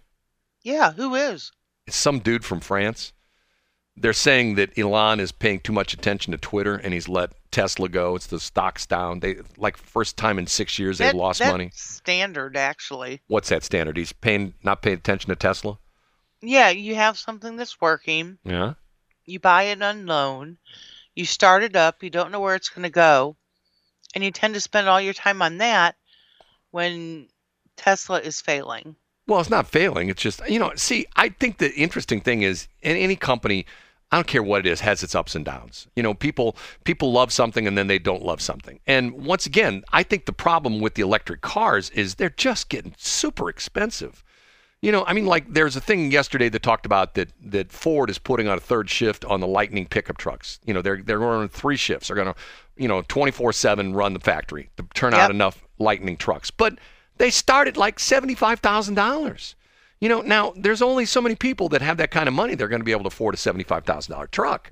Yeah, 0.62 0.92
who 0.92 1.14
is? 1.14 1.52
It's 1.86 1.96
some 1.96 2.18
dude 2.18 2.44
from 2.44 2.60
France. 2.60 3.12
They're 4.00 4.12
saying 4.12 4.56
that 4.56 4.78
Elon 4.78 5.20
is 5.20 5.32
paying 5.32 5.60
too 5.60 5.72
much 5.72 5.92
attention 5.92 6.30
to 6.32 6.38
Twitter 6.38 6.76
and 6.76 6.92
he's 6.94 7.08
let 7.08 7.32
Tesla 7.50 7.88
go. 7.88 8.14
It's 8.14 8.26
the 8.26 8.40
stocks 8.40 8.86
down. 8.86 9.20
They 9.20 9.36
like 9.56 9.76
first 9.76 10.16
time 10.16 10.38
in 10.38 10.46
six 10.46 10.78
years 10.78 10.98
they've 10.98 11.14
lost 11.14 11.40
that's 11.40 11.50
money. 11.50 11.70
Standard, 11.74 12.56
actually. 12.56 13.20
What's 13.26 13.48
that 13.48 13.64
standard? 13.64 13.96
He's 13.96 14.12
paying 14.12 14.54
not 14.62 14.82
paying 14.82 14.96
attention 14.96 15.30
to 15.30 15.36
Tesla. 15.36 15.78
Yeah, 16.40 16.68
you 16.68 16.94
have 16.94 17.18
something 17.18 17.56
that's 17.56 17.80
working. 17.80 18.38
Yeah. 18.44 18.74
You 19.24 19.40
buy 19.40 19.64
it 19.64 19.82
on 19.82 20.06
loan. 20.06 20.58
You 21.14 21.24
start 21.24 21.62
it 21.62 21.74
up. 21.74 22.02
You 22.02 22.10
don't 22.10 22.30
know 22.30 22.40
where 22.40 22.54
it's 22.54 22.68
going 22.68 22.84
to 22.84 22.90
go, 22.90 23.36
and 24.14 24.22
you 24.22 24.30
tend 24.30 24.54
to 24.54 24.60
spend 24.60 24.88
all 24.88 25.00
your 25.00 25.14
time 25.14 25.42
on 25.42 25.58
that 25.58 25.96
when 26.70 27.28
Tesla 27.76 28.20
is 28.20 28.40
failing. 28.40 28.94
Well, 29.26 29.40
it's 29.40 29.50
not 29.50 29.68
failing. 29.68 30.08
It's 30.08 30.22
just, 30.22 30.40
you 30.48 30.58
know, 30.58 30.72
see, 30.76 31.06
I 31.16 31.28
think 31.28 31.58
the 31.58 31.74
interesting 31.74 32.20
thing 32.20 32.42
is 32.42 32.68
in 32.82 32.96
any 32.96 33.16
company, 33.16 33.66
I 34.10 34.16
don't 34.16 34.26
care 34.26 34.42
what 34.42 34.60
it 34.60 34.66
is, 34.66 34.80
has 34.80 35.02
its 35.02 35.14
ups 35.14 35.34
and 35.34 35.44
downs. 35.44 35.86
You 35.94 36.02
know, 36.02 36.14
people 36.14 36.56
people 36.84 37.12
love 37.12 37.32
something 37.32 37.66
and 37.66 37.76
then 37.76 37.88
they 37.88 37.98
don't 37.98 38.22
love 38.22 38.40
something. 38.40 38.80
And 38.86 39.12
once 39.12 39.44
again, 39.44 39.84
I 39.92 40.02
think 40.02 40.24
the 40.24 40.32
problem 40.32 40.80
with 40.80 40.94
the 40.94 41.02
electric 41.02 41.42
cars 41.42 41.90
is 41.90 42.14
they're 42.14 42.30
just 42.30 42.68
getting 42.70 42.94
super 42.96 43.50
expensive. 43.50 44.24
You 44.80 44.92
know, 44.92 45.04
I 45.06 45.12
mean, 45.12 45.26
like 45.26 45.52
there's 45.52 45.76
a 45.76 45.80
thing 45.80 46.10
yesterday 46.10 46.48
that 46.48 46.62
talked 46.62 46.86
about 46.86 47.14
that 47.14 47.32
that 47.44 47.72
Ford 47.72 48.08
is 48.08 48.18
putting 48.18 48.48
on 48.48 48.56
a 48.56 48.60
third 48.60 48.88
shift 48.88 49.24
on 49.24 49.40
the 49.40 49.46
Lightning 49.46 49.86
pickup 49.86 50.16
trucks. 50.16 50.60
You 50.64 50.72
know, 50.72 50.80
they're 50.80 51.02
they're 51.02 51.18
running 51.18 51.48
three 51.48 51.76
shifts. 51.76 52.08
They're 52.08 52.16
going 52.16 52.32
to, 52.32 52.34
you 52.76 52.88
know, 52.88 53.02
24/7 53.02 53.94
run 53.94 54.14
the 54.14 54.20
factory 54.20 54.70
to 54.76 54.86
turn 54.94 55.14
out 55.14 55.30
enough 55.30 55.66
Lightning 55.78 56.16
trucks. 56.16 56.50
But 56.50 56.78
they 57.18 57.30
start 57.30 57.68
at 57.68 57.76
like 57.76 57.98
seventy-five 57.98 58.60
thousand 58.60 58.94
dollars. 58.94 59.54
You 60.00 60.08
know, 60.08 60.20
now 60.20 60.52
there's 60.56 60.82
only 60.82 61.06
so 61.06 61.20
many 61.20 61.34
people 61.34 61.68
that 61.70 61.82
have 61.82 61.96
that 61.96 62.10
kind 62.10 62.28
of 62.28 62.34
money. 62.34 62.54
They're 62.54 62.68
going 62.68 62.80
to 62.80 62.84
be 62.84 62.92
able 62.92 63.04
to 63.04 63.08
afford 63.08 63.34
a 63.34 63.38
seventy-five 63.38 63.84
thousand 63.84 64.12
dollar 64.12 64.28
truck. 64.28 64.70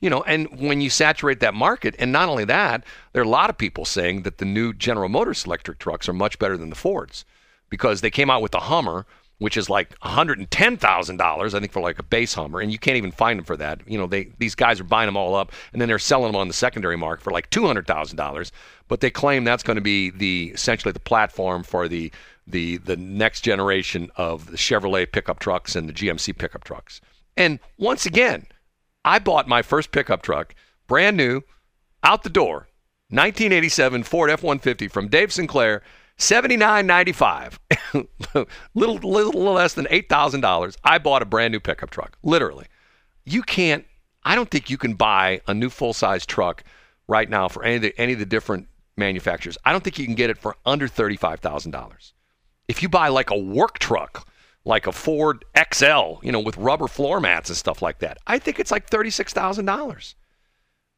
You 0.00 0.10
know, 0.10 0.22
and 0.22 0.48
when 0.60 0.80
you 0.80 0.90
saturate 0.90 1.40
that 1.40 1.54
market, 1.54 1.96
and 1.98 2.12
not 2.12 2.28
only 2.28 2.44
that, 2.44 2.84
there 3.12 3.22
are 3.22 3.24
a 3.24 3.28
lot 3.28 3.50
of 3.50 3.58
people 3.58 3.84
saying 3.84 4.22
that 4.22 4.38
the 4.38 4.44
new 4.44 4.72
General 4.72 5.08
Motors 5.08 5.44
electric 5.44 5.78
trucks 5.80 6.08
are 6.08 6.12
much 6.12 6.38
better 6.38 6.56
than 6.56 6.70
the 6.70 6.76
Fords 6.76 7.24
because 7.68 8.00
they 8.00 8.10
came 8.10 8.30
out 8.30 8.40
with 8.40 8.52
the 8.52 8.60
Hummer, 8.60 9.06
which 9.38 9.56
is 9.56 9.68
like 9.68 9.98
$110,000, 10.00 11.54
I 11.54 11.60
think, 11.60 11.72
for 11.72 11.80
like 11.80 11.98
a 11.98 12.04
base 12.04 12.34
Hummer, 12.34 12.60
and 12.60 12.70
you 12.70 12.78
can't 12.78 12.96
even 12.96 13.10
find 13.10 13.38
them 13.40 13.44
for 13.44 13.56
that. 13.56 13.80
You 13.88 13.98
know, 13.98 14.06
they 14.06 14.30
these 14.38 14.54
guys 14.54 14.78
are 14.78 14.84
buying 14.84 15.08
them 15.08 15.16
all 15.16 15.34
up, 15.34 15.52
and 15.72 15.80
then 15.80 15.88
they're 15.88 15.98
selling 15.98 16.30
them 16.32 16.40
on 16.40 16.46
the 16.46 16.54
secondary 16.54 16.96
market 16.96 17.24
for 17.24 17.32
like 17.32 17.50
$200,000. 17.50 18.50
But 18.86 19.00
they 19.00 19.10
claim 19.10 19.42
that's 19.42 19.64
going 19.64 19.76
to 19.76 19.82
be 19.82 20.10
the 20.10 20.52
essentially 20.54 20.92
the 20.92 21.00
platform 21.00 21.64
for 21.64 21.88
the 21.88 22.12
the 22.50 22.78
the 22.78 22.96
next 22.96 23.42
generation 23.42 24.10
of 24.16 24.50
the 24.50 24.56
Chevrolet 24.56 25.10
pickup 25.10 25.38
trucks 25.38 25.76
and 25.76 25.88
the 25.88 25.92
GMC 25.92 26.36
pickup 26.36 26.64
trucks. 26.64 27.00
And 27.36 27.60
once 27.78 28.06
again, 28.06 28.46
I 29.04 29.18
bought 29.18 29.48
my 29.48 29.62
first 29.62 29.92
pickup 29.92 30.22
truck, 30.22 30.54
brand 30.86 31.16
new, 31.16 31.42
out 32.02 32.22
the 32.22 32.30
door, 32.30 32.68
1987 33.10 34.02
Ford 34.02 34.30
F-150 34.30 34.90
from 34.90 35.08
Dave 35.08 35.32
Sinclair, 35.32 35.82
79.95, 36.18 38.48
little 38.74 38.98
little 38.98 39.52
less 39.52 39.74
than 39.74 39.86
eight 39.90 40.08
thousand 40.08 40.40
dollars. 40.40 40.76
I 40.84 40.98
bought 40.98 41.22
a 41.22 41.26
brand 41.26 41.52
new 41.52 41.60
pickup 41.60 41.90
truck, 41.90 42.18
literally. 42.22 42.66
You 43.24 43.42
can't. 43.42 43.84
I 44.24 44.34
don't 44.34 44.50
think 44.50 44.68
you 44.68 44.78
can 44.78 44.94
buy 44.94 45.40
a 45.46 45.54
new 45.54 45.70
full 45.70 45.92
size 45.92 46.26
truck 46.26 46.64
right 47.06 47.30
now 47.30 47.48
for 47.48 47.62
any 47.62 47.76
of 47.76 47.82
the 47.82 48.00
any 48.00 48.14
of 48.14 48.18
the 48.18 48.26
different 48.26 48.68
manufacturers. 48.96 49.56
I 49.64 49.72
don't 49.72 49.84
think 49.84 49.98
you 49.98 50.06
can 50.06 50.16
get 50.16 50.28
it 50.28 50.38
for 50.38 50.56
under 50.66 50.88
thirty 50.88 51.16
five 51.16 51.40
thousand 51.40 51.70
dollars. 51.70 52.14
If 52.68 52.82
you 52.82 52.88
buy 52.88 53.08
like 53.08 53.30
a 53.30 53.38
work 53.38 53.78
truck, 53.78 54.28
like 54.64 54.86
a 54.86 54.92
Ford 54.92 55.44
XL, 55.72 56.18
you 56.22 56.30
know, 56.30 56.40
with 56.40 56.56
rubber 56.58 56.86
floor 56.86 57.20
mats 57.20 57.48
and 57.48 57.56
stuff 57.56 57.80
like 57.82 57.98
that, 58.00 58.18
I 58.26 58.38
think 58.38 58.60
it's 58.60 58.70
like 58.70 58.88
thirty 58.88 59.10
six 59.10 59.32
thousand 59.32 59.64
dollars. 59.64 60.14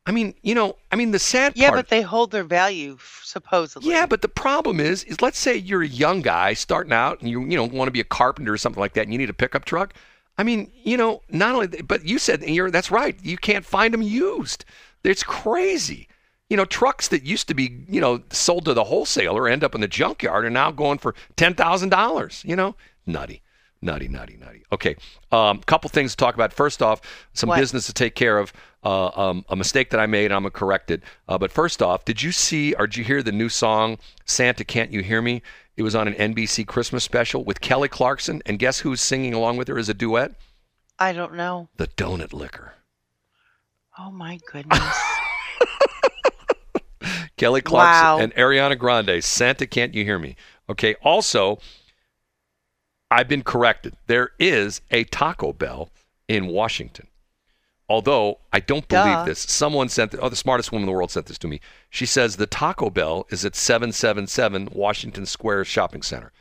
I 0.06 0.12
mean, 0.12 0.34
you 0.42 0.54
know, 0.54 0.76
I 0.90 0.96
mean 0.96 1.10
the 1.12 1.18
sad 1.18 1.52
Yeah, 1.56 1.68
part. 1.68 1.78
but 1.78 1.88
they 1.88 2.02
hold 2.02 2.30
their 2.32 2.42
value 2.42 2.96
supposedly. 3.22 3.90
Yeah, 3.90 4.06
but 4.06 4.22
the 4.22 4.28
problem 4.28 4.80
is, 4.80 5.04
is 5.04 5.20
let's 5.20 5.38
say 5.38 5.56
you're 5.56 5.82
a 5.82 5.86
young 5.88 6.22
guy 6.22 6.54
starting 6.54 6.92
out 6.92 7.20
and 7.20 7.28
you 7.30 7.40
you 7.42 7.56
know 7.56 7.64
want 7.64 7.86
to 7.86 7.92
be 7.92 8.00
a 8.00 8.04
carpenter 8.04 8.52
or 8.52 8.56
something 8.58 8.80
like 8.80 8.94
that, 8.94 9.02
and 9.02 9.12
you 9.12 9.18
need 9.18 9.30
a 9.30 9.34
pickup 9.34 9.64
truck. 9.64 9.94
I 10.38 10.42
mean, 10.42 10.72
you 10.82 10.96
know, 10.96 11.20
not 11.28 11.54
only, 11.54 11.66
but 11.82 12.04
you 12.04 12.18
said 12.18 12.42
you're 12.42 12.70
that's 12.70 12.90
right. 12.90 13.16
You 13.22 13.36
can't 13.36 13.64
find 13.64 13.92
them 13.94 14.02
used. 14.02 14.64
It's 15.04 15.22
crazy. 15.22 16.08
You 16.50 16.56
know, 16.56 16.64
trucks 16.66 17.08
that 17.08 17.22
used 17.22 17.48
to 17.48 17.54
be 17.54 17.84
you 17.88 18.00
know 18.00 18.22
sold 18.30 18.66
to 18.66 18.74
the 18.74 18.84
wholesaler 18.84 19.48
end 19.48 19.64
up 19.64 19.74
in 19.74 19.80
the 19.80 19.88
junkyard 19.88 20.44
are 20.44 20.50
now 20.50 20.70
going 20.70 20.98
for 20.98 21.14
ten 21.36 21.54
thousand 21.54 21.88
dollars. 21.88 22.42
You 22.44 22.56
know, 22.56 22.76
nutty. 23.06 23.42
Nutty, 23.82 24.08
nutty, 24.08 24.36
nutty. 24.36 24.62
Okay, 24.70 24.94
um, 25.32 25.60
couple 25.60 25.88
things 25.88 26.10
to 26.10 26.16
talk 26.18 26.34
about. 26.34 26.52
First 26.52 26.82
off, 26.82 27.00
some 27.32 27.48
What? 27.48 27.58
business 27.58 27.86
to 27.86 27.94
take 27.94 28.14
care 28.14 28.36
of. 28.38 28.52
Uh, 28.84 29.06
um, 29.08 29.42
a 29.48 29.56
mistake 29.56 29.88
that 29.90 30.00
I 30.00 30.04
made, 30.04 30.32
I'm 30.32 30.42
gonna 30.42 30.50
correct 30.50 30.90
it. 30.90 31.02
Uh, 31.26 31.38
but 31.38 31.50
first 31.50 31.80
off, 31.80 32.04
did 32.04 32.22
you 32.22 32.30
see 32.30 32.74
or 32.74 32.86
did 32.86 32.98
you 32.98 33.04
hear 33.04 33.22
the 33.22 33.32
new 33.32 33.48
song 33.48 33.96
"Santa 34.26 34.64
Can't 34.64 34.92
You 34.92 35.02
Hear 35.02 35.22
Me"? 35.22 35.40
It 35.78 35.82
was 35.82 35.94
on 35.94 36.08
an 36.08 36.14
NBC 36.34 36.66
Christmas 36.66 37.04
special 37.04 37.42
with 37.42 37.62
Kelly 37.62 37.88
Clarkson, 37.88 38.42
and 38.44 38.58
guess 38.58 38.80
who's 38.80 39.00
singing 39.00 39.32
along 39.32 39.56
with 39.56 39.68
her 39.68 39.78
as 39.78 39.88
a 39.88 39.94
duet? 39.94 40.32
I 40.98 41.14
don't 41.14 41.34
know. 41.34 41.70
The 41.78 41.86
Donut 41.86 42.34
Liquor. 42.34 42.74
Oh 43.98 44.10
my 44.10 44.38
goodness. 44.52 44.98
Kelly 47.40 47.62
Clarkson 47.62 48.04
Wow. 48.04 48.18
and 48.18 48.34
Ariana 48.34 48.78
Grande. 48.78 49.24
Santa, 49.24 49.66
can't 49.66 49.94
you 49.94 50.04
hear 50.04 50.18
me? 50.18 50.36
Okay. 50.68 50.94
Also, 51.02 51.58
I've 53.10 53.28
been 53.28 53.42
corrected. 53.42 53.94
There 54.08 54.32
is 54.38 54.82
a 54.90 55.04
Taco 55.04 55.54
Bell 55.54 55.88
in 56.28 56.48
Washington. 56.48 57.06
Although 57.88 58.38
I 58.52 58.60
don't 58.60 58.86
believe 58.86 59.04
Duh. 59.04 59.24
this. 59.24 59.40
Someone 59.40 59.88
sent, 59.88 60.14
oh, 60.20 60.28
the 60.28 60.36
smartest 60.36 60.70
woman 60.70 60.82
in 60.82 60.86
the 60.86 60.92
world 60.92 61.10
sent 61.10 61.26
this 61.26 61.38
to 61.38 61.48
me. 61.48 61.60
She 61.88 62.04
says 62.04 62.36
the 62.36 62.46
Taco 62.46 62.90
Bell 62.90 63.26
is 63.30 63.44
at 63.44 63.56
777 63.56 64.68
Washington 64.72 65.24
Square 65.24 65.64
Shopping 65.64 66.02
Center. 66.02 66.32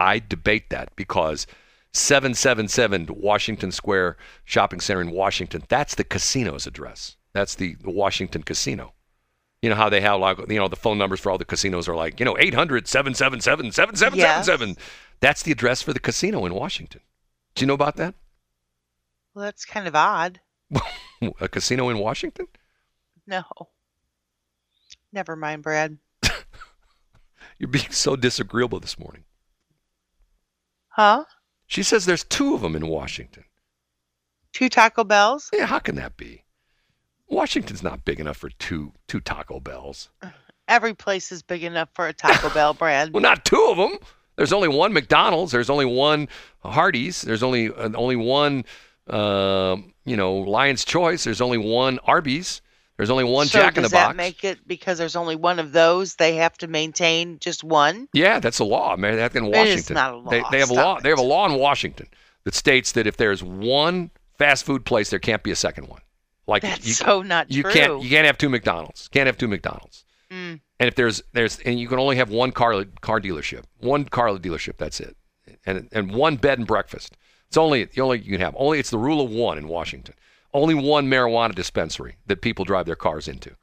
I 0.00 0.18
debate 0.18 0.70
that 0.70 0.96
because 0.96 1.46
777 1.92 3.08
Washington 3.10 3.70
Square 3.70 4.16
Shopping 4.46 4.80
Center 4.80 5.02
in 5.02 5.10
Washington, 5.10 5.64
that's 5.68 5.94
the 5.94 6.02
casino's 6.02 6.66
address. 6.66 7.16
That's 7.34 7.54
the, 7.54 7.74
the 7.74 7.90
Washington 7.90 8.42
Casino. 8.42 8.94
You 9.62 9.68
know 9.68 9.76
how 9.76 9.90
they 9.90 10.00
have, 10.00 10.20
like, 10.20 10.38
you 10.48 10.58
know, 10.58 10.68
the 10.68 10.76
phone 10.76 10.96
numbers 10.96 11.20
for 11.20 11.30
all 11.30 11.38
the 11.38 11.44
casinos 11.44 11.86
are 11.86 11.94
like, 11.94 12.18
you 12.18 12.24
know, 12.24 12.36
800 12.38 12.88
777 12.88 13.72
7777. 13.72 14.76
That's 15.20 15.42
the 15.42 15.52
address 15.52 15.82
for 15.82 15.92
the 15.92 16.00
casino 16.00 16.46
in 16.46 16.54
Washington. 16.54 17.02
Do 17.54 17.62
you 17.62 17.66
know 17.66 17.74
about 17.74 17.96
that? 17.96 18.14
Well, 19.34 19.44
that's 19.44 19.66
kind 19.66 19.86
of 19.86 19.94
odd. 19.94 20.40
A 21.40 21.48
casino 21.48 21.90
in 21.90 21.98
Washington? 21.98 22.46
No. 23.26 23.42
Never 25.12 25.36
mind, 25.36 25.62
Brad. 25.62 25.98
You're 27.58 27.68
being 27.68 27.90
so 27.90 28.16
disagreeable 28.16 28.80
this 28.80 28.98
morning. 28.98 29.24
Huh? 30.88 31.24
She 31.66 31.82
says 31.82 32.06
there's 32.06 32.24
two 32.24 32.54
of 32.54 32.62
them 32.62 32.74
in 32.74 32.86
Washington. 32.86 33.44
Two 34.52 34.68
Taco 34.68 35.04
Bells? 35.04 35.50
Yeah, 35.52 35.66
how 35.66 35.78
can 35.78 35.96
that 35.96 36.16
be? 36.16 36.39
Washington's 37.30 37.82
not 37.82 38.04
big 38.04 38.20
enough 38.20 38.36
for 38.36 38.50
two 38.50 38.92
two 39.08 39.20
Taco 39.20 39.60
Bells. 39.60 40.10
Every 40.68 40.94
place 40.94 41.32
is 41.32 41.42
big 41.42 41.64
enough 41.64 41.88
for 41.94 42.06
a 42.06 42.12
Taco 42.12 42.50
Bell, 42.54 42.74
Brad. 42.74 43.12
Well, 43.12 43.22
not 43.22 43.44
two 43.44 43.68
of 43.70 43.76
them. 43.76 43.98
There's 44.36 44.52
only 44.52 44.68
one 44.68 44.92
McDonald's. 44.92 45.52
There's 45.52 45.70
only 45.70 45.84
one 45.84 46.28
Hardee's. 46.64 47.22
There's 47.22 47.42
only 47.42 47.68
uh, 47.68 47.90
only 47.94 48.16
one, 48.16 48.64
uh, 49.08 49.76
you 50.04 50.16
know, 50.16 50.36
Lion's 50.36 50.84
Choice. 50.84 51.24
There's 51.24 51.40
only 51.40 51.58
one 51.58 51.98
Arby's. 52.04 52.62
There's 52.96 53.10
only 53.10 53.24
one 53.24 53.46
so 53.46 53.58
Jack 53.60 53.78
in 53.78 53.82
the 53.82 53.88
Box. 53.88 53.92
does 53.92 54.08
that 54.08 54.16
make 54.16 54.44
it 54.44 54.58
because 54.66 54.98
there's 54.98 55.16
only 55.16 55.34
one 55.34 55.58
of 55.58 55.72
those? 55.72 56.16
They 56.16 56.36
have 56.36 56.58
to 56.58 56.66
maintain 56.66 57.38
just 57.38 57.64
one. 57.64 58.08
Yeah, 58.12 58.40
that's 58.40 58.58
a 58.58 58.64
law. 58.64 58.94
Man, 58.96 59.16
that's 59.16 59.34
in 59.34 59.46
Washington. 59.46 59.72
It 59.72 59.78
is 59.78 59.90
not 59.90 60.12
a 60.12 60.16
law. 60.18 60.30
They, 60.30 60.42
they 60.50 60.58
have 60.58 60.68
a 60.70 60.74
law. 60.74 60.96
it. 60.96 61.02
They 61.02 61.08
have 61.08 61.18
a 61.18 61.22
law 61.22 61.46
in 61.46 61.54
Washington 61.54 62.08
that 62.44 62.54
states 62.54 62.92
that 62.92 63.06
if 63.06 63.16
there's 63.16 63.42
one 63.42 64.10
fast 64.36 64.64
food 64.64 64.84
place, 64.84 65.08
there 65.08 65.18
can't 65.18 65.42
be 65.42 65.50
a 65.50 65.56
second 65.56 65.88
one. 65.88 66.00
Like 66.50 66.62
That's 66.62 66.84
you, 66.84 66.94
so 66.94 67.22
not 67.22 67.48
you 67.48 67.62
true. 67.62 67.72
can't 67.72 68.02
you 68.02 68.10
can't 68.10 68.26
have 68.26 68.36
two 68.36 68.48
McDonald's. 68.48 69.06
Can't 69.06 69.28
have 69.28 69.38
two 69.38 69.46
McDonald's. 69.46 70.04
Mm. 70.32 70.60
And 70.80 70.88
if 70.88 70.96
there's 70.96 71.22
there's 71.32 71.60
and 71.60 71.78
you 71.78 71.86
can 71.86 72.00
only 72.00 72.16
have 72.16 72.28
one 72.28 72.50
car 72.50 72.84
car 73.00 73.20
dealership, 73.20 73.62
one 73.78 74.04
car 74.04 74.30
dealership. 74.30 74.76
That's 74.76 74.98
it, 74.98 75.16
and 75.64 75.88
and 75.92 76.12
one 76.12 76.36
bed 76.36 76.58
and 76.58 76.66
breakfast. 76.66 77.16
It's 77.46 77.56
only 77.56 77.84
the 77.84 78.00
only 78.00 78.18
you 78.18 78.32
can 78.32 78.40
have. 78.40 78.56
Only 78.58 78.80
it's 78.80 78.90
the 78.90 78.98
rule 78.98 79.24
of 79.24 79.30
one 79.30 79.58
in 79.58 79.68
Washington. 79.68 80.16
Only 80.52 80.74
one 80.74 81.08
marijuana 81.08 81.54
dispensary 81.54 82.16
that 82.26 82.42
people 82.42 82.64
drive 82.64 82.86
their 82.86 82.96
cars 82.96 83.28
into. 83.28 83.54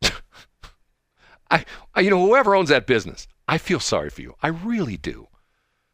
I, 1.50 1.64
I 1.96 2.00
you 2.00 2.10
know 2.10 2.24
whoever 2.24 2.54
owns 2.54 2.68
that 2.68 2.86
business, 2.86 3.26
I 3.48 3.58
feel 3.58 3.80
sorry 3.80 4.10
for 4.10 4.22
you. 4.22 4.36
I 4.40 4.48
really 4.48 4.96
do. 4.96 5.26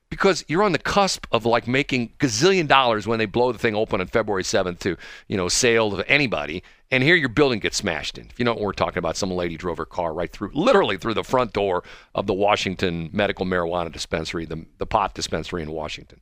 Because 0.09 0.45
you're 0.47 0.63
on 0.63 0.73
the 0.73 0.79
cusp 0.79 1.27
of 1.33 1.45
like 1.45 1.67
making 1.67 2.11
gazillion 2.19 2.69
dollars 2.69 3.07
when 3.07 3.19
they 3.19 3.27
blow 3.27 3.51
the 3.51 3.59
thing 3.59 3.75
open 3.75 4.01
on 4.01 4.07
February 4.07 4.45
7th 4.45 4.79
to, 4.81 4.97
you 5.27 5.37
know, 5.37 5.49
sale 5.49 5.91
to 5.97 6.09
anybody. 6.09 6.63
And 6.93 7.03
here 7.03 7.17
your 7.17 7.29
building 7.29 7.59
gets 7.59 7.79
smashed 7.79 8.17
in. 8.17 8.27
If 8.27 8.39
you 8.39 8.45
know 8.45 8.53
what 8.55 8.63
we're 8.63 8.73
talking 8.73 8.99
about, 8.99 9.17
some 9.17 9.33
lady 9.33 9.57
drove 9.57 9.79
her 9.79 9.85
car 9.85 10.15
right 10.15 10.31
through, 10.31 10.53
literally 10.55 10.97
through 10.97 11.15
the 11.15 11.25
front 11.25 11.53
door 11.53 11.83
of 12.15 12.27
the 12.27 12.35
Washington 12.35 13.11
Medical 13.13 13.45
Marijuana 13.47 13.91
Dispensary, 13.93 14.45
the, 14.45 14.65
the 14.79 14.87
pot 14.87 15.15
dispensary 15.15 15.63
in 15.63 15.73
Washington. 15.73 16.21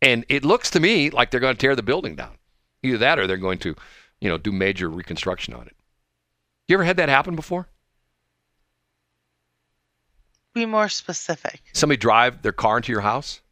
And 0.00 0.24
it 0.28 0.44
looks 0.44 0.70
to 0.70 0.80
me 0.80 1.10
like 1.10 1.30
they're 1.30 1.40
going 1.40 1.54
to 1.54 1.60
tear 1.60 1.76
the 1.76 1.82
building 1.82 2.16
down. 2.16 2.36
Either 2.82 2.98
that 2.98 3.18
or 3.18 3.26
they're 3.26 3.36
going 3.36 3.58
to, 3.58 3.74
you 4.20 4.28
know, 4.28 4.38
do 4.38 4.52
major 4.52 4.88
reconstruction 4.88 5.52
on 5.52 5.66
it. 5.66 5.76
You 6.68 6.76
ever 6.76 6.84
had 6.84 6.96
that 6.96 7.08
happen 7.08 7.36
before? 7.36 7.68
Be 10.56 10.64
more 10.64 10.88
specific. 10.88 11.60
Somebody 11.74 11.98
drive 11.98 12.40
their 12.40 12.50
car 12.50 12.78
into 12.78 12.90
your 12.90 13.02
house? 13.02 13.42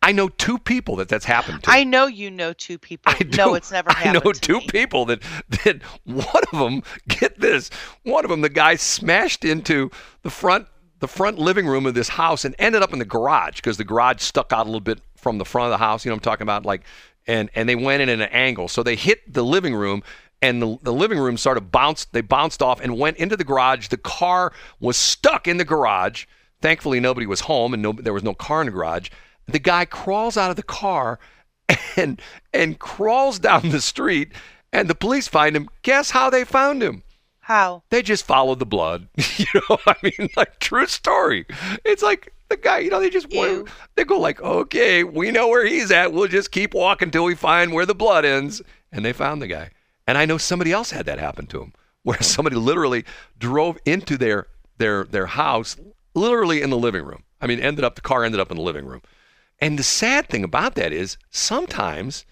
I 0.00 0.12
know 0.12 0.28
two 0.28 0.56
people 0.56 0.94
that 0.96 1.08
that's 1.08 1.24
happened 1.24 1.64
to. 1.64 1.70
I 1.72 1.82
know 1.82 2.06
you 2.06 2.30
know 2.30 2.52
two 2.52 2.78
people. 2.78 3.12
I 3.12 3.18
do. 3.18 3.36
No, 3.36 3.54
it's 3.54 3.72
never 3.72 3.90
I 3.90 3.94
happened. 3.94 4.24
know 4.24 4.32
to 4.32 4.40
two 4.40 4.58
me. 4.58 4.68
people 4.68 5.04
that 5.06 5.20
that 5.64 5.82
one 6.04 6.44
of 6.52 6.58
them 6.60 6.84
get 7.08 7.40
this. 7.40 7.70
One 8.04 8.24
of 8.24 8.30
them, 8.30 8.40
the 8.40 8.48
guy 8.48 8.76
smashed 8.76 9.44
into 9.44 9.90
the 10.22 10.30
front 10.30 10.68
the 11.00 11.08
front 11.08 11.40
living 11.40 11.66
room 11.66 11.86
of 11.86 11.94
this 11.94 12.10
house 12.10 12.44
and 12.44 12.54
ended 12.60 12.82
up 12.82 12.92
in 12.92 13.00
the 13.00 13.04
garage 13.04 13.56
because 13.56 13.78
the 13.78 13.84
garage 13.84 14.22
stuck 14.22 14.52
out 14.52 14.66
a 14.66 14.68
little 14.68 14.80
bit 14.80 15.00
from 15.16 15.38
the 15.38 15.44
front 15.44 15.66
of 15.66 15.70
the 15.72 15.84
house. 15.84 16.04
You 16.04 16.10
know 16.10 16.14
what 16.14 16.20
I'm 16.24 16.30
talking 16.30 16.44
about? 16.44 16.64
Like, 16.64 16.82
and 17.26 17.50
and 17.56 17.68
they 17.68 17.74
went 17.74 18.00
in 18.00 18.08
at 18.08 18.20
an 18.20 18.32
angle, 18.32 18.68
so 18.68 18.84
they 18.84 18.94
hit 18.94 19.32
the 19.34 19.42
living 19.42 19.74
room. 19.74 20.04
And 20.42 20.60
the, 20.60 20.76
the 20.82 20.92
living 20.92 21.18
room 21.18 21.36
started 21.36 21.72
bounced. 21.72 22.12
They 22.12 22.20
bounced 22.20 22.62
off 22.62 22.80
and 22.80 22.98
went 22.98 23.16
into 23.16 23.36
the 23.36 23.44
garage. 23.44 23.88
The 23.88 23.96
car 23.96 24.52
was 24.80 24.96
stuck 24.96 25.48
in 25.48 25.56
the 25.56 25.64
garage. 25.64 26.26
Thankfully, 26.60 27.00
nobody 27.00 27.26
was 27.26 27.40
home 27.40 27.72
and 27.74 27.82
no, 27.82 27.92
there 27.92 28.12
was 28.12 28.22
no 28.22 28.34
car 28.34 28.60
in 28.60 28.66
the 28.66 28.72
garage. 28.72 29.08
The 29.46 29.58
guy 29.58 29.84
crawls 29.84 30.36
out 30.36 30.50
of 30.50 30.56
the 30.56 30.62
car 30.62 31.18
and 31.96 32.20
and 32.52 32.78
crawls 32.78 33.38
down 33.38 33.70
the 33.70 33.80
street 33.80 34.32
and 34.72 34.88
the 34.88 34.94
police 34.94 35.28
find 35.28 35.56
him 35.56 35.68
guess 35.82 36.10
how 36.10 36.30
they 36.30 36.44
found 36.44 36.82
him 36.82 37.02
How? 37.40 37.82
they 37.90 38.02
just 38.02 38.24
followed 38.24 38.58
the 38.58 38.66
blood 38.66 39.08
you 39.36 39.46
know 39.54 39.78
i 39.86 39.94
mean 40.02 40.28
like 40.36 40.58
true 40.58 40.86
story 40.86 41.46
it's 41.84 42.02
like 42.02 42.32
the 42.48 42.56
guy 42.56 42.78
you 42.78 42.90
know 42.90 43.00
they 43.00 43.10
just 43.10 43.28
they 43.30 44.04
go 44.04 44.18
like 44.18 44.40
okay 44.40 45.02
we 45.04 45.30
know 45.30 45.48
where 45.48 45.66
he's 45.66 45.90
at 45.90 46.12
we'll 46.12 46.28
just 46.28 46.52
keep 46.52 46.74
walking 46.74 47.10
till 47.10 47.24
we 47.24 47.34
find 47.34 47.72
where 47.72 47.86
the 47.86 47.94
blood 47.94 48.24
ends 48.24 48.62
and 48.92 49.04
they 49.04 49.12
found 49.12 49.42
the 49.42 49.48
guy 49.48 49.70
and 50.06 50.16
i 50.18 50.24
know 50.24 50.38
somebody 50.38 50.72
else 50.72 50.90
had 50.90 51.06
that 51.06 51.18
happen 51.18 51.46
to 51.46 51.60
him 51.62 51.72
where 52.02 52.20
somebody 52.22 52.56
literally 52.56 53.04
drove 53.38 53.78
into 53.84 54.16
their 54.16 54.46
their 54.78 55.04
their 55.04 55.26
house 55.26 55.76
literally 56.14 56.62
in 56.62 56.70
the 56.70 56.78
living 56.78 57.04
room 57.04 57.24
i 57.40 57.46
mean 57.46 57.60
ended 57.60 57.84
up 57.84 57.94
the 57.94 58.00
car 58.00 58.24
ended 58.24 58.40
up 58.40 58.50
in 58.50 58.56
the 58.56 58.62
living 58.62 58.86
room 58.86 59.02
and 59.60 59.78
the 59.78 59.82
sad 59.82 60.28
thing 60.28 60.44
about 60.44 60.74
that 60.74 60.92
is 60.92 61.16
sometimes 61.30 62.26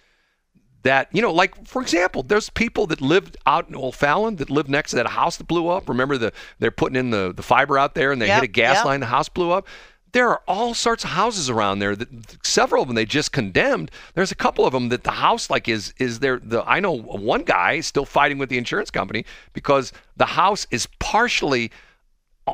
that, 0.82 1.08
you 1.12 1.22
know, 1.22 1.32
like 1.32 1.66
for 1.66 1.80
example, 1.82 2.22
there's 2.22 2.50
people 2.50 2.86
that 2.88 3.00
lived 3.00 3.36
out 3.46 3.68
in 3.68 3.74
O'Fallon 3.74 4.36
that 4.36 4.50
lived 4.50 4.68
next 4.68 4.90
to 4.90 4.96
that 4.96 5.06
house 5.08 5.38
that 5.38 5.48
blew 5.48 5.68
up. 5.68 5.88
Remember 5.88 6.18
the 6.18 6.32
they're 6.58 6.70
putting 6.70 6.96
in 6.96 7.10
the, 7.10 7.32
the 7.34 7.42
fiber 7.42 7.78
out 7.78 7.94
there 7.94 8.12
and 8.12 8.20
they 8.20 8.26
Yep, 8.26 8.34
hit 8.36 8.44
a 8.44 8.48
gas 8.52 8.76
yep. 8.76 8.84
line, 8.84 9.00
the 9.00 9.06
house 9.06 9.28
blew 9.28 9.50
up. 9.50 9.66
There 10.14 10.28
are 10.28 10.42
all 10.46 10.74
sorts 10.74 11.02
of 11.02 11.10
houses 11.10 11.50
around 11.50 11.80
there 11.80 11.96
that 11.96 12.08
several 12.46 12.82
of 12.82 12.88
them 12.88 12.94
they 12.94 13.04
just 13.04 13.32
condemned. 13.32 13.90
There's 14.14 14.30
a 14.30 14.36
couple 14.36 14.64
of 14.64 14.72
them 14.72 14.88
that 14.90 15.02
the 15.02 15.10
house 15.10 15.50
like 15.50 15.68
is 15.68 15.92
is 15.98 16.20
there 16.20 16.38
the 16.38 16.62
I 16.62 16.78
know 16.78 16.92
one 16.92 17.42
guy 17.42 17.80
still 17.80 18.04
fighting 18.04 18.38
with 18.38 18.48
the 18.48 18.56
insurance 18.56 18.92
company 18.92 19.24
because 19.54 19.92
the 20.16 20.26
house 20.26 20.68
is 20.70 20.86
partially 21.00 21.72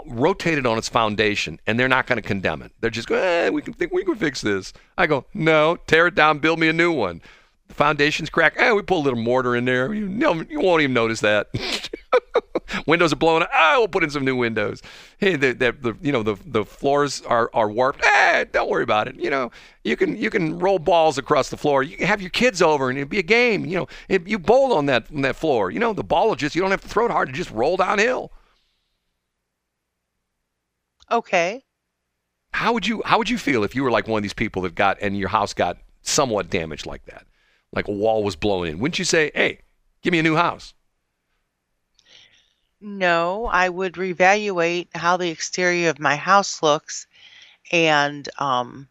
rotated 0.07 0.65
on 0.65 0.78
its 0.78 0.89
foundation 0.89 1.61
and 1.66 1.78
they're 1.78 1.87
not 1.87 2.07
going 2.07 2.16
to 2.16 2.27
condemn 2.27 2.62
it. 2.62 2.73
They're 2.81 2.89
just 2.89 3.09
going, 3.09 3.23
eh, 3.23 3.51
we 3.51 3.61
can 3.61 3.74
think 3.74 3.93
we 3.93 4.05
can 4.05 4.16
fix 4.16 4.41
this. 4.41 4.73
I 4.97 5.07
go, 5.07 5.27
no, 5.35 5.77
tear 5.87 6.07
it 6.07 6.15
down, 6.15 6.39
build 6.39 6.61
me 6.61 6.69
a 6.69 6.73
new 6.73 6.93
one. 6.93 7.20
The 7.69 7.74
foundation's 7.74 8.31
cracked. 8.31 8.57
Eh, 8.59 8.73
we 8.73 8.81
put 8.81 8.97
a 8.97 9.05
little 9.05 9.19
mortar 9.19 9.55
in 9.55 9.66
there. 9.66 9.93
You, 9.93 10.09
no, 10.09 10.32
you 10.49 10.61
won't 10.61 10.81
even 10.81 10.95
notice 10.95 11.20
that. 11.20 11.49
windows 12.86 13.12
are 13.12 13.16
blowing. 13.16 13.44
Ah, 13.52 13.76
we'll 13.78 13.88
put 13.88 14.05
in 14.05 14.10
some 14.10 14.24
new 14.24 14.36
windows. 14.36 14.82
Hey, 15.18 15.36
the, 15.36 15.52
the, 15.52 15.72
the 15.72 15.97
you 16.01 16.12
know 16.12 16.22
the 16.22 16.36
the 16.47 16.64
floors 16.64 17.22
are, 17.22 17.51
are 17.55 17.70
warped. 17.70 18.02
Eh, 18.05 18.44
don't 18.52 18.70
worry 18.70 18.82
about 18.82 19.09
it. 19.09 19.16
You 19.16 19.30
know, 19.30 19.51
you 19.84 19.97
can 19.97 20.16
you 20.16 20.30
can 20.30 20.59
roll 20.59 20.78
balls 20.78 21.18
across 21.18 21.51
the 21.51 21.56
floor. 21.56 21.82
You 21.82 21.97
can 21.97 22.06
have 22.06 22.20
your 22.20 22.30
kids 22.30 22.62
over 22.62 22.88
and 22.90 22.98
it'd 22.98 23.09
be 23.09 23.18
a 23.18 23.22
game. 23.22 23.64
You 23.64 23.78
know, 23.78 23.88
if 24.09 24.26
you 24.28 24.38
bowl 24.38 24.72
on 24.72 24.86
that 24.86 25.06
on 25.14 25.22
that 25.22 25.36
floor, 25.36 25.70
you 25.70 25.78
know 25.78 25.92
the 25.92 26.05
ball 26.05 26.28
will 26.28 26.36
just 26.36 26.55
you 26.55 26.62
don't 26.62 26.70
have 26.70 26.82
to 26.82 26.88
throw 26.88 27.06
it 27.06 27.10
hard. 27.10 27.28
It 27.28 27.32
just 27.32 27.51
roll 27.51 27.76
downhill. 27.76 28.32
Okay. 31.10 31.64
How 32.52 32.72
would 32.72 32.86
you 32.86 33.02
how 33.05 33.18
would 33.18 33.30
you 33.30 33.38
feel 33.38 33.64
if 33.64 33.74
you 33.74 33.82
were 33.82 33.90
like 33.90 34.09
one 34.09 34.18
of 34.18 34.22
these 34.22 34.32
people 34.32 34.62
that 34.62 34.74
got 34.74 34.98
and 35.01 35.16
your 35.16 35.28
house 35.28 35.55
got 35.55 35.78
somewhat 36.02 36.51
damaged 36.51 36.86
like 36.86 37.05
that? 37.06 37.26
Like 37.72 37.88
a 37.88 37.92
wall 37.92 38.24
was 38.24 38.36
blown 38.36 38.66
in. 38.66 38.78
Wouldn't 38.78 38.98
you 38.98 39.05
say, 39.05 39.30
"Hey, 39.34 39.60
give 40.02 40.12
me 40.12 40.18
a 40.18 40.22
new 40.22 40.36
house"? 40.36 40.74
No, 42.81 43.47
I 43.47 43.69
would 43.69 43.94
reevaluate 43.94 44.89
how 44.94 45.16
the 45.16 45.28
exterior 45.28 45.90
of 45.90 45.98
my 45.98 46.16
house 46.16 46.62
looks 46.62 47.07
and 47.70 48.28
um, 48.39 48.89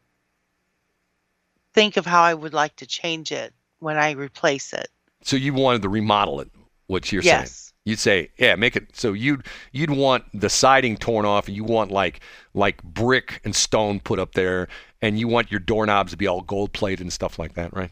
think 1.74 1.98
of 1.98 2.06
how 2.06 2.22
I 2.22 2.34
would 2.34 2.54
like 2.54 2.76
to 2.78 2.86
change 2.86 3.32
it 3.32 3.54
when 3.80 3.98
I 3.98 4.12
replace 4.12 4.74
it. 4.74 4.90
So 5.24 5.36
you 5.36 5.54
wanted 5.54 5.82
to 5.82 5.90
remodel 5.90 6.40
it. 6.40 6.50
What 6.88 7.12
you're 7.12 7.22
saying? 7.22 7.42
Yes. 7.42 7.74
You'd 7.86 8.00
say, 8.00 8.30
yeah, 8.38 8.56
make 8.56 8.76
it 8.76 8.96
so 8.96 9.14
you'd 9.14 9.46
you'd 9.72 9.90
want 9.90 10.24
the 10.34 10.50
siding 10.50 10.98
torn 10.98 11.26
off, 11.26 11.48
and 11.48 11.56
you 11.56 11.64
want 11.64 11.92
like 11.92 12.20
like 12.54 12.84
brick 12.84 13.42
and 13.44 13.56
stone 13.56 14.00
put 14.00 14.20
up 14.20 14.34
there, 14.34 14.68
and 15.02 15.20
you 15.20 15.28
want 15.28 15.50
your 15.50 15.60
doorknobs 15.60 16.12
to 16.12 16.18
be 16.18 16.28
all 16.28 16.42
gold 16.42 16.74
plated 16.74 17.02
and 17.02 17.14
stuff 17.14 17.40
like 17.40 17.54
that, 17.56 17.74
right? 17.74 17.92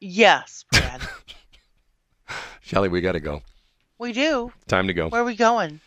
Yes, 0.00 0.64
Brad. 0.70 1.02
Shelly, 2.60 2.88
we 2.88 3.00
got 3.00 3.12
to 3.12 3.20
go. 3.20 3.42
We 3.98 4.12
do. 4.12 4.52
Time 4.68 4.86
to 4.88 4.94
go. 4.94 5.08
Where 5.08 5.22
are 5.22 5.24
we 5.24 5.36
going? 5.36 5.80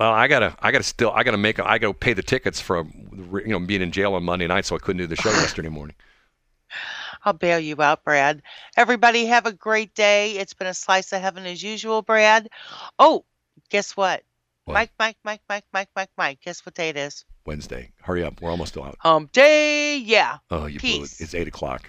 Well, 0.00 0.12
I 0.12 0.26
gotta, 0.26 0.56
I 0.60 0.72
gotta 0.72 0.84
still, 0.84 1.12
I 1.12 1.22
gotta 1.22 1.36
make, 1.36 1.60
I 1.60 1.78
gotta 1.78 1.94
pay 1.94 2.14
the 2.14 2.22
tickets 2.22 2.60
for, 2.60 2.84
you 2.84 3.42
know, 3.46 3.60
being 3.60 3.82
in 3.82 3.92
jail 3.92 4.14
on 4.14 4.24
Monday 4.24 4.46
night, 4.46 4.66
so 4.66 4.74
I 4.74 4.78
couldn't 4.78 4.98
do 4.98 5.06
the 5.06 5.16
show 5.16 5.30
yesterday 5.30 5.68
morning. 5.68 5.96
I'll 7.24 7.32
bail 7.32 7.58
you 7.58 7.80
out, 7.80 8.04
Brad. 8.04 8.42
Everybody 8.76 9.26
have 9.26 9.46
a 9.46 9.52
great 9.52 9.94
day. 9.94 10.32
It's 10.32 10.52
been 10.52 10.66
a 10.66 10.74
slice 10.74 11.12
of 11.12 11.22
heaven 11.22 11.46
as 11.46 11.62
usual, 11.62 12.02
Brad. 12.02 12.48
Oh, 12.98 13.24
guess 13.70 13.96
what? 13.96 14.24
What? 14.64 14.74
Mike, 14.74 14.90
Mike, 14.98 15.16
Mike, 15.24 15.40
Mike, 15.48 15.64
Mike, 15.72 15.88
Mike, 15.94 16.10
Mike. 16.18 16.40
Guess 16.44 16.66
what 16.66 16.74
day 16.74 16.88
it 16.88 16.96
is? 16.96 17.24
Wednesday. 17.46 17.92
Hurry 18.02 18.24
up, 18.24 18.40
we're 18.40 18.50
almost 18.50 18.76
out. 18.76 18.96
Hump 18.98 19.32
day. 19.32 19.98
Yeah. 19.98 20.38
Oh, 20.50 20.66
you 20.66 20.80
blew 20.80 21.04
it. 21.04 21.14
It's 21.20 21.34
eight 21.34 21.48
o'clock. 21.48 21.88